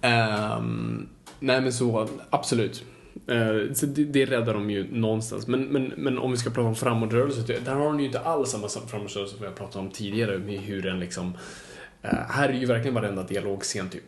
Ehm, 0.00 1.08
nej 1.40 1.60
men 1.60 1.72
så, 1.72 2.08
absolut. 2.30 2.84
Eh, 3.26 3.72
så 3.74 3.86
det, 3.86 4.04
det 4.04 4.24
räddar 4.24 4.54
de 4.54 4.70
ju 4.70 4.86
någonstans. 4.92 5.46
Men, 5.46 5.64
men, 5.64 5.92
men 5.96 6.18
om 6.18 6.30
vi 6.30 6.36
ska 6.36 6.50
prata 6.50 6.68
om 6.68 6.74
framåtrörelse, 6.74 7.58
där 7.64 7.74
har 7.74 7.84
de 7.84 8.00
ju 8.00 8.06
inte 8.06 8.20
alls 8.20 8.50
samma 8.50 8.68
framåtrörelse 8.68 9.26
som 9.32 9.40
vi 9.40 9.46
har 9.46 9.52
pratat 9.52 9.76
om 9.76 9.90
tidigare. 9.90 10.38
Med 10.38 10.60
hur 10.60 10.82
den 10.82 11.00
liksom... 11.00 11.32
eh, 12.02 12.18
här 12.28 12.48
är 12.48 12.52
ju 12.52 12.66
verkligen 12.66 12.94
varenda 12.94 13.22
dialogscen 13.22 13.88
typ 13.88 14.04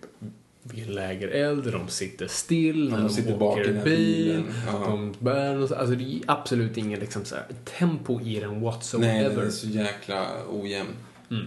vid 0.75 0.89
en 0.89 0.95
lägereld, 0.95 1.73
de 1.73 1.89
sitter 1.89 2.27
still, 2.27 2.89
när 2.91 2.97
de 2.97 3.03
de, 3.03 3.13
sitter 3.13 3.43
åker 3.43 3.85
bil. 3.85 4.43
Ja. 4.67 4.73
de 4.87 5.15
bär 5.19 5.63
och 5.63 5.69
så, 5.69 5.75
Alltså 5.75 5.95
det 5.95 6.05
är 6.05 6.21
absolut 6.27 6.77
ingen 6.77 7.01
liksom 7.01 7.25
så 7.25 7.35
här, 7.35 7.45
tempo 7.79 8.21
i 8.21 8.41
den 8.41 8.51
Nej, 8.51 8.61
whatsoever. 8.61 9.37
den 9.37 9.47
är 9.47 9.51
så 9.51 9.67
jäkla 9.67 10.27
ojämn. 10.51 10.89
Mm. 11.31 11.47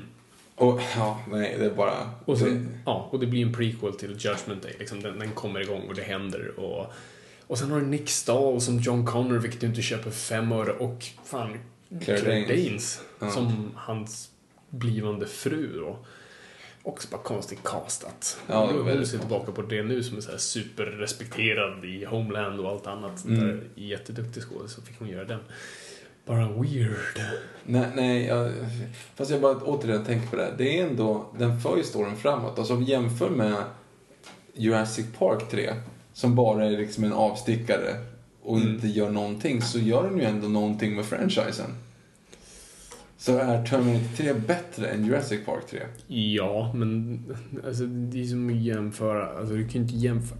Och 0.55 0.81
ja, 0.95 1.19
nej, 1.31 1.55
det 1.59 1.65
är 1.65 1.69
bara... 1.75 2.09
Och, 2.25 2.33
det, 2.33 2.39
sen, 2.39 2.69
ja, 2.85 3.09
och 3.11 3.19
det 3.19 3.25
blir 3.27 3.45
en 3.45 3.53
prequel 3.53 3.93
till 3.93 4.09
Judgment 4.09 4.63
Day. 4.63 4.75
Liksom, 4.79 5.01
den, 5.01 5.19
den 5.19 5.31
kommer 5.31 5.59
igång 5.61 5.81
och 5.89 5.95
det 5.95 6.01
händer. 6.01 6.59
Och, 6.59 6.93
och 7.47 7.57
sen 7.57 7.71
har 7.71 7.79
du 7.79 7.85
Nick 7.85 8.09
Stahl 8.09 8.61
som 8.61 8.79
John 8.79 9.05
Connor, 9.05 9.37
vilket 9.37 9.61
du 9.61 9.67
inte 9.67 9.81
köper 9.81 10.11
fem 10.11 10.51
öre. 10.51 10.71
Och 10.71 11.05
fan, 11.25 11.57
Claire 12.01 12.21
Claire, 12.21 12.41
Danes. 12.41 12.65
Danes, 12.67 13.01
Ja. 13.19 13.29
som 13.31 13.71
hans 13.75 14.29
blivande 14.69 15.27
fru 15.27 15.79
då. 15.79 15.97
Också 16.89 17.07
bara 17.11 17.21
konstigt 17.21 17.63
castat. 17.63 18.37
Ja, 18.47 18.67
det 18.67 18.73
var 18.77 18.83
väldigt 18.83 19.07
ser 19.07 19.17
tillbaka 19.17 19.51
på 19.51 19.61
det 19.61 19.83
nu 19.83 20.03
som 20.03 20.17
är 20.17 20.21
så 20.21 20.31
här 20.31 20.37
superrespekterad 20.37 21.85
i 21.85 22.05
Homeland 22.05 22.59
och 22.59 22.69
allt 22.69 22.87
annat. 22.87 23.25
Mm. 23.25 23.39
Där 23.39 23.63
jätteduktig 23.75 24.43
skådis, 24.43 24.71
så 24.71 24.81
fick 24.81 24.99
hon 24.99 25.07
göra 25.09 25.25
den. 25.25 25.39
Bara 26.25 26.47
weird. 26.47 27.19
Nej, 27.63 27.87
nej 27.95 28.25
jag, 28.25 28.51
fast 29.15 29.31
jag 29.31 29.41
bara 29.41 29.55
återigen 29.55 30.05
tänker 30.05 30.27
på 30.27 30.35
det. 30.35 30.43
här. 30.43 30.53
Det 30.57 30.79
är 30.79 30.87
ändå, 30.87 31.25
den 31.37 31.61
för 31.61 31.77
ju 31.77 31.83
storyn 31.83 32.17
framåt. 32.17 32.59
Alltså 32.59 32.73
om 32.73 32.79
vi 32.79 32.91
jämför 32.91 33.29
med 33.29 33.55
Jurassic 34.53 35.05
Park 35.19 35.49
3, 35.51 35.73
som 36.13 36.35
bara 36.35 36.65
är 36.65 36.71
liksom 36.71 37.03
en 37.03 37.13
avstickare 37.13 37.95
och 38.43 38.57
Mm. 38.57 38.69
inte 38.69 38.87
gör 38.87 39.09
någonting, 39.09 39.61
så 39.61 39.79
gör 39.79 40.03
den 40.03 40.17
ju 40.17 40.23
ändå 40.23 40.47
någonting 40.47 40.95
med 40.95 41.05
franchisen. 41.05 41.75
Så 43.19 43.37
är 43.37 43.65
Terminator 43.65 44.15
3 44.17 44.33
bättre 44.33 44.87
än 44.87 45.05
Jurassic 45.05 45.45
Park 45.45 45.67
3? 45.69 45.79
Ja, 46.07 46.73
men 46.75 47.19
alltså, 47.67 47.83
det 47.85 48.21
är 48.21 48.25
som 48.25 48.49
att 48.49 48.55
jämföra, 48.55 49.37
alltså 49.39 49.55
du 49.55 49.63
kan 49.63 49.73
ju 49.73 49.79
inte 49.79 49.95
jämföra. 49.95 50.39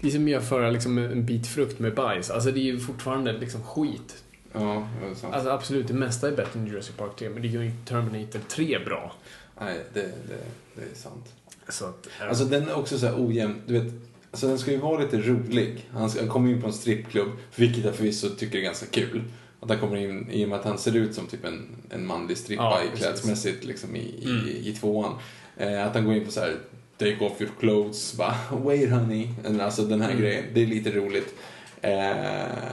Det 0.00 0.06
är 0.06 0.10
som 0.10 0.24
att 0.24 0.30
jämföra 0.30 0.70
liksom, 0.70 0.98
en 0.98 1.26
bit 1.26 1.46
frukt 1.46 1.78
med 1.78 1.94
bajs. 1.94 2.30
Alltså 2.30 2.50
det 2.50 2.60
är 2.60 2.62
ju 2.62 2.78
fortfarande 2.78 3.32
liksom 3.32 3.62
skit. 3.62 4.24
Ja, 4.52 4.88
det 5.00 5.10
är 5.10 5.14
sant. 5.14 5.34
Alltså 5.34 5.50
absolut, 5.50 5.88
det 5.88 5.94
mesta 5.94 6.28
är 6.28 6.36
bättre 6.36 6.60
än 6.60 6.66
Jurassic 6.66 6.96
Park 6.96 7.16
3, 7.18 7.30
men 7.30 7.42
det 7.42 7.48
gör 7.48 7.62
ju 7.62 7.68
inte 7.68 7.88
Terminator 7.88 8.40
3 8.48 8.78
bra. 8.84 9.12
Nej, 9.60 9.80
det, 9.94 10.00
det, 10.00 10.44
det 10.74 10.82
är 10.82 10.94
sant. 10.94 11.34
Så 11.68 11.84
att, 11.84 12.08
eh, 12.20 12.28
Alltså 12.28 12.44
den 12.44 12.68
är 12.68 12.74
också 12.74 12.98
så 12.98 13.06
här 13.06 13.26
ojämn. 13.26 13.54
Du 13.66 13.80
vet, 13.80 13.92
alltså 14.30 14.48
den 14.48 14.58
ska 14.58 14.70
ju 14.70 14.78
vara 14.78 15.00
lite 15.02 15.18
rolig. 15.18 15.88
Han, 15.92 16.10
ska, 16.10 16.20
han 16.20 16.28
kommer 16.28 16.50
in 16.50 16.60
på 16.60 16.66
en 16.66 16.72
strippklubb, 16.72 17.28
vilket 17.56 17.84
jag 17.84 17.94
förvisso 17.94 18.28
tycker 18.28 18.58
är 18.58 18.62
ganska 18.62 18.86
kul. 18.86 19.22
Att 19.66 19.70
han 19.80 19.88
kommer 19.88 19.96
in 19.96 20.30
i 20.30 20.44
och 20.44 20.48
med 20.48 20.58
att 20.58 20.64
han 20.64 20.78
ser 20.78 20.96
ut 20.96 21.14
som 21.14 21.26
typ 21.26 21.44
en, 21.44 21.66
en 21.90 22.06
manlig 22.06 22.36
strippa 22.38 22.62
Ja, 22.62 22.80
i 22.94 22.96
klädsmässigt 22.98 23.64
liksom 23.64 23.96
i, 23.96 23.98
i, 23.98 24.24
Mm. 24.24 24.46
i 24.48 24.72
tvåan. 24.80 25.14
Eh, 25.56 25.86
att 25.86 25.94
han 25.94 26.04
går 26.04 26.14
in 26.14 26.24
på 26.24 26.30
så 26.30 26.40
här 26.40 26.54
take 26.98 27.16
off 27.24 27.40
your 27.40 27.52
clothes, 27.60 28.16
bara 28.16 28.34
wait 28.50 28.90
honey. 28.90 29.28
Eller 29.44 29.64
Alltså 29.64 29.82
den 29.82 30.00
här 30.00 30.10
Mm. 30.10 30.22
grejen, 30.22 30.44
det 30.54 30.62
är 30.62 30.66
lite 30.66 30.90
roligt. 30.90 31.34
Eh, 31.80 31.92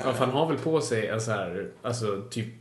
Ja, 0.04 0.14
han 0.18 0.30
har 0.30 0.48
väl 0.48 0.58
på 0.58 0.82
sig 0.82 1.08
en 1.08 1.22
så 1.22 1.32
här, 1.32 1.70
alltså 1.82 2.22
typ 2.30 2.54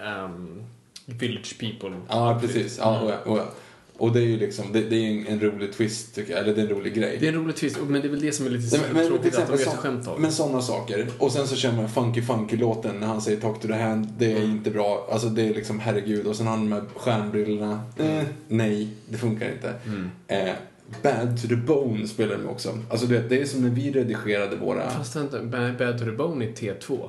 ehm, 0.00 0.62
Village 1.06 1.58
People. 1.60 1.96
Ja, 2.08 2.38
precis. 2.40 2.78
Ja, 2.78 3.00
och, 3.00 3.10
ja, 3.10 3.18
och, 3.18 3.38
ja. 3.38 3.50
Och 3.98 4.12
det 4.12 4.20
är 4.20 4.24
ju 4.24 4.36
liksom, 4.36 4.64
det, 4.72 4.80
det 4.80 4.96
är 4.96 5.10
en, 5.10 5.26
en 5.26 5.40
rolig 5.40 5.72
twist 5.72 6.14
tycker 6.14 6.32
jag, 6.32 6.40
eller 6.42 6.54
det 6.54 6.60
är 6.60 6.66
en 6.66 6.70
rolig 6.70 6.94
grej. 6.94 7.16
Det 7.20 7.26
är 7.28 7.32
en 7.32 7.38
rolig 7.38 7.56
twist, 7.56 7.78
men 7.88 8.00
det 8.02 8.08
är 8.08 8.10
väl 8.10 8.20
det 8.20 8.32
som 8.32 8.46
är 8.46 8.50
lite 8.50 8.76
Nej, 8.76 8.86
men, 8.86 8.94
men 8.94 9.02
till 9.22 9.30
tråkigt 9.32 9.38
att 9.38 9.46
de 9.58 9.64
gör 9.64 9.70
så, 9.70 9.76
skämt 9.76 10.08
av. 10.08 10.20
men 10.20 10.32
sådana 10.32 10.62
saker. 10.62 11.06
Och 11.18 11.32
sen 11.32 11.46
så 11.46 11.56
kör 11.56 11.72
man 11.72 11.88
Funky 11.88 12.22
Funky-låten 12.22 12.96
när 13.00 13.06
han 13.06 13.20
säger 13.22 13.40
Talk 13.40 13.60
to 13.60 13.68
the 13.68 13.74
hand. 13.74 14.08
Det 14.18 14.32
är 14.32 14.36
Mm. 14.36 14.50
inte 14.50 14.70
bra. 14.70 15.08
Alltså 15.12 15.28
det 15.28 15.42
är 15.48 15.54
liksom 15.54 15.80
herregud. 15.80 16.26
Och 16.26 16.36
sen 16.36 16.46
han 16.46 16.72
här 16.72 16.82
stjärnbrillorna. 16.96 17.80
Eh, 17.96 18.22
nej, 18.48 18.88
det 19.08 19.18
funkar 19.18 19.52
inte. 19.52 19.74
Mm. 19.86 20.10
Eh, 20.28 20.54
Bad 21.02 21.42
to 21.42 21.48
the 21.48 21.56
Bone 21.56 22.08
spelar 22.08 22.36
de 22.38 22.46
också. 22.48 22.78
Alltså 22.90 23.06
det, 23.06 23.28
det 23.28 23.40
är 23.40 23.44
som 23.44 23.62
när 23.62 23.70
vi 23.70 23.90
redigerade 23.90 24.56
våra... 24.56 24.90
Fast 24.90 25.16
vänta, 25.16 25.42
Bad 25.42 25.76
Bad 25.78 25.98
to 25.98 26.04
the 26.04 26.10
Bone 26.12 26.44
i 26.44 26.52
T2. 26.52 27.08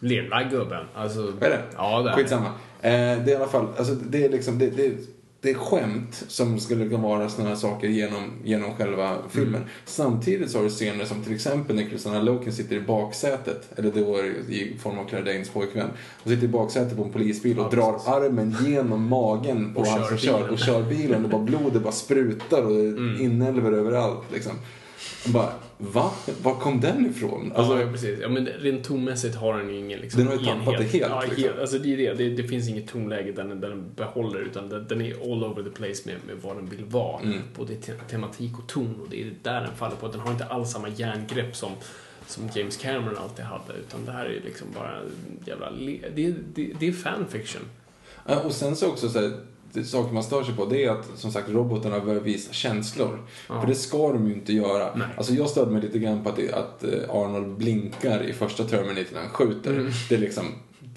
Lilla 0.00 0.42
gubben. 0.42 0.86
Alltså, 0.94 1.20
är 1.40 1.50
det? 1.50 1.62
Ja, 1.76 2.02
det 2.02 2.10
är 2.10 2.14
Skitsamma. 2.14 2.46
Eh, 2.46 2.90
det 2.92 2.92
är 2.92 3.28
i 3.28 3.34
alla 3.34 3.48
fall, 3.48 3.66
alltså 3.78 3.94
det 3.94 4.24
är 4.24 4.28
liksom, 4.28 4.58
det, 4.58 4.70
det, 4.70 4.92
det 5.42 5.50
är 5.50 5.54
skämt 5.54 6.24
som 6.28 6.60
skulle 6.60 6.88
kunna 6.88 7.02
vara 7.08 7.28
sådana 7.28 7.56
saker 7.56 7.88
genom, 7.88 8.22
genom 8.44 8.74
själva 8.74 9.16
filmen. 9.30 9.54
Mm. 9.54 9.68
Samtidigt 9.84 10.50
så 10.50 10.58
har 10.58 10.64
du 10.64 10.70
scener 10.70 11.04
som 11.04 11.22
till 11.22 11.34
exempel 11.34 11.76
när 11.76 11.84
Christina 11.84 12.22
Loken 12.22 12.52
sitter 12.52 12.76
i 12.76 12.80
baksätet, 12.80 13.68
eller 13.76 13.92
det 13.92 14.00
i 14.54 14.76
form 14.82 14.98
av 14.98 15.08
Claire 15.08 15.32
Danes 15.32 15.48
pojkvän, 15.48 15.88
och 16.22 16.28
sitter 16.30 16.44
i 16.44 16.48
baksätet 16.48 16.96
på 16.96 17.04
en 17.04 17.10
polisbil 17.12 17.58
och 17.58 17.64
Ja, 17.64 17.76
drar 17.76 17.92
precis. 17.92 18.08
armen 18.08 18.56
genom 18.66 19.08
magen 19.08 19.74
på 19.74 19.80
Och 19.80 19.86
han 19.86 20.08
som 20.08 20.18
kör 20.18 20.48
och 20.48 20.58
kör 20.58 20.82
bilen. 20.82 21.24
Och 21.24 21.30
bara 21.30 21.42
blodet 21.42 21.82
bara 21.82 21.92
sprutar 21.92 22.62
och 22.62 22.70
Mm. 22.70 23.20
inälvor 23.20 23.74
överallt 23.74 24.22
liksom. 24.32 24.52
Bara, 25.26 25.52
va? 25.80 26.10
Var 26.42 26.54
kom 26.54 26.80
den 26.80 27.06
ifrån? 27.06 27.52
Alltså, 27.54 27.80
ja, 27.80 27.86
precis. 27.92 28.18
Ja, 28.22 28.28
men 28.28 28.46
rent 28.46 28.84
tonmässigt 28.84 29.34
har 29.36 29.58
den 29.58 29.68
ju 29.68 29.76
ingen 29.78 30.00
liksom, 30.00 30.18
Den 30.18 30.26
har 30.28 30.34
ju 30.34 30.44
tappat 30.44 30.78
det 30.78 30.84
helt, 30.84 30.94
Ja, 31.10 31.20
liksom. 31.22 31.42
helt. 31.44 31.58
Alltså, 31.58 31.78
det 31.78 31.92
är 31.92 31.96
det. 31.96 32.14
det. 32.14 32.42
Det 32.42 32.48
finns 32.48 32.68
inget 32.68 32.88
tonläge 32.88 33.32
där 33.32 33.44
den, 33.44 33.60
där 33.60 33.68
den 33.68 33.84
behåller, 33.96 34.40
utan 34.40 34.68
den, 34.68 34.86
den 34.88 35.00
är 35.00 35.12
all 35.32 35.44
over 35.44 35.62
the 35.62 35.70
place 35.70 36.02
med, 36.04 36.16
med 36.26 36.36
vad 36.42 36.56
den 36.56 36.66
vill 36.66 36.84
vara. 36.84 37.20
Mm. 37.22 37.38
Både 37.56 37.74
te 37.74 37.92
tematik 38.10 38.58
och 38.58 38.66
ton. 38.68 38.94
Och 39.02 39.06
det 39.10 39.22
är 39.22 39.32
där 39.42 39.60
den 39.60 39.76
faller 39.76 39.96
på. 39.96 40.08
Den 40.08 40.20
har 40.20 40.30
inte 40.32 40.44
alls 40.44 40.70
samma 40.72 40.88
järngrepp 40.88 41.56
som, 41.56 41.72
som 42.26 42.48
James 42.54 42.76
Cameron 42.76 43.16
alltid 43.18 43.44
hade. 43.44 43.72
Utan 43.88 44.04
det 44.04 44.12
här 44.12 44.24
är 44.26 44.40
liksom 44.44 44.66
bara 44.74 45.00
jävla... 45.46 45.70
Det, 46.14 46.26
är- 46.26 46.34
det, 46.54 46.72
det 46.80 46.88
är 46.88 46.92
fanfiction. 46.92 47.62
Och 48.44 48.52
sen 48.52 48.76
så 48.76 48.88
också 48.88 49.08
så 49.08 49.20
här, 49.20 49.32
saker 49.84 50.14
man 50.14 50.22
stör 50.22 50.42
sig 50.42 50.56
på 50.56 50.64
det 50.64 50.84
är 50.84 50.90
att 50.90 51.08
som 51.14 51.32
sagt 51.32 51.48
robotarna 51.48 52.00
börjar 52.00 52.20
visa 52.20 52.52
känslor. 52.52 53.18
Ja. 53.48 53.60
För 53.60 53.68
det 53.68 53.74
ska 53.74 54.12
de 54.12 54.28
ju 54.28 54.34
inte 54.34 54.52
göra. 54.52 54.94
Nej. 54.94 55.08
Alltså 55.16 55.32
jag 55.34 55.48
störde 55.48 55.70
mig 55.70 55.82
lite 55.82 55.98
grann 55.98 56.22
på 56.24 56.28
att, 56.28 56.36
det, 56.36 56.52
att 56.52 56.84
eh, 56.84 57.10
Arnold 57.10 57.56
blinkar 57.56 58.22
i 58.22 58.32
första 58.32 58.64
Terminator 58.64 59.14
när 59.14 59.20
han 59.20 59.30
skjuter. 59.30 59.70
Mm. 59.70 59.92
Det 60.08 60.14
är 60.14 60.18
liksom 60.18 60.44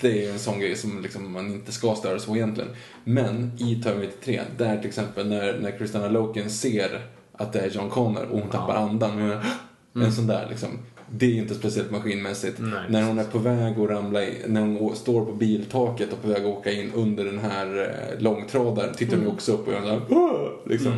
det 0.02 0.26
är 0.26 0.32
en 0.32 0.40
sån 0.40 0.60
grej 0.60 0.76
som 0.76 1.02
liksom 1.02 1.32
man 1.32 1.52
inte 1.52 1.72
ska 1.72 1.96
störa 1.96 2.20
sig 2.20 2.28
på 2.28 2.36
egentligen. 2.36 2.70
Men 3.04 3.52
i 3.58 3.82
Terminator 3.84 4.18
3, 4.24 4.42
där 4.58 4.78
till 4.78 4.88
exempel 4.88 5.28
när, 5.28 5.60
när 5.60 5.78
Christina 5.78 6.08
Loken 6.08 6.50
ser 6.50 7.08
att 7.32 7.54
det 7.54 7.60
är 7.60 7.70
John 7.70 7.90
Connor 7.90 8.24
och 8.24 8.40
hon 8.40 8.50
tappar 8.50 8.76
andan. 8.76 9.32
Och 9.32 10.02
En 10.02 10.14
sån 10.14 10.28
där 10.28 10.48
liksom. 10.50 10.70
Det 11.16 11.26
är 11.26 11.36
inte 11.42 11.56
speciellt 11.56 11.92
maskinmässigt. 11.92 12.58
Nej, 12.60 12.82
när 12.90 13.04
hon 13.04 13.20
är 13.20 13.24
på 13.24 13.38
väg 13.38 13.80
att 13.80 13.90
ramla 13.90 14.26
in, 14.28 14.34
när 14.48 14.62
hon 14.62 14.96
står 14.96 15.26
på 15.26 15.32
biltaket 15.32 16.14
och 16.14 16.22
på 16.22 16.28
väg 16.28 16.38
att 16.38 16.58
åka 16.58 16.72
in 16.72 16.92
under 16.96 17.26
den 17.26 17.40
här 17.40 17.80
eh, 18.16 18.22
långtradaren 18.24 18.94
tittar 18.96 19.16
hon 19.18 19.26
ju 19.26 19.32
också 19.32 19.52
upp 19.52 19.68
och 19.68 19.74
gör 19.74 19.80
en 19.80 19.86
sån 19.88 19.92
här, 20.00 20.02
"Åh!" 20.10 20.50
liksom. 20.66 20.94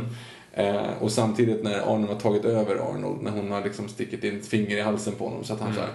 Eh, 0.53 0.83
och 1.01 1.11
samtidigt 1.11 1.63
när 1.63 1.79
Arnold 1.79 2.07
har 2.09 2.19
tagit 2.19 2.45
över 2.45 2.75
Arnold, 2.75 3.21
när 3.23 3.31
hon 3.31 3.51
har 3.51 3.63
liksom 3.63 3.87
stickit 3.89 4.23
in 4.23 4.37
ett 4.39 4.47
finger 4.47 4.77
i 4.77 4.81
halsen 4.81 5.13
på 5.13 5.25
honom 5.25 5.43
så 5.43 5.53
att 5.53 5.59
han 5.59 5.69
Mm. 5.71 5.75
såhär 5.81 5.91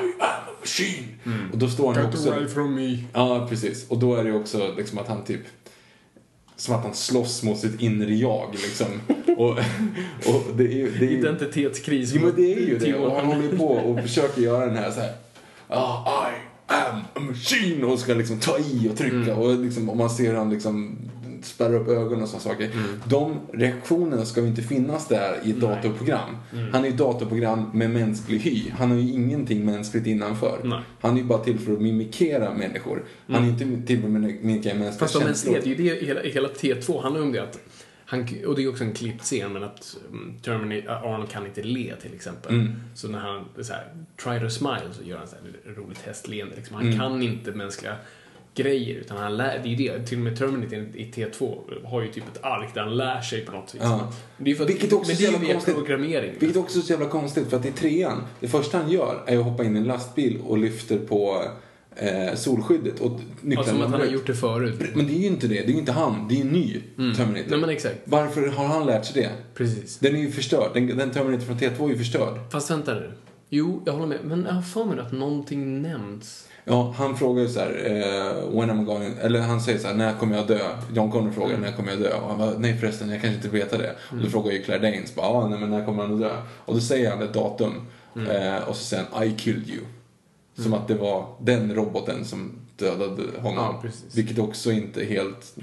I 0.00 0.12
am 0.20 0.20
a 0.20 0.50
machine! 0.60 1.08
Och 1.52 1.58
då 1.58 1.68
står 1.68 1.94
han 1.94 2.02
ju 2.02 2.08
också... 2.08 2.46
from 2.54 2.74
me. 2.74 2.98
Ja, 3.12 3.46
precis. 3.50 3.88
Och 3.88 3.98
då 3.98 4.14
är 4.14 4.24
det 4.24 4.32
också 4.32 4.74
liksom 4.76 4.98
att 4.98 5.08
han 5.08 5.24
typ 5.24 5.40
som 6.56 6.74
att 6.74 6.84
han 6.84 6.94
slåss 6.94 7.42
mot 7.42 7.58
sitt 7.58 7.80
inre 7.80 8.14
jag 8.14 8.48
liksom. 8.52 8.86
Och, 9.36 9.50
och 10.34 10.56
det 10.56 10.64
är 10.64 10.76
ju... 10.76 10.90
Det 10.98 11.06
är 11.06 11.10
ju 11.10 11.18
Identitetskris. 11.18 12.12
Jo, 12.14 12.22
men 12.22 12.32
det 12.36 12.54
är 12.54 12.60
ju 12.60 12.78
det. 12.78 12.94
Och 12.94 13.16
han 13.16 13.26
håller 13.26 13.42
ju 13.42 13.58
på 13.58 13.68
och 13.68 14.00
försöker 14.00 14.42
göra 14.42 14.66
den 14.66 14.76
här 14.76 14.90
så 14.90 15.00
här. 15.00 15.12
Ah, 15.68 16.28
I 16.30 16.34
am 16.66 17.00
a 17.14 17.20
machine. 17.20 17.84
Och 17.84 17.98
ska 17.98 18.14
liksom 18.14 18.40
ta 18.40 18.58
i 18.58 18.88
och 18.92 18.96
trycka. 18.96 19.36
Och, 19.36 19.58
liksom, 19.58 19.90
och 19.90 19.96
man 19.96 20.10
ser 20.10 20.34
han 20.34 20.50
liksom 20.50 20.98
spärra 21.46 21.76
upp 21.76 21.88
ögonen 21.88 22.22
och 22.22 22.28
sådana 22.28 22.42
saker. 22.42 22.70
De 23.04 23.40
reaktionerna 23.52 24.24
ska 24.24 24.40
ju 24.40 24.46
inte 24.46 24.62
finnas 24.62 25.08
där 25.08 25.36
i 25.44 25.50
ett 25.50 25.60
datorprogram. 25.60 26.36
Han 26.72 26.84
är 26.84 26.88
ju 26.88 26.96
datorprogram 26.96 27.70
med 27.74 27.90
mänsklig 27.90 28.38
hy. 28.38 28.70
Han 28.70 28.90
har 28.90 28.98
ju 28.98 29.12
ingenting 29.12 29.64
mänskligt 29.64 30.06
innanför. 30.06 30.60
Nej. 30.64 30.80
Han 31.00 31.14
är 31.14 31.18
ju 31.18 31.24
bara 31.24 31.38
till 31.44 31.58
för 31.58 31.72
att 31.72 31.80
mimikera 31.80 32.54
människor. 32.54 33.04
Han 33.28 33.44
är 33.44 33.48
inte 33.48 33.86
till 33.86 33.98
för 34.00 34.06
att 34.06 34.12
mimikera 34.12 34.74
mänskliga 34.74 34.92
Fast 34.92 35.12
känslor. 35.12 35.24
mänsklighet, 35.24 35.64
det 35.64 35.70
är 35.70 35.94
ju 35.94 36.00
det 36.00 36.06
hela, 36.06 36.20
hela 36.20 36.48
T2 36.48 37.02
handlar 37.02 37.22
om 37.22 37.32
det 37.32 37.42
att 37.42 37.58
han, 38.06 38.20
och 38.46 38.54
det 38.56 38.62
är 38.62 38.68
också 38.68 38.84
en 38.84 38.92
klippt 38.92 39.22
scen, 39.22 39.52
men 39.52 39.62
att 39.64 39.96
um, 40.10 40.34
Terminator, 40.42 40.90
Arnold 40.90 41.30
kan 41.30 41.46
inte 41.46 41.62
le 41.62 41.94
till 42.02 42.14
exempel. 42.14 42.54
Mm. 42.54 42.72
Så 42.94 43.08
när 43.08 43.18
han 43.18 43.44
så 43.62 43.72
här, 43.72 43.84
try 44.24 44.40
to 44.40 44.48
smile 44.50 44.88
så 44.92 45.02
gör 45.04 45.18
han 45.18 45.26
så 45.28 45.36
här 45.36 45.74
roligt 45.74 45.98
hästleende. 46.06 46.56
Liksom. 46.56 46.76
Han 46.76 46.86
Mm. 46.86 46.98
kan 46.98 47.22
inte 47.22 47.52
mänskliga 47.52 47.96
grejer, 48.54 48.94
utan 48.94 49.16
han 49.16 49.36
lär, 49.36 49.60
det 49.62 49.68
är 49.68 49.76
ju 49.76 49.88
det. 49.88 50.06
Till 50.06 50.18
och 50.18 50.24
med 50.24 50.38
Terminator 50.38 50.78
i 50.94 51.10
T2 51.14 51.58
har 51.84 52.02
ju 52.02 52.08
typ 52.08 52.24
ett 52.34 52.44
ark 52.44 52.74
där 52.74 52.82
han 52.82 52.96
lär 52.96 53.20
sig 53.20 53.44
på 53.44 53.52
något 53.52 53.74
vis. 53.74 53.82
Ja. 53.84 54.12
Det 54.38 54.50
är 54.50 54.54
för 54.54 54.64
att, 54.64 54.70
Vilket 54.70 54.92
också 54.92 55.08
men 55.10 55.16
det 55.16 55.26
är 55.26 55.40
ju 55.40 55.46
via 55.46 55.60
programmering. 55.60 56.32
Vilket 56.38 56.56
också 56.56 56.78
är 56.78 56.82
så 56.82 56.92
jävla 56.92 57.08
konstigt 57.08 57.50
för 57.50 57.56
att 57.56 57.66
i 57.66 57.70
trean, 57.70 58.22
det 58.40 58.48
första 58.48 58.78
han 58.78 58.90
gör 58.90 59.22
är 59.26 59.38
att 59.38 59.44
hoppa 59.44 59.64
in 59.64 59.76
i 59.76 59.78
en 59.78 59.84
lastbil 59.84 60.38
och 60.46 60.58
lyfter 60.58 60.98
på 60.98 61.44
eh, 61.96 62.34
solskyddet 62.34 63.00
och 63.00 63.12
Ja, 63.12 63.34
nycklarna 63.40 63.68
som 63.68 63.82
att 63.82 63.90
han 63.90 64.00
har 64.00 64.06
gjort 64.06 64.26
det 64.26 64.34
förut. 64.34 64.80
Men 64.94 65.06
det 65.06 65.12
är 65.12 65.18
ju 65.20 65.26
inte 65.26 65.46
det, 65.46 65.54
det 65.54 65.64
är 65.64 65.72
ju 65.72 65.78
inte 65.78 65.92
han, 65.92 66.28
det 66.28 66.36
är 66.36 66.40
en 66.40 66.48
ny 66.48 66.80
Terminator. 66.96 67.28
Mm. 67.28 67.44
Nej 67.48 67.58
men 67.58 67.70
exakt, 67.70 67.96
Varför 68.04 68.46
har 68.48 68.66
han 68.66 68.86
lärt 68.86 69.04
sig 69.04 69.22
det? 69.22 69.30
precis. 69.54 69.98
Den 69.98 70.16
är 70.16 70.20
ju 70.20 70.30
förstörd, 70.30 70.70
den, 70.74 70.86
den 70.86 71.10
Terminator 71.10 71.44
från 71.44 71.58
T2 71.58 71.84
är 71.84 71.88
ju 71.88 71.98
förstörd. 71.98 72.38
Fast 72.52 72.70
vänta 72.70 72.94
nu. 72.94 73.12
Jo, 73.50 73.82
jag 73.86 73.92
håller 73.92 74.06
med. 74.06 74.18
Men 74.24 74.44
jag 74.44 74.52
har 74.52 74.62
för 74.62 74.84
mig 74.84 74.98
att 74.98 75.12
någonting 75.12 75.82
nämns. 75.82 76.48
Ja, 76.64 76.94
han 76.96 77.16
frågar 77.16 77.42
ju 77.42 77.48
så 77.48 77.60
här, 77.60 77.82
eh, 77.86 78.58
when 78.58 78.70
am 78.70 78.80
I 78.80 78.84
going, 78.84 79.14
eller 79.20 79.40
han 79.40 79.60
säger 79.60 79.78
så 79.78 79.86
här, 79.86 79.94
när 79.94 80.14
kommer 80.14 80.36
jag 80.36 80.46
dö? 80.46 80.60
John 80.94 81.10
Connor 81.10 81.30
frågar, 81.30 81.58
när 81.58 81.72
kommer 81.72 81.90
jag 81.90 82.00
dö? 82.00 82.14
Och 82.14 82.28
han 82.28 82.38
bara, 82.38 82.58
nej 82.58 82.78
förresten, 82.78 83.10
jag 83.10 83.20
kanske 83.20 83.36
inte 83.36 83.48
veta 83.48 83.78
det. 83.78 83.94
Och 84.10 84.16
då 84.16 84.30
frågar 84.30 84.52
ju 84.52 84.62
Claire 84.62 84.90
Danes, 84.90 85.14
bara, 85.14 85.26
ah, 85.26 85.48
nej 85.48 85.58
men 85.60 85.70
när 85.70 85.84
kommer 85.84 86.02
han 86.02 86.14
att 86.14 86.20
dö? 86.20 86.36
Och 86.64 86.74
då 86.74 86.80
säger 86.80 87.10
han 87.10 87.22
ett 87.22 87.34
datum, 87.34 87.72
eh, 88.16 88.68
och 88.68 88.76
så 88.76 88.84
säger 88.84 89.04
han, 89.12 89.24
I 89.24 89.32
killed 89.32 89.68
you. 89.68 89.80
Som 90.58 90.74
att 90.74 90.88
det 90.88 90.94
var 90.94 91.26
den 91.40 91.74
roboten 91.74 92.24
som 92.24 92.52
dödade 92.76 93.22
honom. 93.38 93.64
Ja, 93.64 93.78
precis. 93.82 94.16
Vilket 94.16 94.38
också 94.38 94.72
inte 94.72 95.02
är 95.02 95.06
helt 95.06 95.54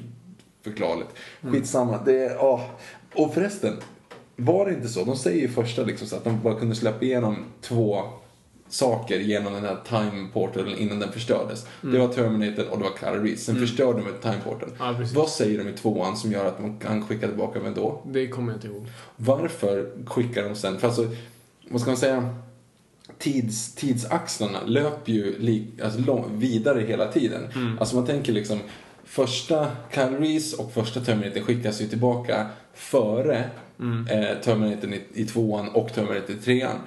förklarligt. 0.64 1.10
Skitsamma, 1.42 2.00
det 2.06 2.26
är, 2.26 2.30
ja. 2.36 2.70
Och 3.16 3.34
förresten, 3.34 3.78
var 4.36 4.66
det 4.66 4.74
inte 4.74 4.88
så? 4.88 5.04
De 5.04 5.16
säger 5.16 5.42
ju 5.42 5.48
första 5.48 5.84
liksom 5.84 6.08
så 6.08 6.16
att 6.16 6.24
de 6.24 6.42
bara 6.42 6.56
kunde 6.56 6.76
släppa 6.76 7.06
igenom 7.06 7.36
två 7.62 8.04
saker 8.72 9.20
genom 9.20 9.54
den 9.54 9.64
här 9.64 9.78
time 9.90 10.28
portalen 10.34 10.78
innan 10.78 11.00
den 11.00 11.12
förstördes. 11.12 11.68
Det 11.82 12.00
var 12.00 12.08
Terminator 12.08 12.70
och 12.70 12.78
det 12.78 12.84
var 12.84 12.92
Clara 12.92 13.24
Reese. 13.24 13.44
Sen 13.46 13.56
förstörde 13.56 14.00
de 14.00 14.04
med 14.04 14.22
time 14.22 14.40
portal. 14.44 14.70
Ja. 14.80 14.96
Vad 15.14 15.30
säger 15.30 15.58
de 15.58 15.70
i 15.70 15.74
tvåan 15.74 16.18
som 16.18 16.32
gör 16.32 16.46
att 16.46 16.62
man 16.62 16.78
kan 16.78 17.08
skicka 17.08 17.28
tillbaka 17.28 17.60
vem 17.60 17.74
då? 17.74 18.02
Det 18.06 18.28
kommer 18.28 18.52
jag 18.52 18.58
inte 18.58 18.68
ihåg. 18.68 18.88
Varför 19.16 19.92
skickar 20.06 20.44
de 20.44 20.56
sen? 20.56 20.80
För 20.80 20.88
alltså, 20.88 21.08
vad 21.70 21.82
ska 21.82 21.90
man 21.90 21.98
säga? 21.98 22.36
Tids, 23.18 23.76
tidsaxlarna 23.76 24.60
löper 24.66 25.12
ju 25.12 25.40
li, 25.40 25.68
alltså 25.84 26.00
lång, 26.00 26.26
vidare 26.38 26.82
hela 26.82 27.12
tiden. 27.12 27.42
Alltså 27.80 27.96
man 27.96 28.06
tänker 28.06 28.34
liksom, 28.34 28.60
första 29.04 29.68
Reese 29.92 30.54
och 30.54 30.74
första 30.74 31.00
Terminator 31.00 31.42
skickas 31.42 31.82
ju 31.82 31.88
tillbaka 31.88 32.48
före 32.74 33.50
eh, 34.10 34.38
Terminator 34.44 34.94
i, 34.94 35.02
i 35.14 35.26
tvåan 35.26 35.70
och 35.70 35.94
Terminator 35.94 36.36
i 36.36 36.38
trean. 36.38 36.78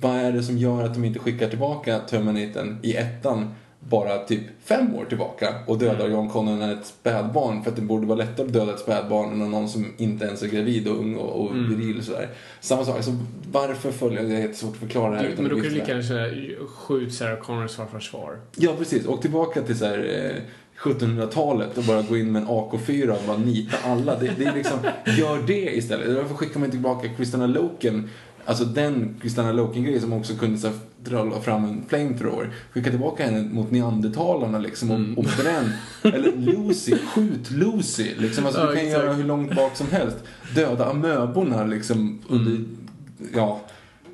Vad 0.00 0.16
är 0.16 0.32
det 0.32 0.42
som 0.42 0.58
gör 0.58 0.84
att 0.84 0.94
de 0.94 1.04
inte 1.04 1.18
skickar 1.18 1.48
tillbaka 1.48 1.98
Terminator 1.98 2.76
i 2.82 2.96
ettan 2.96 3.54
bara 3.88 4.18
typ 4.18 4.40
fem 4.64 4.94
år 4.94 5.04
tillbaka 5.04 5.54
och 5.66 5.78
dödar 5.78 6.08
John 6.08 6.28
Connor 6.28 6.56
när 6.56 6.72
ett 6.72 6.86
spädbarn 6.86 7.62
för 7.62 7.70
att 7.70 7.76
det 7.76 7.82
borde 7.82 8.06
vara 8.06 8.18
lättare 8.18 8.46
att 8.46 8.52
döda 8.52 8.74
ett 8.74 8.80
spädbarn 8.80 9.42
än 9.42 9.50
någon 9.50 9.68
som 9.68 9.86
inte 9.96 10.24
ens 10.24 10.42
är 10.42 10.48
gravid 10.48 10.88
och 10.88 10.98
ung 10.98 11.16
och, 11.16 11.44
och 11.44 11.56
viril 11.56 11.98
och 11.98 12.04
sådär. 12.04 12.28
Samma 12.60 12.84
sak, 12.84 12.96
alltså 12.96 13.16
varför 13.52 13.92
följer, 13.92 14.22
det 14.22 14.34
är 14.34 14.40
jättesvårt 14.40 14.72
att 14.72 14.80
förklara 14.80 15.10
det 15.10 15.16
här 15.16 15.24
Du, 15.24 15.32
utan 15.32 15.44
men 15.44 15.56
då 15.56 15.60
kan 15.60 15.68
du 15.68 15.74
lika 15.74 15.88
gärna 15.88 16.02
säga 16.02 16.56
skjut 16.66 17.14
Sarah 17.14 17.38
Connors 17.38 17.76
farfars 17.76 18.10
far. 18.10 18.40
Ja, 18.56 18.74
precis. 18.78 19.06
Och 19.06 19.22
tillbaka 19.22 19.62
till 19.62 19.78
så 19.78 19.84
här, 19.84 20.32
eh, 20.34 20.42
1700-talet 20.78 21.78
och 21.78 21.84
bara 21.84 22.02
gå 22.02 22.16
in 22.16 22.32
med 22.32 22.42
en 22.42 22.48
AK4 22.48 23.10
och 23.10 23.26
bara 23.26 23.36
nita 23.36 23.76
alla. 23.84 24.18
Det, 24.18 24.30
det 24.38 24.44
är 24.44 24.54
liksom, 24.54 24.78
gör 25.18 25.46
det 25.46 25.76
istället. 25.76 26.16
Varför 26.16 26.34
skickar 26.34 26.60
man 26.60 26.64
inte 26.64 26.76
tillbaka 26.76 27.08
Christina 27.16 27.46
Loken? 27.46 28.10
Alltså 28.46 28.64
den 28.64 29.14
Christina 29.20 29.52
Loken-grejen 29.52 30.00
som 30.00 30.12
också 30.12 30.34
kunde 30.34 30.58
så 30.58 30.70
dra 31.04 31.40
fram 31.40 31.64
en 31.64 31.84
flamethrower. 31.88 32.52
Skicka 32.72 32.90
tillbaka 32.90 33.24
henne 33.24 33.42
mot 33.54 33.70
neandertalarna 33.70 34.58
liksom 34.58 34.90
och, 34.90 34.96
Mm. 34.96 35.18
och 35.18 35.24
bränn. 35.24 35.72
Eller 36.14 36.32
Lucy, 36.36 36.96
skjut 36.98 37.50
Lucy. 37.50 38.14
Liksom. 38.18 38.46
Alltså, 38.46 38.60
Ja, 38.60 38.66
du 38.66 38.76
kan 38.76 38.86
exakt. 38.86 39.04
göra 39.04 39.12
hur 39.14 39.24
långt 39.24 39.56
bak 39.56 39.76
som 39.76 39.86
helst. 39.90 40.16
Döda 40.54 40.84
amöborna 40.90 41.64
liksom 41.64 42.18
under, 42.28 42.50
Mm. 42.50 42.76
ja. 43.34 43.60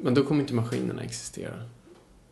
Men 0.03 0.15
då 0.15 0.23
kommer 0.25 0.41
inte 0.41 0.55
maskinerna 0.55 1.03
existera. 1.03 1.53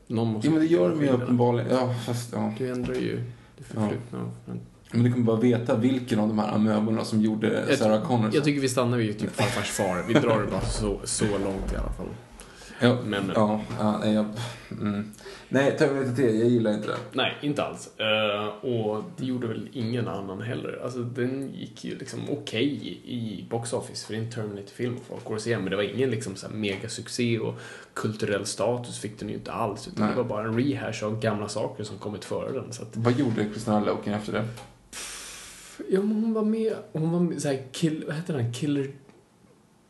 Någon 0.06 0.28
måste 0.32 0.46
Ja, 0.48 0.52
men 0.52 0.60
det 0.60 0.66
gör 0.66 0.90
de 0.90 1.02
ju 1.02 1.08
uppenbarligen. 1.08 1.70
Ja, 1.70 1.94
fast 2.06 2.32
ja. 2.32 2.52
Du 2.58 2.68
ändrar 2.72 2.94
ju 2.94 3.20
det 3.58 3.64
förflutna. 3.64 4.30
Men 4.46 4.60
Men 4.90 5.02
du 5.02 5.12
kommer 5.12 5.24
bara 5.24 5.36
veta 5.40 5.76
vilken 5.76 6.18
av 6.20 6.28
de 6.28 6.38
här 6.38 6.54
amöborna 6.54 7.04
som 7.04 7.20
gjorde 7.20 7.64
Jag- 7.68 7.78
Sarah 7.78 8.02
Connor. 8.06 8.30
jag 8.34 8.44
tycker 8.44 8.60
vi 8.60 8.68
stannar 8.68 8.98
vid 8.98 9.18
typ 9.18 9.30
farfars 9.30 9.70
far. 9.70 10.04
Vi 10.08 10.14
drar 10.14 10.40
det 10.40 10.46
bara 10.50 10.60
så, 10.60 11.00
så 11.04 11.24
långt 11.24 11.72
i 11.72 11.76
alla 11.76 11.92
fall. 11.92 12.06
ja, 12.80 12.98
Men, 13.04 13.32
ja, 13.34 13.60
ja, 13.78 13.98
nej, 14.04 14.14
jag, 14.14 14.26
mm. 14.70 15.12
nej, 15.48 15.76
Terminator 15.78 16.14
3, 16.16 16.38
jag 16.38 16.48
gillar 16.48 16.72
inte 16.74 16.86
det. 16.88 16.96
Nej, 17.12 17.36
inte 17.42 17.62
alls. 17.64 17.90
Eh, 17.98 18.46
och 18.70 19.02
det 19.16 19.24
gjorde 19.24 19.46
väl 19.46 19.68
ingen 19.72 20.08
annan 20.08 20.40
heller. 20.42 20.80
Alltså 20.84 20.98
den 20.98 21.50
gick 21.54 21.84
ju 21.84 21.98
liksom 21.98 22.20
okej 22.30 23.00
i 23.04 23.46
box 23.50 23.72
office 23.72 24.06
för 24.06 24.12
det 24.14 24.20
är 24.20 24.24
en 24.24 24.30
Terminator-film 24.30 24.96
och 24.96 25.02
folk 25.08 25.24
går 25.24 25.34
och 25.34 25.40
ser 25.40 25.58
men 25.58 25.70
det 25.70 25.76
var 25.76 25.82
ingen 25.94 26.10
liksom 26.10 26.36
så 26.36 26.46
här 26.48 26.54
megasuccé 26.54 27.38
och 27.38 27.54
kulturell 27.94 28.46
status 28.46 28.98
fick 28.98 29.18
den 29.18 29.28
ju 29.28 29.34
inte 29.34 29.52
alls. 29.52 29.88
Utan 29.88 30.04
Nej. 30.06 30.10
det 30.16 30.22
var 30.22 30.28
bara 30.28 30.44
en 30.48 30.58
rehash 30.58 31.04
av 31.04 31.20
gamla 31.20 31.48
saker 31.48 31.84
som 31.84 31.98
kommit 31.98 32.24
före 32.24 32.52
den. 32.52 32.72
Så 32.72 32.82
att, 32.82 32.96
Vad 32.96 33.18
gjorde 33.18 33.44
Christina 33.44 33.84
Loken 33.84 34.14
efter 34.14 34.32
det? 34.32 34.44
Ja, 35.90 36.00
men 36.02 36.22
hon 36.22 36.34
var 36.34 36.42
med, 36.44 36.72
hon 36.92 37.10
var 37.12 37.20
med 37.20 37.42
såhär, 37.42 37.62
kill, 37.72 38.04
vad 38.06 38.16
heter 38.16 38.34
den? 38.34 38.52
Killer... 38.52 38.90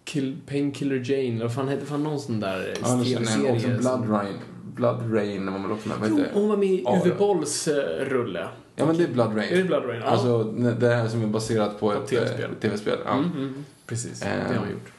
Kill, 0.04 0.36
Painkiller 0.46 1.10
Jane, 1.10 1.34
eller 1.34 1.44
vad 1.44 1.54
fan 1.54 1.68
hette 1.68 1.86
fan 1.86 2.02
någon 2.04 2.20
sån 2.20 2.40
där 2.40 2.74
Ja, 2.82 2.88
det 2.94 3.08
jag. 3.10 3.20
Också 3.22 3.38
tv-serie? 3.38 3.78
Blood 3.78 4.10
Rain. 4.10 4.34
Blood 4.74 5.14
Rain 5.14 5.52
var 5.52 5.58
man 5.58 5.72
också 5.72 5.88
med. 5.88 5.96
Jo, 6.10 6.16
det? 6.16 6.30
hon 6.32 6.48
var 6.48 6.56
med 6.56 6.68
i 6.68 6.80
Uwe 6.82 7.08
ja. 7.08 7.14
Bolls 7.18 7.68
eh, 7.68 8.04
rulle. 8.04 8.48
Ja, 8.76 8.86
men 8.86 8.96
det 8.96 9.04
är 9.04 9.08
Blood 9.08 9.36
Rain. 9.36 9.52
Är 9.52 9.56
det 9.56 9.64
Blood 9.64 9.84
Rain? 9.84 10.00
Ja. 10.04 10.06
Alltså, 10.08 10.42
det 10.80 10.88
här 10.94 11.08
som 11.08 11.22
är 11.22 11.26
baserat 11.26 11.80
på 11.80 11.90
På 11.90 11.92
ett 11.92 12.06
TV-spel. 12.06 12.50
eh, 12.50 12.56
TV-spel. 12.60 12.98
Ja. 13.04 13.12
Mm, 13.18 13.30
mm, 13.32 13.64
precis, 13.86 14.20
det 14.20 14.26
Eh. 14.26 14.46
har 14.46 14.56
hon 14.58 14.70
gjort. 14.70 14.92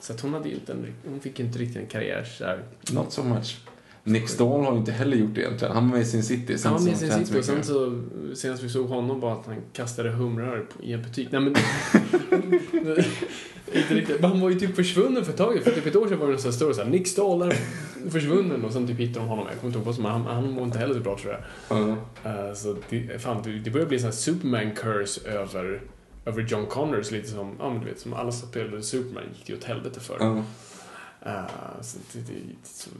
Så 0.00 0.12
att 0.12 0.20
hon, 0.20 0.34
hade 0.34 0.50
inte 0.50 0.72
en, 0.72 0.86
hon 1.08 1.20
fick 1.20 1.40
inte 1.40 1.58
riktigt 1.58 1.76
en 1.82 1.86
karriär 1.86 2.28
där. 2.38 2.62
Not 2.92 3.12
so 3.12 3.22
much. 3.22 3.58
Nick 4.08 4.28
Stahl 4.28 4.64
har 4.64 4.72
ju 4.72 4.78
inte 4.78 4.92
heller 4.92 5.16
gjort 5.16 5.34
det 5.34 5.40
egentligen. 5.40 5.74
Han 5.74 5.88
var 5.88 5.96
med 5.96 6.06
i 6.06 6.08
Sin 6.10 6.22
City. 6.22 6.56
Han 6.64 6.72
var 6.72 6.80
med 6.80 6.92
i 6.92 6.96
sin 6.96 7.12
city 7.12 7.40
och 7.40 7.44
sen 7.44 7.64
så, 7.64 8.02
senast 8.34 8.62
vi 8.62 8.68
såg 8.68 8.88
honom 8.88 9.20
var 9.20 9.32
att 9.32 9.46
han 9.46 9.56
kastade 9.72 10.10
humrar 10.10 10.66
i 10.82 10.92
en 10.92 11.02
butik. 11.02 11.28
Nej 11.32 11.40
men... 11.40 11.54
inte 13.72 13.94
riktigt. 13.94 14.20
Men 14.20 14.30
han 14.30 14.40
var 14.40 14.50
ju 14.50 14.58
typ 14.58 14.76
försvunnen 14.76 15.24
för 15.24 15.32
ett 15.32 15.38
tag 15.38 15.62
För 15.62 15.70
typ 15.70 15.86
ett 15.86 15.96
år 15.96 16.08
sedan 16.08 16.18
var 16.18 16.26
det 16.26 16.32
en 16.32 16.38
sån 16.38 16.50
här 16.50 16.56
story 16.56 16.74
såhär, 16.74 16.90
Nick 16.90 17.08
Stahl 17.08 17.42
är 17.42 17.56
försvunnen 18.10 18.64
och 18.64 18.72
sen 18.72 18.86
typ 18.86 18.98
hittade 18.98 19.26
de 19.26 19.28
honom. 19.28 19.46
Jag 19.50 19.56
kommer 19.56 19.68
inte 19.68 19.78
ihåg 19.78 19.86
vad 19.86 19.94
som 19.94 20.04
han, 20.04 20.26
han 20.26 20.52
mår 20.52 20.64
inte 20.64 20.78
heller 20.78 20.94
så 20.94 21.00
bra 21.00 21.18
tror 21.18 21.32
jag. 21.32 21.42
Ja. 21.78 21.96
Eh, 22.30 22.54
så 22.54 22.76
det, 22.88 23.22
fan, 23.22 23.62
det, 23.64 23.70
börjar 23.70 23.86
bli 23.86 23.96
en 23.96 24.00
sån 24.00 24.10
här 24.10 24.16
Superman-curse 24.16 25.28
över, 25.28 25.82
över 26.24 26.42
John 26.42 26.66
Connors. 26.66 27.10
Lite 27.10 27.28
som, 27.28 27.56
ja 27.58 27.70
men 27.70 27.80
du 27.80 27.86
vet, 27.86 28.00
som 28.00 28.14
alla 28.14 28.32
som 28.32 28.48
spelade 28.48 28.82
Superman 28.82 29.24
gick 29.38 29.48
ju 29.48 29.56
åt 29.56 29.64
helvete 29.64 30.00
för. 30.00 30.16
Ja. 30.20 30.42
Eh, 31.26 31.80
så 31.82 31.98
det, 32.12 32.18
det, 32.18 32.32
det, 32.32 32.68
så, 32.68 32.90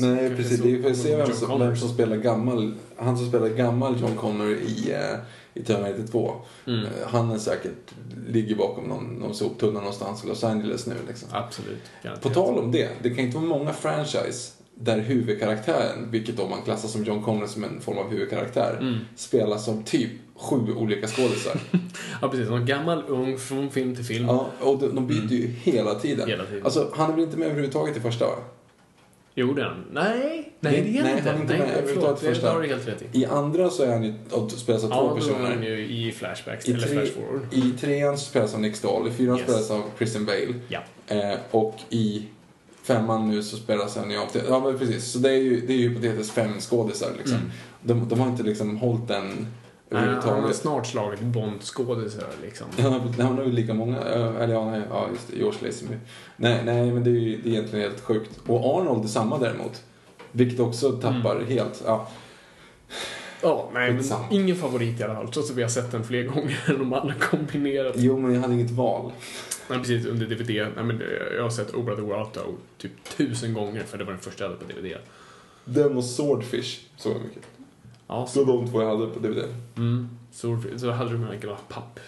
Nej, 0.00 0.36
precis. 0.36 0.60
Vi 0.60 0.82
får 0.82 0.92
se 0.92 1.16
vem 1.16 1.32
som, 1.32 1.60
vem 1.60 1.76
som 1.76 1.88
spelar 1.88 2.16
gammal. 2.16 2.74
Han 2.96 3.18
som 3.18 3.28
spelar 3.28 3.48
gammal 3.48 4.00
John 4.00 4.16
Connor 4.16 4.50
i, 4.52 4.92
eh, 4.92 5.18
i 5.54 5.62
Terminator 5.64 6.06
2. 6.12 6.34
Mm. 6.66 6.84
Eh, 6.84 6.90
Han 7.06 7.30
är 7.30 7.38
säkert, 7.38 7.94
ligger 8.28 8.56
bakom 8.56 8.84
någon, 8.84 9.04
någon 9.04 9.34
soptunna 9.34 9.78
någonstans 9.80 10.24
i 10.24 10.28
Los 10.28 10.44
Angeles 10.44 10.86
nu. 10.86 10.94
Liksom. 11.08 11.28
Absolut. 11.32 11.70
På 12.02 12.08
garanterat. 12.08 12.34
tal 12.34 12.58
om 12.58 12.72
det, 12.72 12.88
det 13.02 13.10
kan 13.10 13.24
inte 13.24 13.36
vara 13.36 13.46
många 13.48 13.72
franchise 13.72 14.52
där 14.74 14.98
huvudkaraktären, 15.00 16.10
vilket 16.10 16.36
då 16.36 16.48
man 16.48 16.62
klassar 16.62 16.88
som 16.88 17.04
John 17.04 17.22
Connor 17.22 17.46
som 17.46 17.64
en 17.64 17.80
form 17.80 17.98
av 17.98 18.10
huvudkaraktär, 18.10 18.78
Mm. 18.80 18.94
spelas 19.16 19.68
av 19.68 19.82
typ 19.84 20.10
sju 20.36 20.56
olika 20.76 21.06
skådisar. 21.06 21.60
Ja, 22.22 22.28
precis. 22.28 22.48
Någon 22.48 22.66
gammal, 22.66 23.02
ung, 23.08 23.38
från 23.38 23.70
film 23.70 23.94
till 23.94 24.04
film. 24.04 24.24
ja, 24.26 24.46
och 24.60 24.78
de, 24.78 24.94
de 24.94 25.06
byter 25.06 25.32
ju 25.32 25.46
hela 25.46 25.94
tiden. 25.94 26.18
Mm. 26.24 26.30
Hela 26.30 26.44
tiden. 26.44 26.64
Alltså, 26.64 26.90
han 26.94 27.10
är 27.10 27.14
väl 27.14 27.24
inte 27.24 27.36
med 27.36 27.46
överhuvudtaget 27.46 27.96
i 27.96 28.00
första 28.00 28.24
va? 28.26 28.34
Gjorde 29.38 29.64
han? 29.64 29.84
Nej, 29.92 30.52
nej 30.60 30.82
det 30.82 30.98
är 30.98 31.02
nej, 31.02 31.12
inte. 31.16 31.30
han 31.30 31.38
är 31.38 31.42
inte 31.42 31.58
med 31.58 31.66
nej, 31.68 31.76
överhuvudtaget 31.76 31.94
förlåt. 31.94 32.20
Det 32.20 32.26
första. 32.26 32.52
har 32.52 32.60
du 32.62 32.68
helt 32.68 32.88
rätt 32.88 33.02
i. 33.12 33.20
I 33.20 33.26
andra 33.26 33.70
så 33.70 33.82
är 33.82 33.92
han 33.92 34.04
ju, 34.04 34.14
spelas 34.56 34.84
av 34.84 34.88
två 34.88 34.94
Ja, 34.94 35.08
då 35.08 35.14
personer. 35.14 35.50
han 35.50 35.62
ju 35.62 35.86
i 35.86 36.12
Flashbacks, 36.12 36.68
I, 36.68 36.72
eller 36.72 36.86
tre, 36.86 36.96
Flash 36.96 37.12
forward. 37.12 37.42
I 37.52 37.70
trean 37.80 38.18
spelas 38.18 38.54
av 38.54 38.60
Nick 38.60 38.76
Stahl, 38.76 39.08
i 39.08 39.10
fyran 39.10 39.36
Yes. 39.38 39.46
spelas 39.46 39.70
av 39.70 39.82
Christian 39.96 40.24
Bale. 40.24 40.54
Ja. 40.68 40.80
Eh, 41.06 41.38
och 41.50 41.76
i 41.90 42.22
femman 42.82 43.30
nu 43.30 43.42
så 43.42 43.56
spelas 43.56 43.96
han 43.96 44.10
ju 44.10 44.18
av... 44.18 44.28
Ja, 44.48 44.60
men 44.60 44.78
precis. 44.78 45.12
Så 45.12 45.18
det 45.18 45.30
är 45.30 45.36
ju, 45.42 45.60
det 45.66 45.72
är 45.72 45.76
ju 45.76 45.88
hypotetiskt 45.88 46.34
fem 46.34 46.60
skådisar 46.60 47.10
liksom. 47.16 47.36
Mm. 47.36 47.50
De, 47.82 48.08
de 48.08 48.20
har 48.20 48.28
inte 48.28 48.42
liksom 48.42 48.76
hållit 48.76 49.08
den 49.08 49.46
Nej, 49.88 50.02
Han 50.22 50.42
har 50.44 50.52
snart 50.52 50.86
slagit 50.86 51.20
Bond-skådisar 51.20 52.24
liksom. 52.42 52.66
Ja, 52.76 53.00
han 53.18 53.38
har 53.38 53.44
ju 53.44 53.52
lika 53.52 53.74
många. 53.74 53.98
Eller 54.00 54.54
ja, 54.54 54.70
nej, 54.70 54.82
ja 54.90 55.08
just 55.12 55.28
det. 55.30 55.36
George 55.36 55.58
Lazenby. 55.66 55.94
Nej, 56.36 56.62
nej, 56.64 56.92
men 56.92 57.04
det 57.04 57.10
är 57.10 57.12
ju 57.12 57.36
det 57.42 57.48
är 57.48 57.52
egentligen 57.52 57.90
helt 57.90 58.00
sjukt. 58.00 58.30
Och 58.46 58.78
Arnold 58.80 59.04
är 59.04 59.08
samma 59.08 59.38
däremot. 59.38 59.82
Vilket 60.32 60.60
också 60.60 60.92
tappar 60.92 61.36
Mm. 61.36 61.46
helt. 61.46 61.82
Ja, 61.86 62.08
Ja, 63.42 63.70
nej, 63.74 63.92
men 63.92 64.04
ingen 64.30 64.56
favorit 64.56 65.00
i 65.00 65.02
alla 65.02 65.14
fall. 65.14 65.32
Trots 65.32 65.50
att 65.50 65.56
vi 65.56 65.62
har 65.62 65.68
sett 65.68 65.92
den 65.92 66.04
fler 66.04 66.22
gånger 66.22 66.64
än 66.66 66.78
de 66.78 66.92
andra 66.92 67.14
kombinerat. 67.14 67.94
jo, 67.96 68.18
men 68.18 68.34
jag 68.34 68.40
hade 68.40 68.54
inget 68.54 68.70
val. 68.70 69.12
Men 69.68 69.80
precis, 69.80 70.06
under 70.06 70.26
DVD. 70.26 70.48
Nej, 70.76 70.84
men 70.84 71.02
jag 71.36 71.42
har 71.42 71.50
sett 71.50 71.74
Obra 71.74 71.94
Dora 71.94 72.20
Alto 72.20 72.40
typ 72.78 72.92
tusen 73.16 73.54
gånger, 73.54 73.82
för 73.82 73.98
det 73.98 74.04
var 74.04 74.12
den 74.12 74.20
första 74.20 74.44
jag 74.44 74.50
hade 74.50 74.64
på 74.64 74.72
DVD. 74.72 74.96
Den 75.64 75.96
och 75.96 76.04
Swordfish 76.04 76.80
såg 76.96 77.12
jag 77.12 77.22
mycket. 77.22 77.42
Ja, 78.08 78.26
Så 78.26 78.44
de 78.44 78.68
två 78.70 78.82
jag 78.82 78.88
hade 78.98 79.06
på 79.12 79.18
DVD. 79.20 79.44
Mm. 79.76 80.08
Så, 80.32 80.62
så 80.76 80.90
hade 80.90 81.10
du 81.10 81.18
med 81.18 81.40
gamla 81.40 81.56
papp, 81.68 82.00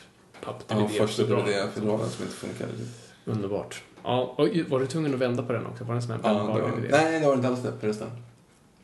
papp 0.45 0.63
Ja, 0.69 0.89
första 0.89 1.23
fodral. 1.23 1.41
DVD-fodralen 1.45 2.09
som 2.09 2.25
inte 2.25 2.37
funkade. 2.37 2.71
Underbart. 3.25 3.83
Ja, 4.05 4.35
och 4.37 4.49
var 4.69 4.81
du 4.81 4.87
tvungen 4.87 5.15
att 5.15 5.21
vända 5.21 5.43
på 5.43 5.53
den 5.53 5.67
också? 5.67 5.85
Var 5.85 5.95
det 5.95 5.99
en 5.99 6.03
sån 6.03 6.11
här 6.11 6.21
Ja, 6.23 6.29
det 6.29 6.35
vändbar 6.39 6.61
var, 6.61 6.69
DVD? 6.71 6.91
nej, 6.91 7.21
det 7.21 7.27
var 7.27 7.33
det 7.33 7.37
inte 7.37 7.49
alls 7.49 7.63
det 7.63 7.73
förresten. 7.81 8.09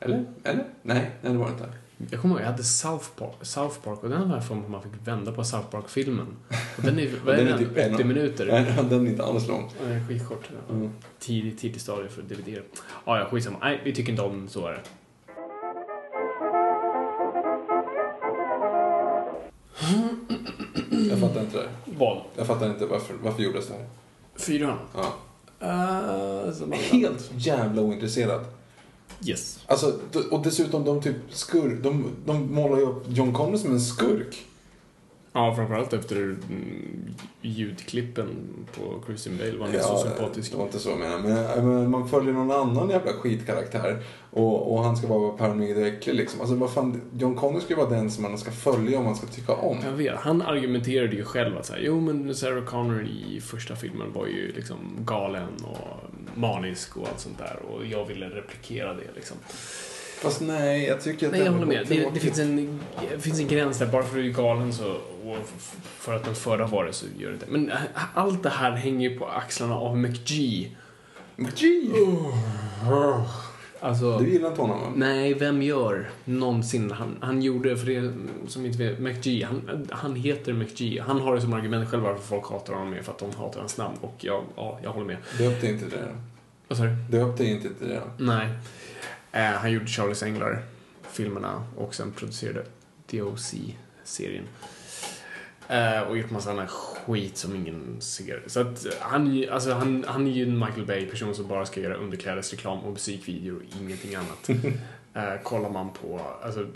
Eller? 0.01 0.25
Eller? 0.45 0.65
Nej, 0.83 1.11
nej 1.23 1.33
det 1.33 1.39
var 1.39 1.47
det 1.47 1.53
inte. 1.53 1.69
Jag 2.11 2.21
kommer 2.21 2.35
ihåg, 2.35 2.43
jag 2.43 2.51
hade 2.51 2.65
South 2.65 3.07
Park, 3.19 3.35
South 3.43 3.81
Park 3.81 4.03
och 4.03 4.09
den 4.11 4.31
var 4.31 4.41
för 4.41 4.55
man 4.55 4.83
fick 4.83 4.93
vända 5.05 5.33
på 5.33 5.45
South 5.45 5.67
Park-filmen. 5.71 6.27
Och 6.77 6.83
den 6.83 6.99
är, 6.99 7.11
vad 7.25 7.35
är 7.35 7.45
Den 7.45 7.55
är 7.55 7.59
typ 7.59 7.77
en 7.77 7.95
80 7.95 8.03
och- 8.03 8.09
minuter? 8.09 8.47
Nej, 8.47 8.75
den 8.91 9.07
är 9.07 9.11
inte 9.11 9.23
alls 9.25 9.49
lång. 9.49 9.71
Ja, 9.81 9.89
Den 9.89 9.97
är 10.03 10.07
skitkort. 10.09 10.49
Mm. 10.71 10.91
Tidig, 11.19 11.59
tidig 11.59 11.81
stadie 11.81 12.09
för 12.09 12.23
DVD. 12.23 12.59
Ja, 13.05 13.19
ja, 13.19 13.25
skitsamma. 13.31 13.59
Nej, 13.61 13.81
vi 13.85 13.95
tycker 13.95 14.11
inte 14.11 14.23
om 14.23 14.33
den, 14.33 14.49
så 14.49 14.67
är 14.67 14.73
det. 14.73 14.81
Jag 21.11 21.21
fattar 21.21 21.41
inte 21.41 21.57
det. 21.59 21.69
Vad? 21.99 22.21
Jag 22.37 22.47
fattar 22.47 22.67
inte 22.71 22.87
varför, 22.87 23.15
varför 23.23 23.43
gjordes 23.43 23.67
det 23.69 23.75
här. 23.75 23.87
Fyran? 24.37 24.79
Ja. 24.95 25.13
Uh, 25.63 26.53
som 26.55 26.73
alla. 26.73 26.83
Helt 26.83 27.31
jävla 27.37 27.83
ointresserad. 27.83 28.45
Yes. 29.27 29.59
Alltså, 29.67 29.99
d- 30.13 30.19
och 30.31 30.43
dessutom 30.43 30.85
de 30.85 31.03
typ 31.03 31.17
skur... 31.31 31.81
De, 31.83 32.05
de 32.27 32.55
målar 32.55 32.77
ju 32.77 32.83
upp 32.83 33.05
John 33.09 33.33
Connor 33.33 33.57
som 33.57 33.71
en 33.73 33.81
skurk. 33.81 34.47
Ja, 35.37 35.55
framförallt 35.55 35.93
efter 35.93 36.17
mm, 36.17 37.15
ljudklippen 37.41 38.29
på 38.75 39.03
Christian 39.07 39.37
Bale 39.37 39.57
var 39.57 39.67
han 39.67 39.83
så 39.83 39.99
sympatisk. 39.99 40.51
det 40.51 40.59
var 40.59 40.65
inte 40.65 40.79
så 40.79 40.91
jag 40.91 40.99
menade. 40.99 41.63
Men, 41.63 41.91
man 41.91 42.09
följer 42.09 42.33
någon 42.33 42.51
annan 42.51 42.91
jävla 42.91 43.13
skitkaraktär. 43.13 44.03
Och, 44.31 44.73
och 44.73 44.85
han 44.85 44.97
ska 44.97 45.07
vara 45.07 45.33
paranoid 45.33 45.77
och 45.77 45.87
äcklig 45.87 46.15
liksom. 46.15 46.41
Alltså 46.41 46.57
vad 46.57 46.73
fan, 46.73 47.01
John 47.19 47.35
Connor 47.35 47.61
ska 47.61 47.69
ju 47.69 47.77
vara 47.77 47.91
den 47.91 48.11
som 48.11 48.23
man 48.23 48.39
ska 48.39 48.51
följa 48.51 48.99
och 48.99 49.05
man 49.05 49.17
ska 49.17 49.27
tycka 49.27 49.53
om. 49.53 49.79
Jag 49.85 49.93
vet, 49.93 50.17
han 50.17 50.43
argumenterade 50.43 51.17
ju 51.17 51.25
själv 51.25 51.59
att 51.59 51.67
så 51.67 51.73
här, 51.73 51.81
jo 51.81 52.01
men 52.01 52.35
Sarah 52.35 52.65
Connor 52.65 53.03
i 53.05 53.41
första 53.41 53.77
filmen 53.77 54.13
var 54.13 54.27
ju 54.27 54.53
liksom 54.53 54.77
galen 54.99 55.65
och 55.65 56.11
manisk 56.35 56.97
och 56.97 57.09
allt 57.09 57.21
sånt 57.21 57.39
där 57.39 57.59
och 57.71 57.87
jag 57.87 58.05
ville 58.05 58.27
replikera 58.27 58.95
det 58.95 59.15
liksom. 59.15 59.37
Fast 60.25 60.41
nej, 60.41 60.87
jag 60.87 61.01
tycker 61.01 61.27
att 61.27 61.33
Nej, 61.33 61.43
jag 61.43 61.53
håller 61.53 61.67
med. 61.67 61.87
Det, 61.89 62.11
det, 62.15 62.21
finns 62.21 62.39
en, 62.39 62.81
det 63.11 63.19
finns 63.19 63.41
en 63.41 63.49
gräns 63.49 63.79
där. 63.79 63.87
Bara 63.87 64.03
för 64.03 64.09
att 64.09 64.25
du 64.25 64.31
är 64.31 64.33
galen 64.33 64.73
så, 64.73 64.91
och 65.25 65.37
för 65.99 66.17
att 66.17 66.25
den 66.25 66.35
förra 66.35 66.67
var 66.67 66.85
det 66.85 66.93
så 66.93 67.07
gör 67.19 67.29
det 67.29 67.35
inte. 67.35 67.47
Men 67.49 67.71
äh, 67.71 67.77
allt 68.15 68.43
det 68.43 68.49
här 68.49 68.73
hänger 68.73 69.11
ju 69.11 69.19
på 69.19 69.27
axlarna 69.27 69.75
av 69.75 69.99
McG. 69.99 70.77
McGee! 71.37 71.91
Alltså, 73.81 74.19
Du 74.19 74.31
gillar 74.31 74.49
inte 74.49 74.61
honom 74.61 74.81
va? 74.81 74.93
nej, 74.97 75.35
vem 75.35 75.63
gör 75.63 76.11
någonsin? 76.25 76.91
Han, 76.91 77.17
han 77.21 77.43
gjorde, 77.43 77.77
för 77.77 77.87
det 77.87 78.13
som 78.49 78.67
inte 78.67 78.79
vet, 78.79 78.99
McG, 78.99 79.45
han, 79.45 79.89
han 79.91 80.17
heter 80.17 80.53
McG. 80.53 81.01
Han 81.07 81.21
har 81.21 81.35
det 81.35 81.41
som 81.41 81.53
argument 81.53 81.91
själv 81.91 82.03
varför 82.03 82.23
folk 82.23 82.51
hatar 82.51 82.75
honom 82.75 82.95
för 83.03 83.13
att 83.13 83.19
de 83.19 83.31
hatar 83.37 83.61
hans 83.61 83.77
namn. 83.77 83.97
Och 84.01 84.15
jag, 84.19 84.45
ja, 84.57 84.79
jag 84.83 84.91
håller 84.91 85.07
med. 85.07 85.17
Döpte 85.39 85.67
inte 85.67 85.91
till 85.91 85.99
det. 85.99 86.17
Vad 86.69 86.79
sa 86.79 86.85
du? 86.85 87.19
Döpte 87.19 87.45
inte 87.45 87.69
till 87.75 87.89
det. 87.89 88.03
Nej. 88.19 88.49
Eh, 89.35 89.43
han 89.43 89.73
gjorde 89.73 89.87
Charlies 89.87 90.23
Änglar, 90.23 90.63
filmerna, 91.03 91.65
och 91.77 91.95
sen 91.95 92.13
producerade 92.13 92.65
DOC-serien. 93.11 94.45
Eh, 95.69 96.01
och 96.01 96.19
gjort 96.19 96.31
massa 96.31 96.51
annan 96.51 96.67
skit 96.67 97.37
som 97.37 97.57
ingen 97.57 98.01
ser. 98.01 98.43
Så 98.47 98.61
att 98.61 98.87
eh, 98.87 98.93
han, 99.01 99.45
alltså, 99.51 99.73
han, 99.73 100.05
han 100.09 100.27
är 100.27 100.31
ju 100.31 100.43
en 100.43 100.59
Michael 100.59 100.87
Bay-person 100.87 101.35
som 101.35 101.49
bara 101.49 101.67
ska 101.67 101.81
göra 101.81 101.95
underklädesreklam 101.95 102.79
och 102.79 102.93
musikvideor 102.93 103.57
och 103.57 103.81
ingenting 103.81 104.15
annat. 104.15 104.49
eh, 105.15 105.43
kollar 105.43 105.71
man 105.71 105.91
på, 105.91 106.21
alltså, 106.43 106.67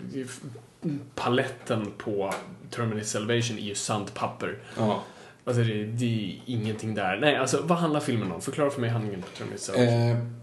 paletten 1.15 1.91
på 1.97 2.33
Terminator 2.69 3.03
Salvation 3.03 3.57
är 3.57 3.61
ju 3.61 3.75
sandpapper. 3.75 4.57
Ja. 4.77 5.03
Alltså 5.43 5.63
det, 5.63 5.85
det 5.85 6.05
är 6.05 6.41
ingenting 6.45 6.95
där. 6.95 7.17
Nej, 7.17 7.35
alltså 7.35 7.61
vad 7.63 7.77
handlar 7.77 7.99
filmen 7.99 8.31
om? 8.31 8.41
Förklara 8.41 8.69
för 8.69 8.81
mig 8.81 8.89
handlingen 8.89 9.21
på 9.21 9.27
Terminator 9.27 9.59
Salvation. 9.59 9.93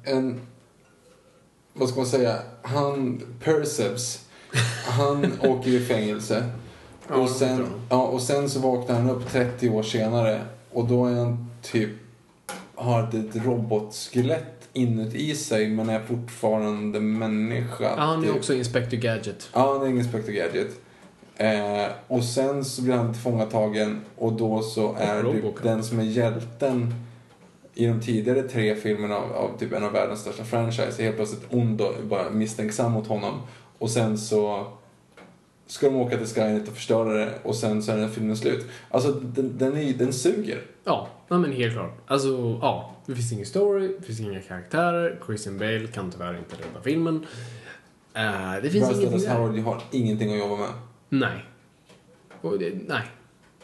Eh, 0.05 0.16
en 0.16 0.40
vad 1.76 1.88
ska 1.88 1.98
man 1.98 2.06
säga, 2.06 2.38
han, 2.62 3.22
Perseus, 3.44 4.24
han 4.84 5.32
åker 5.42 5.70
i 5.70 5.84
fängelse. 5.84 6.44
Och, 7.08 7.30
sen, 7.30 7.66
ja, 7.90 8.02
och 8.02 8.22
sen 8.22 8.50
så 8.50 8.60
vaknar 8.60 8.94
han 8.94 9.10
upp 9.10 9.30
30 9.32 9.68
år 9.68 9.82
senare 9.82 10.40
och 10.72 10.88
då 10.88 11.06
är 11.06 11.14
han 11.14 11.50
typ, 11.62 11.90
har 12.74 13.02
ett, 13.02 13.14
ett 13.14 13.44
robotskelett 13.44 14.68
inuti 14.72 15.34
sig 15.34 15.68
men 15.68 15.88
är 15.88 16.00
fortfarande 16.00 17.00
människa. 17.00 17.84
Ja, 17.84 17.94
han 17.96 18.22
är 18.22 18.26
typ. 18.26 18.36
också 18.36 18.54
Inspector 18.54 18.96
Gadget. 18.96 19.48
Ja, 19.52 19.72
han 19.72 19.82
är 19.82 19.86
ingen 19.86 19.98
Inspector 19.98 20.32
Gadget. 20.32 20.80
Eh, 21.36 21.92
och 22.06 22.24
sen 22.24 22.64
så 22.64 22.82
blir 22.82 22.94
han 22.94 23.12
tillfångatagen 23.12 24.00
och 24.16 24.32
då 24.32 24.62
så 24.62 24.94
är 24.98 25.22
typ 25.22 25.62
den 25.62 25.84
som 25.84 25.98
är 25.98 26.04
hjälten 26.04 26.94
i 27.76 27.86
de 27.86 28.00
tidigare 28.00 28.42
tre 28.42 28.74
filmerna 28.74 29.16
av, 29.16 29.32
av 29.32 29.58
typ 29.58 29.72
en 29.72 29.84
av 29.84 29.92
världens 29.92 30.20
största 30.20 30.44
franchise 30.44 31.02
är 31.02 31.04
helt 31.04 31.16
plötsligt 31.16 31.46
ond 31.50 31.80
och 31.80 31.94
bara 32.04 32.30
misstänksam 32.30 32.92
mot 32.92 33.06
honom. 33.06 33.40
Och 33.78 33.90
sen 33.90 34.18
så 34.18 34.66
ska 35.66 35.86
de 35.86 35.96
åka 35.96 36.16
till 36.16 36.26
Skynet 36.26 36.68
och 36.68 36.74
förstöra 36.74 37.12
det 37.12 37.38
och 37.42 37.54
sen 37.54 37.82
så 37.82 37.92
är 37.92 37.96
den 37.96 38.10
filmen 38.10 38.36
slut. 38.36 38.66
Alltså 38.90 39.12
den, 39.12 39.58
den, 39.58 39.76
är, 39.76 39.94
den 39.94 40.12
suger. 40.12 40.62
Ja, 40.84 41.08
nej, 41.28 41.38
men 41.38 41.52
helt 41.52 41.72
klart. 41.72 41.98
Alltså, 42.06 42.58
ja. 42.62 42.94
Det 43.06 43.14
finns 43.14 43.32
ingen 43.32 43.46
story, 43.46 43.96
det 43.98 44.06
finns 44.06 44.20
inga 44.20 44.40
karaktärer. 44.40 45.20
Christian 45.26 45.58
Bale 45.58 45.86
kan 45.86 46.10
tyvärr 46.10 46.38
inte 46.38 46.56
rädda 46.56 46.82
filmen. 46.84 47.26
Eh, 48.14 48.62
det 48.62 48.70
finns 48.70 48.88
Bryce 48.88 49.02
ingenting 49.02 49.28
Dallas. 49.28 49.38
Howard 49.38 49.58
har 49.58 49.82
ingenting 49.90 50.32
att 50.32 50.38
jobba 50.38 50.56
med. 50.56 50.70
Nej. 51.08 51.44
Och 52.40 52.58
det, 52.58 52.72
nej. 52.86 53.02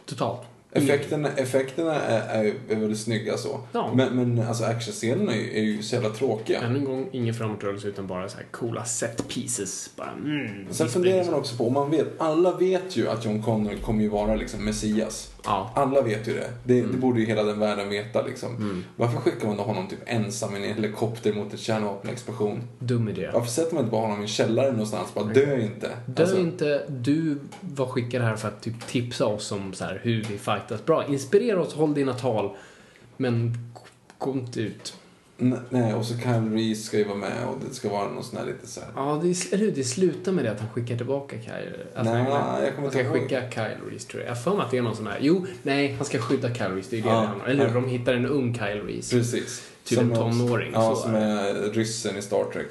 Totalt. 0.06 0.51
Effekterna, 0.74 1.28
effekterna 1.36 1.94
är, 2.02 2.44
är, 2.44 2.54
är 2.68 2.76
väldigt 2.76 2.98
snygga 3.00 3.36
så. 3.36 3.60
Ja. 3.72 3.92
Men, 3.94 4.16
men 4.16 4.48
alltså 4.48 4.64
actionscenerna 4.64 5.32
är, 5.32 5.36
ju- 5.40 5.58
är 5.58 5.62
ju 5.62 5.82
så 5.82 5.94
jävla 5.94 6.10
tråkiga. 6.10 6.60
Ännu 6.60 6.78
en 6.78 6.84
gång, 6.84 7.08
ingen 7.12 7.34
framåtrörelse 7.34 7.88
utan 7.88 8.06
bara 8.06 8.28
så 8.28 8.36
här 8.36 8.46
coola 8.50 8.84
set 8.84 9.28
pieces. 9.28 9.90
Bara, 9.96 10.10
mm, 10.10 10.66
Sen 10.70 10.88
funderar 10.88 11.24
man 11.24 11.34
också 11.34 11.56
på, 11.56 11.70
man 11.70 11.90
vet, 11.90 12.06
alla 12.18 12.56
vet 12.56 12.96
ju 12.96 13.08
att 13.08 13.24
John 13.24 13.42
Connor 13.42 13.74
kommer 13.82 14.02
ju 14.02 14.08
vara 14.08 14.34
liksom 14.36 14.64
Messias. 14.64 15.31
Ja. 15.44 15.70
Alla 15.74 16.02
vet 16.02 16.28
ju 16.28 16.34
det. 16.34 16.50
Det, 16.64 16.78
Mm. 16.78 16.92
det 16.92 16.98
borde 16.98 17.20
ju 17.20 17.26
hela 17.26 17.42
den 17.42 17.58
världen 17.58 17.88
veta 17.88 18.22
liksom. 18.22 18.84
Varför 18.96 19.16
skickar 19.18 19.46
man 19.48 19.56
då 19.56 19.62
honom 19.62 19.88
typ 19.88 19.98
ensam 20.06 20.56
i 20.56 20.56
en 20.56 20.74
helikopter 20.74 21.32
mot 21.32 21.52
en 21.52 21.58
kärnvapenexplosion? 21.58 22.62
Dum 22.78 23.08
idé. 23.08 23.30
Varför 23.34 23.50
sätter 23.50 23.74
man 23.74 23.82
inte 23.84 23.90
bara 23.92 24.02
honom 24.02 24.18
i 24.18 24.22
en 24.22 24.28
källare 24.28 24.70
någonstans? 24.72 25.14
Bara 25.14 25.24
dö 25.24 25.60
inte. 25.60 25.90
Dö 26.06 26.22
Alltså, 26.22 26.38
inte. 26.38 26.84
Du 26.88 27.38
var 27.60 27.86
skickad 27.86 28.22
här 28.22 28.36
för 28.36 28.48
att 28.48 28.62
typ 28.62 28.86
tipsa 28.86 29.26
oss 29.26 29.52
om 29.52 29.72
så 29.72 29.84
här, 29.84 30.00
hur 30.02 30.16
vi 30.24 30.38
fightas 30.38 30.84
bra. 30.86 31.06
Inspirera 31.06 31.60
oss, 31.60 31.74
håll 31.74 31.94
dina 31.94 32.14
tal. 32.14 32.50
Men 33.16 33.54
gå 34.18 34.32
inte 34.32 34.60
ut. 34.60 34.94
Nej, 35.36 35.94
och 35.94 36.04
så 36.04 36.14
Kyle 36.18 36.50
Reese 36.52 36.84
ska 36.84 36.98
ju 36.98 37.04
vara 37.04 37.16
med 37.18 37.46
och 37.48 37.56
det 37.68 37.74
ska 37.74 37.88
vara 37.88 38.08
någon 38.08 38.24
sån 38.24 38.38
här 38.38 38.46
lite 38.46 38.66
så 38.66 38.80
här. 38.80 38.88
Ja, 38.96 39.20
det, 39.22 39.28
är- 39.28 39.54
eller 39.54 39.64
hur? 39.64 39.72
Det 39.72 39.84
slutar 39.84 40.32
med 40.32 40.44
det 40.44 40.50
att 40.50 40.60
han 40.60 40.68
skickar 40.68 40.96
tillbaka 40.96 41.36
Kyle. 41.40 41.76
Att 41.94 42.04
Nej, 42.04 42.14
han, 42.14 42.24
jag 42.64 42.74
kommer 42.74 42.82
han 42.82 42.90
ska 42.90 43.00
inte 43.00 43.00
ihåg. 43.00 43.22
skicka 43.22 43.50
Kyle 43.50 43.90
Reese, 43.90 44.04
tror 44.06 44.22
jag. 44.22 44.30
Jag 44.30 44.42
för 44.44 44.54
mig 44.56 44.64
att 44.64 44.70
det 44.70 44.78
är 44.78 44.82
någon 44.82 44.96
sån 44.96 45.06
här... 45.06 45.18
Jo, 45.20 45.46
nej, 45.62 45.92
han 45.92 46.04
ska 46.04 46.18
skydda 46.18 46.54
Kyle 46.54 46.66
Reese. 46.74 46.88
Det 46.90 46.98
är 46.98 47.02
det 47.02 47.08
Ja, 47.08 47.14
det 47.20 47.26
handlar 47.26 47.44
om. 47.46 47.50
Eller 47.50 47.68
hur? 47.68 47.74
ja. 47.74 47.80
De 47.80 47.88
hittar 47.88 48.14
en 48.14 48.26
ung 48.26 48.54
Kyle 48.54 48.80
Reese. 48.86 49.10
Precis. 49.10 49.68
Typ 49.84 49.98
en 49.98 50.14
tonåring, 50.14 50.70
Ja, 50.74 50.94
så 50.94 51.02
som 51.02 51.14
är 51.14 51.54
ryssen 51.72 52.16
i 52.16 52.22
Star 52.22 52.44
Trek. 52.52 52.68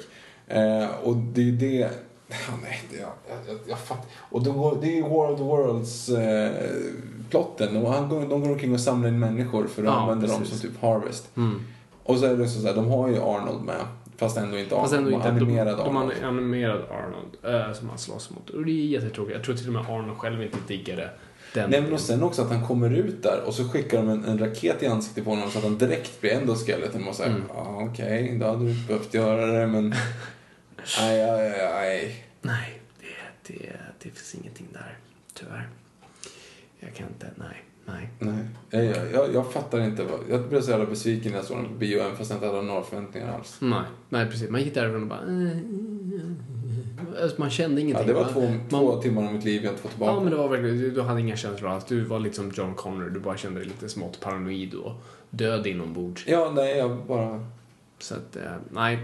Eh, 0.48 0.86
och 1.02 1.16
det 1.16 1.48
är 1.48 1.52
det... 1.52 1.90
Ja, 2.28 2.54
nej, 2.62 2.82
det, 2.90 2.96
jag, 2.96 3.10
jag, 3.48 3.58
jag 3.68 3.78
fattar. 3.78 4.04
Och 4.18 4.42
då 4.42 4.78
det 4.82 4.98
är 4.98 5.02
War 5.02 5.30
of 5.32 5.38
the 5.38 5.44
Worlds 5.44 6.08
eh, 6.08 6.50
plotten. 7.30 7.76
Och 7.76 7.92
han, 7.92 8.08
de 8.28 8.40
går 8.40 8.50
omkring 8.50 8.74
och 8.74 8.80
samlar 8.80 9.08
in 9.08 9.18
människor 9.18 9.66
för 9.66 9.82
att 9.82 9.86
Ja, 9.88 10.00
använda 10.00 10.26
dem 10.26 10.40
precis. 10.40 10.60
som 10.60 10.70
typ 10.70 10.80
Harvest. 10.82 11.36
Mm. 11.36 11.60
Och 12.02 12.18
så 12.18 12.26
är 12.26 12.36
det 12.36 12.48
så 12.48 12.66
här, 12.66 12.74
de 12.74 12.88
har 12.88 13.08
ju 13.08 13.16
Arnold 13.16 13.64
med. 13.64 13.80
Fast 14.16 14.36
ändå 14.36 14.58
inte 14.58 14.74
Arnold. 14.74 14.84
Fast 14.90 14.98
ändå 14.98 15.10
de 15.10 15.16
inte. 15.16 15.28
har 15.28 15.36
animerad 15.36 15.78
de, 15.78 15.84
de 15.84 15.96
Arnold. 15.96 16.12
har 16.22 16.28
animerad 16.28 16.80
Arnold 16.90 17.64
eh, 17.68 17.72
som 17.72 17.88
han 17.88 17.98
slåss 17.98 18.30
mot. 18.30 18.50
Och 18.50 18.64
det 18.64 18.70
är 18.72 18.86
jättetråkigt. 18.86 19.36
Jag 19.36 19.44
tror 19.44 19.54
till 19.54 19.66
och 19.66 19.72
med 19.72 19.82
Arnold 19.88 20.18
själv 20.18 20.42
inte 20.42 20.58
diggade 20.66 21.10
den. 21.54 21.70
Nej 21.70 21.80
men 21.82 21.92
och 21.92 22.00
sen 22.00 22.22
också 22.22 22.42
att 22.42 22.50
han 22.50 22.66
kommer 22.66 22.90
ut 22.90 23.22
där 23.22 23.40
och 23.46 23.54
så 23.54 23.68
skickar 23.68 23.98
de 23.98 24.08
en, 24.08 24.24
en 24.24 24.38
raket 24.38 24.82
i 24.82 24.86
ansiktet 24.86 25.24
på 25.24 25.30
honom 25.30 25.50
så 25.50 25.58
att 25.58 25.64
han 25.64 25.78
direkt 25.78 26.20
blir 26.20 26.30
endoskeleton. 26.32 27.08
Och 27.08 27.14
säger, 27.14 27.30
Mm. 27.30 27.42
ja 27.54 27.88
okej, 27.90 28.38
då 28.40 28.46
hade 28.46 28.64
du 28.64 28.70
inte 28.70 28.86
behövt 28.86 29.14
göra 29.14 29.46
det 29.46 29.66
men... 29.66 29.88
Nej, 30.98 31.26
nej, 31.26 31.50
nej. 31.72 32.24
Nej, 32.42 32.80
det, 33.00 33.52
det, 33.54 33.72
det 33.98 34.10
finns 34.10 34.34
ingenting 34.34 34.66
där. 34.72 34.98
Tyvärr. 35.34 35.68
Jag 36.80 36.94
kan 36.94 37.06
inte, 37.08 37.26
nej, 37.36 37.61
nej. 37.84 38.08
Nej, 38.18 38.44
jag, 38.70 39.12
jag, 39.12 39.34
jag 39.34 39.52
fattar 39.52 39.80
inte. 39.80 40.02
Vad, 40.04 40.20
jag 40.30 40.48
blev 40.48 40.60
så 40.60 40.70
jävla 40.70 40.86
besviken 40.86 41.30
när 41.32 41.38
jag 41.38 41.46
såg 41.46 41.56
den 41.56 41.66
på 41.68 41.74
bio, 41.74 42.00
även 42.00 42.16
fast 42.16 42.30
jag 42.30 42.36
inte 42.36 42.46
hade 42.46 42.62
några 42.62 42.82
förväntningar 42.82 43.32
alls. 43.38 43.56
Nej, 43.60 43.82
nej 44.08 44.26
precis. 44.30 44.50
Man 44.50 44.60
gick 44.62 44.74
därifrån 44.74 45.02
och 45.02 45.08
bara... 45.08 45.20
eh, 45.20 45.56
Alltså, 47.22 47.40
man 47.40 47.50
kände 47.50 47.80
Ja, 47.80 47.84
ingenting. 47.84 48.06
det 48.06 48.12
var 48.12 48.24
va? 48.24 48.28
två, 48.32 48.40
man, 48.40 48.68
två 48.70 48.96
timmar 49.02 49.26
av 49.26 49.32
mitt 49.34 49.44
liv 49.44 49.64
jag 49.64 49.72
inte 49.72 49.82
fått 49.82 49.90
tillbaka. 49.90 50.12
Ja, 50.12 50.20
men 50.20 50.30
det 50.30 50.36
var 50.36 50.48
verkligen... 50.48 50.78
Du, 50.78 50.90
du 50.90 51.02
hade 51.02 51.20
inga 51.20 51.36
känslor 51.36 51.70
alls. 51.70 51.84
Du 51.84 52.00
var 52.04 52.18
liksom 52.20 52.52
John 52.54 52.74
Connor. 52.74 53.10
Du 53.10 53.20
bara 53.20 53.36
kände 53.36 53.60
dig 53.60 53.68
lite 53.68 53.88
smått 53.88 54.20
paranoid 54.20 54.74
och 54.74 54.92
död 55.30 55.66
inombords. 55.66 56.24
Ja, 56.26 56.52
nej, 56.56 56.78
jag 56.78 56.96
bara 56.96 57.46
Så 57.98 58.14
att, 58.14 58.36
eh, 58.36 58.42
nej. 58.70 58.98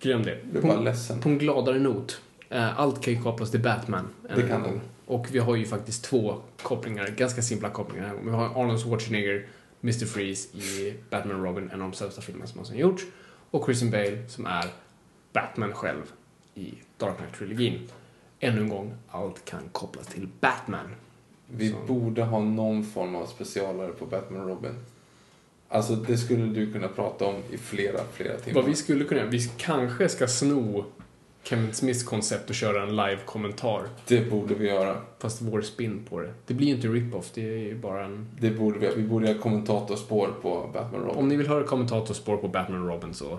Glöm 0.00 0.22
det. 0.22 0.60
På, 0.60 0.66
bara 0.66 0.80
ledsen. 0.80 1.20
på 1.20 1.28
en 1.28 1.38
gladare 1.38 1.78
not. 1.78 2.20
Eh, 2.48 2.80
allt 2.80 3.00
kan 3.02 3.14
ju 3.14 3.22
kopplas 3.22 3.50
till 3.50 3.60
Batman. 3.62 4.08
Det 4.36 4.42
kan 4.42 4.62
gång. 4.62 4.80
Och 5.06 5.26
vi 5.30 5.38
har 5.38 5.56
ju 5.56 5.66
faktiskt 5.66 6.04
två 6.04 6.40
kopplingar, 6.62 7.08
ganska 7.08 7.42
simpla 7.42 7.70
kopplingar 7.70 8.08
här. 8.08 8.16
Vi 8.24 8.30
har 8.30 8.44
Arnold 8.44 8.80
Schwarzenegger, 8.80 9.46
Mr. 9.82 10.06
Freeze 10.06 10.58
i 10.58 10.94
Batman 11.10 11.36
och 11.36 11.44
Robin, 11.44 11.70
en 11.72 11.82
av 11.82 11.90
de 11.90 11.96
sämsta 11.96 12.20
filmerna 12.22 12.46
som 12.46 12.56
någonsin 12.56 12.78
gjorts. 12.78 13.02
Och 13.50 13.64
Christian 13.64 13.90
Bale 13.90 14.28
som 14.28 14.46
är 14.46 14.64
Batman 15.32 15.72
själv 15.72 16.12
i 16.54 16.74
Dark 16.96 17.16
Knight-trilogin. 17.16 17.88
Ännu 18.40 18.60
en 18.60 18.68
gång, 18.68 18.94
allt 19.08 19.44
kan 19.44 19.62
kopplas 19.72 20.06
till 20.06 20.28
Batman. 20.40 20.94
Vi 21.48 21.70
Så. 21.70 21.76
borde 21.86 22.22
ha 22.22 22.40
någon 22.40 22.84
form 22.84 23.14
av 23.14 23.26
specialare 23.26 23.92
på 23.92 24.06
Batman 24.06 24.40
och 24.40 24.48
Robin. 24.48 24.74
Alltså, 25.68 25.94
det 25.94 26.18
skulle 26.18 26.44
du 26.46 26.72
kunna 26.72 26.88
prata 26.88 27.24
om 27.24 27.36
i 27.50 27.58
flera, 27.58 28.00
flera 28.12 28.36
timmar. 28.38 28.60
Vad 28.60 28.70
vi 28.70 28.76
skulle 28.76 29.04
kunna 29.04 29.20
göra, 29.20 29.30
vi 29.30 29.50
kanske 29.56 30.08
ska 30.08 30.26
sno 30.28 30.84
Kevin 31.44 31.72
Smiths 31.72 32.02
koncept 32.02 32.48
och 32.50 32.56
köra 32.56 32.82
en 32.82 32.96
live-kommentar. 32.96 33.82
Det 34.06 34.30
borde 34.30 34.54
vi 34.54 34.66
göra. 34.68 34.96
Fast 35.18 35.42
vår 35.42 35.62
spin 35.62 36.04
på 36.10 36.20
det. 36.20 36.32
Det 36.46 36.54
blir 36.54 36.66
ju 36.66 36.74
inte 36.74 36.88
rip-off, 36.88 37.30
det 37.34 37.40
är 37.42 37.58
ju 37.58 37.74
bara 37.74 38.04
en... 38.04 38.26
Det 38.40 38.50
borde 38.50 38.78
vi, 38.78 38.88
vi 38.96 39.02
borde 39.02 39.28
göra 39.28 39.38
kommentatorspår 39.38 40.28
på 40.42 40.70
Batman 40.74 41.00
Robin. 41.00 41.16
Om 41.18 41.28
ni 41.28 41.36
vill 41.36 41.48
höra 41.48 41.64
kommentatorspår 41.64 42.36
på 42.36 42.48
Batman 42.48 42.86
Robin 42.88 43.14
så... 43.14 43.38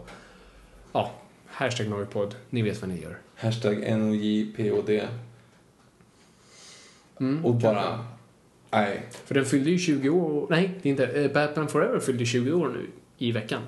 Ja, 0.94 1.12
hashtag 1.48 1.88
Noipod. 1.90 2.36
Ni 2.50 2.62
vet 2.62 2.82
vad 2.82 2.90
ni 2.90 3.02
gör. 3.02 3.18
Hashtag 3.36 3.76
NOJPOD. 3.98 4.90
Mm, 7.20 7.46
Och 7.46 7.62
kanske. 7.62 7.68
bara... 7.68 8.06
Nej. 8.72 9.02
För 9.26 9.36
den 9.36 9.46
fyllde 9.46 9.70
ju 9.70 9.78
20 9.78 10.10
år... 10.10 10.48
Nej, 10.50 10.80
det 10.82 10.90
är 10.90 10.92
inte. 10.92 11.06
eh, 11.06 11.32
Batman 11.32 11.68
Forever 11.68 12.00
fyllde 12.00 12.26
20 12.26 12.52
år 12.52 12.68
nu 12.68 12.88
i 13.18 13.32
veckan. 13.32 13.62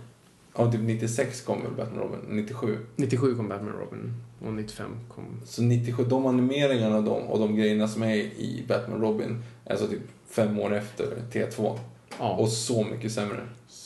Ja, 0.58 0.72
typ 0.72 0.82
96 0.82 1.42
kom 1.42 1.62
väl 1.62 1.72
Batman 1.72 2.00
Robin? 2.00 2.20
97. 2.30 2.78
97 2.96 3.36
kom 3.36 3.50
Batman 3.50 3.74
Robin 3.74 4.14
och 4.46 4.54
95 4.54 4.92
kom... 5.10 5.42
Så 5.46 5.62
97, 5.62 6.04
de 6.04 6.26
animeringarna 6.26 7.02
de, 7.02 7.10
och 7.24 7.40
de 7.40 7.56
grejerna 7.56 7.88
som 7.88 8.04
är 8.04 8.16
i 8.16 8.66
Batman 8.68 9.02
Robin 9.02 9.44
alltså 9.70 9.88
typ 9.88 10.02
fem 10.30 10.60
år 10.60 10.74
efter 10.76 11.06
T2. 11.32 11.78
Ja, 12.20 12.36
Och 12.36 12.50
så 12.50 12.84
mycket 12.84 13.12
sämre. 13.12 13.40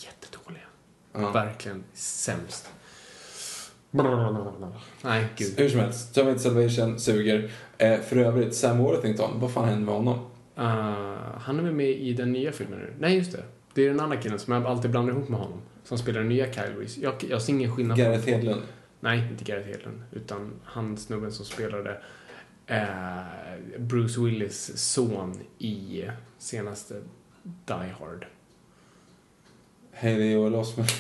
jättedåliga. 0.06 0.64
Ja. 1.14 1.32
Verkligen 1.32 1.84
sämst. 1.94 2.70
Nej, 5.02 5.26
gud. 5.36 5.54
Hur 5.58 5.70
som 5.70 5.80
helst, 5.80 6.14
Terminator 6.16 6.40
Salvation 6.40 7.00
suger. 7.00 7.52
Eh, 7.78 8.00
för 8.00 8.18
övrigt, 8.18 8.56
Sam 8.56 8.78
Worthington, 8.78 9.40
vad 9.40 9.52
fan 9.54 9.70
hände 9.70 9.86
med 9.86 9.96
honom? 9.96 10.16
Uh, 10.58 10.66
han 11.40 11.60
är 11.60 11.64
väl 11.64 11.74
med 11.74 11.90
i 11.90 12.14
den 12.14 12.32
nya 12.32 12.52
filmen 12.52 12.80
nu? 12.80 12.94
Nej, 13.00 13.16
just 13.16 13.32
det. 13.32 13.44
Det 13.74 13.86
är 13.86 13.90
den 13.90 14.00
andra 14.00 14.18
killen 14.18 14.40
som 14.40 14.54
jag 14.54 14.66
alltid 14.66 14.92
blandar 14.92 15.14
ihop 15.14 15.30
med 15.30 15.40
honom. 15.40 15.58
Som 15.84 15.98
spelar 15.98 16.20
den 16.20 16.30
nya 16.30 16.54
Kyle 16.54 16.76
Reese. 16.80 16.98
Jag, 16.98 17.14
jag 17.30 17.42
ser 17.42 17.54
ingen 17.54 17.76
skillnad 17.76 17.98
på 17.98 18.04
Gareth 18.04 18.28
Hedlund. 18.28 18.62
Nej, 19.00 19.28
inte 19.32 19.44
Gareth 19.44 19.68
Hedlund. 19.68 20.02
Utan 20.12 20.52
han 20.64 20.98
snubben 20.98 21.32
som 21.32 21.46
spelade 21.46 22.02
eh, 22.68 22.80
Bruce 23.78 24.22
Willis 24.22 24.72
son 24.78 25.40
i 25.58 26.04
senaste 26.38 26.94
Die 27.44 27.94
Hard. 28.00 28.26
Hej, 29.92 30.16
det 30.16 30.24
är 30.24 30.32
Joel 30.34 30.56
Osment. 30.56 30.92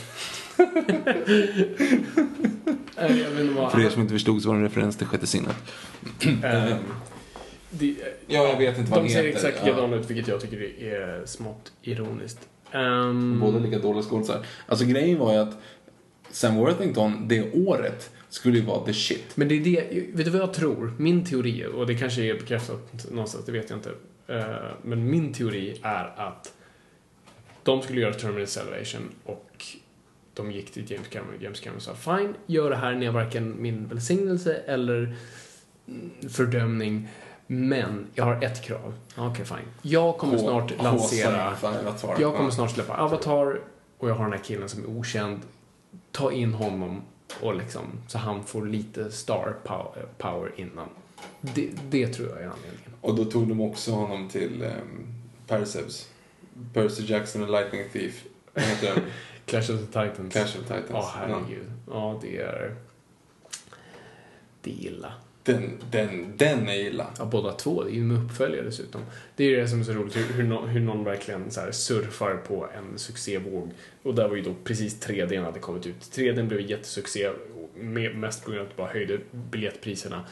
För 3.71 3.79
er 3.85 3.89
som 3.89 4.01
inte 4.01 4.13
förstod 4.13 4.41
så 4.41 4.47
var 4.49 4.55
det 4.55 4.59
en 4.59 4.63
referens 4.67 4.97
till 4.97 5.07
Sjätte 5.07 5.27
sinnet. 5.27 5.55
Eh, 6.43 6.75
det, 7.69 7.95
Ja, 8.27 8.47
jag 8.47 8.57
vet 8.57 8.77
inte 8.77 8.91
vad 8.91 8.99
De 8.99 9.03
han 9.03 9.09
ser 9.09 9.23
heter. 9.23 9.29
exakt 9.37 9.57
Ja. 9.59 9.65
likadana 9.65 9.95
ut, 9.95 10.09
vilket 10.09 10.27
jag 10.27 10.41
tycker 10.41 10.81
är 10.83 11.25
smått 11.25 11.71
ironiskt. 11.81 12.39
Um, 12.73 13.39
Båda 13.39 13.59
lika 13.59 13.79
dåliga 13.79 14.03
skådisar. 14.03 14.45
Alltså 14.65 14.85
grejen 14.85 15.19
var 15.19 15.33
ju 15.33 15.39
att 15.39 15.57
Sam 16.31 16.55
Worthington 16.55 17.27
det 17.27 17.53
året 17.53 18.11
skulle 18.29 18.57
ju 18.57 18.65
vara 18.65 18.85
the 18.85 18.93
shit. 18.93 19.37
Men 19.37 19.47
det 19.47 19.55
är 19.55 19.63
det, 19.63 20.05
vet 20.13 20.25
du 20.25 20.31
vad 20.31 20.41
jag 20.41 20.53
tror? 20.53 20.93
Min 20.97 21.25
teori, 21.25 21.65
och 21.73 21.87
det 21.87 21.95
kanske 21.95 22.21
är 22.21 22.33
bekräftat 22.33 23.11
någonstans, 23.11 23.45
det 23.45 23.51
vet 23.51 23.69
jag 23.69 23.79
inte. 23.79 23.91
Eh, 24.27 24.71
men 24.83 25.09
min 25.09 25.33
teori 25.33 25.79
är 25.83 26.13
att 26.17 26.53
de 27.63 27.81
skulle 27.81 28.01
göra 28.01 28.13
Terminator 28.13 28.45
Salvation 28.45 29.09
och 29.23 29.65
de 30.33 30.51
gick 30.51 30.71
till 30.71 30.91
James 30.91 31.07
Cameron 31.07 31.35
och 31.35 31.43
James 31.43 31.59
Cameron 31.59 31.81
sa 31.81 31.95
fine, 31.95 32.33
gör 32.45 32.69
det 32.69 32.75
här, 32.75 32.95
ni 32.95 33.05
har 33.05 33.13
varken 33.13 33.61
min 33.61 33.87
välsignelse 33.87 34.53
eller 34.55 35.15
fördömning. 36.29 37.07
Men 37.51 38.07
jag 38.13 38.25
har 38.25 38.43
ett 38.43 38.63
krav. 38.63 38.93
Okej, 39.15 39.27
okay, 39.27 39.45
fine. 39.45 39.67
Jag 39.81 40.17
kommer 40.17 40.33
H- 40.33 40.39
snart 40.39 40.83
lansera... 40.83 41.47
Avatar. 41.47 42.15
Jag 42.21 42.35
kommer 42.35 42.49
snart 42.51 42.71
släppa 42.71 42.97
Avatar 42.97 43.59
och 43.97 44.09
jag 44.09 44.15
har 44.15 44.23
den 44.23 44.33
här 44.33 44.43
killen 44.43 44.69
som 44.69 44.83
är 44.83 44.87
okänd. 44.89 45.39
Ta 46.11 46.31
in 46.31 46.53
honom 46.53 47.01
och 47.41 47.55
liksom, 47.55 47.81
så 48.07 48.17
han 48.17 48.43
får 48.43 48.65
lite 48.65 49.11
star 49.11 49.55
pow- 49.65 50.05
power 50.17 50.51
innan. 50.55 50.87
Det, 51.41 51.69
det 51.89 52.07
tror 52.07 52.29
jag 52.29 52.37
är 52.37 52.47
anledningen. 52.49 52.91
Och 53.01 53.15
då 53.15 53.25
tog 53.25 53.47
de 53.47 53.61
också 53.61 53.91
honom 53.91 54.29
till 54.29 54.63
um, 54.63 55.13
Perseus. 55.47 56.09
Percy 56.73 57.03
Jackson 57.05 57.43
och 57.43 57.49
Lightning 57.49 57.81
Thief. 57.93 58.23
Vad 58.53 58.63
heter 58.63 58.95
den? 58.95 59.03
Clash 59.45 59.59
of 59.59 59.67
the 59.79 59.85
Titans. 59.85 60.33
Clash 60.33 60.43
of 60.43 60.61
Titans. 60.61 60.85
Ja, 60.91 61.11
herregud. 61.15 61.71
Ja, 61.91 62.19
det 62.21 62.37
är... 62.37 62.75
Det 64.61 64.71
är 64.71 64.75
illa. 64.87 65.13
Den, 65.53 65.71
den, 65.91 66.33
den 66.37 66.69
är 66.69 66.75
illa. 66.75 67.07
Ja, 67.17 67.25
båda 67.25 67.51
två. 67.51 67.83
Det 67.83 67.89
är 67.89 67.93
ju 67.93 68.03
med 68.03 68.25
uppföljare 68.25 68.65
dessutom. 68.65 69.01
Det 69.35 69.43
är 69.43 69.47
ju 69.47 69.55
det 69.55 69.67
som 69.67 69.79
är 69.79 69.83
så 69.83 69.93
roligt, 69.93 70.15
hur, 70.15 70.33
hur, 70.33 70.43
någon, 70.43 70.69
hur 70.69 70.79
någon 70.79 71.03
verkligen 71.03 71.51
så 71.51 71.61
här 71.61 71.71
surfar 71.71 72.35
på 72.47 72.69
en 72.77 72.99
succévåg. 72.99 73.71
Och 74.03 74.15
där 74.15 74.27
var 74.27 74.35
ju 74.35 74.41
då 74.41 74.53
precis 74.63 75.07
3D 75.07 75.43
hade 75.43 75.59
kommit 75.59 75.85
ut. 75.85 75.95
3D 75.99 76.47
blev 76.47 76.61
jättesuccé, 76.61 77.29
mest 78.13 78.45
på 78.45 78.51
grund 78.51 78.61
av 78.61 78.67
att 78.67 78.77
det 78.77 78.81
bara 78.81 78.91
höjde 78.91 79.19
biljettpriserna. 79.31 80.25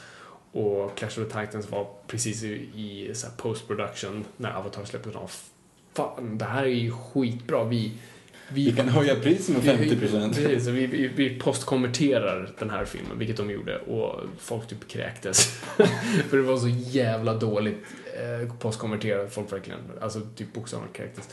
Och 0.52 0.98
Clash 0.98 1.08
of 1.08 1.16
the 1.32 1.46
Titans 1.46 1.72
var 1.72 1.88
precis 2.08 2.44
i, 2.44 2.70
i 2.76 3.12
så 3.14 3.28
här 3.28 3.34
post-production 3.38 4.26
när 4.38 4.58
Avatar 4.58 4.86
släpptes. 4.86 5.16
av. 5.16 5.32
Fan, 5.94 6.38
det 6.38 6.46
här 6.46 6.64
är 6.64 6.68
ju 6.68 6.92
skitbra. 6.92 7.64
Vi, 7.64 7.94
vi 8.50 8.72
kan 8.72 8.90
höja 8.90 9.16
priset 9.16 9.56
med 9.56 9.64
50 9.64 9.96
procent. 9.96 10.36
Precis, 10.36 10.68
vi, 10.68 10.88
vi, 10.88 11.08
vi 11.08 11.40
postkonverterar 11.40 12.50
den 12.60 12.70
här 12.70 12.86
filmen, 12.86 13.20
vilket 13.20 13.38
de 13.38 13.50
gjorde, 13.50 13.78
och 13.78 14.22
folk 14.40 14.68
typ 14.68 14.88
kräktes. 14.88 15.46
För 16.30 16.38
det 16.38 16.44
var 16.44 16.58
så 16.58 16.68
jävla 16.70 17.34
dåligt 17.34 17.84
eh, 18.04 18.54
postkonverterat, 18.54 19.34
folk 19.34 19.54
verkligen, 19.54 19.80
alltså 20.02 20.22
typ 20.36 20.54
bokstavligen 20.54 20.94
kräktes. 20.94 21.30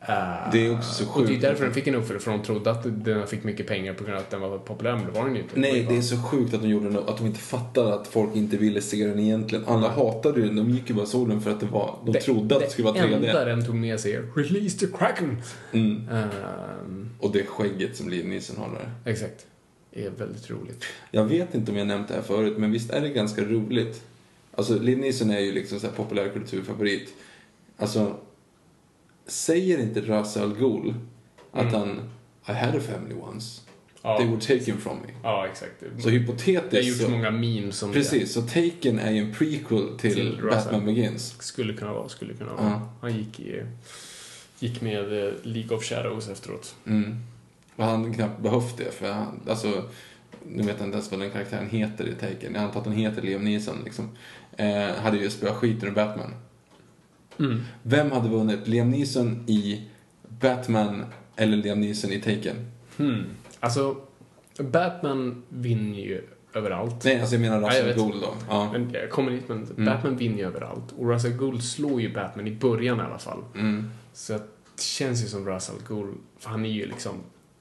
Eh, 0.00 0.50
Det 0.52 0.66
är 0.66 0.74
också 0.78 1.04
så 1.04 1.10
Och 1.10 1.20
det 1.20 1.24
är 1.24 1.28
sjukt. 1.28 1.42
därför 1.42 1.64
den 1.64 1.74
fick 1.74 1.86
en 1.86 1.94
uppföljare, 1.94 2.22
för 2.22 2.30
de 2.30 2.42
trodde 2.42 2.70
att 2.70 3.04
den 3.04 3.26
fick 3.26 3.44
mycket 3.44 3.66
pengar 3.66 3.94
på 3.94 4.04
grund 4.04 4.16
av 4.16 4.22
att 4.22 4.30
den 4.30 4.40
var 4.40 4.58
populär, 4.58 4.96
men 4.96 5.06
det 5.06 5.10
var 5.12 5.24
den 5.24 5.34
ju 5.34 5.42
inte. 5.42 5.60
Nej, 5.60 5.86
det 5.88 5.96
är 5.96 6.00
så 6.02 6.16
sjukt 6.22 6.54
att 6.54 6.62
de 6.62 6.68
gjorde 6.68 6.90
det, 6.90 6.98
att 6.98 7.16
de 7.18 7.26
inte 7.26 7.40
fattade 7.40 7.94
att 7.94 8.06
folk 8.06 8.36
inte 8.36 8.56
ville 8.56 8.80
se 8.82 9.06
den 9.06 9.18
egentligen. 9.18 9.64
Alla 9.66 9.88
hatade 9.88 10.40
den, 10.42 10.56
de 10.56 10.70
gick 10.70 10.88
ju 10.88 10.94
bara 10.94 11.02
och 11.02 11.08
såg 11.08 11.28
den 11.28 11.40
för 11.40 11.50
att 11.50 11.60
det 11.60 11.66
var, 11.66 11.98
de 12.06 12.12
trodde 12.20 12.56
att 12.56 12.62
det 12.62 12.70
skulle 12.70 12.88
vara 12.88 12.96
3D. 12.98 13.14
enda 13.14 13.44
den 13.44 13.64
tog 13.66 13.74
med 13.74 14.00
sig 14.00 14.12
är 14.14 14.22
“Release 14.36 14.78
the 14.78 14.86
Kraken”. 14.98 15.42
Mm. 15.72 16.08
Ehm, 16.12 17.08
Och 17.20 17.32
det 17.32 17.46
skägget 17.46 17.96
som 17.96 18.08
Liam 18.08 18.30
Neeson 18.30 18.56
har 18.56 18.68
där. 18.68 19.10
exakt. 19.12 19.46
Det 19.94 20.04
är 20.06 20.10
väldigt 20.10 20.50
roligt. 20.50 20.84
Jag 21.10 21.24
vet 21.24 21.54
inte 21.54 21.70
om 21.72 21.76
jag 21.78 21.86
nämnt 21.86 22.08
det 22.08 22.14
här 22.14 22.22
förut, 22.22 22.54
men 22.58 22.72
visst 22.72 22.90
är 22.90 23.00
det 23.00 23.08
ganska 23.08 23.42
roligt? 23.42 24.02
Alltså, 24.54 24.78
Liam 24.78 25.00
Neeson 25.00 25.30
är 25.30 25.40
ju 25.40 25.52
liksom 25.52 25.80
så 25.80 25.86
här 25.86 25.94
populärkulturfavorit. 25.94 27.08
Alltså, 27.76 28.14
säger 29.26 29.78
inte 29.78 30.00
Ra's 30.00 30.42
al 30.42 30.54
Ghul 30.54 30.94
att 31.52 31.62
Mm. 31.62 31.74
han 31.74 31.88
I 32.48 32.52
had 32.52 32.76
a 32.76 32.80
family 32.92 33.14
once. 33.14 33.60
Ja, 34.02 34.18
They 34.18 34.26
were 34.26 34.40
taken 34.40 34.78
from 34.78 34.96
me. 34.96 35.12
ja 35.22 35.46
exakt. 35.46 35.72
Så 35.98 36.08
hypotetiskt 36.08 36.70
det 36.70 36.76
har 36.76 36.84
gjorts 36.84 37.00
så, 37.00 37.08
många 37.10 37.30
memes 37.30 37.76
som 37.76 37.92
Precis, 37.92 38.32
så 38.32 38.42
Taken 38.42 38.98
är 38.98 39.10
ju 39.12 39.18
en 39.20 39.32
prequel 39.34 39.98
till, 39.98 40.14
Till 40.14 40.38
Batman 40.50 40.84
Begins. 40.84 41.34
Skulle 41.42 41.72
kunna 41.74 41.92
vara, 41.92 42.08
skulle 42.08 42.34
kunna 42.34 42.52
vara. 42.54 42.64
Ja. 42.66 42.88
Han 43.00 43.16
gick, 43.18 43.40
i, 43.40 43.62
gick 44.58 44.80
med 44.80 45.24
eh, 45.26 45.32
League 45.42 45.76
of 45.76 45.84
Shadows 45.84 46.28
efteråt. 46.28 46.74
Mm. 46.86 47.16
Och 47.76 47.84
han 47.84 48.14
knappt 48.14 48.42
behövt 48.42 48.78
det, 48.78 48.92
för 48.94 49.12
han, 49.12 49.40
alltså, 49.48 49.84
nu 50.48 50.62
vet 50.62 50.76
jag 50.78 50.86
inte 50.86 50.96
ens 50.96 51.10
vad 51.10 51.20
den 51.20 51.30
karaktären 51.30 51.68
heter 51.70 52.08
i 52.08 52.12
Taken. 52.14 52.54
Jag 52.54 52.62
antar 52.64 52.78
att 52.80 52.84
den 52.84 52.92
heter 52.94 53.22
Liam 53.22 53.44
Neeson, 53.44 53.76
liksom. 53.84 54.08
Eh, 54.56 54.94
hade 55.02 55.16
ju 55.18 55.30
spöat 55.30 55.56
skiten 55.56 55.88
ur 55.88 55.92
Batman. 55.92 56.34
Mm. 57.38 57.60
Vem 57.82 58.10
hade 58.12 58.28
vunnit? 58.28 58.68
Liam 58.68 58.90
Neeson 58.90 59.44
i 59.48 59.82
Batman 60.40 61.04
eller 61.36 61.56
Liam 61.56 61.80
Neeson 61.80 62.12
i 62.12 62.20
Taken? 62.20 62.56
Hmm. 62.96 63.24
Alltså, 63.60 63.96
Batman 64.58 65.42
vinner 65.48 65.98
ju 65.98 66.22
överallt. 66.54 67.04
Nej, 67.04 67.20
alltså 67.20 67.34
jag 67.34 67.40
menar 67.42 67.60
Ja, 67.60 67.74
jag 67.74 67.86
Russell. 67.86 68.02
Gould 68.02 68.22
då. 68.22 68.34
Ja. 68.48 68.72
Men 68.72 68.90
jag 68.92 69.10
kommer 69.10 69.30
dit, 69.30 69.48
men 69.48 69.62
Mm. 69.64 69.84
Batman 69.84 70.16
vinner 70.16 70.38
ju 70.38 70.46
överallt. 70.46 70.92
Och 70.98 71.08
Russell 71.10 71.32
Gould 71.32 71.62
slår 71.64 72.00
ju 72.00 72.12
Batman 72.14 72.46
i 72.46 72.50
början 72.56 72.98
i 72.98 73.02
alla 73.02 73.18
fall. 73.18 73.44
Mm. 73.54 73.90
Så 74.12 74.32
det 74.32 74.82
känns 74.82 75.24
ju 75.24 75.28
som 75.28 75.48
Russell 75.48 75.76
Gould, 75.88 76.14
för 76.38 76.50
han 76.50 76.64
är 76.64 76.70
ju 76.70 76.86
liksom 76.86 77.14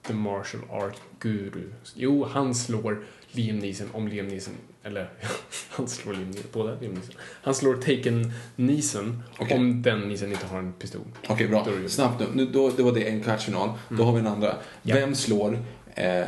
the 0.08 0.14
martial 0.14 0.62
art 0.70 0.96
guru. 1.20 1.64
Jo, 1.96 2.26
han 2.32 2.56
slår 2.56 3.04
Liam 3.32 3.60
Neeson 3.60 3.88
om 3.94 4.08
Liam 4.08 4.28
Neeson, 4.28 4.54
eller 4.86 5.10
han 5.70 5.88
slår 5.88 6.14
Liam 6.14 6.34
båda 6.54 6.76
Liam 6.80 6.94
Neeson. 6.94 7.16
Han 7.42 7.56
slår 7.56 7.76
Taken 7.76 8.32
Neeson 8.56 9.24
Okej. 9.40 9.58
om 9.58 9.82
den 9.82 10.00
Neeson 10.00 10.32
inte 10.32 10.46
har 10.46 10.60
en 10.60 10.74
pistol. 10.74 11.02
Okej, 11.28 11.48
bra. 11.48 11.64
Då 11.66 11.72
är 11.72 11.80
det- 11.80 11.90
Snabbt 11.90 12.20
nu. 12.20 12.26
nu 12.34 12.46
då, 12.46 12.70
det 12.70 12.84
var 12.84 12.92
det 12.92 13.10
en 13.10 13.24
kvartsfinal. 13.24 13.70
Då 13.90 14.04
har 14.04 14.14
vi 14.14 14.20
en 14.20 14.28
andra. 14.28 14.56
Ja. 14.82 14.96
Vem 14.96 15.16
slår 15.16 15.60
eh, 15.96 16.26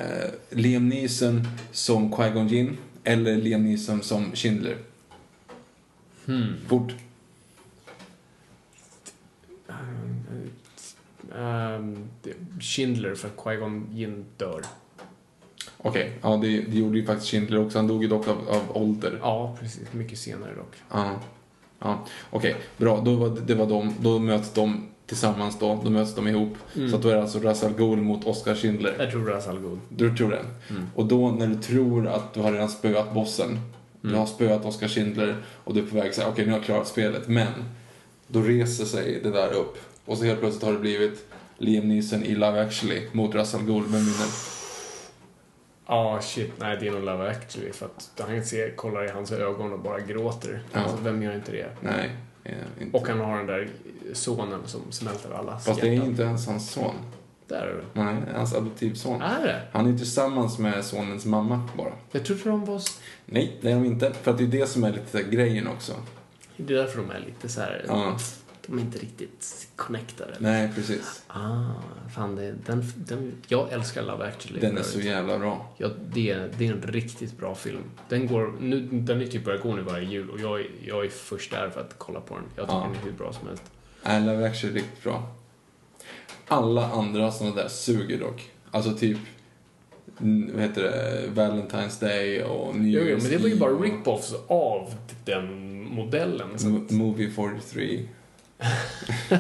Liam 0.49 0.89
Neeson 0.89 1.47
som 1.71 2.13
Qui-Gon 2.13 2.47
Jinn 2.47 2.77
eller 3.03 3.35
Liam 3.37 3.63
Neeson 3.65 4.01
som 4.03 4.31
Schindler? 4.35 4.77
Hmm. 6.25 6.53
Fort. 6.67 6.91
Ehm, 11.35 12.09
det- 12.23 12.61
Schindler 12.63 13.15
för 13.15 13.27
att 13.27 13.35
Qui-Gon 13.35 13.85
Jinn 13.93 14.25
dör. 14.37 14.61
Okej, 15.77 16.11
ja 16.21 16.37
det, 16.41 16.47
det 16.61 16.77
gjorde 16.77 16.97
ju 16.97 17.05
faktiskt 17.05 17.31
Schindler 17.31 17.65
också. 17.65 17.77
Han 17.77 17.87
dog 17.87 18.03
ju 18.03 18.09
dock 18.09 18.27
av, 18.27 18.37
av 18.49 18.61
ålder. 18.77 19.19
Ja, 19.21 19.57
precis. 19.59 19.93
Mycket 19.93 20.17
senare 20.19 20.51
dock. 20.55 20.73
Ja. 20.91 21.11
ja. 21.79 22.05
Okej, 22.29 22.55
bra. 22.77 23.01
Då 23.05 23.15
var, 23.15 23.29
det 23.29 23.55
var 23.55 23.65
de. 23.65 23.93
Då 23.99 24.19
möts 24.19 24.53
de 24.53 24.87
tillsammans 25.05 25.59
då. 25.59 25.81
Då 25.83 25.89
möts 25.89 26.15
de 26.15 26.27
ihop. 26.27 26.53
Mm. 26.75 26.91
Så 26.91 26.97
då 26.97 27.09
är 27.09 27.15
det 27.15 27.21
alltså 27.21 27.39
Russell 27.39 27.73
Gould 27.73 28.01
mot 28.01 28.25
Oscar 28.25 28.55
Schindler. 28.55 28.95
Jag 28.99 29.11
tror 29.11 29.25
Russell 29.25 29.59
Gould. 29.59 29.79
Du 29.89 30.15
tror 30.17 30.29
det? 30.29 30.45
Mm. 30.69 30.83
Och 30.95 31.05
då 31.05 31.31
när 31.31 31.47
du 31.47 31.55
tror 31.55 32.07
att 32.07 32.33
du 32.33 32.39
har 32.39 32.51
redan 32.51 32.69
spöat 32.69 33.13
bossen. 33.13 33.59
Du 34.01 34.07
Mm. 34.07 34.19
har 34.19 34.27
spöat 34.27 34.65
Oscar 34.65 34.87
Schindler 34.87 35.35
och 35.63 35.73
du 35.73 35.79
är 35.79 35.85
på 35.85 35.95
väg 35.95 36.09
att 36.09 36.15
säga 36.15 36.27
okej 36.27 36.45
nu 36.45 36.51
har 36.51 36.57
jag 36.57 36.65
klarat 36.65 36.87
spelet. 36.87 37.27
Men 37.27 37.47
då 38.27 38.41
reser 38.41 38.85
sig 38.85 39.19
det 39.23 39.31
där 39.31 39.51
upp. 39.53 39.77
Och 40.05 40.17
så 40.17 40.23
helt 40.25 40.39
plötsligt 40.39 40.63
har 40.63 40.73
det 40.73 40.79
blivit 40.79 41.25
Liam 41.57 41.87
Neeson 41.87 42.23
i 42.23 42.35
Love 42.35 42.61
actually 42.65 43.01
mot 43.11 43.35
Russell 43.35 43.61
Gould. 43.61 43.85
Vem 43.91 44.01
vinner? 44.05 44.27
Ja, 45.87 46.19
shit. 46.21 46.51
Nej, 46.57 46.77
det 46.79 46.87
är 46.87 46.91
nog 46.91 47.03
Love 47.03 47.29
actually. 47.29 47.71
För 47.71 47.85
att 47.85 48.21
han 48.27 48.45
ser, 48.45 48.75
kollar 48.75 49.05
i 49.05 49.09
hans 49.09 49.31
ögon 49.31 49.73
och 49.73 49.79
bara 49.79 49.99
gråter. 49.99 50.61
Ja. 50.73 50.79
Alltså, 50.79 50.97
vem 51.03 51.23
gör 51.23 51.35
inte 51.35 51.51
det? 51.51 51.69
Nej, 51.81 52.11
inte. 52.81 52.97
Och 52.97 53.07
han 53.07 53.19
har 53.19 53.37
den 53.37 53.47
där 53.47 53.69
sonen 54.13 54.59
som 54.65 54.91
smälter 54.91 55.31
allas 55.31 55.65
Fast 55.65 55.81
det 55.81 55.87
är 55.87 55.93
inte 55.93 56.23
ens 56.23 56.47
hans 56.47 56.71
son. 56.71 56.95
Där 57.47 57.61
är 57.61 57.75
det. 57.75 58.03
Nej, 58.03 58.15
hans 58.35 58.55
adoptivson. 58.55 59.21
Är 59.21 59.43
det? 59.43 59.61
Han 59.71 59.93
är 59.93 59.97
tillsammans 59.97 60.59
med 60.59 60.85
sonens 60.85 61.25
mamma 61.25 61.69
bara. 61.77 61.93
Jag 62.11 62.25
trodde 62.25 62.43
de 62.43 62.65
var... 62.65 62.81
Nej, 63.25 63.57
det 63.61 63.71
är 63.71 63.75
de 63.75 63.85
inte. 63.85 64.13
För 64.13 64.31
att 64.31 64.37
det 64.37 64.43
är 64.43 64.47
det 64.47 64.69
som 64.69 64.83
är 64.83 64.91
lite 64.91 65.23
grejen 65.23 65.67
också. 65.67 65.93
Det 66.57 66.73
är 66.73 66.77
därför 66.77 66.97
de 66.97 67.11
är 67.11 67.19
lite 67.19 67.49
så 67.49 67.61
här... 67.61 67.85
Ja. 67.87 68.17
De 68.67 68.77
är 68.77 68.81
inte 68.81 68.97
riktigt 68.99 69.67
connectade. 69.75 70.35
Nej, 70.39 70.71
precis. 70.75 71.23
Ah, 71.27 71.63
fan 72.15 72.35
det, 72.35 72.55
den, 72.65 72.83
den, 72.95 73.31
jag 73.47 73.71
älskar 73.73 74.01
Love 74.03 74.25
actually. 74.27 74.59
Den 74.59 74.77
är 74.77 74.81
så 74.83 74.99
jävla 74.99 75.39
bra. 75.39 75.73
Ja, 75.77 75.89
det, 76.13 76.29
är- 76.31 76.51
det 76.57 76.67
är 76.67 76.71
en 76.73 76.81
riktigt 76.81 77.37
bra 77.37 77.55
film. 77.55 77.83
Den 78.09 78.27
går, 78.27 78.53
nu, 78.59 78.79
den 78.91 79.21
är 79.21 79.27
typ 79.27 79.45
börjar 79.45 79.59
gå 79.59 79.75
nu 79.75 79.81
varje 79.81 80.09
jul 80.09 80.29
och 80.29 80.39
jag, 80.39 80.65
jag 80.85 81.05
är 81.05 81.09
först 81.09 81.51
där 81.51 81.69
för 81.69 81.81
att 81.81 81.95
kolla 81.97 82.19
på 82.19 82.35
den. 82.35 82.43
Jag 82.55 82.65
tycker 82.65 82.77
Ja. 82.79 82.83
den 82.93 83.01
är 83.01 83.05
hur 83.05 83.11
bra 83.17 83.33
som 83.33 83.47
helst. 83.47 83.63
I 84.05 84.25
Love 84.25 84.49
actually 84.49 84.75
är 84.79 84.83
riktigt 84.83 85.03
bra. 85.03 85.35
Alla 86.47 86.91
andra 86.91 87.31
sådana 87.31 87.55
där 87.55 87.67
suger 87.67 88.19
dock. 88.19 88.51
Alltså 88.71 88.93
typ, 88.93 89.17
vad 90.53 90.61
heter 90.61 90.81
det, 90.83 91.23
Valentine's 91.41 92.01
Day 92.01 92.43
och 92.43 92.75
New 92.75 92.87
Jo, 92.87 93.01
jo, 93.01 93.15
Year's 93.15 93.21
men 93.21 93.31
det 93.31 93.37
var 93.37 93.47
ju 93.49 93.55
bara 93.55 93.71
rip-offs 93.71 94.33
av 94.47 94.93
den 95.25 95.83
modellen. 95.83 96.49
M- 96.63 96.87
Movie 96.89 97.31
43. 97.31 98.05
ja, 99.29 99.37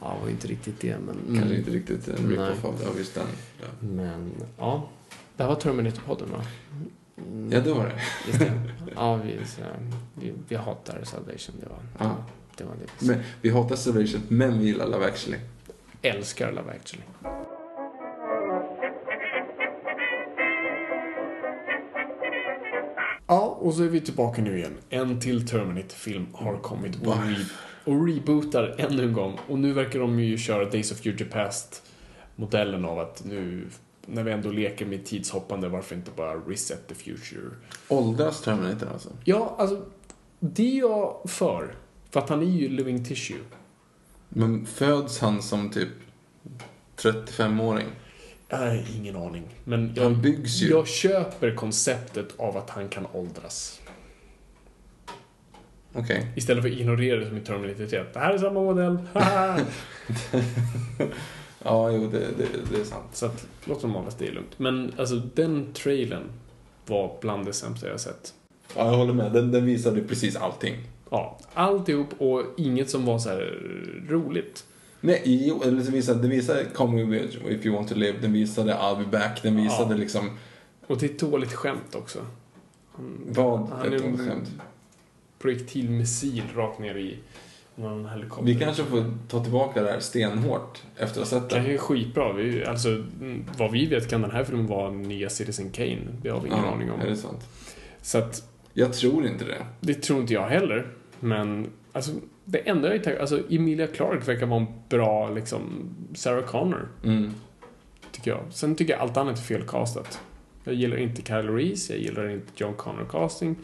det 0.00 0.20
var 0.20 0.26
ju 0.26 0.30
inte 0.30 0.48
riktigt 0.48 0.80
det, 0.80 0.96
men... 0.98 1.14
Kanske 1.26 1.44
Mm, 1.44 1.58
inte 1.58 1.70
riktigt 1.70 2.08
en 2.08 2.28
rip-off 2.30 2.64
av, 2.64 2.88
av 2.90 2.98
just 2.98 3.14
den. 3.14 3.26
Ja. 3.60 3.66
men, 3.80 4.32
ja. 4.58 4.88
Det 5.36 5.42
här 5.42 5.50
var 5.50 5.56
Terminator-podden, 5.60 6.30
va? 6.32 6.44
Mm, 7.18 7.52
ja, 7.52 7.60
det 7.60 7.72
var 7.72 7.84
det. 7.84 8.00
Just 8.26 8.38
det. 8.38 8.52
Ja, 8.94 9.16
vi, 9.16 9.38
så, 9.46 9.60
vi, 10.14 10.32
vi 10.48 10.56
hatar 10.56 11.04
Salvation. 11.04 11.54
Det 11.60 11.66
var, 11.68 11.78
Ja. 12.08 12.16
det, 12.56 12.64
var 12.64 12.74
det. 12.74 13.06
Men, 13.06 13.20
vi 13.42 13.50
hatar 13.50 13.76
Salvation, 13.76 14.20
men 14.28 14.58
vi 14.58 14.66
gillar 14.66 14.86
Love 14.86 15.06
actually. 15.06 15.38
Älskar 16.02 16.52
Love 16.52 16.70
actually. 16.72 17.04
Ja, 23.26 23.40
och 23.60 23.74
så 23.74 23.82
är 23.84 23.88
vi 23.88 24.00
tillbaka 24.00 24.42
nu 24.42 24.58
igen. 24.58 24.72
En 24.90 25.20
till 25.20 25.48
Terminator-film 25.48 26.26
har 26.32 26.56
kommit 26.56 26.96
re- 26.96 27.44
och 27.84 28.06
rebootar 28.06 28.74
ännu 28.78 29.02
en 29.04 29.12
gång. 29.12 29.38
Och 29.48 29.58
nu 29.58 29.72
verkar 29.72 29.98
de 29.98 30.20
ju 30.20 30.38
köra 30.38 30.64
Days 30.64 30.92
of 30.92 30.98
Future 30.98 31.30
Past-modellen 31.30 32.84
av 32.84 32.98
att 32.98 33.24
nu 33.24 33.68
när 34.06 34.22
vi 34.22 34.32
ändå 34.32 34.50
leker 34.50 34.86
med 34.86 35.04
tidshoppande, 35.04 35.68
varför 35.68 35.94
inte 35.94 36.10
bara 36.16 36.34
reset 36.34 36.88
the 36.88 36.94
future? 36.94 37.50
Åldras 37.88 38.40
Terminator 38.42 38.88
alltså? 38.92 39.08
Ja, 39.24 39.54
alltså, 39.58 39.84
det 40.40 40.62
är 40.62 40.78
jag 40.78 41.20
för. 41.24 41.74
För 42.10 42.20
att 42.20 42.28
han 42.28 42.40
är 42.42 42.46
ju 42.46 42.68
living 42.68 43.04
tissue. 43.04 43.38
Men 44.28 44.66
föds 44.66 45.18
han 45.18 45.42
som 45.42 45.70
typ 45.70 45.88
35-åring? 46.96 47.86
Jag 48.48 48.58
har 48.58 48.84
ingen 48.96 49.16
aning. 49.16 49.44
Men 49.64 49.92
jag, 49.94 50.02
Han 50.02 50.22
byggs 50.22 50.62
ju. 50.62 50.68
jag 50.70 50.88
köper 50.88 51.54
konceptet 51.54 52.28
av 52.36 52.56
att 52.56 52.70
han 52.70 52.88
kan 52.88 53.06
åldras. 53.12 53.80
Okej. 55.94 56.26
Istället 56.36 56.62
för 56.62 56.70
att 56.70 56.76
ignorera 56.76 57.20
det 57.20 57.26
som 57.26 57.36
i 57.36 57.40
Terminator 57.40 57.86
3. 57.86 58.04
Det 58.12 58.18
här 58.18 58.34
är 58.34 58.38
samma 58.38 58.60
modell. 58.60 58.98
Ja, 61.64 61.90
jo, 61.90 62.06
det, 62.06 62.18
det, 62.18 62.46
det 62.72 62.80
är 62.80 62.84
sant. 62.84 63.08
Så 63.12 63.26
att, 63.26 63.46
låt 63.64 63.82
dem 63.82 63.94
hållas, 63.94 64.14
det 64.14 64.28
är 64.28 64.32
lugnt. 64.32 64.58
Men 64.58 64.92
alltså 64.96 65.16
den 65.16 65.72
trailern 65.72 66.22
var 66.86 67.16
bland 67.20 67.46
det 67.46 67.52
sämsta 67.52 67.88
jag 67.88 68.00
sett. 68.00 68.34
Ja, 68.76 68.86
jag 68.86 68.96
håller 68.96 69.12
med. 69.12 69.32
Den, 69.32 69.52
den 69.52 69.66
visade 69.66 70.00
precis 70.02 70.36
allting. 70.36 70.76
Ja, 71.10 71.38
alltihop 71.54 72.08
och 72.18 72.42
inget 72.56 72.90
som 72.90 73.04
var 73.04 73.18
så 73.18 73.28
här 73.28 73.58
roligt. 74.08 74.64
Nej, 75.00 75.22
jo, 75.24 75.62
eller 75.62 75.82
den 75.82 75.92
visade, 75.92 76.20
den 76.20 76.30
visade 76.30 76.64
Come 76.64 77.04
with 77.04 77.36
if 77.48 77.66
you 77.66 77.76
want 77.76 77.88
to 77.88 77.94
live. 77.94 78.18
Den 78.20 78.32
visade 78.32 78.74
I'll 78.74 78.98
be 78.98 79.18
back. 79.18 79.42
Den 79.42 79.56
visade 79.56 79.94
Ja. 79.94 79.96
liksom 79.96 80.38
Och 80.86 80.98
det 80.98 81.06
är 81.06 81.10
ett 81.10 81.20
dåligt 81.20 81.52
skämt 81.52 81.94
också. 81.94 82.18
Han, 82.92 83.20
vad 83.28 83.58
han 83.68 83.92
ett 83.92 84.02
dåligt 84.02 84.28
skämt. 84.28 84.50
Projektilmissil 85.42 86.42
rakt 86.56 86.78
ner 86.78 86.94
i 86.94 87.18
någon 87.74 88.08
helikopter. 88.08 88.44
Vi 88.44 88.54
kanske 88.54 88.84
får 88.84 89.04
ta 89.28 89.42
tillbaka 89.42 89.82
det 89.82 89.90
här 89.90 90.00
stenhårt 90.00 90.82
efter 90.96 91.22
att 91.22 91.30
ha 91.30 91.40
sett 91.40 91.50
Det 91.50 91.60
här 91.60 91.68
är 91.68 91.78
skitbra. 91.78 92.32
Vi, 92.32 92.64
alltså, 92.64 92.88
mm, 92.88 93.44
vad 93.58 93.70
vi 93.72 93.86
vet 93.86 94.10
kan 94.10 94.22
den 94.22 94.30
här 94.30 94.44
filmen 94.44 94.66
vara 94.66 94.90
nya 94.90 95.30
Citizen 95.30 95.70
Kane. 95.70 95.98
Det 96.22 96.28
har 96.28 96.40
vi 96.40 96.48
ingen 96.48 96.64
aning 96.64 96.90
om. 96.90 97.00
Är 97.00 97.06
det 97.06 97.16
sant? 97.16 97.48
Så 98.02 98.18
att, 98.18 98.48
Jag 98.72 98.92
tror 98.92 99.26
inte 99.26 99.44
det. 99.44 99.66
det 99.80 99.94
tror 99.94 100.20
inte 100.20 100.32
jag 100.32 100.48
heller. 100.48 100.86
Men 101.20 101.70
alltså, 101.92 102.12
det 102.44 102.58
enda 102.58 102.94
jag 102.94 103.04
taggad 103.04 103.20
alltså 103.20 103.42
Emilia 103.50 103.86
Clarke 103.86 104.26
verkar 104.26 104.46
vara 104.46 104.60
en 104.60 104.66
bra 104.88 105.30
liksom, 105.30 105.62
Sarah 106.14 106.44
Connor. 106.44 106.88
Mm. 107.04 107.34
Tycker 108.12 108.30
jag. 108.30 108.40
Sen 108.50 108.76
tycker 108.76 108.92
jag 108.92 109.02
allt 109.02 109.16
annat 109.16 109.38
är 109.38 109.42
felkastat. 109.42 110.20
Jag 110.64 110.74
gillar 110.74 110.96
inte 110.96 111.22
Kyle 111.22 111.48
Reese, 111.48 111.90
jag 111.90 111.98
gillar 111.98 112.28
inte 112.28 112.46
John 112.56 112.74
Connor 112.74 113.04
casting. 113.10 113.56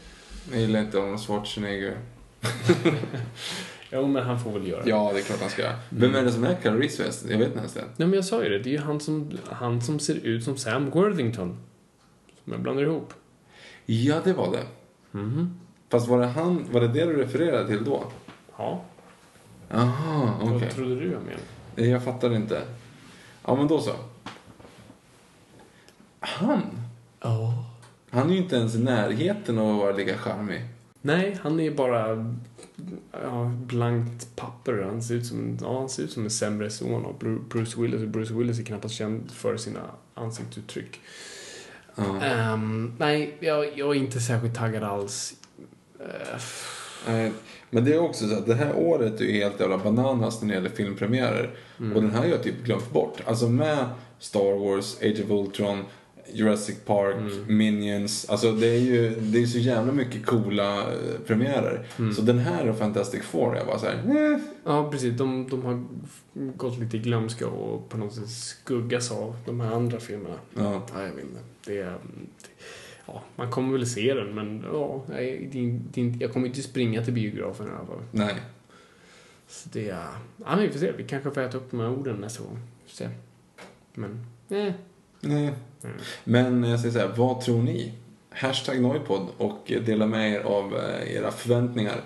Jag 0.50 0.60
gillar 0.60 0.80
inte 0.80 0.98
Arnold 0.98 1.20
Schwarzenegger. 1.20 1.98
Jo, 3.90 4.06
men 4.06 4.22
han 4.22 4.40
får 4.40 4.52
väl 4.52 4.68
göra 4.68 4.82
det. 4.82 4.90
Ja, 4.90 5.10
det 5.12 5.18
är 5.18 5.22
klart 5.22 5.40
han 5.40 5.50
ska. 5.50 5.72
Vem 5.90 6.14
är 6.14 6.22
det 6.22 6.32
som 6.32 6.44
är 6.44 6.54
Carl 6.54 6.78
Reese? 6.78 7.24
Jag 7.28 7.38
vet 7.38 7.46
inte 7.46 7.58
ens 7.58 7.72
det. 7.74 7.84
Nej, 7.96 8.08
men 8.08 8.12
jag 8.12 8.24
sa 8.24 8.42
ju 8.42 8.48
det. 8.48 8.58
Det 8.58 8.68
är 8.70 8.72
ju 8.72 8.78
han 8.78 9.00
som, 9.00 9.30
han 9.50 9.82
som 9.82 9.98
ser 9.98 10.14
ut 10.14 10.44
som 10.44 10.56
Sam 10.56 10.90
Worthington. 10.90 11.58
Som 12.44 12.52
jag 12.52 12.62
blandar 12.62 12.82
ihop. 12.82 13.14
Ja, 13.86 14.20
det 14.24 14.32
var 14.32 14.52
det. 14.52 14.66
Mhm. 15.18 15.60
Fast 15.88 16.08
var 16.08 16.20
det 16.20 16.26
han, 16.26 16.66
var 16.72 16.80
det 16.80 16.88
det 16.88 17.04
du 17.04 17.16
refererade 17.16 17.66
till 17.68 17.84
då? 17.84 18.04
Ja, 18.56 18.84
Jaha, 19.70 20.34
okej. 20.40 20.58
vad 20.58 20.70
trodde 20.70 20.94
du 20.94 21.12
jag 21.12 21.22
menade? 21.22 21.90
Jag 21.90 22.04
fattar 22.04 22.34
inte. 22.34 22.62
Ja, 23.46 23.54
men 23.54 23.68
då 23.68 23.80
så. 23.80 23.92
Han? 26.20 26.62
Ja. 27.20 27.64
Han 28.10 28.28
är 28.30 28.32
ju 28.32 28.38
inte 28.38 28.56
ens 28.56 28.74
i 28.74 28.78
närheten 28.78 29.58
av 29.58 29.70
att 29.70 29.78
vara 29.78 29.92
lika 29.92 30.18
charmig. 30.18 30.60
Nej, 31.02 31.36
han 31.42 31.60
är 31.60 31.70
bara 31.70 32.34
ja, 33.12 33.44
blankt 33.66 34.36
papper. 34.36 34.82
Han 34.82 35.02
ser 35.02 35.14
ut 35.14 35.26
som, 35.26 35.58
ja, 35.60 35.78
han 35.78 35.88
ser 35.88 36.02
ut 36.02 36.12
som 36.12 36.24
en 36.24 36.30
sämre 36.30 36.70
son 36.70 37.04
av 37.04 37.18
Bru- 37.18 37.48
Bruce 37.48 37.80
Willis. 37.80 38.02
Och 38.02 38.08
Bruce 38.08 38.34
Willis 38.34 38.58
är 38.58 38.64
knappast 38.64 38.94
känd 38.94 39.30
för 39.30 39.56
sina 39.56 39.80
ansiktsuttryck. 40.14 41.00
Ja. 41.94 42.20
Ehm, 42.22 42.92
nej, 42.98 43.36
jag, 43.40 43.78
jag 43.78 43.90
är 43.90 43.94
inte 43.94 44.20
särskilt 44.20 44.54
taggad 44.54 44.82
alls. 44.82 45.34
Nej, 47.06 47.32
Men 47.70 47.84
det 47.84 47.94
är 47.94 47.98
också 47.98 48.28
så 48.28 48.34
att 48.36 48.46
det 48.46 48.54
här 48.54 48.76
året 48.76 49.20
är 49.20 49.24
ju 49.24 49.32
helt 49.32 49.60
jävla 49.60 49.78
bananas 49.78 50.42
när 50.42 50.48
det 50.48 50.54
gäller 50.54 50.70
filmpremiärer. 50.70 51.50
Mm. 51.78 51.96
Och 51.96 52.02
den 52.02 52.10
här 52.10 52.18
har 52.18 52.26
jag 52.26 52.42
typ 52.42 52.64
glömt 52.64 52.92
bort. 52.92 53.22
Alltså 53.26 53.48
med 53.48 53.84
Star 54.18 54.58
Wars, 54.58 54.96
Age 55.02 55.20
of 55.24 55.30
Ultron, 55.30 55.84
Jurassic 56.32 56.78
Park, 56.84 57.16
Mm. 57.16 57.56
Minions. 57.56 58.28
Alltså 58.30 58.52
det 58.52 58.66
är 58.66 58.78
ju 58.80 59.14
det 59.20 59.42
är 59.42 59.46
så 59.46 59.58
jävla 59.58 59.92
mycket 59.92 60.26
coola 60.26 60.78
eh, 60.92 61.20
premiärer. 61.26 61.86
Mm. 61.98 62.14
Så 62.14 62.22
den 62.22 62.38
här 62.38 62.68
och 62.68 62.78
Fantastic 62.78 63.22
Four, 63.22 63.56
jag 63.56 63.66
bara 63.66 63.78
såhär, 63.78 64.32
eh. 64.32 64.38
Ja, 64.64 64.90
precis. 64.90 65.18
De, 65.18 65.48
de 65.48 65.62
har 65.64 65.84
gått 66.56 66.78
lite 66.78 66.96
i 66.96 67.00
glömska 67.00 67.48
och 67.48 67.88
på 67.88 67.96
något 67.96 68.14
sätt 68.14 68.28
skuggas 68.28 69.10
av 69.12 69.36
de 69.46 69.60
här 69.60 69.72
andra 69.72 70.00
filmerna. 70.00 70.36
Ja. 70.58 70.86
Ja, 70.94 71.02
jag 71.02 71.12
vet 71.12 71.24
inte. 71.24 71.40
Det 71.66 71.78
är... 71.78 71.98
Ja, 73.06 73.22
man 73.36 73.50
kommer 73.50 73.72
väl 73.72 73.86
se 73.86 74.14
den, 74.14 74.34
men 74.34 74.64
ja, 74.72 75.04
nej, 75.08 75.48
det, 75.52 75.80
det, 76.02 76.16
jag 76.24 76.32
kommer 76.32 76.46
inte 76.46 76.62
springa 76.62 77.04
till 77.04 77.12
biografen 77.14 77.66
i 77.66 77.70
alla 77.70 77.86
fall. 77.86 78.02
Nej. 78.12 78.34
Så 79.48 79.68
det 79.72 79.88
är... 79.88 80.06
Ja, 80.36 80.56
men 80.56 80.60
vi 80.60 80.68
får 80.70 80.78
se. 80.78 80.92
Vi 80.92 81.04
kanske 81.04 81.30
får 81.30 81.40
äta 81.40 81.56
upp 81.58 81.70
de 81.70 81.80
här 81.80 81.90
orden 81.90 82.16
nästa 82.16 82.42
gång. 82.42 82.58
Vi 82.84 82.90
får 82.90 82.96
se. 82.96 83.08
Men, 83.94 84.26
eh. 84.48 84.72
Nej. 85.20 85.52
Mm. 85.84 85.96
Men 86.24 86.64
jag 86.70 86.80
säger 86.80 86.92
så 86.92 86.98
här, 86.98 87.12
vad 87.16 87.40
tror 87.40 87.62
ni? 87.62 87.92
Hashtag 88.30 88.80
Noipod 88.80 89.26
och 89.38 89.72
dela 89.86 90.06
med 90.06 90.32
er 90.32 90.40
av 90.40 90.76
eh, 90.76 91.12
era 91.16 91.30
förväntningar. 91.30 92.00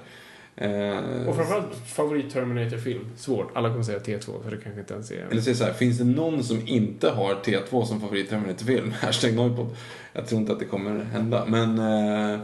Eh, 0.57 1.28
Och 1.28 1.36
framförallt 1.36 1.74
favorit 1.86 2.32
Terminator-film. 2.32 3.05
Svårt. 3.16 3.51
Alla 3.55 3.69
kommer 3.69 3.82
säga 3.82 3.99
T2, 3.99 4.43
för 4.43 4.51
det 4.51 4.57
kanske 4.57 4.81
inte 4.81 4.94
ens 4.94 5.11
är... 5.11 5.27
Eller 5.31 5.40
säg 5.43 5.55
så 5.55 5.65
här, 5.65 5.73
finns 5.73 5.99
det 5.99 6.05
någon 6.05 6.44
som 6.44 6.69
inte 6.69 7.11
har 7.11 7.35
T2 7.35 7.85
som 7.85 8.01
favorit 8.01 8.28
Terminator-film? 8.31 8.93
Hashtag 9.01 9.35
Noipod. 9.35 9.77
Jag 10.12 10.27
tror 10.27 10.40
inte 10.40 10.53
att 10.53 10.59
det 10.59 10.65
kommer 10.65 11.05
hända. 11.05 11.44
Men, 11.49 11.78
eh, 11.78 12.40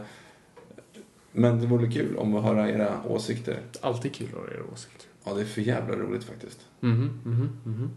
men 1.33 1.61
det 1.61 1.67
vore 1.67 1.91
kul 1.93 2.17
om 2.17 2.37
att 2.37 2.45
höra 2.45 2.71
era 2.71 3.03
åsikter. 3.09 3.59
Alltid 3.81 4.15
kul 4.15 4.29
att 4.33 4.41
höra 4.41 4.55
era 4.55 4.73
åsikter. 4.73 5.07
Ja, 5.25 5.35
det 5.35 5.41
är 5.41 5.45
för 5.45 5.61
jävla 5.61 5.97
roligt 5.97 6.25
faktiskt. 6.25 6.59
Mhm, 6.81 7.21
mhm, 7.25 7.49
mhm. 7.65 7.91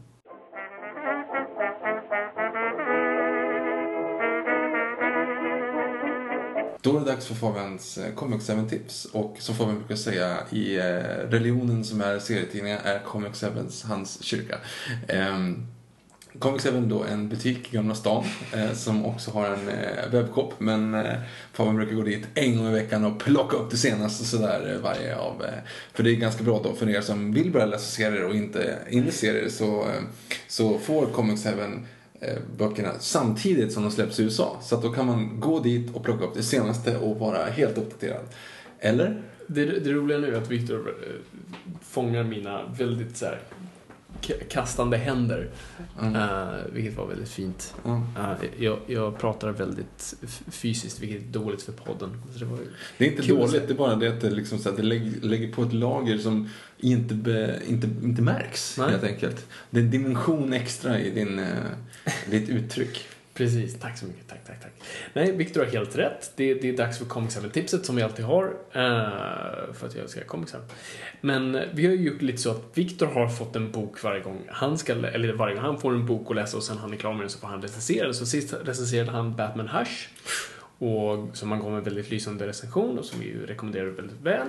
Då 6.82 6.95
är 6.95 6.99
det 6.99 7.06
dags 7.06 7.26
för 7.26 7.36
Fabians 7.36 7.98
eh, 7.98 8.14
Comic 8.14 8.49
7-tips. 8.49 9.06
Och 9.06 9.36
som 9.40 9.56
Fabian 9.56 9.80
brukar 9.80 9.95
säga, 9.95 10.38
i 10.49 10.78
eh, 10.78 10.84
religionen 11.30 11.84
som 11.84 12.02
är 12.02 12.20
serietidningar 12.20 12.82
är 12.84 12.99
Comic 12.99 13.41
7 13.41 13.48
hans 13.86 14.24
kyrka. 14.24 14.58
Um, 15.10 15.68
Comic 16.40 16.64
7 16.64 16.82
då 16.82 17.03
en 17.03 17.30
butik 17.30 17.74
i 17.74 17.76
Gamla 17.76 17.95
stan 17.95 18.26
eh, 18.53 18.74
som 18.74 19.06
också 19.06 19.32
har 19.32 19.45
en 19.45 19.70
eh, 19.70 20.12
webbshop. 20.12 20.53
Men 20.58 20.94
eh, 20.94 21.14
Fabian 21.53 21.76
brukar 21.76 21.95
gå 21.95 22.03
dit 22.03 22.28
en 22.34 22.58
gång 22.58 22.68
i 22.68 22.72
veckan 22.72 23.06
och 23.06 23.20
plocka 23.20 23.58
upp 23.58 23.72
det 23.72 23.78
senaste 23.78 24.26
sådär 24.26 24.74
eh, 24.74 24.82
varje 24.82 25.16
av. 25.16 25.44
Eh, 25.44 25.60
för 25.94 26.03
det 26.03 26.12
är 26.12 26.16
ganska 26.16 26.44
bra 26.44 26.62
då 26.64 26.74
för 26.74 26.90
er 26.90 27.02
som 27.02 27.34
vill 27.34 27.52
börja 27.52 27.66
läsa 27.66 27.86
serier 27.86 28.26
och 28.26 28.36
inte 28.36 28.78
inte 28.90 29.10
i 29.10 29.12
serier 29.12 29.49
så, 29.49 29.82
eh, 29.82 30.03
så 30.48 30.78
får 30.78 31.06
Comic 31.06 31.44
7 31.44 31.49
Eh, 32.23 32.38
böckerna 32.57 32.89
samtidigt 32.99 33.73
som 33.73 33.84
de 33.84 33.91
släpps 33.91 34.19
i 34.19 34.23
USA. 34.23 34.57
Så 34.61 34.76
att 34.76 34.81
då 34.81 34.91
kan 34.91 35.06
man 35.06 35.39
gå 35.39 35.60
dit 35.60 35.95
och 35.95 36.03
plocka 36.03 36.26
upp 36.26 36.34
det 36.34 36.43
senaste 36.43 36.98
och 36.98 37.19
vara 37.19 37.45
helt 37.45 37.77
uppdaterad. 37.77 38.26
Eller? 38.80 39.22
Det, 39.48 39.65
det 39.65 39.91
roliga 39.91 40.18
nu 40.18 40.35
är 40.35 40.41
att 40.41 40.52
Viktor 40.52 40.95
eh, 41.03 41.39
fångar 41.81 42.23
mina 42.23 42.61
väldigt 42.77 43.18
så 43.18 43.26
här, 43.26 43.39
kastande 44.49 44.98
händer. 44.98 45.49
Mm. 46.02 46.15
Eh, 46.15 46.49
vilket 46.73 46.98
var 46.98 47.07
väldigt 47.07 47.30
fint. 47.30 47.73
Ja. 47.84 48.03
Eh, 48.18 48.64
jag, 48.64 48.80
jag 48.88 49.19
pratar 49.19 49.52
väldigt 49.52 50.15
fysiskt, 50.48 50.99
vilket 50.99 51.22
är 51.22 51.39
dåligt 51.39 51.61
för 51.61 51.72
podden. 51.72 52.22
Det. 52.39 52.45
Det 52.98 53.06
är 53.06 53.11
inte 53.11 53.23
Kul 53.23 53.38
dåligt, 53.38 53.68
det 53.68 53.73
är 53.73 53.77
bara 53.77 53.95
det 53.95 54.07
att 54.07 54.22
det, 54.22 54.30
liksom 54.30 54.60
så 54.60 54.69
att 54.69 54.77
det 54.77 54.84
lägger, 54.84 55.11
lägger 55.22 55.53
på 55.53 55.64
ett 55.64 55.73
lager 55.73 56.18
som 56.18 56.49
inte, 56.77 57.14
be, 57.14 57.60
inte, 57.68 57.89
inte 58.03 58.22
märks 58.22 58.77
Nej. 58.77 58.89
helt 58.89 59.03
enkelt. 59.03 59.48
Det 59.69 59.80
är 59.80 59.84
en 59.84 59.91
dimension 59.91 60.53
extra 60.53 60.99
i 60.99 61.11
din, 61.11 61.39
eh, 61.39 61.45
ditt 62.30 62.49
uttryck. 62.49 63.07
Precis, 63.34 63.80
tack 63.80 63.98
så 63.98 64.06
mycket. 64.06 64.28
Tack, 64.28 64.40
tack, 64.48 64.62
tack. 64.62 64.72
Nej, 65.14 65.32
Victor 65.32 65.66
har 65.66 65.72
helt 65.72 65.95
rätt. 65.95 66.32
Det, 66.36 66.53
det 66.53 66.70
är 66.70 66.78
dags 66.78 66.98
för 66.98 67.06
Comic 67.06 67.38
7-tipset 67.38 67.86
som 67.86 67.95
vi 67.95 68.02
alltid 68.02 68.26
har. 68.26 68.45
Uh, 68.45 69.74
för 69.74 69.88
att 69.88 69.95
jag 69.95 70.03
älskar 70.03 70.24
Comic 70.24 70.52
7. 70.52 70.58
Men 71.22 71.60
vi 71.74 71.86
har 71.86 71.94
ju 71.94 72.02
gjort 72.02 72.22
lite 72.22 72.38
så 72.38 72.52
att 72.52 72.64
Victor 72.74 73.06
har 73.06 73.28
fått 73.28 73.56
en 73.56 73.72
bok 73.72 74.03
varje 74.03 74.22
gång 74.22 74.41
han 74.49 74.78
ska, 74.78 74.94
eller 74.94 75.34
varje 75.34 75.56
gång 75.56 75.64
han 75.64 75.80
får 75.80 75.94
en 75.94 76.06
bok 76.06 76.30
att 76.30 76.36
läsa 76.36 76.58
och 76.58 76.64
sen 76.64 76.78
han 76.78 76.94
är 76.94 76.98
klar 76.98 77.14
med 77.14 77.22
den 77.22 77.30
så 77.30 77.40
får 77.40 77.48
han 77.48 77.62
recensera 77.62 78.06
den. 78.06 78.14
Så 78.14 78.26
sist 78.26 78.53
recenserade 78.64 79.12
han 79.12 79.36
Batman 79.36 79.68
Hush. 79.68 80.10
Och 80.78 81.38
som 81.38 81.52
han 81.52 81.60
gav 81.60 81.78
en 81.78 81.84
väldigt 81.84 82.10
lysande 82.10 82.48
recension 82.48 82.99
och 82.99 83.06
som 83.06 83.20
vi 83.20 83.26
ju 83.26 83.45
rekommenderar 83.45 83.86
väldigt 83.86 84.22
väl. 84.22 84.48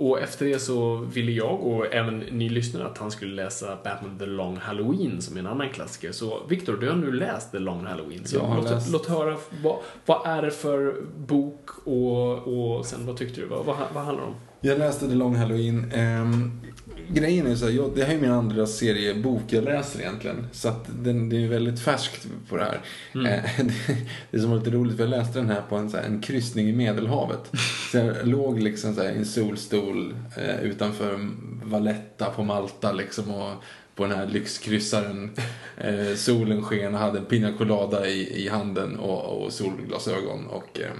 Och 0.00 0.20
efter 0.20 0.46
det 0.46 0.58
så 0.58 0.96
ville 0.96 1.32
jag 1.32 1.60
och 1.60 1.94
även 1.94 2.18
ni 2.18 2.48
lyssnare 2.48 2.86
att 2.86 2.98
han 2.98 3.10
skulle 3.10 3.34
läsa 3.34 3.78
Batman 3.84 4.18
The 4.18 4.26
Long 4.26 4.56
Halloween 4.56 5.22
som 5.22 5.36
är 5.36 5.40
en 5.40 5.46
annan 5.46 5.70
klassiker. 5.70 6.12
Så 6.12 6.40
Victor, 6.48 6.76
du 6.76 6.88
har 6.88 6.96
nu 6.96 7.12
läst 7.12 7.52
The 7.52 7.58
Long 7.58 7.86
Halloween. 7.86 8.24
Så 8.24 8.54
låt, 8.56 8.70
läst. 8.70 8.92
låt 8.92 9.06
höra, 9.06 9.36
vad, 9.62 9.78
vad 10.06 10.26
är 10.26 10.42
det 10.42 10.50
för 10.50 11.02
bok 11.16 11.70
och, 11.84 12.32
och 12.48 12.86
sen 12.86 13.06
vad 13.06 13.16
tyckte 13.16 13.40
du? 13.40 13.46
Vad, 13.46 13.64
vad, 13.64 13.76
vad 13.94 14.04
handlar 14.04 14.24
det 14.24 14.30
om? 14.30 14.36
Jag 14.60 14.78
läste 14.78 15.08
The 15.08 15.14
Long 15.14 15.36
Halloween. 15.36 15.92
ehm, 15.94 16.60
grejen 17.08 17.46
är 17.46 17.54
så 17.54 17.64
här, 17.64 17.72
jag, 17.72 17.92
det 17.94 18.04
här 18.04 18.14
är 18.14 18.18
min 18.18 18.30
andra 18.30 18.66
seriebok 18.66 19.42
jag 19.48 19.64
läser 19.64 20.00
egentligen. 20.00 20.46
Så 20.52 20.68
att 20.68 20.86
den, 21.04 21.28
det 21.28 21.44
är 21.44 21.48
väldigt 21.48 21.80
färskt 21.80 22.26
på 22.48 22.56
det 22.56 22.64
här. 22.64 22.80
Mm. 23.14 23.26
Eh, 23.26 23.42
det, 23.58 23.96
det 24.30 24.40
som 24.40 24.50
var 24.50 24.58
lite 24.58 24.70
roligt, 24.70 24.96
för 24.96 25.02
jag 25.02 25.10
läste 25.10 25.38
den 25.38 25.50
här 25.50 25.62
på 25.68 25.76
en, 25.76 25.90
så 25.90 25.96
här, 25.96 26.04
en 26.04 26.20
kryssning 26.20 26.68
i 26.68 26.72
Medelhavet. 26.72 27.52
Så 27.92 27.96
jag 27.96 28.26
låg 28.26 28.60
liksom 28.60 28.94
så 28.94 29.02
här, 29.02 29.10
i 29.10 29.16
en 29.16 29.26
solstol 29.26 30.14
eh, 30.36 30.60
utanför 30.62 31.28
Valletta 31.64 32.30
på 32.30 32.42
Malta 32.42 32.92
liksom 32.92 33.30
och 33.30 33.52
på 33.94 34.06
den 34.06 34.18
här 34.18 34.26
lyxkryssaren. 34.26 35.30
Eh, 35.82 36.14
solen 36.14 36.62
sken 36.62 36.94
och 36.94 37.00
hade 37.00 37.18
en 37.18 37.24
pina 37.24 37.52
colada 37.52 38.06
i, 38.08 38.44
i 38.44 38.48
handen 38.48 38.98
och, 38.98 39.42
och 39.42 39.52
solglasögon. 39.52 40.46
Och, 40.46 40.80
eh, 40.80 40.90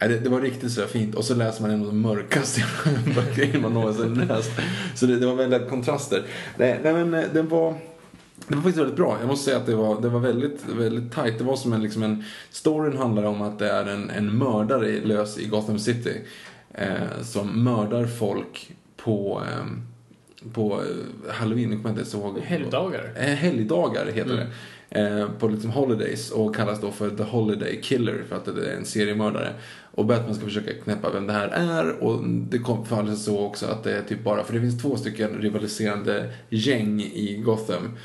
det, 0.00 0.18
det, 0.18 0.28
var 0.28 0.40
riktigt 0.40 0.72
så 0.72 0.86
fint. 0.86 1.14
Och 1.14 1.24
så 1.24 1.34
läser 1.34 1.62
man 1.62 1.70
en 1.70 1.80
av 1.80 1.86
de 1.86 2.00
mörkaste 2.00 2.64
böckerna 3.14 3.60
man 3.60 3.74
någonsin 3.74 4.14
läst. 4.14 4.50
Så 4.94 5.06
det, 5.06 5.18
det 5.18 5.26
var 5.26 5.34
väldigt 5.34 5.68
kontraster. 5.68 6.22
Nej, 6.56 6.80
nej 6.82 6.92
men 6.92 7.14
eh, 7.14 7.24
den 7.32 7.48
var... 7.48 7.74
Det 8.48 8.54
var 8.54 8.62
faktiskt 8.62 8.78
väldigt 8.78 8.96
bra. 8.96 9.16
Jag 9.20 9.28
måste 9.28 9.44
säga 9.44 9.56
att 9.56 9.66
det 9.66 9.74
var, 9.74 10.00
det 10.00 10.08
var 10.08 10.20
väldigt, 10.20 10.64
väldigt 10.68 11.14
tight. 11.14 11.38
Det 11.38 11.44
var 11.44 11.56
som 11.56 11.72
en, 11.72 11.82
liksom 11.82 12.02
en... 12.02 12.24
Storyn 12.50 12.98
handlar 12.98 13.24
om 13.24 13.42
att 13.42 13.58
det 13.58 13.70
är 13.70 13.86
en, 13.86 14.10
en 14.10 14.38
mördare 14.38 15.00
lös 15.00 15.38
i 15.38 15.46
Gotham 15.46 15.78
City. 15.78 16.20
Eh, 16.74 17.22
som 17.22 17.64
mördar 17.64 18.06
folk 18.06 18.72
på... 18.96 19.42
Eh, 19.46 19.66
på 20.52 20.82
eh, 20.82 21.34
halloween, 21.34 21.72
jag 21.72 21.82
kommer 21.82 22.00
inte 22.00 22.16
ihåg. 22.16 22.38
Helgdagar? 22.38 23.12
Eh, 23.16 23.24
helgdagar 23.24 24.06
heter 24.06 24.30
mm. 24.30 24.36
det. 24.36 24.46
Eh, 24.90 25.28
på 25.38 25.48
liksom 25.48 25.70
holidays 25.70 26.30
och 26.30 26.56
kallas 26.56 26.80
då 26.80 26.90
för 26.90 27.10
The 27.10 27.22
Holiday 27.22 27.80
Killer 27.82 28.22
för 28.28 28.36
att 28.36 28.44
det 28.44 28.70
är 28.72 28.76
en 28.76 28.84
seriemördare. 28.84 29.52
Och 29.94 30.06
Batman 30.06 30.34
ska 30.34 30.44
försöka 30.44 30.72
knäppa 30.84 31.10
vem 31.10 31.26
det 31.26 31.32
här 31.32 31.48
är 31.48 32.02
och 32.02 32.24
det 32.28 32.58
faller 32.88 33.14
sig 33.14 33.24
så 33.24 33.40
också 33.40 33.66
att 33.66 33.84
det 33.84 33.96
är 33.96 34.02
typ 34.02 34.24
bara, 34.24 34.44
för 34.44 34.54
det 34.54 34.60
finns 34.60 34.82
två 34.82 34.96
stycken 34.96 35.30
rivaliserande 35.30 36.32
gäng 36.48 37.00
i 37.00 37.42
Gotham. 37.44 37.96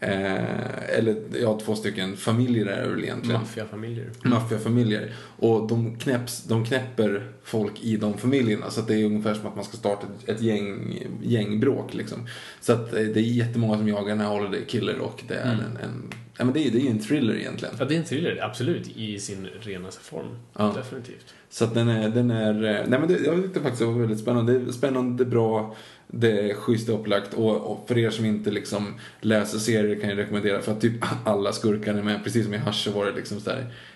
Eh, 0.00 0.98
eller 0.98 1.16
ja, 1.42 1.60
två 1.64 1.74
stycken 1.74 2.16
familjer 2.16 2.66
är 2.66 2.82
det 2.82 2.88
väl 2.88 3.04
egentligen. 3.04 3.40
Maffiafamiljer. 3.40 4.10
Maffiafamiljer. 4.22 5.12
Och 5.36 5.68
de, 5.68 5.98
knäpps, 5.98 6.44
de 6.44 6.64
knäpper 6.64 7.32
folk 7.44 7.80
i 7.80 7.96
de 7.96 8.18
familjerna. 8.18 8.70
Så 8.70 8.80
att 8.80 8.88
det 8.88 8.94
är 8.94 9.04
ungefär 9.04 9.34
som 9.34 9.46
att 9.46 9.56
man 9.56 9.64
ska 9.64 9.76
starta 9.76 10.06
ett, 10.26 10.40
gäng, 10.40 10.98
gängbråk 11.22 11.94
liksom. 11.94 12.26
Så 12.60 12.72
att 12.72 12.94
eh, 12.94 13.02
det 13.02 13.20
är 13.20 13.22
jättemånga 13.22 13.76
som 13.76 13.88
jagar 13.88 14.08
den 14.08 14.20
här 14.20 14.28
Holiday 14.28 14.64
Killer 14.66 14.98
och 14.98 15.22
det 15.28 15.34
är 15.34 15.54
mm. 15.54 15.64
en, 15.64 15.76
en 15.76 16.12
Ja 16.38 16.44
men 16.44 16.54
det 16.54 16.66
är, 16.66 16.70
det 16.70 16.86
är 16.86 16.90
en 16.90 16.98
thriller 16.98 17.34
egentligen. 17.34 17.74
Ja 17.78 17.84
det 17.84 17.94
är 17.94 17.98
en 17.98 18.04
thriller, 18.04 18.44
absolut. 18.44 18.96
I 18.96 19.18
sin 19.18 19.46
renaste 19.60 20.04
form. 20.04 20.36
Ja. 20.58 20.72
Definitivt. 20.76 21.34
Så 21.50 21.64
att 21.64 21.74
den 21.74 21.88
är, 21.88 22.08
den 22.08 22.30
är, 22.30 22.54
eh, 22.64 22.88
nej 22.88 23.00
men 23.00 23.08
det, 23.08 23.18
jag 23.18 23.42
tyckte 23.42 23.60
faktiskt 23.60 23.80
det 23.80 23.86
var 23.86 24.00
väldigt 24.00 24.20
spännande. 24.20 24.72
Spännande, 24.72 25.24
bra 25.24 25.74
det 26.10 26.50
är 26.50 26.54
schysst 26.54 26.88
upplagt 26.88 27.34
och, 27.34 27.56
och, 27.56 27.84
för 27.88 27.98
er 27.98 28.10
som 28.10 28.24
inte 28.24 28.50
liksom 28.50 28.94
läser 29.20 29.58
serier 29.58 30.00
kan 30.00 30.10
jag 30.10 30.18
rekommendera 30.18 30.60
för 30.60 30.72
att 30.72 30.80
typ 30.80 31.04
alla 31.24 31.52
skurkar 31.52 31.94
är 31.94 32.02
med. 32.02 32.24
Precis 32.24 32.44
som 32.44 32.54
i 32.54 32.58
Hush 32.58 32.84
så 32.84 32.90
var 32.90 33.06
det 33.06 33.12
liksom 33.12 33.40
så 33.40 33.50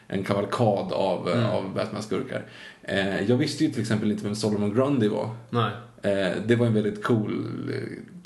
en 0.08 0.24
kavalkad 0.24 0.92
av, 0.92 1.28
mm. 1.28 1.44
av 1.44 1.74
Batman-skurkar. 1.74 2.42
Eh, 2.82 3.22
jag 3.30 3.36
visste 3.36 3.64
ju 3.64 3.70
till 3.70 3.80
exempel 3.80 4.10
inte 4.10 4.24
vem 4.24 4.34
Solomon 4.34 4.74
Grundy 4.74 5.08
var. 5.08 5.30
Nej. 5.50 5.70
Eh, 6.02 6.32
det 6.46 6.56
var 6.56 6.66
en 6.66 6.74
väldigt 6.74 7.04
cool, 7.04 7.46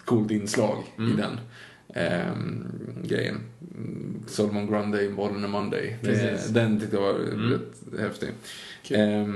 coolt 0.05 0.31
inslag 0.31 0.77
mm. 0.99 1.13
i 1.13 1.17
den 1.17 1.41
eh, 1.97 2.33
grejen. 3.05 3.41
Solomon 4.27 4.67
Grundy, 4.67 5.09
Modern 5.09 5.45
and 5.45 5.53
Monday. 5.53 5.97
Det, 6.03 6.55
den 6.55 6.81
tyckte 6.81 6.97
jag 6.97 7.03
var 7.03 7.15
mm. 7.15 7.51
rätt 7.53 8.01
häftig. 8.01 8.29
Eh, 8.91 9.27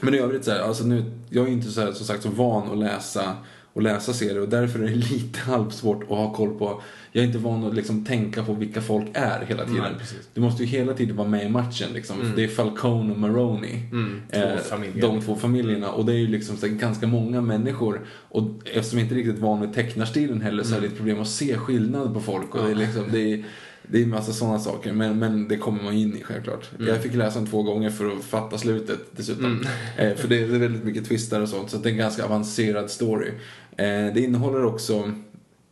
men 0.00 0.14
i 0.14 0.18
övrigt 0.18 0.44
så 0.44 0.50
här, 0.50 0.60
alltså 0.60 0.84
nu, 0.84 1.04
jag 1.30 1.48
är 1.48 1.52
inte 1.52 1.70
så 1.70 1.80
här, 1.80 1.92
som 1.92 2.06
sagt 2.06 2.22
så 2.22 2.28
van 2.28 2.70
att 2.70 2.78
läsa 2.78 3.36
och 3.78 3.84
läsa 3.84 4.12
serier 4.12 4.40
och 4.40 4.48
därför 4.48 4.78
är 4.78 4.88
det 4.88 4.94
lite 5.12 5.40
halvsvårt 5.40 6.02
att 6.02 6.08
ha 6.08 6.32
koll 6.32 6.58
på. 6.58 6.82
Jag 7.12 7.22
är 7.22 7.26
inte 7.26 7.38
van 7.38 7.64
att 7.64 7.74
liksom 7.74 8.04
tänka 8.04 8.44
på 8.44 8.52
vilka 8.52 8.80
folk 8.80 9.06
är 9.14 9.44
hela 9.46 9.64
tiden. 9.64 9.82
Nej, 9.82 10.20
du 10.34 10.40
måste 10.40 10.64
ju 10.64 10.68
hela 10.68 10.94
tiden 10.94 11.16
vara 11.16 11.28
med 11.28 11.46
i 11.46 11.48
matchen. 11.48 11.88
Liksom. 11.92 12.20
Mm. 12.20 12.32
Det 12.36 12.44
är 12.44 12.48
Falcone 12.48 13.12
och 13.12 13.18
Maroney. 13.18 13.80
Mm, 13.92 14.22
två 14.32 14.38
eh, 14.38 15.00
de 15.00 15.20
två 15.20 15.36
familjerna. 15.36 15.92
Och 15.92 16.04
det 16.04 16.12
är 16.12 16.16
ju 16.16 16.26
liksom 16.26 16.56
ganska 16.62 17.06
många 17.06 17.40
människor. 17.40 18.00
Och 18.28 18.48
eftersom 18.64 18.98
jag 18.98 19.04
inte 19.04 19.14
är 19.14 19.16
riktigt 19.16 19.38
van 19.38 19.60
med 19.60 19.74
tecknarstilen 19.74 20.40
heller 20.40 20.62
så 20.62 20.76
är 20.76 20.80
det 20.80 20.86
ett 20.86 20.96
problem 20.96 21.20
att 21.20 21.28
se 21.28 21.56
skillnad 21.56 22.14
på 22.14 22.20
folk. 22.20 22.54
Och 22.54 22.64
det 22.64 22.70
är 22.70 22.74
liksom, 22.74 23.04
det 23.12 23.32
är, 23.32 23.44
det 23.82 23.98
är 23.98 24.02
en 24.02 24.10
massa 24.10 24.32
sådana 24.32 24.58
saker, 24.58 24.92
men, 24.92 25.18
men 25.18 25.48
det 25.48 25.56
kommer 25.56 25.82
man 25.82 25.94
in 25.94 26.16
i 26.16 26.22
självklart. 26.22 26.70
Mm. 26.74 26.88
Jag 26.88 27.02
fick 27.02 27.14
läsa 27.14 27.38
den 27.38 27.48
två 27.48 27.62
gånger 27.62 27.90
för 27.90 28.06
att 28.06 28.24
fatta 28.24 28.58
slutet 28.58 28.98
dessutom. 29.16 29.44
Mm. 29.44 29.66
Eh, 29.96 30.16
för 30.16 30.28
det 30.28 30.38
är 30.40 30.46
väldigt 30.46 30.84
mycket 30.84 31.08
twistar 31.08 31.40
och 31.40 31.48
sånt, 31.48 31.70
så 31.70 31.76
det 31.76 31.88
är 31.88 31.90
en 31.90 31.98
ganska 31.98 32.24
avancerad 32.24 32.90
story. 32.90 33.30
Eh, 33.78 34.14
det 34.14 34.20
innehåller 34.20 34.64
också 34.64 35.12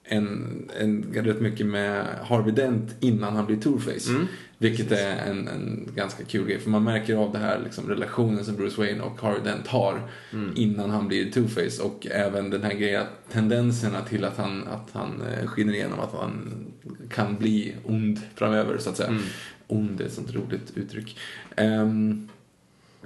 en, 0.04 0.68
en, 0.80 1.06
rätt 1.14 1.40
mycket 1.40 1.66
med 1.66 2.06
Harvey 2.22 2.54
Dent 2.54 2.94
innan 3.00 3.36
han 3.36 3.46
blir 3.46 3.56
Two-Face. 3.56 4.10
Mm. 4.10 4.26
Vilket 4.58 4.92
är 4.92 5.16
en, 5.16 5.48
en 5.48 5.88
ganska 5.94 6.24
kul 6.24 6.46
grej. 6.46 6.58
För 6.58 6.70
man 6.70 6.84
märker 6.84 7.16
av 7.16 7.32
det 7.32 7.38
här 7.38 7.60
liksom, 7.64 7.88
relationen 7.88 8.44
som 8.44 8.56
Bruce 8.56 8.80
Wayne 8.80 9.02
och 9.02 9.20
Harvey 9.20 9.42
Dent 9.44 9.66
har 9.66 10.00
mm. 10.32 10.52
innan 10.56 10.90
han 10.90 11.08
blir 11.08 11.30
Two-Face. 11.30 11.80
Och 11.80 12.06
även 12.10 12.50
den 12.50 12.62
här 12.62 12.74
grejen, 12.74 13.06
tendenserna 13.32 14.00
till 14.00 14.24
att 14.24 14.36
han, 14.36 14.68
att 14.68 14.90
han 14.92 15.22
eh, 15.22 15.46
skiner 15.46 15.74
igenom 15.74 16.00
att 16.00 16.12
han 16.12 16.66
kan 17.10 17.36
bli 17.36 17.74
ond 17.84 18.20
framöver 18.34 18.78
så 18.78 18.90
att 18.90 18.96
säga. 18.96 19.08
Mm. 19.08 19.22
Ond 19.66 20.00
är 20.00 20.04
ett 20.04 20.12
sånt 20.12 20.34
roligt 20.34 20.72
uttryck. 20.74 21.18
Um, 21.56 22.28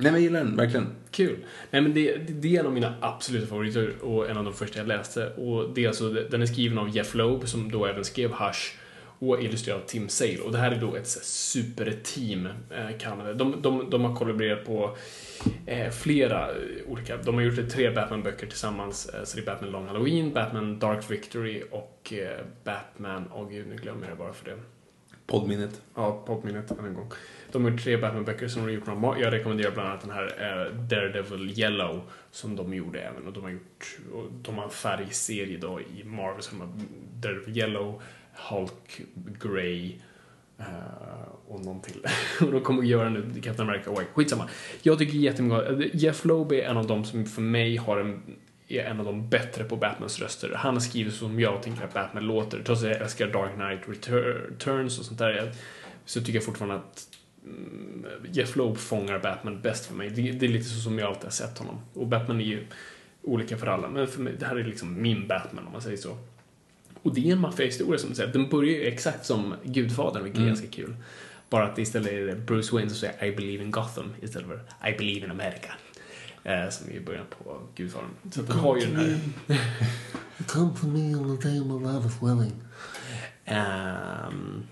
Nej 0.03 0.13
men 0.13 0.15
jag 0.15 0.23
gillar 0.23 0.41
den, 0.41 0.57
verkligen. 0.57 0.87
Kul. 1.11 1.37
Nej 1.71 1.83
men 1.83 1.95
det, 1.95 2.17
det, 2.17 2.57
är 2.57 2.61
en 2.61 2.67
av 2.67 2.73
mina 2.73 2.95
absoluta 3.01 3.47
favoriter 3.47 3.93
och 4.03 4.31
en 4.31 4.37
av 4.37 4.45
de 4.45 4.53
första 4.53 4.79
jag 4.79 4.89
läste. 4.89 5.31
Och 5.31 5.75
det 5.75 5.85
är 5.85 5.89
alltså, 5.89 6.11
den 6.11 6.43
är 6.43 6.47
skriven 6.47 6.79
av 6.79 6.97
Jeff 6.97 7.15
Loeb 7.15 7.49
som 7.49 7.71
då 7.71 7.87
även 7.87 8.05
skrev 8.05 8.31
Hush 8.31 8.77
och 9.21 9.43
illustrerad 9.43 9.81
av 9.81 9.87
Tim 9.87 10.09
Sale. 10.09 10.41
Och 10.45 10.53
det 10.53 10.59
här 10.59 10.73
är 10.73 10.81
då 10.81 10.97
ett 10.97 11.09
superteam, 11.23 12.47
eh, 12.47 12.99
kan 12.99 13.37
de, 13.39 13.63
de, 13.63 13.91
de 13.91 14.05
har 14.05 14.17
kollaborerat 14.17 14.65
på 14.65 14.97
eh, 15.67 15.91
flera 15.91 16.49
olika, 16.87 17.17
de 17.17 17.35
har 17.35 17.43
gjort 17.43 17.71
tre 17.71 17.91
Batman-böcker 17.91 18.47
tillsammans. 18.47 19.09
Eh, 19.09 19.25
så 19.25 19.37
det 19.37 19.43
är 19.43 19.47
Batman 19.47 19.71
Long 19.71 19.87
Halloween, 19.87 20.33
Batman 20.33 20.79
Dark 20.79 21.11
Victory 21.11 21.63
och 21.71 22.13
eh, 22.13 22.45
Batman, 22.65 23.25
åh 23.35 23.43
oh, 23.43 23.51
gud 23.51 23.67
nu 23.69 23.77
glömmer 23.77 24.09
jag 24.09 24.19
bara 24.19 24.33
för 24.33 24.51
det. 24.51 24.59
Poddminnet. 25.27 25.81
Ja, 25.95 26.23
poddminnet 26.27 26.71
än 26.71 26.85
en 26.85 26.95
gång. 26.95 27.13
De 27.53 27.65
har 27.65 27.71
gjort 27.71 27.81
tre 27.81 27.97
Batman-böcker 27.97 28.49
som 28.49 28.63
de 28.63 28.69
har 28.69 28.75
gjort 28.75 28.87
några, 28.87 29.19
Jag 29.19 29.33
rekommenderar 29.33 29.71
bland 29.71 29.89
annat 29.89 30.01
den 30.01 30.11
här 30.11 30.27
uh, 30.27 30.75
Daredevil 30.75 31.59
Yellow 31.59 32.01
som 32.31 32.57
de 32.57 32.75
gjorde 32.75 33.01
även. 33.01 33.27
Och 33.27 33.33
de 33.33 33.43
har 33.43 33.51
gjort, 33.51 33.99
och 34.13 34.25
de 34.43 34.55
har 34.55 34.65
en 34.65 34.71
färgserie 34.71 35.59
då 35.59 35.81
i 35.81 36.05
Marvel 36.05 36.43
som 36.43 36.61
har 36.61 36.69
Daredevil 37.21 37.57
Yellow, 37.57 38.03
Hulk 38.51 39.01
Grey 39.43 39.93
uh, 40.61 40.67
och 41.49 41.65
någon 41.65 41.81
till. 41.81 42.07
och 42.41 42.53
de 42.53 42.61
kommer 42.61 42.83
att 42.83 42.89
göra 42.89 43.09
nu 43.09 43.41
Captain 43.43 43.69
America 43.69 43.91
White. 43.91 44.11
Skitsamma. 44.15 44.49
Jag 44.83 44.99
tycker 44.99 45.19
jättemycket 45.19 45.71
eh, 45.71 45.79
Jeff 45.93 46.25
Loeb 46.25 46.53
är 46.53 46.63
en 46.63 46.77
av 46.77 46.87
dem 46.87 47.05
som 47.05 47.27
för 47.27 47.43
mig 47.43 47.77
har 47.77 48.01
en 48.01 48.23
är 48.69 48.85
en 48.85 49.01
av 49.01 49.07
de 49.07 49.29
bättre 49.29 49.65
på 49.65 49.77
Batmans 49.77 50.21
röster. 50.21 50.53
Han 50.57 50.75
har 50.75 50.81
skrivit 50.81 51.15
som 51.15 51.41
jag 51.41 51.63
tänker 51.63 51.85
att 51.85 51.95
Batman 51.95 52.27
låter. 52.27 52.63
Trots 52.65 52.83
att 52.83 52.89
jag 52.89 53.01
älskar 53.01 53.27
Dark 53.27 53.55
Knight 53.55 54.09
Returns 54.09 54.99
och 54.99 55.05
sånt 55.05 55.19
där 55.19 55.53
så 56.05 56.21
tycker 56.21 56.35
jag 56.35 56.45
fortfarande 56.45 56.77
att 56.77 57.09
Jeff 58.33 58.57
Loeb 58.57 58.77
fångar 58.77 59.19
Batman 59.19 59.61
bäst 59.61 59.87
för 59.87 59.95
mig. 59.95 60.11
Det, 60.11 60.33
det, 60.33 60.47
är 60.47 60.51
lite 60.51 60.69
så 60.69 60.81
som 60.81 60.99
jag 60.99 61.09
alltid 61.09 61.25
har 61.25 61.31
sett 61.31 61.59
honom. 61.59 61.81
Och 61.95 62.07
Batman 62.07 62.41
är 62.41 62.45
ju 62.45 62.67
olika 63.23 63.57
för 63.57 63.67
alla, 63.67 63.89
men 63.89 64.07
för 64.07 64.21
mig, 64.21 64.33
det 64.39 64.47
här 64.47 64.57
är 64.57 64.65
liksom 64.65 65.03
min 65.03 65.29
Batman 65.29 65.67
om 65.67 65.73
man 65.73 65.83
säger 65.83 65.97
så. 65.97 66.19
Och 67.03 67.15
det 67.15 67.29
är 67.29 67.33
en 67.33 67.41
maffiahistoria 67.41 67.99
som 67.99 68.11
du 68.11 68.17
säger. 68.17 68.33
Den 68.33 68.49
börjar 68.49 68.71
ju 68.71 68.85
exakt 68.85 69.27
som 69.27 69.55
Gudfadern, 69.65 70.25
vilket 70.25 70.39
är 70.39 70.43
mm. 70.43 70.55
ganska 70.55 70.71
kul. 70.71 70.97
Bara 71.51 71.65
att 71.67 71.79
istället 71.79 72.13
är 72.13 72.21
det 72.21 72.37
Bruce 72.37 72.75
Wayne 72.75 72.91
som 72.91 72.99
säger 72.99 73.25
I 73.25 73.37
believe 73.37 73.65
in 73.65 73.71
Gotham 73.71 74.13
istället 74.23 74.49
för 74.49 74.89
I 74.91 74.97
believe 74.99 75.25
in 75.25 75.31
America. 75.31 75.73
Eh, 76.45 76.69
som 76.71 76.91
är 76.91 76.93
i 76.93 77.01
början 77.01 77.27
på 77.39 77.61
Gudfadern. 77.75 78.11
Så 78.33 78.43
den 78.43 78.57
har 78.57 78.77
ju 78.77 78.87
den 78.87 78.97
här... 78.97 79.19
Come 80.47 80.71
to 80.81 80.87
me 80.87 81.15
on 81.15 81.39
the 81.39 81.49
day 81.49 81.61
of 81.61 81.87
Alice 81.87 82.19
Welling. 82.23 82.53
Um, 83.47 84.63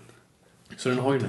så 0.79 0.89
den 0.89 0.99
har 0.99 1.13
ju 1.13 1.19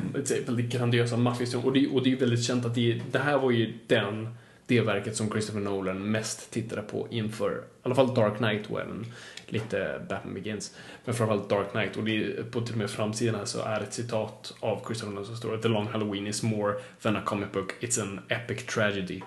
väldigt 0.47 0.73
grandiosa 0.73 1.17
maffiahistorien. 1.17 1.67
Och 1.67 1.73
det, 1.73 1.89
och 1.89 2.03
det 2.03 2.09
är 2.09 2.11
ju 2.11 2.17
väldigt 2.17 2.45
känt 2.45 2.65
att 2.65 2.75
det, 2.75 3.01
det 3.11 3.19
här 3.19 3.39
var 3.39 3.51
ju 3.51 3.73
den, 3.87 4.29
det 4.67 4.81
verket 4.81 5.17
som 5.17 5.31
Christopher 5.31 5.61
Nolan 5.61 6.11
mest 6.11 6.51
tittade 6.51 6.83
på 6.83 7.07
inför, 7.11 7.53
i 7.53 7.57
alla 7.83 7.95
fall 7.95 8.15
Dark 8.15 8.37
Knight 8.37 8.71
och 8.71 8.81
även 8.81 9.07
lite 9.47 10.01
Batman 10.09 10.35
Begins. 10.35 10.75
Men 11.05 11.15
framförallt 11.15 11.49
Dark 11.49 11.71
Knight. 11.71 11.97
Och 11.97 12.05
det 12.05 12.51
på 12.51 12.61
till 12.61 12.75
och 12.75 12.79
med 12.79 12.91
framsidan 12.91 13.35
här 13.35 13.45
så 13.45 13.63
är 13.63 13.81
ett 13.81 13.93
citat 13.93 14.55
av 14.61 14.85
Christopher 14.87 15.13
Nolan 15.13 15.27
som 15.27 15.37
står 15.37 15.57
The 15.57 15.69
long 15.69 15.87
Halloween 15.87 16.27
is 16.27 16.43
more 16.43 16.75
than 17.03 17.17
a 17.17 17.23
comic 17.25 17.53
book, 17.53 17.75
it's 17.81 18.03
an 18.03 18.21
epic 18.29 18.67
tragedy. 18.67 19.21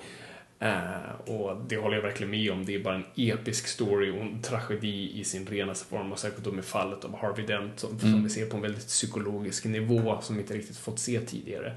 Uh, 0.63 1.29
och 1.29 1.61
det 1.67 1.77
håller 1.77 1.95
jag 1.95 2.03
verkligen 2.03 2.31
med 2.31 2.51
om. 2.51 2.65
Det 2.65 2.75
är 2.75 2.79
bara 2.79 2.95
en 2.95 3.05
episk 3.15 3.67
story 3.67 4.11
och 4.11 4.21
en 4.21 4.41
tragedi 4.41 5.19
i 5.19 5.23
sin 5.23 5.47
renaste 5.47 5.85
form. 5.85 6.11
Och 6.11 6.19
särskilt 6.19 6.45
då 6.45 6.51
med 6.51 6.65
fallet 6.65 7.05
av 7.05 7.17
Harvey 7.17 7.45
Dent 7.45 7.79
som, 7.79 7.89
mm. 7.89 7.99
som 7.99 8.23
vi 8.23 8.29
ser 8.29 8.45
på 8.45 8.55
en 8.55 8.61
väldigt 8.61 8.87
psykologisk 8.87 9.65
nivå 9.65 10.21
som 10.21 10.35
vi 10.35 10.41
inte 10.41 10.53
riktigt 10.53 10.77
fått 10.77 10.99
se 10.99 11.19
tidigare. 11.19 11.67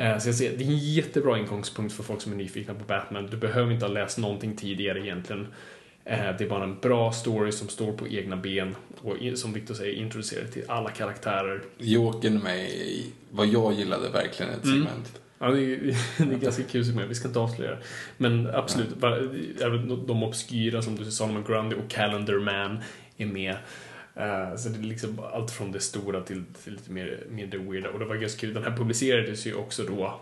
Uh, 0.00 0.18
så 0.18 0.28
jag 0.28 0.34
ser, 0.34 0.56
det 0.56 0.64
är 0.64 0.68
en 0.68 0.78
jättebra 0.78 1.38
ingångspunkt 1.38 1.94
för 1.94 2.02
folk 2.02 2.20
som 2.20 2.32
är 2.32 2.36
nyfikna 2.36 2.74
på 2.74 2.84
Batman. 2.84 3.26
Du 3.26 3.36
behöver 3.36 3.72
inte 3.72 3.84
ha 3.86 3.92
läst 3.92 4.18
någonting 4.18 4.56
tidigare 4.56 5.00
egentligen. 5.00 5.46
Eh, 6.04 6.36
det 6.38 6.44
är 6.44 6.48
bara 6.48 6.64
en 6.64 6.78
bra 6.80 7.12
story 7.12 7.52
som 7.52 7.68
står 7.68 7.92
på 7.92 8.08
egna 8.08 8.36
ben 8.36 8.76
och 9.02 9.16
som 9.34 9.52
Victor 9.52 9.74
säger 9.74 9.94
introducerar 9.94 10.46
till 10.46 10.64
alla 10.68 10.90
karaktärer. 10.90 11.62
Jokern 11.78 12.38
med 12.38 12.70
vad 13.30 13.46
jag 13.46 13.72
gillade 13.72 14.08
verkligen 14.08 14.52
ett 14.52 14.64
Mm. 14.64 14.86
Ja, 15.42 15.50
det, 15.50 15.60
är, 15.60 15.78
det 16.26 16.34
är 16.34 16.38
ganska 16.38 16.62
kul 16.62 16.84
som 16.84 17.08
vi 17.08 17.14
ska 17.14 17.28
inte 17.28 17.40
avslöja 17.40 17.70
det. 17.70 17.82
Men 18.16 18.46
absolut, 18.46 18.96
bara, 18.96 19.16
även 19.60 20.06
de 20.06 20.22
obskyra 20.22 20.82
som 20.82 20.92
du 20.92 20.98
säger, 20.98 21.10
Solomon 21.10 21.44
Grundy 21.44 21.76
och 21.76 21.90
Calendar 21.90 22.38
Man 22.38 22.78
är 23.16 23.26
med. 23.26 23.56
Eh, 24.14 24.56
så 24.56 24.68
det 24.68 24.78
är 24.78 24.82
liksom 24.82 25.20
allt 25.32 25.50
från 25.50 25.72
det 25.72 25.80
stora 25.80 26.20
till, 26.20 26.44
till 26.64 26.72
lite 26.72 26.92
mer, 26.92 27.24
mindre 27.30 27.58
weirda. 27.58 27.90
Och 27.90 27.98
det 27.98 28.04
var 28.04 28.16
ganska 28.16 28.40
kul, 28.40 28.54
den 28.54 28.64
här 28.64 28.76
publicerades 28.76 29.46
ju 29.46 29.54
också 29.54 29.82
då 29.82 30.20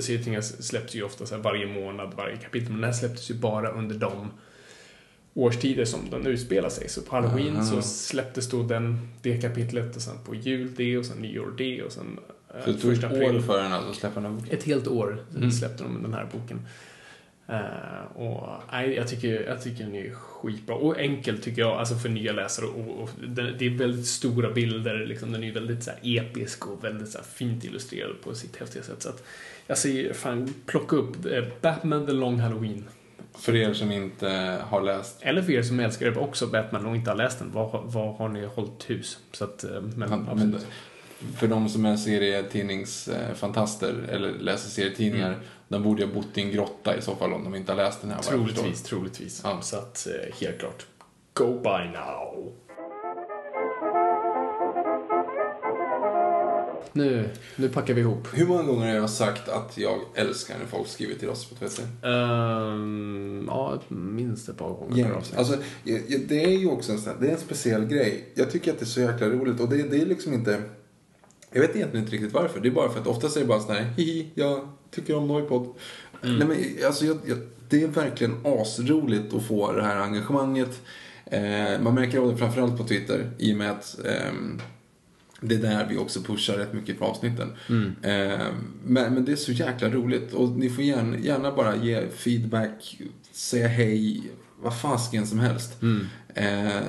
serietidningar 0.00 0.40
släpps 0.40 0.94
ju 0.94 1.02
ofta 1.02 1.26
så 1.26 1.36
varje 1.36 1.66
månad, 1.66 2.14
varje 2.16 2.36
kapitel, 2.36 2.68
men 2.68 2.80
den 2.80 2.90
här 2.90 2.98
släpptes 2.98 3.30
ju 3.30 3.34
bara 3.34 3.70
under 3.70 3.94
de 3.94 4.30
årstider 5.34 5.84
som 5.84 6.10
den 6.10 6.26
utspelar 6.26 6.68
sig. 6.68 6.88
Så 6.88 7.02
på 7.02 7.16
Halloween 7.16 7.56
Aha. 7.56 7.64
så 7.64 7.82
släpptes 7.82 8.50
då 8.50 8.62
den, 8.62 9.08
det 9.22 9.40
kapitlet 9.40 9.96
och 9.96 10.02
sen 10.02 10.16
på 10.24 10.34
jul 10.34 10.74
det 10.76 10.98
och 10.98 11.06
sen 11.06 11.18
nyår 11.18 11.54
det 11.58 11.82
och 11.82 11.92
sen 11.92 12.18
Så 12.64 12.70
det 12.70 12.78
tog 12.78 12.92
ett 12.92 13.04
år 13.04 13.40
för 13.40 13.62
den 13.62 13.72
att 13.72 13.94
släppa 13.94 14.20
den 14.20 14.30
här 14.30 14.38
boken. 14.40 14.54
Ett 14.58 14.64
helt 14.64 14.88
år 14.88 15.24
Mm. 15.36 15.50
släppte 15.50 15.82
de 15.82 16.02
den 16.02 16.14
här 16.14 16.28
boken. 16.32 16.66
Eh, 17.48 18.16
och 18.16 18.48
nej, 18.72 18.94
jag 18.94 19.08
tycker, 19.08 19.42
jag 19.48 19.62
tycker 19.62 19.84
den 19.84 19.94
är 19.94 20.10
skitbra. 20.14 20.74
Och 20.74 20.98
enkel 20.98 21.38
tycker 21.38 21.62
jag, 21.62 21.70
alltså 21.78 21.94
för 21.94 22.08
nya 22.08 22.32
läsare. 22.32 22.66
Och, 22.66 23.02
och 23.02 23.10
den, 23.28 23.54
det 23.58 23.66
är 23.66 23.70
väldigt 23.70 24.06
stora 24.06 24.50
bilder, 24.50 25.06
liksom, 25.06 25.32
den 25.32 25.44
är 25.44 25.52
väldigt 25.52 25.82
så 25.84 25.90
här, 25.90 25.98
episk 26.02 26.66
och 26.66 26.84
väldigt 26.84 27.08
så 27.08 27.18
här, 27.18 27.24
fint 27.24 27.64
illustrerad 27.64 28.20
på 28.24 28.34
sitt 28.34 28.56
häftiga 28.56 28.82
sätt. 28.82 29.02
Så 29.02 29.08
att 29.08 29.22
jag 29.66 29.78
säger, 29.78 30.12
fan, 30.12 30.54
plocka 30.66 30.96
upp 30.96 31.26
eh, 31.26 31.44
Batman 31.60 32.06
The 32.06 32.12
Long 32.12 32.40
Halloween. 32.40 32.84
För 33.38 33.56
er 33.56 33.72
som 33.72 33.92
inte 33.92 34.58
har 34.62 34.82
läst. 34.82 35.18
Eller 35.20 35.42
för 35.42 35.52
er 35.52 35.62
som 35.62 35.80
älskar 35.80 36.18
också 36.18 36.46
Batman 36.46 36.86
och 36.86 36.96
inte 36.96 37.10
har 37.10 37.16
läst 37.16 37.38
den, 37.38 37.50
vad, 37.52 37.82
vad 37.84 38.14
har 38.14 38.28
ni 38.28 38.46
hållit 38.46 38.90
hus? 38.90 39.18
Så 39.32 39.44
att, 39.44 39.64
eh, 39.64 39.80
men, 39.80 40.12
absolut. 40.12 40.38
men 40.38 40.60
för 41.36 41.48
de 41.48 41.68
som 41.68 41.84
är 41.84 41.96
serietidningsfantaster 41.96 43.94
eller 44.08 44.32
läser 44.32 44.70
serietidningar, 44.70 45.28
Mm. 45.28 45.40
de 45.68 45.82
borde 45.82 46.02
ju 46.02 46.08
ha 46.08 46.14
bott 46.14 46.38
i 46.38 46.40
en 46.40 46.50
grotta 46.50 46.96
i 46.96 47.02
så 47.02 47.16
fall 47.16 47.32
om 47.32 47.44
de 47.44 47.54
inte 47.54 47.72
har 47.72 47.76
läst 47.76 48.00
den 48.02 48.10
här. 48.10 48.18
Troligtvis, 48.22 48.82
troligtvis. 48.82 49.40
Ja. 49.44 49.60
Så 49.62 49.76
att, 49.76 50.06
eh, 50.06 50.34
helt 50.40 50.58
klart. 50.58 50.86
Go 51.34 51.46
by 51.62 51.90
now. 51.92 52.52
Nu, 56.92 57.28
nu 57.56 57.68
packar 57.68 57.94
vi 57.94 58.00
ihop. 58.00 58.28
Hur 58.32 58.46
många 58.46 58.62
gånger 58.62 58.86
har 58.88 58.94
jag 58.94 59.10
sagt 59.10 59.48
att 59.48 59.78
jag 59.78 59.98
älskar 60.14 60.58
när 60.58 60.66
folk 60.66 60.88
skriver 60.88 61.14
till 61.14 61.28
oss 61.28 61.44
på 61.44 61.54
Twitter? 61.54 61.84
Um, 62.08 63.44
ja, 63.48 63.80
minst 63.88 64.48
ett 64.48 64.56
par 64.58 64.68
gånger 64.70 65.04
per 65.04 65.10
avsnitt. 65.12 65.38
Alltså, 65.38 65.56
det 66.28 66.44
är 66.44 66.48
ju 66.58 66.68
också 66.70 66.92
en, 66.92 66.98
sån 66.98 67.12
här- 67.12 67.20
det 67.20 67.28
är 67.28 67.32
en 67.32 67.38
speciell 67.40 67.84
grej. 67.86 68.24
Jag 68.34 68.50
tycker 68.50 68.72
att 68.72 68.78
det 68.78 68.84
är 68.84 68.86
så 68.86 69.00
jäkla 69.00 69.26
roligt 69.26 69.60
och 69.60 69.68
det, 69.68 69.82
det 69.82 69.96
är 70.02 70.06
liksom 70.06 70.32
inte... 70.34 70.62
Jag 71.52 71.60
vet 71.60 71.76
egentligen 71.76 72.04
inte 72.04 72.16
riktigt 72.16 72.32
varför. 72.32 72.60
Det 72.60 72.68
är 72.68 72.72
bara 72.72 72.90
för 72.90 73.00
att 73.00 73.06
oftast 73.06 73.36
är 73.36 73.40
det 73.40 73.46
bara 73.46 73.60
sån 73.60 73.74
här, 73.74 73.84
hihi, 73.96 74.26
jag 74.34 74.68
tycker 74.90 75.16
om 75.16 75.28
Noipod. 75.28 75.74
Mm. 76.22 76.36
Nej, 76.36 76.48
men, 76.48 76.86
alltså, 76.86 77.04
jag, 77.04 77.18
jag, 77.26 77.38
det 77.68 77.82
är 77.82 77.88
verkligen 77.88 78.36
asroligt 78.44 79.34
att 79.34 79.42
få 79.42 79.72
det 79.72 79.82
här 79.82 79.96
engagemanget. 79.96 80.80
Eh, 81.24 81.80
man 81.80 81.94
märker 81.94 82.18
av 82.18 82.30
det 82.30 82.36
framförallt 82.36 82.78
på 82.78 82.84
Twitter 82.84 83.30
i 83.38 83.52
och 83.52 83.56
med 83.56 83.70
att 83.70 83.98
ehm, 84.06 84.60
det 85.40 85.54
är 85.54 85.58
där 85.58 85.86
vi 85.88 85.96
också 85.96 86.20
pushar 86.20 86.54
rätt 86.54 86.72
mycket 86.72 86.98
på 86.98 87.04
avsnitten. 87.04 87.52
Mm. 87.68 87.94
Eh, 88.02 88.46
men, 88.84 89.14
men 89.14 89.24
det 89.24 89.32
är 89.32 89.36
så 89.36 89.52
jäkla 89.52 89.88
roligt 89.88 90.32
och 90.32 90.48
ni 90.48 90.70
får 90.70 90.84
gärna, 90.84 91.18
gärna 91.18 91.52
bara 91.52 91.76
ge 91.76 92.08
feedback, 92.08 93.00
säga 93.32 93.68
hej, 93.68 94.22
vad 94.62 94.80
fasken 94.80 95.26
som 95.26 95.38
helst. 95.38 95.82
Mm. 95.82 96.06
Eh, 96.34 96.82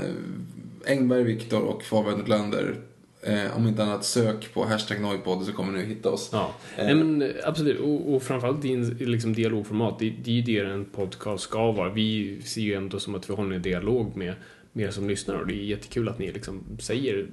Engberg, 0.86 1.24
Viktor 1.24 1.62
och 1.62 1.84
Fabian 1.84 2.18
Nordlander. 2.18 2.82
Eh, 3.24 3.58
om 3.58 3.68
inte 3.68 3.84
annat 3.84 4.06
sök 4.06 4.54
på 4.54 4.66
hashtag 4.66 5.02
Noipod 5.02 5.46
så 5.46 5.54
kommer 5.54 5.74
ni 5.74 5.80
att 5.84 5.90
hitta 5.90 6.10
oss. 6.10 6.30
Ja, 6.34 6.56
Eh. 6.78 6.86
Nej, 6.86 6.96
men 6.96 7.22
eh, 7.22 7.30
absolut. 7.44 7.80
Och, 7.80 8.14
och 8.16 8.24
framförallt 8.24 8.62
din 8.62 8.90
liksom, 8.90 9.34
dialogformat. 9.34 10.00
Det, 10.00 10.10
det 10.10 10.32
är 10.32 10.36
ju 10.36 10.42
det 10.42 10.70
en 10.72 10.86
podcast 10.86 11.44
ska 11.44 11.72
vara. 11.72 11.90
Vi 11.90 12.42
ser 12.42 12.62
ju 12.62 12.74
ändå 12.74 13.00
som 13.00 13.16
att 13.16 13.30
vi 13.30 13.34
håller 13.34 13.56
en 13.56 13.62
dialog 13.62 14.16
med, 14.16 14.34
med 14.72 14.86
er 14.86 14.92
som 14.92 15.10
lyssnar 15.10 15.36
och 15.36 15.48
det 15.48 15.54
är 15.54 15.64
jättekul 15.64 16.10
att 16.10 16.20
ni 16.20 16.32
liksom 16.32 16.64
säger 16.80 17.28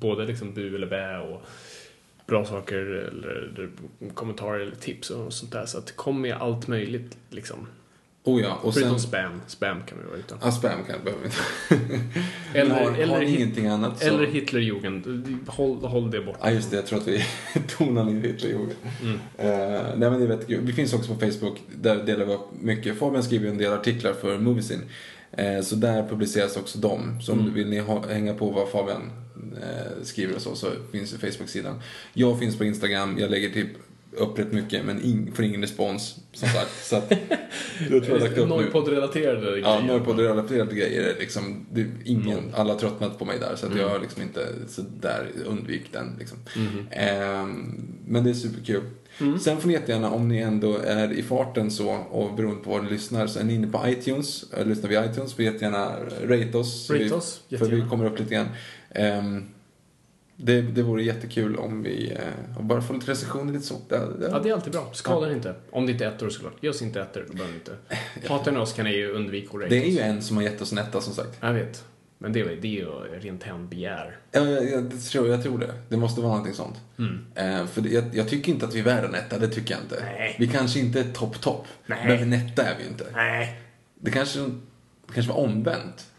både 0.00 0.26
liksom 0.26 0.54
bu 0.54 0.74
eller 0.76 0.86
bä 0.86 1.18
och 1.18 1.42
bra 2.26 2.44
saker 2.44 2.76
eller, 2.76 3.28
eller 3.28 3.70
kommentarer 4.14 4.60
eller 4.60 4.76
tips 4.76 5.10
och 5.10 5.32
sånt 5.32 5.52
där. 5.52 5.66
Så 5.66 5.78
att 5.78 5.96
kom 5.96 6.20
med 6.20 6.36
allt 6.36 6.68
möjligt 6.68 7.16
liksom. 7.30 7.66
Oh 8.24 8.42
ja, 8.42 8.58
och 8.62 8.74
Förutom 8.74 8.98
sen... 8.98 9.08
spam. 9.08 9.40
Spam 9.46 9.76
kan 9.86 9.98
vi 9.98 10.04
vara 10.04 10.16
utan. 10.18 10.38
Ja, 10.42 10.52
spam 10.52 10.84
kan 10.88 11.04
behöver 11.04 11.22
vi 11.22 11.28
inte. 11.28 11.98
Eller, 12.54 12.74
har, 12.74 12.92
eller, 12.92 13.14
har 13.14 13.22
ingenting 13.22 13.66
annat 13.66 13.98
så... 14.00 14.06
eller 14.06 14.26
Hitlerjugend. 14.26 15.38
Håll, 15.46 15.76
håll 15.76 16.10
det 16.10 16.20
borta. 16.20 16.38
Ja, 16.42 16.50
just 16.50 16.70
det. 16.70 16.76
Jag 16.76 16.86
tror 16.86 16.98
att 16.98 17.08
vi 17.08 17.24
tonar 17.76 18.04
ner 18.04 18.20
Hitlerjugend. 18.20 18.74
Mm. 19.02 19.14
Eh, 19.38 19.82
nej, 19.96 20.10
men 20.10 20.20
det 20.20 20.26
är 20.26 20.30
jättekul. 20.30 20.60
Vi 20.64 20.72
finns 20.72 20.92
också 20.94 21.14
på 21.14 21.20
Facebook. 21.20 21.58
Där 21.80 21.96
delar 22.04 22.24
vi 22.24 22.34
upp 22.34 22.40
mycket. 22.60 22.98
Fabian 22.98 23.22
skriver 23.22 23.48
en 23.48 23.58
del 23.58 23.72
artiklar 23.72 24.12
för 24.12 24.38
Moviesin. 24.38 24.80
Eh, 25.32 25.60
så 25.60 25.74
där 25.76 26.08
publiceras 26.08 26.56
också 26.56 26.78
de. 26.78 27.20
Så 27.22 27.32
om 27.32 27.40
Mm. 27.40 27.54
vill 27.54 27.68
ni 27.68 27.78
ha, 27.78 28.08
hänga 28.08 28.34
på 28.34 28.50
vad 28.50 28.68
Fabian 28.68 29.10
eh, 29.62 30.02
skriver 30.02 30.34
och 30.34 30.42
så, 30.42 30.54
så 30.54 30.66
finns 30.92 31.12
ju 31.14 31.18
Facebook-sidan. 31.18 31.80
Jag 32.12 32.38
finns 32.38 32.58
på 32.58 32.64
Instagram. 32.64 33.18
Jag 33.18 33.30
lägger 33.30 33.50
typ 33.50 33.68
upp 34.16 34.38
rätt 34.38 34.52
mycket, 34.52 34.84
men 34.84 35.02
ing, 35.02 35.32
får 35.34 35.44
ingen 35.44 35.60
respons. 35.60 36.16
Som 36.32 36.48
sagt. 36.48 36.70
Så 36.84 36.96
att, 36.96 37.10
jag 37.10 37.88
tror 37.88 38.04
jag 38.04 38.14
har 38.14 38.18
lagt 38.20 38.38
upp 38.38 38.48
nu. 38.48 38.54
Noipod-relaterade 38.54 39.46
Ja, 39.46 39.50
grejer. 39.52 39.82
Norrpodd-relaterade 39.82 40.74
grejer 40.74 41.02
är 41.02 41.18
liksom, 41.20 41.66
det, 41.72 41.86
ingen, 42.04 42.38
Mm. 42.38 42.50
alla 42.54 42.72
har 42.72 42.80
tröttnat 42.80 43.18
på 43.18 43.24
mig 43.24 43.38
där 43.38 43.56
så 43.56 43.66
att 43.66 43.76
jag 43.76 43.88
har 43.88 43.98
liksom 43.98 44.22
inte, 44.22 44.46
så 44.68 44.82
där, 45.00 45.26
undvik 45.46 45.92
den 45.92 46.16
liksom. 46.18 46.38
Mhm. 46.56 46.86
Ehm, 46.90 47.88
men 48.06 48.24
det 48.24 48.30
är 48.30 48.34
superkul. 48.34 48.82
Mm. 49.20 49.38
Sen 49.38 49.60
får 49.60 49.68
ni 49.68 49.74
jättegärna, 49.74 50.10
om 50.10 50.28
ni 50.28 50.38
ändå 50.38 50.78
är 50.78 51.12
i 51.12 51.22
farten 51.22 51.70
så, 51.70 51.90
och 51.90 52.34
beroende 52.34 52.64
på 52.64 52.70
var 52.70 52.82
ni 52.82 52.90
lyssnar, 52.90 53.26
så 53.26 53.38
är 53.40 53.44
ni 53.44 53.54
inne 53.54 53.66
på 53.66 53.88
iTunes, 53.88 54.44
lyssnar 54.64 54.90
vi 54.90 54.96
iTunes, 55.10 55.34
får 55.34 55.44
jättegärna 55.44 55.92
rate 56.24 56.58
oss. 56.58 56.90
Rate 56.90 57.04
vi, 57.04 57.10
oss, 57.10 57.40
För 57.58 57.66
vi 57.66 57.84
kommer 57.90 58.06
upp 58.06 58.18
lite 58.18 58.34
grann. 58.34 58.48
Ehm, 58.90 59.44
det, 60.36 60.62
det 60.62 60.82
vore 60.82 61.02
jättekul 61.02 61.56
om 61.56 61.82
vi 61.82 62.10
eh, 62.12 62.62
bara 62.62 62.82
får 62.82 62.94
lite 62.94 63.10
recensioner 63.10 63.52
lite 63.52 63.66
så. 63.66 63.74
Det, 63.88 63.96
det, 63.96 64.28
Ja, 64.30 64.38
det 64.38 64.48
är 64.48 64.52
alltid 64.52 64.72
bra. 64.72 64.90
Skadar 64.92 65.32
inte. 65.32 65.54
Om 65.70 65.86
det 65.86 65.92
inte 65.92 66.04
är 66.04 66.08
ettor 66.08 66.30
såklart. 66.30 66.54
Ge 66.60 66.68
oss 66.68 66.82
inte 66.82 67.00
ettor, 67.00 67.24
då 67.28 67.34
behöver 67.34 67.54
inte. 67.54 67.76
Hatar 68.28 68.52
ni 68.52 68.58
oss 68.58 68.72
kan 68.72 68.84
ni 68.84 68.96
ju 68.96 69.12
undvika 69.12 69.58
att 69.58 69.70
det 69.70 69.84
är 69.84 69.90
ju 69.90 69.98
en 69.98 70.22
som 70.22 70.36
har 70.36 70.44
gett 70.44 70.60
oss 70.60 70.72
en 70.72 70.78
etta 70.78 71.00
som 71.00 71.14
sagt. 71.14 71.38
Jag 71.40 71.52
vet. 71.52 71.84
Men 72.18 72.32
det 72.32 72.40
är, 72.40 72.44
det 72.60 72.68
är 72.68 72.80
ju 72.80 72.86
rent 73.20 73.42
hämndbegär. 73.42 74.16
Ja, 74.30 74.40
jag, 74.40 74.70
jag, 74.70 74.84
det 74.84 74.96
tror, 74.96 75.28
jag 75.28 75.42
tror 75.42 75.58
det. 75.58 75.74
Det 75.88 75.96
måste 75.96 76.20
vara 76.20 76.30
någonting 76.30 76.54
sånt. 76.54 76.76
Eh, 77.34 77.66
för 77.66 77.80
det, 77.80 77.88
jag, 77.88 78.04
jag 78.12 78.28
tycker 78.28 78.52
inte 78.52 78.66
att 78.66 78.74
vi 78.74 78.80
är 78.80 78.84
värda 78.84 79.08
en 79.08 79.14
etta, 79.14 79.38
det 79.38 79.48
tycker 79.48 79.74
jag 79.74 79.82
inte. 79.82 80.02
Nej. 80.04 80.36
Vi 80.38 80.48
kanske 80.48 80.78
inte 80.78 81.00
är 81.00 81.12
topp, 81.12 81.40
topp. 81.40 81.66
Men 81.86 82.10
en 82.10 82.32
etta 82.32 82.62
är 82.62 82.78
vi 82.78 82.86
inte. 82.86 83.06
Nej. 83.14 83.60
Det 84.00 84.10
kanske, 84.10 84.40
det 85.06 85.12
kanske 85.14 85.32
var 85.32 85.38
omvänt. 85.38 86.11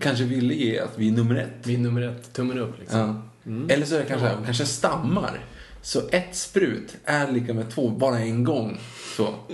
Kanske 0.00 0.24
ville 0.24 0.54
ge 0.54 0.78
att 0.78 0.98
vi 0.98 1.08
är 1.08 1.12
nummer 1.12 1.34
ett. 1.36 1.52
Vi 1.66 1.74
är 1.74 1.78
nummer 1.78 2.02
ett. 2.02 2.32
Tummen 2.32 2.58
upp 2.58 2.78
liksom. 2.80 2.98
Ja. 3.44 3.74
Eller 3.74 3.86
så 3.86 3.94
är 3.94 3.98
det 3.98 4.06
kanske, 4.06 4.26
Ja. 4.26 4.38
kanske 4.44 4.64
stammar. 4.66 5.40
Så 5.82 6.08
ett 6.10 6.36
sprut 6.36 6.96
är 7.04 7.32
lika 7.32 7.54
med 7.54 7.70
två, 7.70 7.88
bara 7.90 8.18
en 8.18 8.44
gång. 8.44 8.78
Så. 9.16 9.34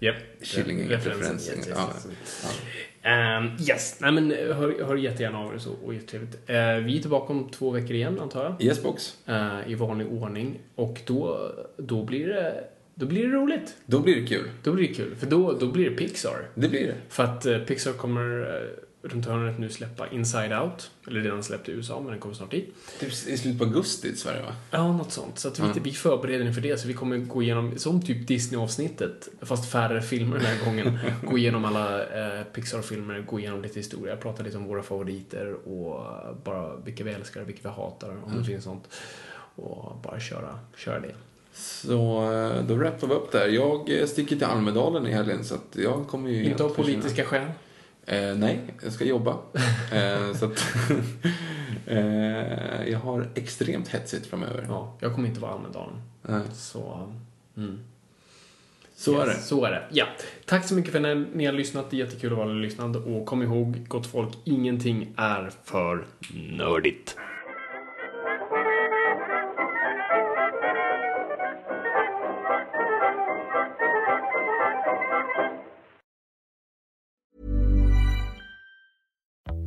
Japp. 0.00 0.16
Kyllingreferensen. 0.42 1.34
Yes, 1.34 1.48
yes, 1.48 1.68
Ja. 1.70 1.90
yes. 1.94 2.52
Ehm, 3.02 3.50
yes. 3.68 3.96
Nej 4.00 4.12
men 4.12 4.30
hör, 4.30 4.84
hör 4.86 4.96
jättegärna 4.96 5.38
av 5.38 5.54
er 5.54 5.58
så 5.58 5.70
och 5.84 5.94
jättetrevligt. 5.94 6.34
Uh, 6.34 6.56
vi 6.86 6.98
är 6.98 7.00
tillbaka 7.00 7.32
om 7.32 7.48
två 7.50 7.70
veckor 7.70 7.90
igen 7.92 8.20
antar 8.20 8.44
jag. 8.44 8.62
Yes 8.62 8.82
box. 8.82 9.14
Eh, 9.26 9.58
I 9.66 9.74
vanlig 9.74 10.06
ordning. 10.06 10.58
Och 10.74 11.00
då, 11.06 11.50
då 11.76 12.04
blir 12.04 12.26
det 12.26 12.64
då 12.94 13.06
blir 13.06 13.28
det 13.28 13.34
roligt. 13.34 13.76
Då 13.86 14.00
blir 14.00 14.20
det 14.20 14.26
kul. 14.26 14.50
Då 14.62 14.72
blir 14.72 14.88
det 14.88 14.94
kul. 14.94 15.14
För 15.16 15.26
då, 15.26 15.52
då 15.52 15.72
blir 15.72 15.90
det 15.90 15.96
Pixar. 15.96 16.48
Det 16.54 16.68
blir 16.68 16.86
det. 16.86 16.94
För 17.08 17.24
att 17.24 17.46
eh, 17.46 17.58
Pixar 17.58 17.92
kommer 17.92 18.40
eh, 18.40 19.08
runt 19.08 19.26
hörnet 19.26 19.58
nu 19.58 19.70
släppa 19.70 20.08
Inside 20.08 20.52
Out. 20.52 20.90
Eller 21.06 21.20
redan 21.20 21.42
släppt 21.42 21.68
i 21.68 21.72
USA, 21.72 22.00
men 22.00 22.10
den 22.10 22.20
kommer 22.20 22.34
snart 22.34 22.54
hit. 22.54 22.74
Typ 23.00 23.08
i 23.08 23.36
slutet 23.36 23.58
på 23.58 23.64
augusti 23.64 24.08
i 24.08 24.16
Sverige 24.16 24.42
va? 24.42 24.56
Ja, 24.70 24.92
något 24.92 25.12
sånt. 25.12 25.38
Så 25.38 25.48
att 25.48 25.58
vi, 25.58 25.80
vi 25.80 25.92
förbereder 25.92 26.44
inför 26.44 26.60
det. 26.60 26.80
Så 26.80 26.88
vi 26.88 26.94
kommer 26.94 27.18
gå 27.18 27.42
igenom, 27.42 27.78
som 27.78 28.02
typ 28.02 28.28
Disney-avsnittet, 28.28 29.28
fast 29.42 29.70
färre 29.70 30.02
filmer 30.02 30.36
den 30.36 30.46
här 30.46 30.64
gången. 30.64 30.98
gå 31.22 31.38
igenom 31.38 31.64
alla 31.64 32.02
eh, 32.02 32.44
Pixar-filmer, 32.44 33.20
gå 33.20 33.40
igenom 33.40 33.62
lite 33.62 33.78
historia, 33.78 34.16
prata 34.16 34.42
lite 34.42 34.56
om 34.56 34.64
våra 34.64 34.82
favoriter 34.82 35.68
och 35.68 36.06
bara 36.44 36.76
vilka 36.76 37.04
vi 37.04 37.10
älskar, 37.10 37.42
vilka 37.42 37.60
vi 37.62 37.68
hatar, 37.68 38.16
om 38.24 38.38
det 38.38 38.44
finns 38.44 38.64
sånt. 38.64 38.88
Och 39.56 39.96
bara 40.02 40.20
köra, 40.20 40.58
köra 40.76 41.00
det. 41.00 41.14
Så 41.54 42.32
eh, 42.32 42.64
då 42.64 42.74
wrappar 42.74 43.06
vi 43.06 43.14
upp 43.14 43.32
där. 43.32 43.48
Jag 43.48 44.00
eh, 44.00 44.06
sticker 44.06 44.36
till 44.36 44.44
Almedalen 44.44 45.06
i 45.06 45.12
helgen 45.12 45.44
så 45.44 45.54
att 45.54 45.76
jag 45.76 46.06
kommer 46.08 46.30
ju 46.30 46.44
Inte 46.44 46.64
av 46.64 46.68
politiska 46.68 47.24
skäl. 47.24 47.46
Eh, 48.06 48.34
nej, 48.34 48.60
jag 48.82 48.92
ska 48.92 49.04
jobba. 49.04 49.38
eh, 49.92 50.32
så 50.34 50.44
att, 50.44 50.74
eh, 51.86 52.88
jag 52.88 52.98
har 52.98 53.28
extremt 53.34 53.88
hetsigt 53.88 54.26
framöver. 54.26 54.66
Ja, 54.68 54.96
jag 55.00 55.14
kommer 55.14 55.28
inte 55.28 55.40
vara 55.40 55.52
Almedalen. 55.52 56.02
Nej. 56.22 56.40
Så, 56.54 57.12
mm. 57.56 57.80
Så 58.96 59.20
är 59.20 59.26
det. 59.26 59.34
Så 59.34 59.64
är 59.64 59.70
det. 59.70 59.82
Ja. 59.90 60.06
Tack 60.44 60.68
så 60.68 60.74
mycket 60.74 60.92
för 60.92 61.12
att 61.12 61.26
ni 61.34 61.46
har 61.46 61.52
lyssnat. 61.52 61.90
Det 61.90 61.96
är 61.96 61.98
jättekul 61.98 62.32
att 62.32 62.38
vara 62.38 62.48
lyssnande. 62.48 62.98
Och 62.98 63.26
kom 63.26 63.42
ihåg, 63.42 63.88
gott 63.88 64.06
folk, 64.06 64.32
ingenting 64.44 65.14
är 65.16 65.52
för 65.64 66.06
nördigt. 66.32 67.16